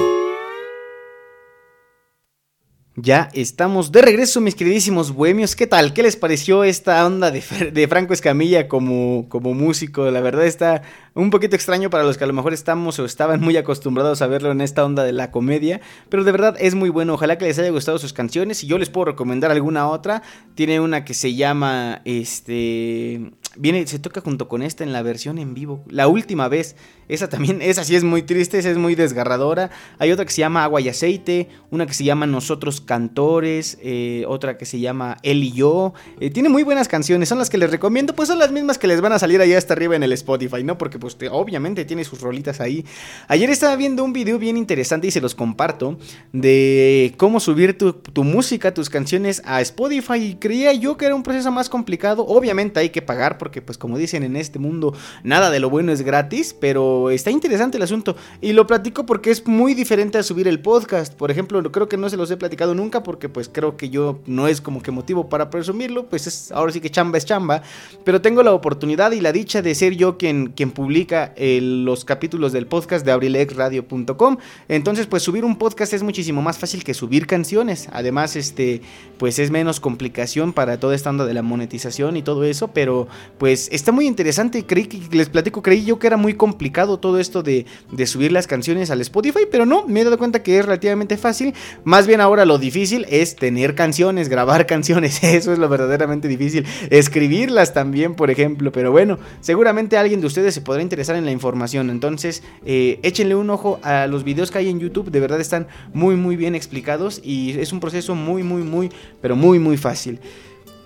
Ya 2.97 3.31
estamos 3.33 3.93
de 3.93 4.03
regreso, 4.03 4.41
mis 4.41 4.57
queridísimos 4.57 5.13
bohemios. 5.13 5.55
¿Qué 5.55 5.69
tal? 5.69 5.93
¿Qué 5.93 6.03
les 6.03 6.17
pareció 6.17 6.65
esta 6.65 7.07
onda 7.07 7.31
de, 7.31 7.45
de, 7.73 7.87
Franco 7.87 8.13
Escamilla 8.13 8.67
como, 8.67 9.29
como 9.29 9.55
músico? 9.55 10.11
La 10.11 10.21
verdad 10.21 10.47
está 10.47 10.83
un 11.15 11.31
poquito 11.31 11.55
extraño 11.55 11.91
para 11.91 12.03
los 12.03 12.19
que 12.19 12.25
a 12.25 12.27
lo 12.27 12.33
mejor 12.33 12.53
estamos 12.53 12.99
o 12.99 13.05
estaban 13.05 13.41
muy 13.41 13.57
acostumbrados 13.57 14.23
a 14.23 14.27
verlo 14.27 14.51
en 14.51 14.61
esta 14.61 14.85
onda 14.85 15.05
de 15.05 15.13
la 15.13 15.31
comedia, 15.31 15.81
pero 16.09 16.25
de 16.25 16.33
verdad 16.33 16.57
es 16.59 16.75
muy 16.75 16.91
bueno. 16.91 17.15
Ojalá 17.15 17.39
que 17.39 17.45
les 17.45 17.57
haya 17.61 17.71
gustado 17.71 18.01
sus 18.01 18.13
canciones 18.13 18.65
y 18.65 18.67
yo 18.67 18.79
les 18.79 18.91
puedo 18.91 19.05
recomendar 19.05 19.53
alguna 19.53 19.89
otra. 19.89 20.23
Tiene 20.57 20.81
una 20.81 21.05
que 21.05 21.15
se 21.15 21.37
llama 21.37 22.03
este 22.05 23.31
viene 23.57 23.87
se 23.87 23.99
toca 23.99 24.21
junto 24.21 24.49
con 24.49 24.63
esta 24.63 24.85
en 24.85 24.93
la 24.93 25.03
versión 25.03 25.39
en 25.39 25.55
vivo. 25.55 25.85
La 25.89 26.09
última 26.09 26.49
vez 26.49 26.77
esa 27.09 27.29
también, 27.29 27.63
esa 27.63 27.85
sí 27.85 27.95
es 27.95 28.03
muy 28.03 28.23
triste, 28.23 28.59
esa 28.59 28.71
es 28.71 28.79
muy 28.79 28.95
desgarradora. 28.95 29.71
Hay 29.99 30.11
otra 30.11 30.25
que 30.25 30.33
se 30.33 30.41
llama 30.41 30.65
Agua 30.65 30.81
y 30.81 30.89
Aceite, 30.89 31.49
una 31.71 31.87
que 31.87 31.95
se 31.95 32.05
llama 32.05 32.27
Nosotros 32.27 32.81
Cantores, 32.81 33.79
eh, 33.81 34.25
otra 34.27 34.59
que 34.59 34.67
se 34.67 34.81
llama 34.81 35.17
Él 35.23 35.45
y 35.45 35.53
Yo. 35.53 35.95
Eh, 36.19 36.31
tiene 36.31 36.49
muy 36.49 36.65
buenas 36.65 36.89
canciones, 36.89 37.29
son 37.29 37.39
las 37.39 37.49
que 37.49 37.59
les 37.59 37.71
recomiendo, 37.71 38.15
pues 38.15 38.29
son 38.29 38.39
las 38.39 38.51
mismas 38.51 38.79
que 38.79 38.89
les 38.89 39.01
van 39.01 39.13
a 39.13 39.19
salir 39.19 39.41
allá 39.41 39.57
hasta 39.57 39.75
arriba 39.75 39.95
en 39.95 40.03
el 40.03 40.13
Spotify, 40.13 40.65
¿no? 40.65 40.79
Porque 40.79 40.99
pues 40.99 41.17
obviamente 41.31 41.85
tiene 41.85 42.05
sus 42.05 42.21
rolitas 42.21 42.61
ahí. 42.61 42.85
Ayer 43.29 43.51
estaba 43.51 43.77
viendo 43.77 44.03
un 44.03 44.13
video 44.13 44.39
bien 44.39 44.57
interesante 44.57 45.07
y 45.07 45.11
se 45.13 45.21
los 45.21 45.35
comparto 45.35 45.99
de 46.33 47.15
cómo 47.17 47.39
subir 47.39 47.79
tu, 47.79 47.93
tu 47.93 48.25
música, 48.25 48.75
tus 48.75 48.91
canciones 48.91 49.43
a 49.45 49.61
Spotify. 49.61 50.17
Y 50.17 50.35
creía 50.37 50.73
yo 50.73 50.97
que 50.97 51.07
era 51.07 51.15
un 51.15 51.23
proceso 51.23 51.53
más 51.53 51.69
complicado. 51.69 52.27
Obviamente 52.27 52.81
hay 52.81 52.91
que 52.91 53.03
pagar 53.03 53.39
porque 53.47 53.63
pues 53.63 53.79
como 53.79 53.97
dicen 53.97 54.25
en 54.25 54.35
este 54.35 54.59
mundo, 54.59 54.93
nada 55.23 55.51
de 55.51 55.61
lo 55.61 55.71
bueno 55.71 55.93
es 55.93 56.03
gratis, 56.03 56.53
pero 56.59 57.11
está 57.11 57.31
interesante 57.31 57.77
el 57.77 57.85
asunto. 57.85 58.17
Y 58.41 58.55
lo 58.55 58.67
platico 58.67 59.07
porque 59.07 59.31
es 59.31 59.47
muy 59.47 59.75
diferente 59.75 60.19
a 60.19 60.25
subir 60.25 60.49
el 60.49 60.59
podcast. 60.59 61.15
Por 61.15 61.31
ejemplo, 61.31 61.63
creo 61.71 61.89
que 61.89 61.97
no 61.97 62.09
se 62.11 62.17
los 62.17 62.29
he 62.33 62.37
platicado 62.37 62.75
nunca 62.75 63.05
porque 63.05 63.29
pues 63.29 63.49
creo 63.49 63.77
que 63.77 63.89
yo 63.89 64.19
no 64.27 64.49
es 64.49 64.61
como 64.61 64.83
que 64.83 64.91
motivo 64.91 65.29
para 65.29 65.49
presumirlo. 65.49 66.07
Pues 66.07 66.27
es 66.27 66.51
ahora 66.51 66.73
sí 66.73 66.81
que 66.81 66.91
chamba 66.91 67.19
es 67.19 67.25
chamba. 67.25 67.63
Pero 68.03 68.21
tengo 68.21 68.43
la 68.43 68.53
oportunidad 68.53 69.13
y 69.13 69.21
la 69.21 69.31
dicha 69.31 69.63
de 69.63 69.77
ser 69.77 69.95
yo 69.95 70.19
quien, 70.19 70.49
quien 70.49 70.73
publica 70.73 71.33
eh, 71.37 71.61
los 71.63 72.05
capítulos 72.05 72.51
del 72.51 72.67
podcast 72.67 73.07
de 73.07 73.13
abrilexradio.com. 73.13 74.39
Entonces 74.67 75.07
pues 75.07 75.23
subir 75.23 75.45
un 75.45 75.57
podcast 75.57 75.93
es 75.93 76.03
muchísimo 76.03 76.43
más 76.43 76.59
fácil 76.59 76.83
que 76.83 76.95
subir 76.95 77.29
canciones. 77.29 77.89
Además 77.93 78.35
este 78.35 78.81
pues 79.19 79.39
es 79.39 79.53
menos 79.53 79.79
complicación 79.79 80.53
para 80.53 80.81
toda 80.81 80.97
esta 80.97 81.11
onda 81.11 81.27
de 81.27 81.35
la 81.35 81.43
monetización 81.43 82.17
y 82.17 82.23
todo 82.23 82.43
eso. 82.43 82.73
Pero 82.75 83.07
pues 83.39 83.69
está 83.73 83.93
muy 83.93 84.07
interesante. 84.07 84.65
Creí 84.65 84.87
que 84.87 85.17
les 85.17 85.29
platico, 85.29 85.63
creí 85.63 85.85
yo 85.85 85.99
que 85.99 86.07
era 86.07 86.17
muy 86.17 86.35
complicado 86.35 86.99
todo 86.99 87.19
esto 87.19 87.43
de, 87.43 87.67
subir 88.07 88.33
las 88.33 88.47
canciones 88.47 88.91
al 88.91 89.01
Spotify, 89.01 89.41
pero 89.51 89.67
no, 89.67 89.87
me 89.87 90.01
he 90.01 90.05
dado 90.05 90.19
cuenta 90.19 90.43
que 90.43 90.59
es 90.59 90.65
relativamente 90.65 91.17
fácil. 91.17 91.55
Más 91.85 92.07
bien 92.07 92.21
ahora 92.21 92.45
lo 92.45 92.59
difícil 92.59 93.07
es 93.09 93.37
tener 93.37 93.75
canciones, 93.75 94.29
grabar 94.29 94.67
canciones, 94.77 95.23
eso 95.23 95.53
es 95.53 95.59
lo 95.59 95.69
verdaderamente 95.69 96.29
difícil. 96.29 96.65
Escribirlas 96.91 97.75
también, 97.75 98.15
por 98.15 98.31
ejemplo, 98.31 98.73
pero 98.73 98.93
bueno, 98.93 99.19
seguramente 99.41 99.97
alguien 99.97 100.21
de 100.21 100.27
ustedes 100.27 100.55
se 100.55 100.61
podrá 100.61 100.83
interesar 100.83 101.17
en 101.17 101.25
la 101.25 101.31
información. 101.31 101.91
Entonces, 101.91 102.43
eh, 102.65 103.01
échenle 103.03 103.35
un 103.35 103.51
ojo 103.51 103.81
a 103.83 104.07
los 104.07 104.25
videos 104.25 104.51
que 104.51 104.59
hay 104.59 104.69
en 104.69 104.81
YouTube, 104.81 105.11
de 105.11 105.21
verdad 105.21 105.41
están 105.41 105.67
muy, 105.93 106.17
muy 106.17 106.37
bien 106.37 106.55
explicados 106.55 107.21
y 107.23 107.59
es 107.59 107.73
un 107.73 107.81
proceso 107.81 108.15
muy, 108.15 108.43
muy, 108.43 108.63
muy, 108.63 108.91
pero 109.21 109.37
muy, 109.37 109.59
muy 109.59 109.77
fácil. 109.77 110.21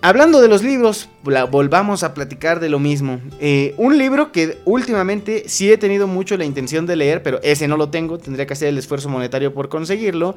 Hablando 0.03 0.41
de 0.41 0.47
los 0.47 0.63
libros, 0.63 1.09
volvamos 1.23 2.01
a 2.01 2.15
platicar 2.15 2.59
de 2.59 2.69
lo 2.69 2.79
mismo. 2.79 3.21
Eh, 3.39 3.75
un 3.77 3.99
libro 3.99 4.31
que 4.31 4.57
últimamente 4.65 5.43
sí 5.45 5.71
he 5.71 5.77
tenido 5.77 6.07
mucho 6.07 6.37
la 6.37 6.45
intención 6.45 6.87
de 6.87 6.95
leer, 6.95 7.21
pero 7.21 7.39
ese 7.43 7.67
no 7.67 7.77
lo 7.77 7.89
tengo, 7.89 8.17
tendría 8.17 8.47
que 8.47 8.53
hacer 8.53 8.69
el 8.69 8.79
esfuerzo 8.79 9.09
monetario 9.09 9.53
por 9.53 9.69
conseguirlo. 9.69 10.35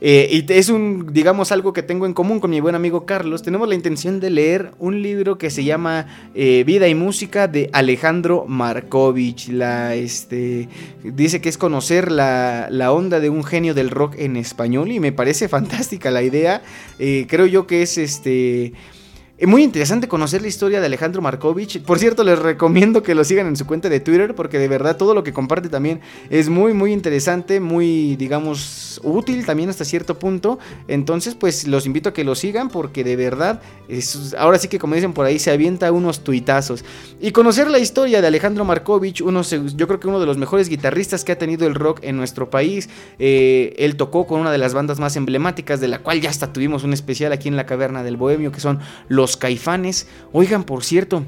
Eh, 0.00 0.28
y 0.30 0.50
es 0.50 0.70
un, 0.70 1.12
digamos, 1.12 1.52
algo 1.52 1.74
que 1.74 1.82
tengo 1.82 2.06
en 2.06 2.14
común 2.14 2.40
con 2.40 2.50
mi 2.50 2.60
buen 2.60 2.74
amigo 2.74 3.04
Carlos. 3.04 3.42
Tenemos 3.42 3.68
la 3.68 3.74
intención 3.74 4.18
de 4.18 4.30
leer 4.30 4.72
un 4.78 5.02
libro 5.02 5.36
que 5.36 5.50
se 5.50 5.62
llama 5.62 6.30
eh, 6.34 6.64
Vida 6.66 6.88
y 6.88 6.94
Música 6.94 7.48
de 7.48 7.68
Alejandro 7.74 8.46
Markovich. 8.48 9.48
La, 9.50 9.94
este, 9.94 10.70
dice 11.04 11.42
que 11.42 11.50
es 11.50 11.58
conocer 11.58 12.10
la, 12.10 12.68
la, 12.70 12.92
onda 12.92 13.20
de 13.20 13.28
un 13.28 13.44
genio 13.44 13.74
del 13.74 13.90
rock 13.90 14.14
en 14.16 14.38
español 14.38 14.90
y 14.90 15.00
me 15.00 15.12
parece 15.12 15.48
fantástica 15.50 16.10
la 16.10 16.22
idea. 16.22 16.62
creo 16.96 17.44
yo 17.44 17.66
que 17.66 17.82
es 17.82 17.98
este 17.98 18.72
es 18.74 19.01
muy 19.48 19.62
interesante 19.62 20.08
conocer 20.08 20.40
la 20.42 20.48
historia 20.48 20.80
de 20.80 20.86
Alejandro 20.86 21.20
Markovich. 21.20 21.82
Por 21.82 21.98
cierto, 21.98 22.22
les 22.22 22.38
recomiendo 22.38 23.02
que 23.02 23.14
lo 23.14 23.24
sigan 23.24 23.46
en 23.46 23.56
su 23.56 23.66
cuenta 23.66 23.88
de 23.88 23.98
Twitter 23.98 24.34
porque 24.34 24.58
de 24.58 24.68
verdad 24.68 24.96
todo 24.96 25.14
lo 25.14 25.24
que 25.24 25.32
comparte 25.32 25.68
también 25.68 26.00
es 26.30 26.48
muy, 26.48 26.74
muy 26.74 26.92
interesante, 26.92 27.58
muy, 27.58 28.16
digamos, 28.16 29.00
útil 29.02 29.44
también 29.44 29.70
hasta 29.70 29.84
cierto 29.84 30.18
punto. 30.18 30.58
Entonces, 30.86 31.34
pues 31.34 31.66
los 31.66 31.86
invito 31.86 32.10
a 32.10 32.12
que 32.12 32.24
lo 32.24 32.34
sigan 32.34 32.68
porque 32.68 33.04
de 33.04 33.16
verdad, 33.16 33.60
es, 33.88 34.34
ahora 34.38 34.58
sí 34.58 34.68
que 34.68 34.78
como 34.78 34.94
dicen 34.94 35.12
por 35.12 35.26
ahí, 35.26 35.38
se 35.38 35.50
avienta 35.50 35.90
unos 35.90 36.22
tuitazos. 36.22 36.84
Y 37.20 37.32
conocer 37.32 37.70
la 37.70 37.78
historia 37.78 38.20
de 38.20 38.26
Alejandro 38.26 38.64
Markovich, 38.64 39.22
uno, 39.22 39.42
yo 39.42 39.88
creo 39.88 39.98
que 39.98 40.08
uno 40.08 40.20
de 40.20 40.26
los 40.26 40.38
mejores 40.38 40.68
guitarristas 40.68 41.24
que 41.24 41.32
ha 41.32 41.38
tenido 41.38 41.66
el 41.66 41.74
rock 41.74 42.00
en 42.02 42.16
nuestro 42.16 42.50
país. 42.50 42.88
Eh, 43.18 43.74
él 43.78 43.96
tocó 43.96 44.26
con 44.26 44.40
una 44.40 44.52
de 44.52 44.58
las 44.58 44.74
bandas 44.74 45.00
más 45.00 45.16
emblemáticas, 45.16 45.80
de 45.80 45.88
la 45.88 45.98
cual 45.98 46.20
ya 46.20 46.30
hasta 46.30 46.52
tuvimos 46.52 46.84
un 46.84 46.92
especial 46.92 47.32
aquí 47.32 47.48
en 47.48 47.56
la 47.56 47.66
Caverna 47.66 48.02
del 48.02 48.16
Bohemio, 48.16 48.52
que 48.52 48.60
son 48.60 48.80
los 49.08 49.31
caifanes. 49.36 50.06
Oigan, 50.32 50.64
por 50.64 50.84
cierto, 50.84 51.24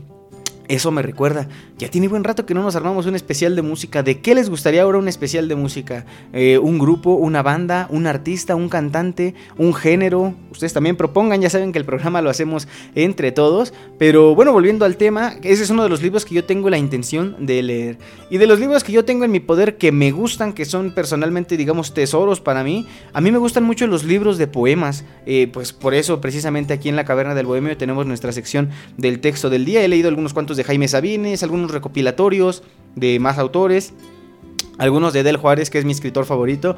eso 0.68 0.90
me 0.90 1.02
recuerda, 1.02 1.48
ya 1.78 1.88
tiene 1.88 2.08
buen 2.08 2.24
rato 2.24 2.46
que 2.46 2.54
no 2.54 2.62
nos 2.62 2.76
armamos 2.76 3.06
un 3.06 3.14
especial 3.14 3.54
de 3.54 3.62
música. 3.62 4.02
¿De 4.02 4.20
qué 4.20 4.34
les 4.34 4.48
gustaría 4.48 4.82
ahora 4.82 4.98
un 4.98 5.08
especial 5.08 5.48
de 5.48 5.54
música? 5.56 6.06
Eh, 6.32 6.58
¿Un 6.58 6.78
grupo, 6.78 7.14
una 7.14 7.42
banda, 7.42 7.86
un 7.90 8.06
artista, 8.06 8.54
un 8.54 8.68
cantante, 8.68 9.34
un 9.58 9.74
género? 9.74 10.34
Ustedes 10.50 10.72
también 10.72 10.96
propongan, 10.96 11.42
ya 11.42 11.50
saben 11.50 11.72
que 11.72 11.78
el 11.78 11.84
programa 11.84 12.22
lo 12.22 12.30
hacemos 12.30 12.66
entre 12.94 13.32
todos. 13.32 13.74
Pero 13.98 14.34
bueno, 14.34 14.52
volviendo 14.52 14.84
al 14.84 14.96
tema, 14.96 15.34
ese 15.42 15.64
es 15.64 15.70
uno 15.70 15.82
de 15.82 15.88
los 15.88 16.02
libros 16.02 16.24
que 16.24 16.34
yo 16.34 16.44
tengo 16.44 16.70
la 16.70 16.78
intención 16.78 17.36
de 17.44 17.62
leer. 17.62 17.98
Y 18.30 18.38
de 18.38 18.46
los 18.46 18.58
libros 18.58 18.84
que 18.84 18.92
yo 18.92 19.04
tengo 19.04 19.24
en 19.24 19.30
mi 19.30 19.40
poder 19.40 19.76
que 19.76 19.92
me 19.92 20.12
gustan, 20.12 20.52
que 20.52 20.64
son 20.64 20.94
personalmente, 20.94 21.56
digamos, 21.56 21.92
tesoros 21.92 22.40
para 22.40 22.64
mí, 22.64 22.86
a 23.12 23.20
mí 23.20 23.30
me 23.30 23.38
gustan 23.38 23.64
mucho 23.64 23.86
los 23.86 24.04
libros 24.04 24.38
de 24.38 24.46
poemas. 24.46 25.04
Eh, 25.26 25.48
pues 25.52 25.72
por 25.72 25.94
eso, 25.94 26.20
precisamente 26.20 26.72
aquí 26.72 26.88
en 26.88 26.96
la 26.96 27.04
Caverna 27.04 27.34
del 27.34 27.46
Bohemio 27.46 27.76
tenemos 27.76 28.06
nuestra 28.06 28.32
sección 28.32 28.70
del 28.96 29.20
texto 29.20 29.50
del 29.50 29.64
día. 29.64 29.84
He 29.84 29.88
leído 29.88 30.08
algunos 30.08 30.32
cuantos 30.32 30.53
de 30.56 30.64
Jaime 30.64 30.88
Sabines, 30.88 31.42
algunos 31.42 31.70
recopilatorios 31.70 32.62
de 32.94 33.18
más 33.18 33.38
autores, 33.38 33.92
algunos 34.78 35.12
de 35.12 35.22
Del 35.22 35.36
Juárez, 35.36 35.70
que 35.70 35.78
es 35.78 35.84
mi 35.84 35.92
escritor 35.92 36.24
favorito. 36.24 36.76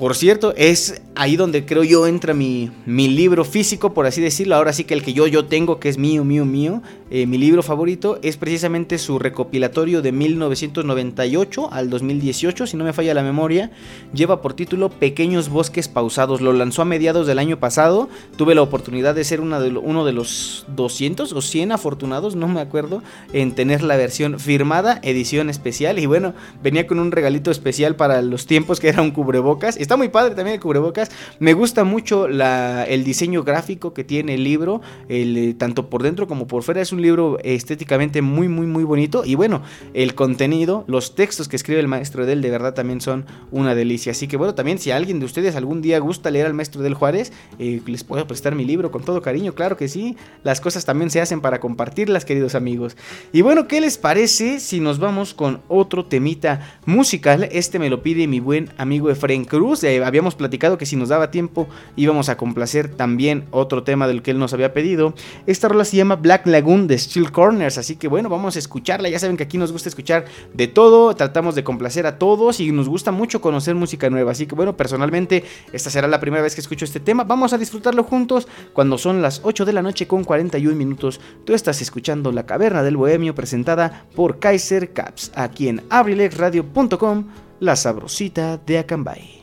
Por 0.00 0.16
cierto, 0.16 0.54
es 0.56 1.02
ahí 1.14 1.36
donde 1.36 1.66
creo 1.66 1.84
yo 1.84 2.06
entra 2.06 2.32
mi, 2.32 2.70
mi, 2.86 3.06
libro 3.06 3.44
físico, 3.44 3.92
por 3.92 4.06
así 4.06 4.22
decirlo. 4.22 4.56
Ahora 4.56 4.72
sí 4.72 4.84
que 4.84 4.94
el 4.94 5.02
que 5.02 5.12
yo, 5.12 5.26
yo 5.26 5.44
tengo, 5.44 5.78
que 5.78 5.90
es 5.90 5.98
mío, 5.98 6.24
mío, 6.24 6.46
mío. 6.46 6.80
Eh, 7.10 7.26
mi 7.26 7.36
libro 7.36 7.62
favorito 7.62 8.18
es 8.22 8.38
precisamente 8.38 8.96
su 8.96 9.18
recopilatorio 9.18 10.00
de 10.00 10.12
1998 10.12 11.70
al 11.70 11.90
2018, 11.90 12.66
si 12.66 12.78
no 12.78 12.84
me 12.84 12.94
falla 12.94 13.12
la 13.12 13.22
memoria. 13.22 13.72
Lleva 14.14 14.40
por 14.40 14.54
título 14.54 14.88
Pequeños 14.88 15.50
Bosques 15.50 15.88
Pausados. 15.88 16.40
Lo 16.40 16.54
lanzó 16.54 16.80
a 16.80 16.86
mediados 16.86 17.26
del 17.26 17.38
año 17.38 17.60
pasado. 17.60 18.08
Tuve 18.38 18.54
la 18.54 18.62
oportunidad 18.62 19.14
de 19.14 19.24
ser 19.24 19.42
uno 19.42 20.04
de 20.06 20.12
los 20.12 20.64
200 20.68 21.34
o 21.34 21.42
100 21.42 21.72
afortunados, 21.72 22.36
no 22.36 22.48
me 22.48 22.62
acuerdo, 22.62 23.02
en 23.34 23.54
tener 23.54 23.82
la 23.82 23.98
versión 23.98 24.40
firmada, 24.40 24.98
edición 25.02 25.50
especial. 25.50 25.98
Y 25.98 26.06
bueno, 26.06 26.32
venía 26.62 26.86
con 26.86 27.00
un 27.00 27.12
regalito 27.12 27.50
especial 27.50 27.96
para 27.96 28.22
los 28.22 28.46
tiempos 28.46 28.80
que 28.80 28.88
era 28.88 29.02
un 29.02 29.10
cubrebocas 29.10 29.76
Está 29.90 29.96
muy 29.96 30.08
padre 30.08 30.36
también 30.36 30.54
el 30.54 30.60
cubrebocas. 30.60 31.10
Me 31.40 31.52
gusta 31.52 31.82
mucho 31.82 32.28
el 32.28 33.02
diseño 33.02 33.42
gráfico 33.42 33.92
que 33.92 34.04
tiene 34.04 34.34
el 34.34 34.44
libro, 34.44 34.82
eh, 35.08 35.52
tanto 35.58 35.90
por 35.90 36.04
dentro 36.04 36.28
como 36.28 36.46
por 36.46 36.62
fuera. 36.62 36.80
Es 36.80 36.92
un 36.92 37.02
libro 37.02 37.38
estéticamente 37.42 38.22
muy, 38.22 38.46
muy, 38.46 38.68
muy 38.68 38.84
bonito. 38.84 39.24
Y 39.24 39.34
bueno, 39.34 39.62
el 39.92 40.14
contenido, 40.14 40.84
los 40.86 41.16
textos 41.16 41.48
que 41.48 41.56
escribe 41.56 41.80
el 41.80 41.88
maestro 41.88 42.24
del, 42.24 42.40
de 42.40 42.50
verdad 42.50 42.72
también 42.72 43.00
son 43.00 43.26
una 43.50 43.74
delicia. 43.74 44.12
Así 44.12 44.28
que 44.28 44.36
bueno, 44.36 44.54
también 44.54 44.78
si 44.78 44.92
alguien 44.92 45.18
de 45.18 45.26
ustedes 45.26 45.56
algún 45.56 45.82
día 45.82 45.98
gusta 45.98 46.30
leer 46.30 46.46
al 46.46 46.54
maestro 46.54 46.82
del 46.82 46.94
Juárez, 46.94 47.32
eh, 47.58 47.80
les 47.84 48.04
puedo 48.04 48.24
prestar 48.28 48.54
mi 48.54 48.64
libro 48.64 48.92
con 48.92 49.02
todo 49.02 49.20
cariño. 49.22 49.56
Claro 49.56 49.76
que 49.76 49.88
sí. 49.88 50.16
Las 50.44 50.60
cosas 50.60 50.84
también 50.84 51.10
se 51.10 51.20
hacen 51.20 51.40
para 51.40 51.58
compartirlas, 51.58 52.24
queridos 52.24 52.54
amigos. 52.54 52.96
Y 53.32 53.42
bueno, 53.42 53.66
¿qué 53.66 53.80
les 53.80 53.98
parece 53.98 54.60
si 54.60 54.78
nos 54.78 55.00
vamos 55.00 55.34
con 55.34 55.62
otro 55.66 56.04
temita 56.04 56.78
musical? 56.86 57.48
Este 57.50 57.80
me 57.80 57.90
lo 57.90 58.04
pide 58.04 58.28
mi 58.28 58.38
buen 58.38 58.70
amigo 58.78 59.10
Efraín 59.10 59.44
Cruz 59.44 59.79
habíamos 60.04 60.34
platicado 60.34 60.78
que 60.78 60.86
si 60.86 60.96
nos 60.96 61.08
daba 61.08 61.30
tiempo 61.30 61.68
íbamos 61.96 62.28
a 62.28 62.36
complacer 62.36 62.88
también 62.88 63.46
otro 63.50 63.82
tema 63.82 64.06
del 64.06 64.22
que 64.22 64.30
él 64.30 64.38
nos 64.38 64.52
había 64.52 64.72
pedido. 64.72 65.14
Esta 65.46 65.68
rola 65.68 65.84
se 65.84 65.96
llama 65.96 66.16
Black 66.16 66.46
Lagoon 66.46 66.86
de 66.86 66.98
Steel 66.98 67.32
Corners, 67.32 67.78
así 67.78 67.96
que 67.96 68.08
bueno, 68.08 68.28
vamos 68.28 68.56
a 68.56 68.58
escucharla. 68.58 69.08
Ya 69.08 69.18
saben 69.18 69.36
que 69.36 69.44
aquí 69.44 69.58
nos 69.58 69.72
gusta 69.72 69.88
escuchar 69.88 70.24
de 70.54 70.68
todo, 70.68 71.14
tratamos 71.14 71.54
de 71.54 71.64
complacer 71.64 72.06
a 72.06 72.18
todos 72.18 72.60
y 72.60 72.72
nos 72.72 72.88
gusta 72.88 73.12
mucho 73.12 73.40
conocer 73.40 73.74
música 73.74 74.10
nueva. 74.10 74.32
Así 74.32 74.46
que 74.46 74.54
bueno, 74.54 74.76
personalmente 74.76 75.44
esta 75.72 75.90
será 75.90 76.08
la 76.08 76.20
primera 76.20 76.42
vez 76.42 76.54
que 76.54 76.60
escucho 76.60 76.84
este 76.84 77.00
tema. 77.00 77.24
Vamos 77.24 77.52
a 77.52 77.58
disfrutarlo 77.58 78.04
juntos 78.04 78.48
cuando 78.72 78.98
son 78.98 79.22
las 79.22 79.40
8 79.44 79.64
de 79.64 79.72
la 79.72 79.82
noche 79.82 80.06
con 80.06 80.24
41 80.24 80.76
minutos. 80.76 81.20
Tú 81.44 81.54
estás 81.54 81.80
escuchando 81.80 82.32
La 82.32 82.46
Caverna 82.46 82.82
del 82.82 82.96
Bohemio 82.96 83.34
presentada 83.34 84.06
por 84.14 84.38
Kaiser 84.38 84.92
Caps 84.92 85.32
aquí 85.34 85.68
en 85.68 85.82
abrilexradio.com, 85.90 87.26
la 87.60 87.76
sabrosita 87.76 88.58
de 88.58 88.78
Acambay. 88.78 89.39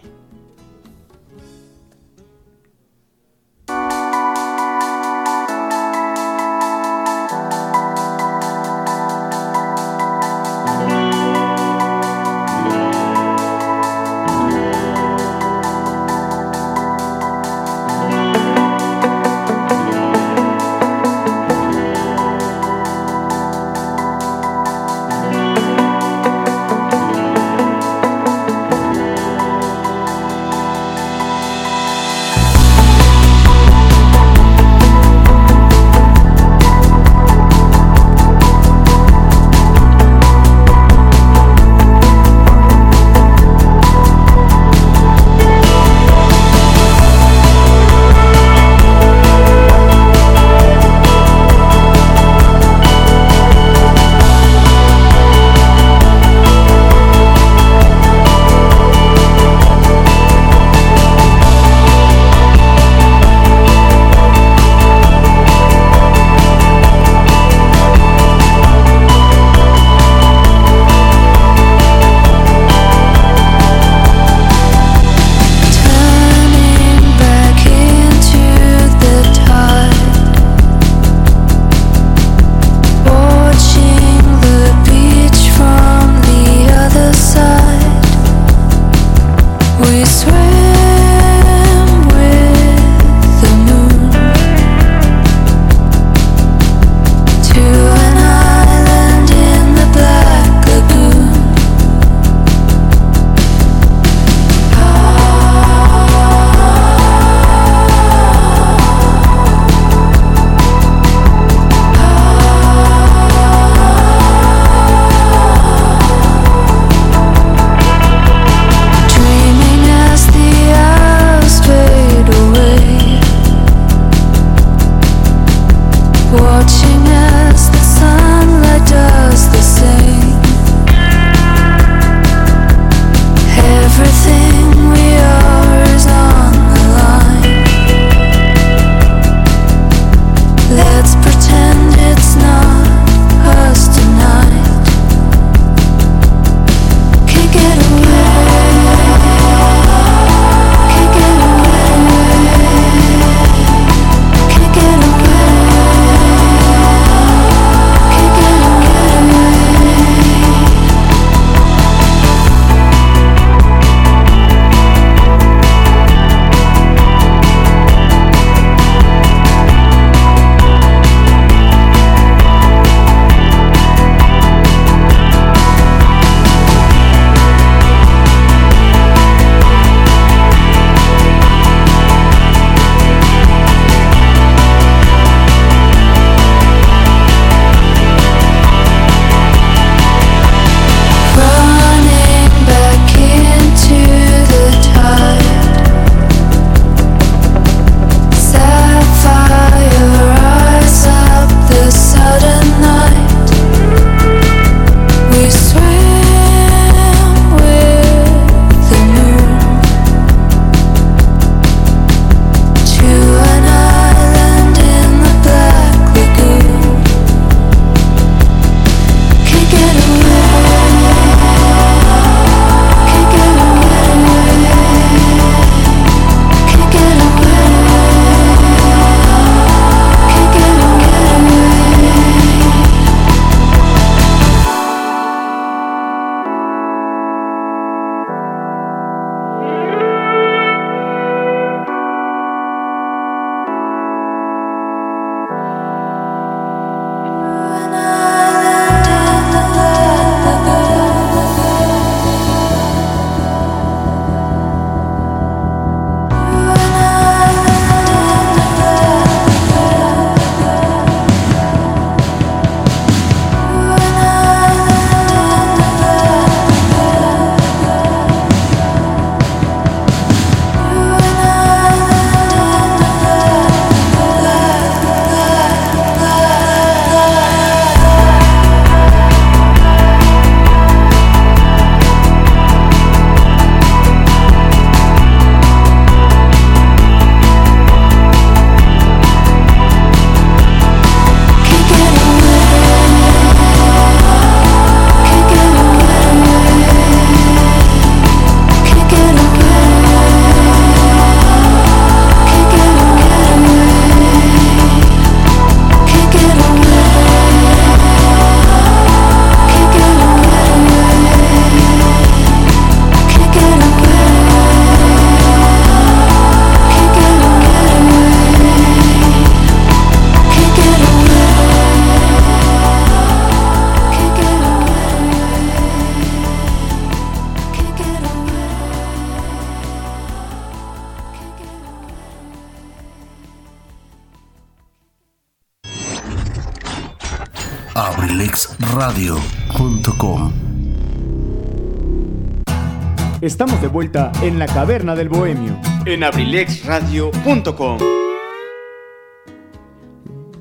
En 344.57 344.61
la 344.61 344.73
caverna 344.73 345.15
del 345.15 345.29
bohemio. 345.29 345.79
En 346.07 346.23
abrilexradio.com. 346.23 347.99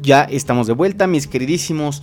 Ya 0.03 0.25
estamos 0.25 0.67
de 0.67 0.75
vuelta, 0.75 1.07
mis 1.07 1.27
queridísimos 1.27 2.03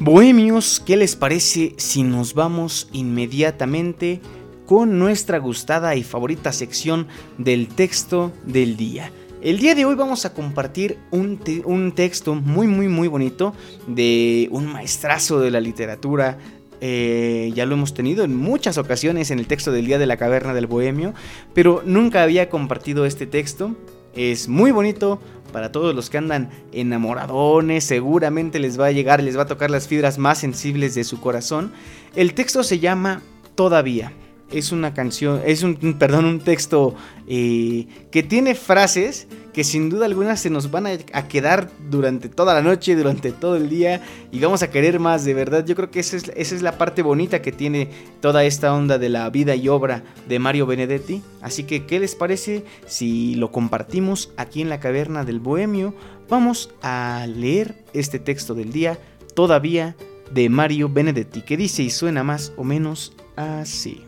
bohemios. 0.00 0.82
¿Qué 0.84 0.96
les 0.96 1.14
parece 1.14 1.74
si 1.76 2.02
nos 2.02 2.34
vamos 2.34 2.88
inmediatamente 2.92 4.20
con 4.66 4.98
nuestra 4.98 5.38
gustada 5.38 5.94
y 5.94 6.02
favorita 6.02 6.50
sección 6.50 7.06
del 7.38 7.68
texto 7.68 8.32
del 8.44 8.76
día? 8.76 9.12
El 9.40 9.60
día 9.60 9.76
de 9.76 9.84
hoy 9.84 9.94
vamos 9.94 10.24
a 10.24 10.34
compartir 10.34 10.98
un, 11.12 11.38
te 11.38 11.62
un, 11.64 11.92
texto 11.92 12.34
muy 12.34 12.66
muy 12.66 12.88
muy 12.88 13.06
bonito 13.06 13.54
de 13.86 14.48
un 14.50 14.66
maestrazo 14.66 15.38
de 15.38 15.52
la 15.52 15.60
literatura. 15.60 16.38
Eh, 16.80 17.52
ya 17.54 17.66
lo 17.66 17.74
hemos 17.74 17.94
tenido 17.94 18.24
en 18.24 18.36
muchas 18.36 18.78
ocasiones 18.78 19.30
en 19.30 19.38
el 19.38 19.46
texto 19.46 19.72
del 19.72 19.86
Día 19.86 19.98
de 19.98 20.06
la 20.06 20.16
Caverna 20.16 20.54
del 20.54 20.66
Bohemio, 20.66 21.14
pero 21.54 21.82
nunca 21.84 22.22
había 22.22 22.48
compartido 22.48 23.04
este 23.04 23.26
texto. 23.26 23.74
Es 24.14 24.48
muy 24.48 24.70
bonito 24.70 25.20
para 25.52 25.72
todos 25.72 25.94
los 25.94 26.10
que 26.10 26.18
andan 26.18 26.50
enamoradones, 26.72 27.84
seguramente 27.84 28.58
les 28.58 28.78
va 28.78 28.86
a 28.86 28.92
llegar, 28.92 29.22
les 29.22 29.36
va 29.36 29.42
a 29.42 29.46
tocar 29.46 29.70
las 29.70 29.88
fibras 29.88 30.18
más 30.18 30.38
sensibles 30.38 30.94
de 30.94 31.04
su 31.04 31.20
corazón. 31.20 31.72
El 32.14 32.34
texto 32.34 32.62
se 32.62 32.78
llama 32.78 33.22
Todavía 33.54 34.12
es 34.50 34.72
una 34.72 34.94
canción, 34.94 35.42
es 35.44 35.62
un, 35.62 35.76
perdón, 35.98 36.24
un 36.24 36.40
texto 36.40 36.94
eh, 37.26 37.86
que 38.10 38.22
tiene 38.22 38.54
frases 38.54 39.26
que 39.52 39.64
sin 39.64 39.90
duda 39.90 40.06
alguna 40.06 40.36
se 40.36 40.50
nos 40.50 40.70
van 40.70 40.86
a, 40.86 40.90
a, 41.12 41.28
quedar 41.28 41.68
durante 41.90 42.28
toda 42.28 42.54
la 42.54 42.62
noche, 42.62 42.94
durante 42.94 43.32
todo 43.32 43.56
el 43.56 43.68
día 43.68 44.00
y 44.30 44.38
vamos 44.38 44.62
a 44.62 44.70
querer 44.70 45.00
más, 45.00 45.24
de 45.24 45.34
verdad. 45.34 45.66
Yo 45.66 45.74
creo 45.74 45.90
que 45.90 46.00
esa 46.00 46.16
es, 46.16 46.30
esa 46.36 46.54
es 46.54 46.62
la 46.62 46.78
parte 46.78 47.02
bonita 47.02 47.42
que 47.42 47.52
tiene 47.52 47.90
toda 48.20 48.44
esta 48.44 48.72
onda 48.72 48.98
de 48.98 49.08
la 49.08 49.28
vida 49.30 49.54
y 49.54 49.68
obra 49.68 50.02
de 50.28 50.38
Mario 50.38 50.66
Benedetti. 50.66 51.22
Así 51.42 51.64
que, 51.64 51.86
¿qué 51.86 51.98
les 51.98 52.14
parece 52.14 52.64
si 52.86 53.34
lo 53.34 53.50
compartimos 53.50 54.32
aquí 54.36 54.62
en 54.62 54.68
la 54.68 54.80
caverna 54.80 55.24
del 55.24 55.40
Bohemio? 55.40 55.94
Vamos 56.28 56.70
a 56.82 57.26
leer 57.26 57.84
este 57.94 58.18
texto 58.18 58.54
del 58.54 58.72
día, 58.72 58.98
todavía 59.34 59.96
de 60.32 60.48
Mario 60.48 60.88
Benedetti, 60.88 61.42
que 61.42 61.56
dice 61.56 61.82
y 61.82 61.90
suena 61.90 62.22
más 62.22 62.52
o 62.56 62.64
menos 62.64 63.12
así. 63.36 64.07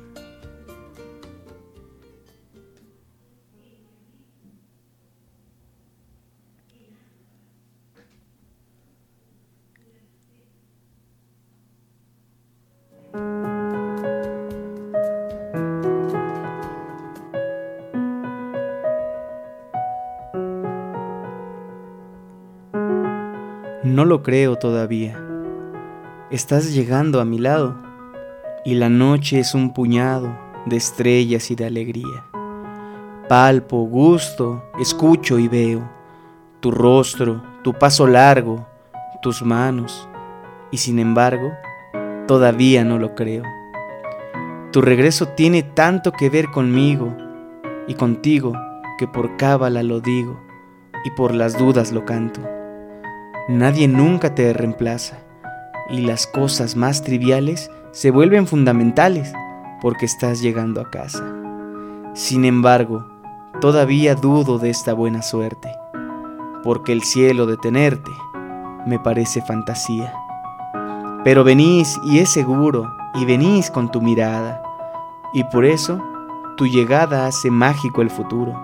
No 23.90 24.04
lo 24.04 24.22
creo 24.22 24.54
todavía. 24.54 25.20
Estás 26.30 26.72
llegando 26.72 27.20
a 27.20 27.24
mi 27.24 27.38
lado 27.38 27.74
y 28.64 28.76
la 28.76 28.88
noche 28.88 29.40
es 29.40 29.52
un 29.52 29.72
puñado 29.72 30.32
de 30.64 30.76
estrellas 30.76 31.50
y 31.50 31.56
de 31.56 31.66
alegría. 31.66 32.24
Palpo, 33.28 33.82
gusto, 33.82 34.62
escucho 34.78 35.40
y 35.40 35.48
veo 35.48 35.90
tu 36.60 36.70
rostro, 36.70 37.42
tu 37.64 37.72
paso 37.72 38.06
largo, 38.06 38.64
tus 39.22 39.42
manos, 39.42 40.08
y 40.70 40.76
sin 40.76 41.00
embargo, 41.00 41.50
todavía 42.28 42.84
no 42.84 42.96
lo 42.96 43.16
creo. 43.16 43.42
Tu 44.70 44.82
regreso 44.82 45.30
tiene 45.30 45.64
tanto 45.64 46.12
que 46.12 46.30
ver 46.30 46.52
conmigo 46.52 47.16
y 47.88 47.94
contigo 47.94 48.52
que 49.00 49.08
por 49.08 49.36
cábala 49.36 49.82
lo 49.82 49.98
digo 49.98 50.40
y 51.04 51.10
por 51.10 51.34
las 51.34 51.58
dudas 51.58 51.90
lo 51.90 52.04
canto. 52.04 52.59
Nadie 53.50 53.88
nunca 53.88 54.32
te 54.32 54.52
reemplaza 54.52 55.18
y 55.90 56.02
las 56.02 56.28
cosas 56.28 56.76
más 56.76 57.02
triviales 57.02 57.68
se 57.90 58.12
vuelven 58.12 58.46
fundamentales 58.46 59.32
porque 59.82 60.06
estás 60.06 60.40
llegando 60.40 60.80
a 60.80 60.88
casa. 60.88 61.24
Sin 62.14 62.44
embargo, 62.44 63.08
todavía 63.60 64.14
dudo 64.14 64.60
de 64.60 64.70
esta 64.70 64.92
buena 64.92 65.22
suerte, 65.22 65.68
porque 66.62 66.92
el 66.92 67.02
cielo 67.02 67.46
de 67.46 67.56
tenerte 67.56 68.12
me 68.86 69.00
parece 69.00 69.42
fantasía. 69.42 70.14
Pero 71.24 71.42
venís 71.42 71.98
y 72.04 72.20
es 72.20 72.28
seguro, 72.28 72.88
y 73.14 73.24
venís 73.24 73.68
con 73.72 73.90
tu 73.90 74.00
mirada, 74.00 74.62
y 75.34 75.42
por 75.42 75.64
eso 75.64 76.00
tu 76.56 76.68
llegada 76.68 77.26
hace 77.26 77.50
mágico 77.50 78.00
el 78.00 78.10
futuro. 78.10 78.54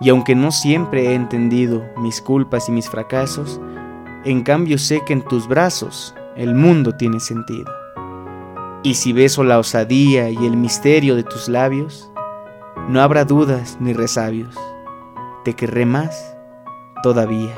Y 0.00 0.08
aunque 0.08 0.34
no 0.34 0.50
siempre 0.50 1.08
he 1.08 1.14
entendido 1.14 1.84
mis 1.98 2.22
culpas 2.22 2.70
y 2.70 2.72
mis 2.72 2.88
fracasos, 2.88 3.60
en 4.24 4.42
cambio 4.42 4.78
sé 4.78 5.02
que 5.04 5.12
en 5.12 5.22
tus 5.22 5.48
brazos 5.48 6.14
el 6.36 6.54
mundo 6.54 6.92
tiene 6.92 7.20
sentido. 7.20 7.72
Y 8.82 8.94
si 8.94 9.12
beso 9.12 9.44
la 9.44 9.58
osadía 9.58 10.30
y 10.30 10.46
el 10.46 10.56
misterio 10.56 11.14
de 11.14 11.22
tus 11.22 11.48
labios, 11.48 12.10
no 12.88 13.00
habrá 13.00 13.24
dudas 13.24 13.76
ni 13.80 13.92
resabios. 13.92 14.56
Te 15.44 15.54
querré 15.54 15.86
más 15.86 16.36
todavía. 17.02 17.54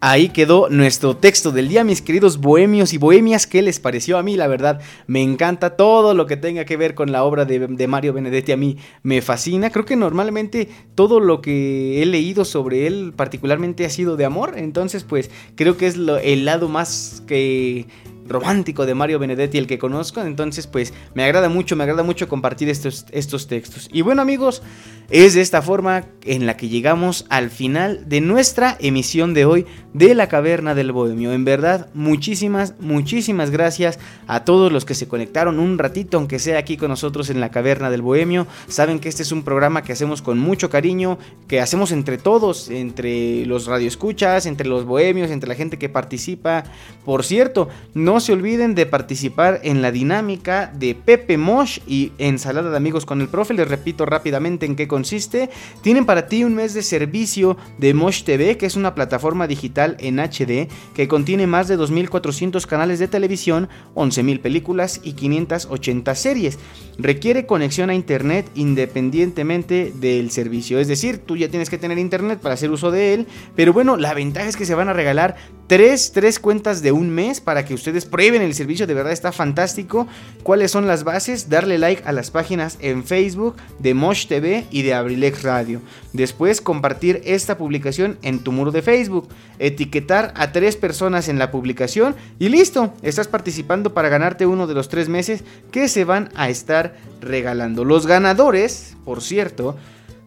Ahí 0.00 0.28
quedó 0.28 0.68
nuestro 0.70 1.16
texto 1.16 1.50
del 1.50 1.66
día, 1.68 1.82
mis 1.82 2.02
queridos 2.02 2.38
bohemios 2.38 2.92
y 2.92 2.98
bohemias. 2.98 3.48
¿Qué 3.48 3.62
les 3.62 3.80
pareció 3.80 4.16
a 4.16 4.22
mí? 4.22 4.36
La 4.36 4.46
verdad, 4.46 4.80
me 5.08 5.22
encanta 5.22 5.70
todo 5.70 6.14
lo 6.14 6.26
que 6.26 6.36
tenga 6.36 6.64
que 6.64 6.76
ver 6.76 6.94
con 6.94 7.10
la 7.10 7.24
obra 7.24 7.44
de, 7.44 7.88
Mario 7.88 8.12
Benedetti. 8.12 8.52
A 8.52 8.56
mí 8.56 8.76
me 9.02 9.20
fascina. 9.22 9.70
Creo 9.70 9.84
que 9.84 9.96
normalmente 9.96 10.68
todo 10.94 11.18
lo 11.18 11.40
que 11.40 12.00
he 12.00 12.06
leído 12.06 12.44
sobre 12.44 12.86
él, 12.86 13.12
particularmente, 13.16 13.84
ha 13.84 13.90
sido 13.90 14.16
de 14.16 14.24
amor. 14.24 14.54
Entonces, 14.56 15.02
pues 15.02 15.32
creo 15.56 15.76
que 15.76 15.88
es 15.88 15.96
el 15.96 16.44
lado 16.44 16.68
más 16.68 17.24
que 17.26 17.88
romántico 18.28 18.86
de 18.86 18.94
Mario 18.94 19.18
Benedetti 19.18 19.58
el 19.58 19.66
que 19.66 19.78
conozco. 19.78 20.20
Entonces, 20.20 20.66
pues 20.66 20.92
me 21.14 21.24
agrada 21.24 21.48
mucho, 21.48 21.76
me 21.76 21.84
agrada 21.84 22.02
mucho 22.02 22.28
compartir 22.28 22.68
estos, 22.68 23.06
estos 23.10 23.46
textos. 23.46 23.88
Y 23.92 24.02
bueno, 24.02 24.22
amigos, 24.22 24.62
es 25.10 25.34
de 25.34 25.40
esta 25.40 25.62
forma 25.62 26.04
en 26.24 26.44
la 26.44 26.56
que 26.58 26.68
llegamos 26.68 27.24
al 27.30 27.48
final 27.50 28.08
de 28.08 28.20
nuestra 28.20 28.76
emisión 28.78 29.32
de 29.32 29.46
hoy 29.46 29.66
de 29.94 30.14
la 30.14 30.28
Caverna 30.28 30.74
del 30.74 30.92
Bohemio. 30.92 31.32
En 31.32 31.46
verdad, 31.46 31.88
muchísimas, 31.94 32.74
muchísimas 32.78 33.50
gracias 33.50 33.98
a 34.26 34.44
todos 34.44 34.70
los 34.70 34.84
que 34.84 34.94
se 34.94 35.08
conectaron 35.08 35.58
un 35.58 35.78
ratito, 35.78 36.18
aunque 36.18 36.38
sea 36.38 36.58
aquí 36.58 36.76
con 36.76 36.90
nosotros 36.90 37.30
en 37.30 37.40
la 37.40 37.50
Caverna 37.50 37.90
del 37.90 38.02
Bohemio. 38.02 38.46
Saben 38.68 38.98
que 38.98 39.08
este 39.08 39.22
es 39.22 39.32
un 39.32 39.44
programa 39.44 39.82
que 39.82 39.92
hacemos 39.92 40.20
con 40.20 40.38
mucho 40.38 40.68
cariño, 40.68 41.18
que 41.46 41.60
hacemos 41.60 41.90
entre 41.90 42.18
todos, 42.18 42.68
entre 42.68 43.46
los 43.46 43.66
radioescuchas, 43.66 44.44
entre 44.44 44.68
los 44.68 44.84
bohemios, 44.84 45.30
entre 45.30 45.48
la 45.48 45.54
gente 45.54 45.78
que 45.78 45.88
participa. 45.88 46.64
Por 47.04 47.24
cierto, 47.24 47.68
no 47.94 48.17
se 48.20 48.32
olviden 48.32 48.74
de 48.74 48.86
participar 48.86 49.60
en 49.62 49.82
la 49.82 49.92
dinámica 49.92 50.72
de 50.74 50.94
Pepe 50.94 51.36
Mosh 51.36 51.80
y 51.86 52.12
Ensalada 52.18 52.70
de 52.70 52.76
Amigos 52.76 53.06
con 53.06 53.20
el 53.20 53.28
Profe. 53.28 53.54
Les 53.54 53.68
repito 53.68 54.06
rápidamente 54.06 54.66
en 54.66 54.76
qué 54.76 54.88
consiste. 54.88 55.50
Tienen 55.82 56.06
para 56.06 56.26
ti 56.26 56.44
un 56.44 56.54
mes 56.54 56.74
de 56.74 56.82
servicio 56.82 57.56
de 57.78 57.94
Mosh 57.94 58.24
TV, 58.24 58.56
que 58.56 58.66
es 58.66 58.76
una 58.76 58.94
plataforma 58.94 59.46
digital 59.46 59.96
en 60.00 60.18
HD 60.18 60.68
que 60.94 61.08
contiene 61.08 61.46
más 61.46 61.68
de 61.68 61.78
2.400 61.78 62.66
canales 62.66 62.98
de 62.98 63.08
televisión, 63.08 63.68
11.000 63.94 64.40
películas 64.40 65.00
y 65.02 65.12
580 65.12 66.14
series. 66.14 66.58
Requiere 66.98 67.46
conexión 67.46 67.90
a 67.90 67.94
internet 67.94 68.50
independientemente 68.54 69.92
del 69.94 70.30
servicio. 70.30 70.78
Es 70.78 70.88
decir, 70.88 71.18
tú 71.18 71.36
ya 71.36 71.48
tienes 71.48 71.70
que 71.70 71.78
tener 71.78 71.98
internet 71.98 72.40
para 72.40 72.54
hacer 72.54 72.70
uso 72.70 72.90
de 72.90 73.14
él. 73.14 73.26
Pero 73.54 73.72
bueno, 73.72 73.96
la 73.96 74.14
ventaja 74.14 74.48
es 74.48 74.56
que 74.56 74.66
se 74.66 74.74
van 74.74 74.88
a 74.88 74.92
regalar 74.92 75.36
tres, 75.68 76.12
tres 76.12 76.40
cuentas 76.40 76.82
de 76.82 76.90
un 76.90 77.10
mes 77.10 77.40
para 77.40 77.64
que 77.64 77.74
ustedes 77.74 78.06
prueben 78.06 78.42
el 78.42 78.54
servicio. 78.54 78.86
De 78.86 78.94
verdad 78.94 79.12
está 79.12 79.30
fantástico. 79.30 80.08
¿Cuáles 80.42 80.72
son 80.72 80.88
las 80.88 81.04
bases? 81.04 81.48
Darle 81.48 81.78
like 81.78 82.02
a 82.04 82.12
las 82.12 82.30
páginas 82.32 82.78
en 82.80 83.04
Facebook 83.04 83.54
de 83.78 83.94
Mosh 83.94 84.26
TV 84.26 84.66
y 84.70 84.82
de 84.82 84.94
Abrilex 84.94 85.42
Radio. 85.42 85.80
Después 86.12 86.60
compartir 86.60 87.20
esta 87.24 87.58
publicación 87.58 88.18
en 88.22 88.40
tu 88.40 88.50
muro 88.50 88.72
de 88.72 88.82
Facebook. 88.82 89.28
Etiquetar 89.58 90.32
a 90.36 90.52
tres 90.52 90.76
personas 90.76 91.28
en 91.28 91.38
la 91.38 91.50
publicación 91.50 92.16
y 92.38 92.48
listo. 92.48 92.94
Estás 93.02 93.28
participando 93.28 93.92
para 93.92 94.08
ganarte 94.08 94.46
uno 94.46 94.66
de 94.66 94.74
los 94.74 94.88
tres 94.88 95.08
meses 95.08 95.44
que 95.70 95.88
se 95.88 96.04
van 96.04 96.30
a 96.34 96.48
estar 96.48 96.96
regalando. 97.20 97.84
Los 97.84 98.06
ganadores, 98.06 98.96
por 99.04 99.22
cierto, 99.22 99.76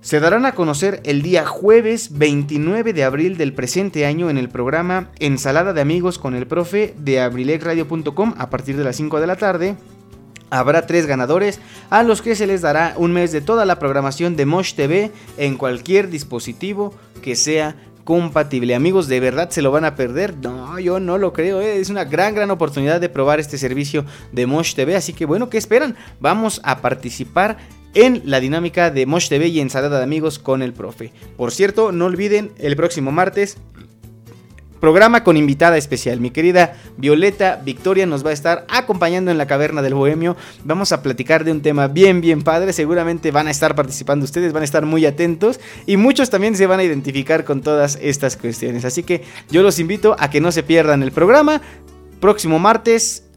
se 0.02 0.20
darán 0.20 0.46
a 0.46 0.54
conocer 0.54 1.00
el 1.04 1.22
día 1.22 1.46
jueves 1.46 2.18
29 2.18 2.94
de 2.94 3.04
abril 3.04 3.38
del 3.38 3.54
presente 3.54 4.06
año 4.06 4.30
en 4.30 4.38
el 4.38 4.50
programa 4.50 5.12
Ensalada 5.20 5.74
de 5.74 5.82
Amigos 5.82 6.18
con 6.18 6.36
el 6.36 6.48
Profe 6.48 6.96
de 6.98 7.22
abrilexradio.com 7.22 8.34
a 8.38 8.50
partir 8.50 8.78
de 8.78 8.84
las 8.84 8.96
5 8.96 9.20
de 9.20 9.28
la 9.28 9.36
tarde 9.36 9.76
Habrá 10.52 10.86
tres 10.86 11.06
ganadores 11.06 11.62
a 11.90 12.04
los 12.04 12.22
que 12.22 12.36
se 12.36 12.46
les 12.46 12.62
dará 12.62 12.94
un 12.98 13.14
mes 13.14 13.32
de 13.32 13.40
toda 13.40 13.64
la 13.64 13.80
programación 13.80 14.36
de 14.36 14.46
Mosh 14.46 14.74
TV 14.74 15.10
en 15.38 15.56
cualquier 15.56 16.10
dispositivo 16.10 16.94
que 17.22 17.38
sea 17.38 17.78
compatible. 18.04 18.76
Amigos, 18.76 19.08
¿de 19.08 19.22
verdad 19.22 19.50
se 19.50 19.62
lo 19.62 19.72
van 19.72 19.86
a 19.86 19.96
perder? 19.96 20.36
No, 20.36 20.78
yo 20.78 21.00
no 21.00 21.18
lo 21.18 21.32
creo. 21.32 21.62
¿eh? 21.62 21.80
Es 21.80 21.90
una 21.90 22.04
gran, 22.04 22.36
gran 22.36 22.52
oportunidad 22.52 23.00
de 23.00 23.08
probar 23.08 23.40
este 23.40 23.58
servicio 23.58 24.04
de 24.34 24.46
Mosh 24.46 24.76
TV. 24.76 24.98
Así 24.98 25.14
que 25.14 25.26
bueno, 25.26 25.50
¿qué 25.50 25.58
esperan? 25.58 25.96
Vamos 26.20 26.60
a 26.66 26.82
participar 26.82 27.58
en 27.94 28.22
la 28.26 28.40
dinámica 28.40 28.92
de 28.92 29.06
Mosh 29.06 29.30
TV 29.30 29.48
y 29.48 29.60
ensalada 29.60 29.98
de 29.98 30.04
amigos 30.04 30.40
con 30.40 30.62
el 30.62 30.74
profe. 30.74 31.12
Por 31.38 31.52
cierto, 31.52 31.92
no 31.92 32.06
olviden 32.06 32.52
el 32.58 32.76
próximo 32.76 33.12
martes 33.12 33.58
programa 34.82 35.24
con 35.24 35.38
invitada 35.38 35.78
especial. 35.78 36.20
Mi 36.20 36.32
querida 36.32 36.74
Violeta 36.98 37.62
Victoria 37.64 38.06
nos 38.06 38.26
va 38.26 38.32
a 38.32 38.34
estar 38.34 38.66
acompañando 38.68 39.32
en 39.32 39.38
la 39.38 39.48
caverna 39.48 39.82
del 39.82 39.94
Bohemio. 39.94 40.36
Vamos 40.66 40.92
a 40.92 41.02
platicar 41.02 41.46
de 41.46 41.54
un 41.54 41.62
tema 41.62 41.88
bien, 41.88 42.20
bien 42.20 42.42
padre. 42.42 42.74
Seguramente 42.74 43.32
van 43.32 43.48
a 43.48 43.52
estar 43.52 43.76
participando 43.76 44.26
ustedes, 44.26 44.52
van 44.52 44.64
a 44.64 44.66
estar 44.66 44.86
muy 44.86 45.06
atentos 45.06 45.62
y 45.86 45.96
muchos 45.96 46.30
también 46.30 46.58
se 46.58 46.68
van 46.68 46.82
a 46.82 46.84
identificar 46.84 47.46
con 47.46 47.62
todas 47.62 47.98
estas 48.02 48.36
cuestiones. 48.36 48.84
Así 48.84 49.04
que 49.04 49.24
yo 49.50 49.62
los 49.62 49.80
invito 49.80 50.16
a 50.20 50.30
que 50.30 50.42
no 50.42 50.52
se 50.52 50.64
pierdan 50.64 51.04
el 51.04 51.12
programa. 51.12 51.62
Próximo 52.20 52.60
martes, 52.60 53.30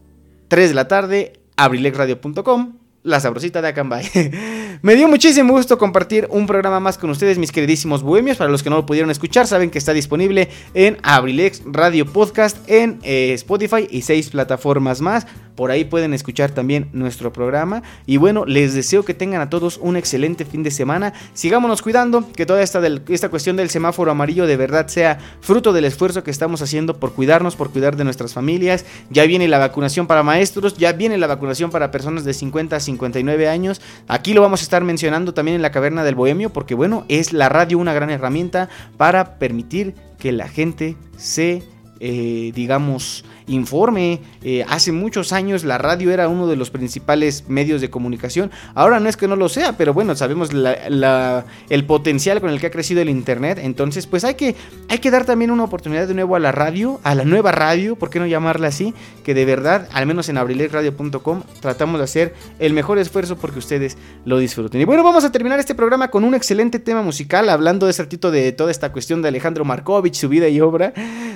3 0.48 0.70
de 0.70 0.74
la 0.74 0.88
tarde, 0.88 1.34
abrilexradio.com 1.56 2.83
la 3.04 3.20
sabrosita 3.20 3.62
de 3.62 3.68
Acambay. 3.68 4.10
Me 4.82 4.96
dio 4.96 5.06
muchísimo 5.08 5.52
gusto 5.52 5.78
compartir 5.78 6.26
un 6.30 6.46
programa 6.46 6.80
más 6.80 6.98
con 6.98 7.10
ustedes, 7.10 7.38
mis 7.38 7.52
queridísimos 7.52 8.02
bohemios. 8.02 8.38
Para 8.38 8.50
los 8.50 8.62
que 8.62 8.70
no 8.70 8.76
lo 8.76 8.86
pudieron 8.86 9.10
escuchar, 9.10 9.46
saben 9.46 9.70
que 9.70 9.78
está 9.78 9.92
disponible 9.92 10.48
en 10.72 10.98
Abrilex 11.02 11.62
Radio 11.66 12.06
Podcast, 12.06 12.58
en 12.66 12.98
eh, 13.02 13.32
Spotify 13.34 13.86
y 13.90 14.02
seis 14.02 14.30
plataformas 14.30 15.00
más. 15.02 15.26
Por 15.54 15.70
ahí 15.70 15.84
pueden 15.84 16.14
escuchar 16.14 16.50
también 16.50 16.88
nuestro 16.92 17.32
programa. 17.32 17.82
Y 18.06 18.16
bueno, 18.16 18.44
les 18.44 18.74
deseo 18.74 19.04
que 19.04 19.14
tengan 19.14 19.40
a 19.40 19.50
todos 19.50 19.78
un 19.80 19.96
excelente 19.96 20.44
fin 20.44 20.62
de 20.62 20.72
semana. 20.72 21.12
Sigámonos 21.32 21.80
cuidando, 21.80 22.32
que 22.32 22.44
toda 22.44 22.62
esta, 22.62 22.80
del, 22.80 23.02
esta 23.08 23.28
cuestión 23.28 23.56
del 23.56 23.70
semáforo 23.70 24.10
amarillo 24.10 24.46
de 24.46 24.56
verdad 24.56 24.88
sea 24.88 25.18
fruto 25.40 25.72
del 25.72 25.84
esfuerzo 25.84 26.24
que 26.24 26.32
estamos 26.32 26.60
haciendo 26.62 26.98
por 26.98 27.12
cuidarnos, 27.12 27.54
por 27.54 27.70
cuidar 27.70 27.96
de 27.96 28.04
nuestras 28.04 28.32
familias. 28.34 28.84
Ya 29.10 29.24
viene 29.26 29.46
la 29.46 29.58
vacunación 29.58 30.08
para 30.08 30.24
maestros, 30.24 30.76
ya 30.76 30.92
viene 30.92 31.18
la 31.18 31.28
vacunación 31.28 31.70
para 31.70 31.92
personas 31.92 32.24
de 32.24 32.34
50 32.34 32.74
a 32.74 32.80
59 32.94 33.48
años. 33.48 33.80
Aquí 34.08 34.34
lo 34.34 34.42
vamos 34.42 34.60
a 34.60 34.64
estar 34.64 34.84
mencionando 34.84 35.34
también 35.34 35.56
en 35.56 35.62
la 35.62 35.70
caverna 35.70 36.04
del 36.04 36.14
Bohemio, 36.14 36.50
porque 36.50 36.74
bueno, 36.74 37.04
es 37.08 37.32
la 37.32 37.48
radio 37.48 37.78
una 37.78 37.92
gran 37.92 38.10
herramienta 38.10 38.68
para 38.96 39.38
permitir 39.38 39.94
que 40.18 40.32
la 40.32 40.48
gente 40.48 40.96
se, 41.16 41.62
eh, 42.00 42.52
digamos, 42.54 43.24
informe. 43.46 44.20
Eh, 44.42 44.64
hace 44.68 44.92
muchos 44.92 45.32
años 45.32 45.64
la 45.64 45.78
radio 45.78 46.10
era 46.10 46.28
uno 46.28 46.46
de 46.46 46.56
los 46.56 46.70
principales 46.70 47.44
medios 47.48 47.80
de 47.80 47.90
comunicación. 47.90 48.50
Ahora 48.74 49.00
no 49.00 49.08
es 49.08 49.16
que 49.16 49.28
no 49.28 49.36
lo 49.36 49.48
sea, 49.48 49.76
pero 49.76 49.92
bueno, 49.94 50.14
sabemos 50.14 50.50
el 50.52 51.84
potencial 51.86 52.40
con 52.40 52.50
el 52.50 52.60
que 52.60 52.68
ha 52.68 52.70
crecido 52.70 53.00
el 53.02 53.08
Internet. 53.08 53.58
Entonces, 53.62 54.06
pues 54.06 54.24
hay 54.24 54.34
que, 54.34 54.54
hay 54.88 54.98
que 54.98 55.10
dar 55.10 55.24
también 55.24 55.50
una 55.50 55.64
oportunidad 55.64 56.08
de 56.08 56.14
nuevo 56.14 56.36
a 56.36 56.38
la 56.38 56.52
radio, 56.52 57.00
a 57.02 57.14
la 57.14 57.24
nueva 57.24 57.52
radio, 57.52 57.96
¿por 57.96 58.10
qué 58.10 58.18
no 58.18 58.26
llamarla 58.26 58.68
así? 58.68 58.94
Que 59.22 59.34
de 59.34 59.44
verdad, 59.44 59.88
al 59.92 60.06
menos 60.06 60.28
en 60.28 60.38
abrilesradio.com, 60.38 61.42
tratamos 61.60 61.98
de 61.98 62.04
hacer 62.04 62.34
el 62.58 62.72
mejor 62.72 62.98
esfuerzo 62.98 63.36
porque 63.36 63.58
ustedes 63.58 63.96
lo 64.24 64.38
disfruten. 64.38 64.80
Y 64.80 64.84
bueno, 64.84 65.02
vamos 65.02 65.24
a 65.24 65.32
terminar 65.32 65.58
este 65.60 65.74
programa 65.74 66.08
con 66.10 66.24
un 66.24 66.34
excelente 66.34 66.78
tema 66.78 67.02
musical, 67.02 67.48
hablando 67.48 67.86
de 67.86 67.90
ese 67.90 68.02
ratito 68.02 68.30
de 68.30 68.52
toda 68.52 68.70
esta 68.70 68.92
cuestión 68.92 69.22
de 69.22 69.28
Alejandro 69.28 69.64
Markovich, 69.64 70.14
su 70.14 70.28
vida 70.28 70.48
y 70.48 70.60
obra. 70.60 70.92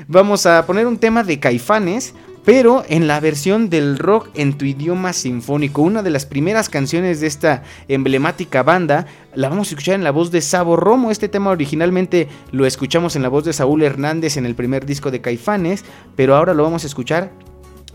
Vamos 0.06 0.46
a 0.46 0.64
poner 0.66 0.86
un 0.86 0.98
tema 0.98 1.22
de 1.22 1.38
Caifanes 1.38 1.97
pero 2.44 2.82
en 2.88 3.06
la 3.06 3.20
versión 3.20 3.68
del 3.68 3.98
rock 3.98 4.30
en 4.34 4.56
tu 4.56 4.64
idioma 4.64 5.12
sinfónico. 5.12 5.82
Una 5.82 6.02
de 6.02 6.10
las 6.10 6.24
primeras 6.24 6.68
canciones 6.68 7.20
de 7.20 7.26
esta 7.26 7.62
emblemática 7.88 8.62
banda 8.62 9.06
la 9.34 9.48
vamos 9.48 9.68
a 9.68 9.70
escuchar 9.72 9.96
en 9.96 10.04
la 10.04 10.10
voz 10.10 10.30
de 10.30 10.40
Sabo 10.40 10.76
Romo. 10.76 11.10
Este 11.10 11.28
tema 11.28 11.50
originalmente 11.50 12.28
lo 12.50 12.64
escuchamos 12.64 13.16
en 13.16 13.22
la 13.22 13.28
voz 13.28 13.44
de 13.44 13.52
Saúl 13.52 13.82
Hernández 13.82 14.36
en 14.36 14.46
el 14.46 14.54
primer 14.54 14.86
disco 14.86 15.10
de 15.10 15.20
Caifanes, 15.20 15.84
pero 16.16 16.34
ahora 16.34 16.54
lo 16.54 16.62
vamos 16.62 16.84
a 16.84 16.86
escuchar 16.86 17.32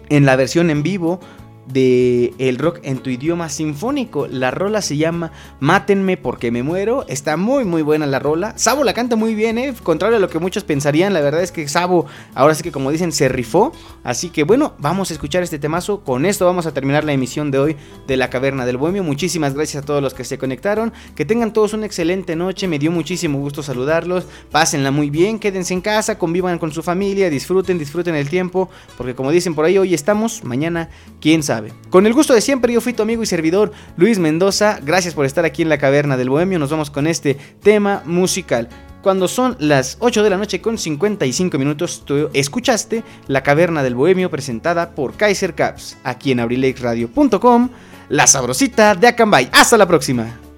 en 0.10 0.26
la 0.26 0.36
versión 0.36 0.70
en 0.70 0.84
vivo 0.84 1.20
de 1.68 2.34
el 2.38 2.58
rock 2.58 2.80
en 2.84 3.00
tu 3.00 3.10
idioma 3.10 3.50
sinfónico. 3.50 4.28
La 4.28 4.52
rola 4.52 4.82
se 4.82 4.98
llama 4.98 5.32
Mátenme 5.60 6.18
porque 6.18 6.52
me 6.52 6.64
muero. 6.64 7.06
Está 7.08 7.38
muy 7.38 7.66
muy 7.66 7.82
buena 7.82 8.06
la 8.06 8.20
rola. 8.20 8.58
Sabo 8.58 8.84
la 8.84 8.94
canta 8.94 9.16
muy 9.16 9.36
bien, 9.36 9.58
eh. 9.58 9.74
Contrario 9.84 10.18
a 10.18 10.20
lo 10.20 10.30
que 10.30 10.40
muchos 10.40 10.64
pensarían, 10.64 11.14
la 11.14 11.22
verdad 11.22 11.42
es 11.42 11.52
que 11.52 11.68
Sabo 11.68 12.06
ahora 12.36 12.56
sí 12.56 12.64
que 12.64 12.72
como 12.72 12.92
dicen 12.92 13.12
se 13.12 13.30
rifó. 13.30 13.72
Así 14.04 14.30
que 14.30 14.44
bueno, 14.44 14.74
vamos 14.80 15.12
a 15.12 15.14
escuchar 15.14 15.44
este 15.44 15.60
temazo. 15.60 16.02
Con 16.02 16.26
esto 16.26 16.46
vamos 16.46 16.66
a 16.66 16.74
terminar 16.74 17.04
la 17.04 17.14
emisión 17.14 17.52
de 17.52 17.60
hoy 17.60 17.78
de 18.08 18.18
La 18.18 18.30
Caverna 18.30 18.66
del 18.66 18.78
Bohemio. 18.78 19.04
Muchísimas 19.04 19.54
gracias 19.54 19.84
a 19.84 19.86
todos 19.86 20.02
los 20.02 20.14
que 20.14 20.24
se 20.24 20.38
conectaron. 20.38 20.94
Que 21.16 21.26
tengan 21.26 21.54
todos 21.54 21.74
una 21.74 21.86
excelente 21.86 22.36
noche. 22.36 22.68
Me 22.68 22.80
dio 22.80 22.92
muchísimo 22.92 23.40
gusto 23.40 23.64
saludarlos. 23.64 24.26
Pásenla 24.52 24.92
muy 24.92 25.10
bien, 25.10 25.40
quédense 25.40 25.74
en 25.74 25.82
casa, 25.82 26.18
convivan 26.18 26.60
con 26.60 26.72
su 26.72 26.84
familia, 26.84 27.30
disfruten, 27.30 27.78
disfruten 27.78 28.16
el 28.16 28.30
tiempo, 28.30 28.70
porque 28.98 29.16
como 29.16 29.32
dicen 29.32 29.56
por 29.56 29.66
ahí 29.66 29.78
hoy 29.78 29.94
estamos, 29.94 30.44
mañana 30.44 30.90
quién 31.22 31.44
con 31.90 32.06
el 32.06 32.14
gusto 32.14 32.34
de 32.34 32.42
siempre, 32.42 32.74
yo 32.74 32.82
fui 32.82 32.94
tu 32.94 33.04
amigo 33.04 33.24
y 33.24 33.26
servidor 33.26 33.72
Luis 33.98 34.20
Mendoza. 34.20 34.80
Gracias 34.84 35.14
por 35.14 35.26
estar 35.26 35.46
aquí 35.46 35.62
en 35.62 35.70
la 35.70 35.78
caverna 35.78 36.18
del 36.18 36.30
Bohemio. 36.30 36.60
Nos 36.60 36.72
vamos 36.72 36.90
con 36.90 37.08
este 37.08 37.36
tema 37.62 38.02
musical. 38.06 38.70
Cuando 39.04 39.28
son 39.28 39.58
las 39.60 39.98
8 40.00 40.24
de 40.24 40.30
la 40.30 40.38
noche 40.38 40.62
con 40.62 40.78
55 40.78 41.58
minutos, 41.58 42.04
tú 42.06 42.30
escuchaste 42.34 43.04
La 43.28 43.44
Caverna 43.44 43.84
del 43.84 43.96
Bohemio 43.96 44.30
presentada 44.30 44.96
por 44.96 45.16
Kaiser 45.16 45.54
Caps, 45.56 45.98
aquí 46.06 46.32
en 46.32 46.40
abrilexradio.com, 46.40 47.70
la 48.08 48.28
sabrosita 48.28 48.96
de 48.96 49.08
Acambay. 49.08 49.50
Hasta 49.52 49.78
la 49.78 49.88
próxima. 49.88 50.53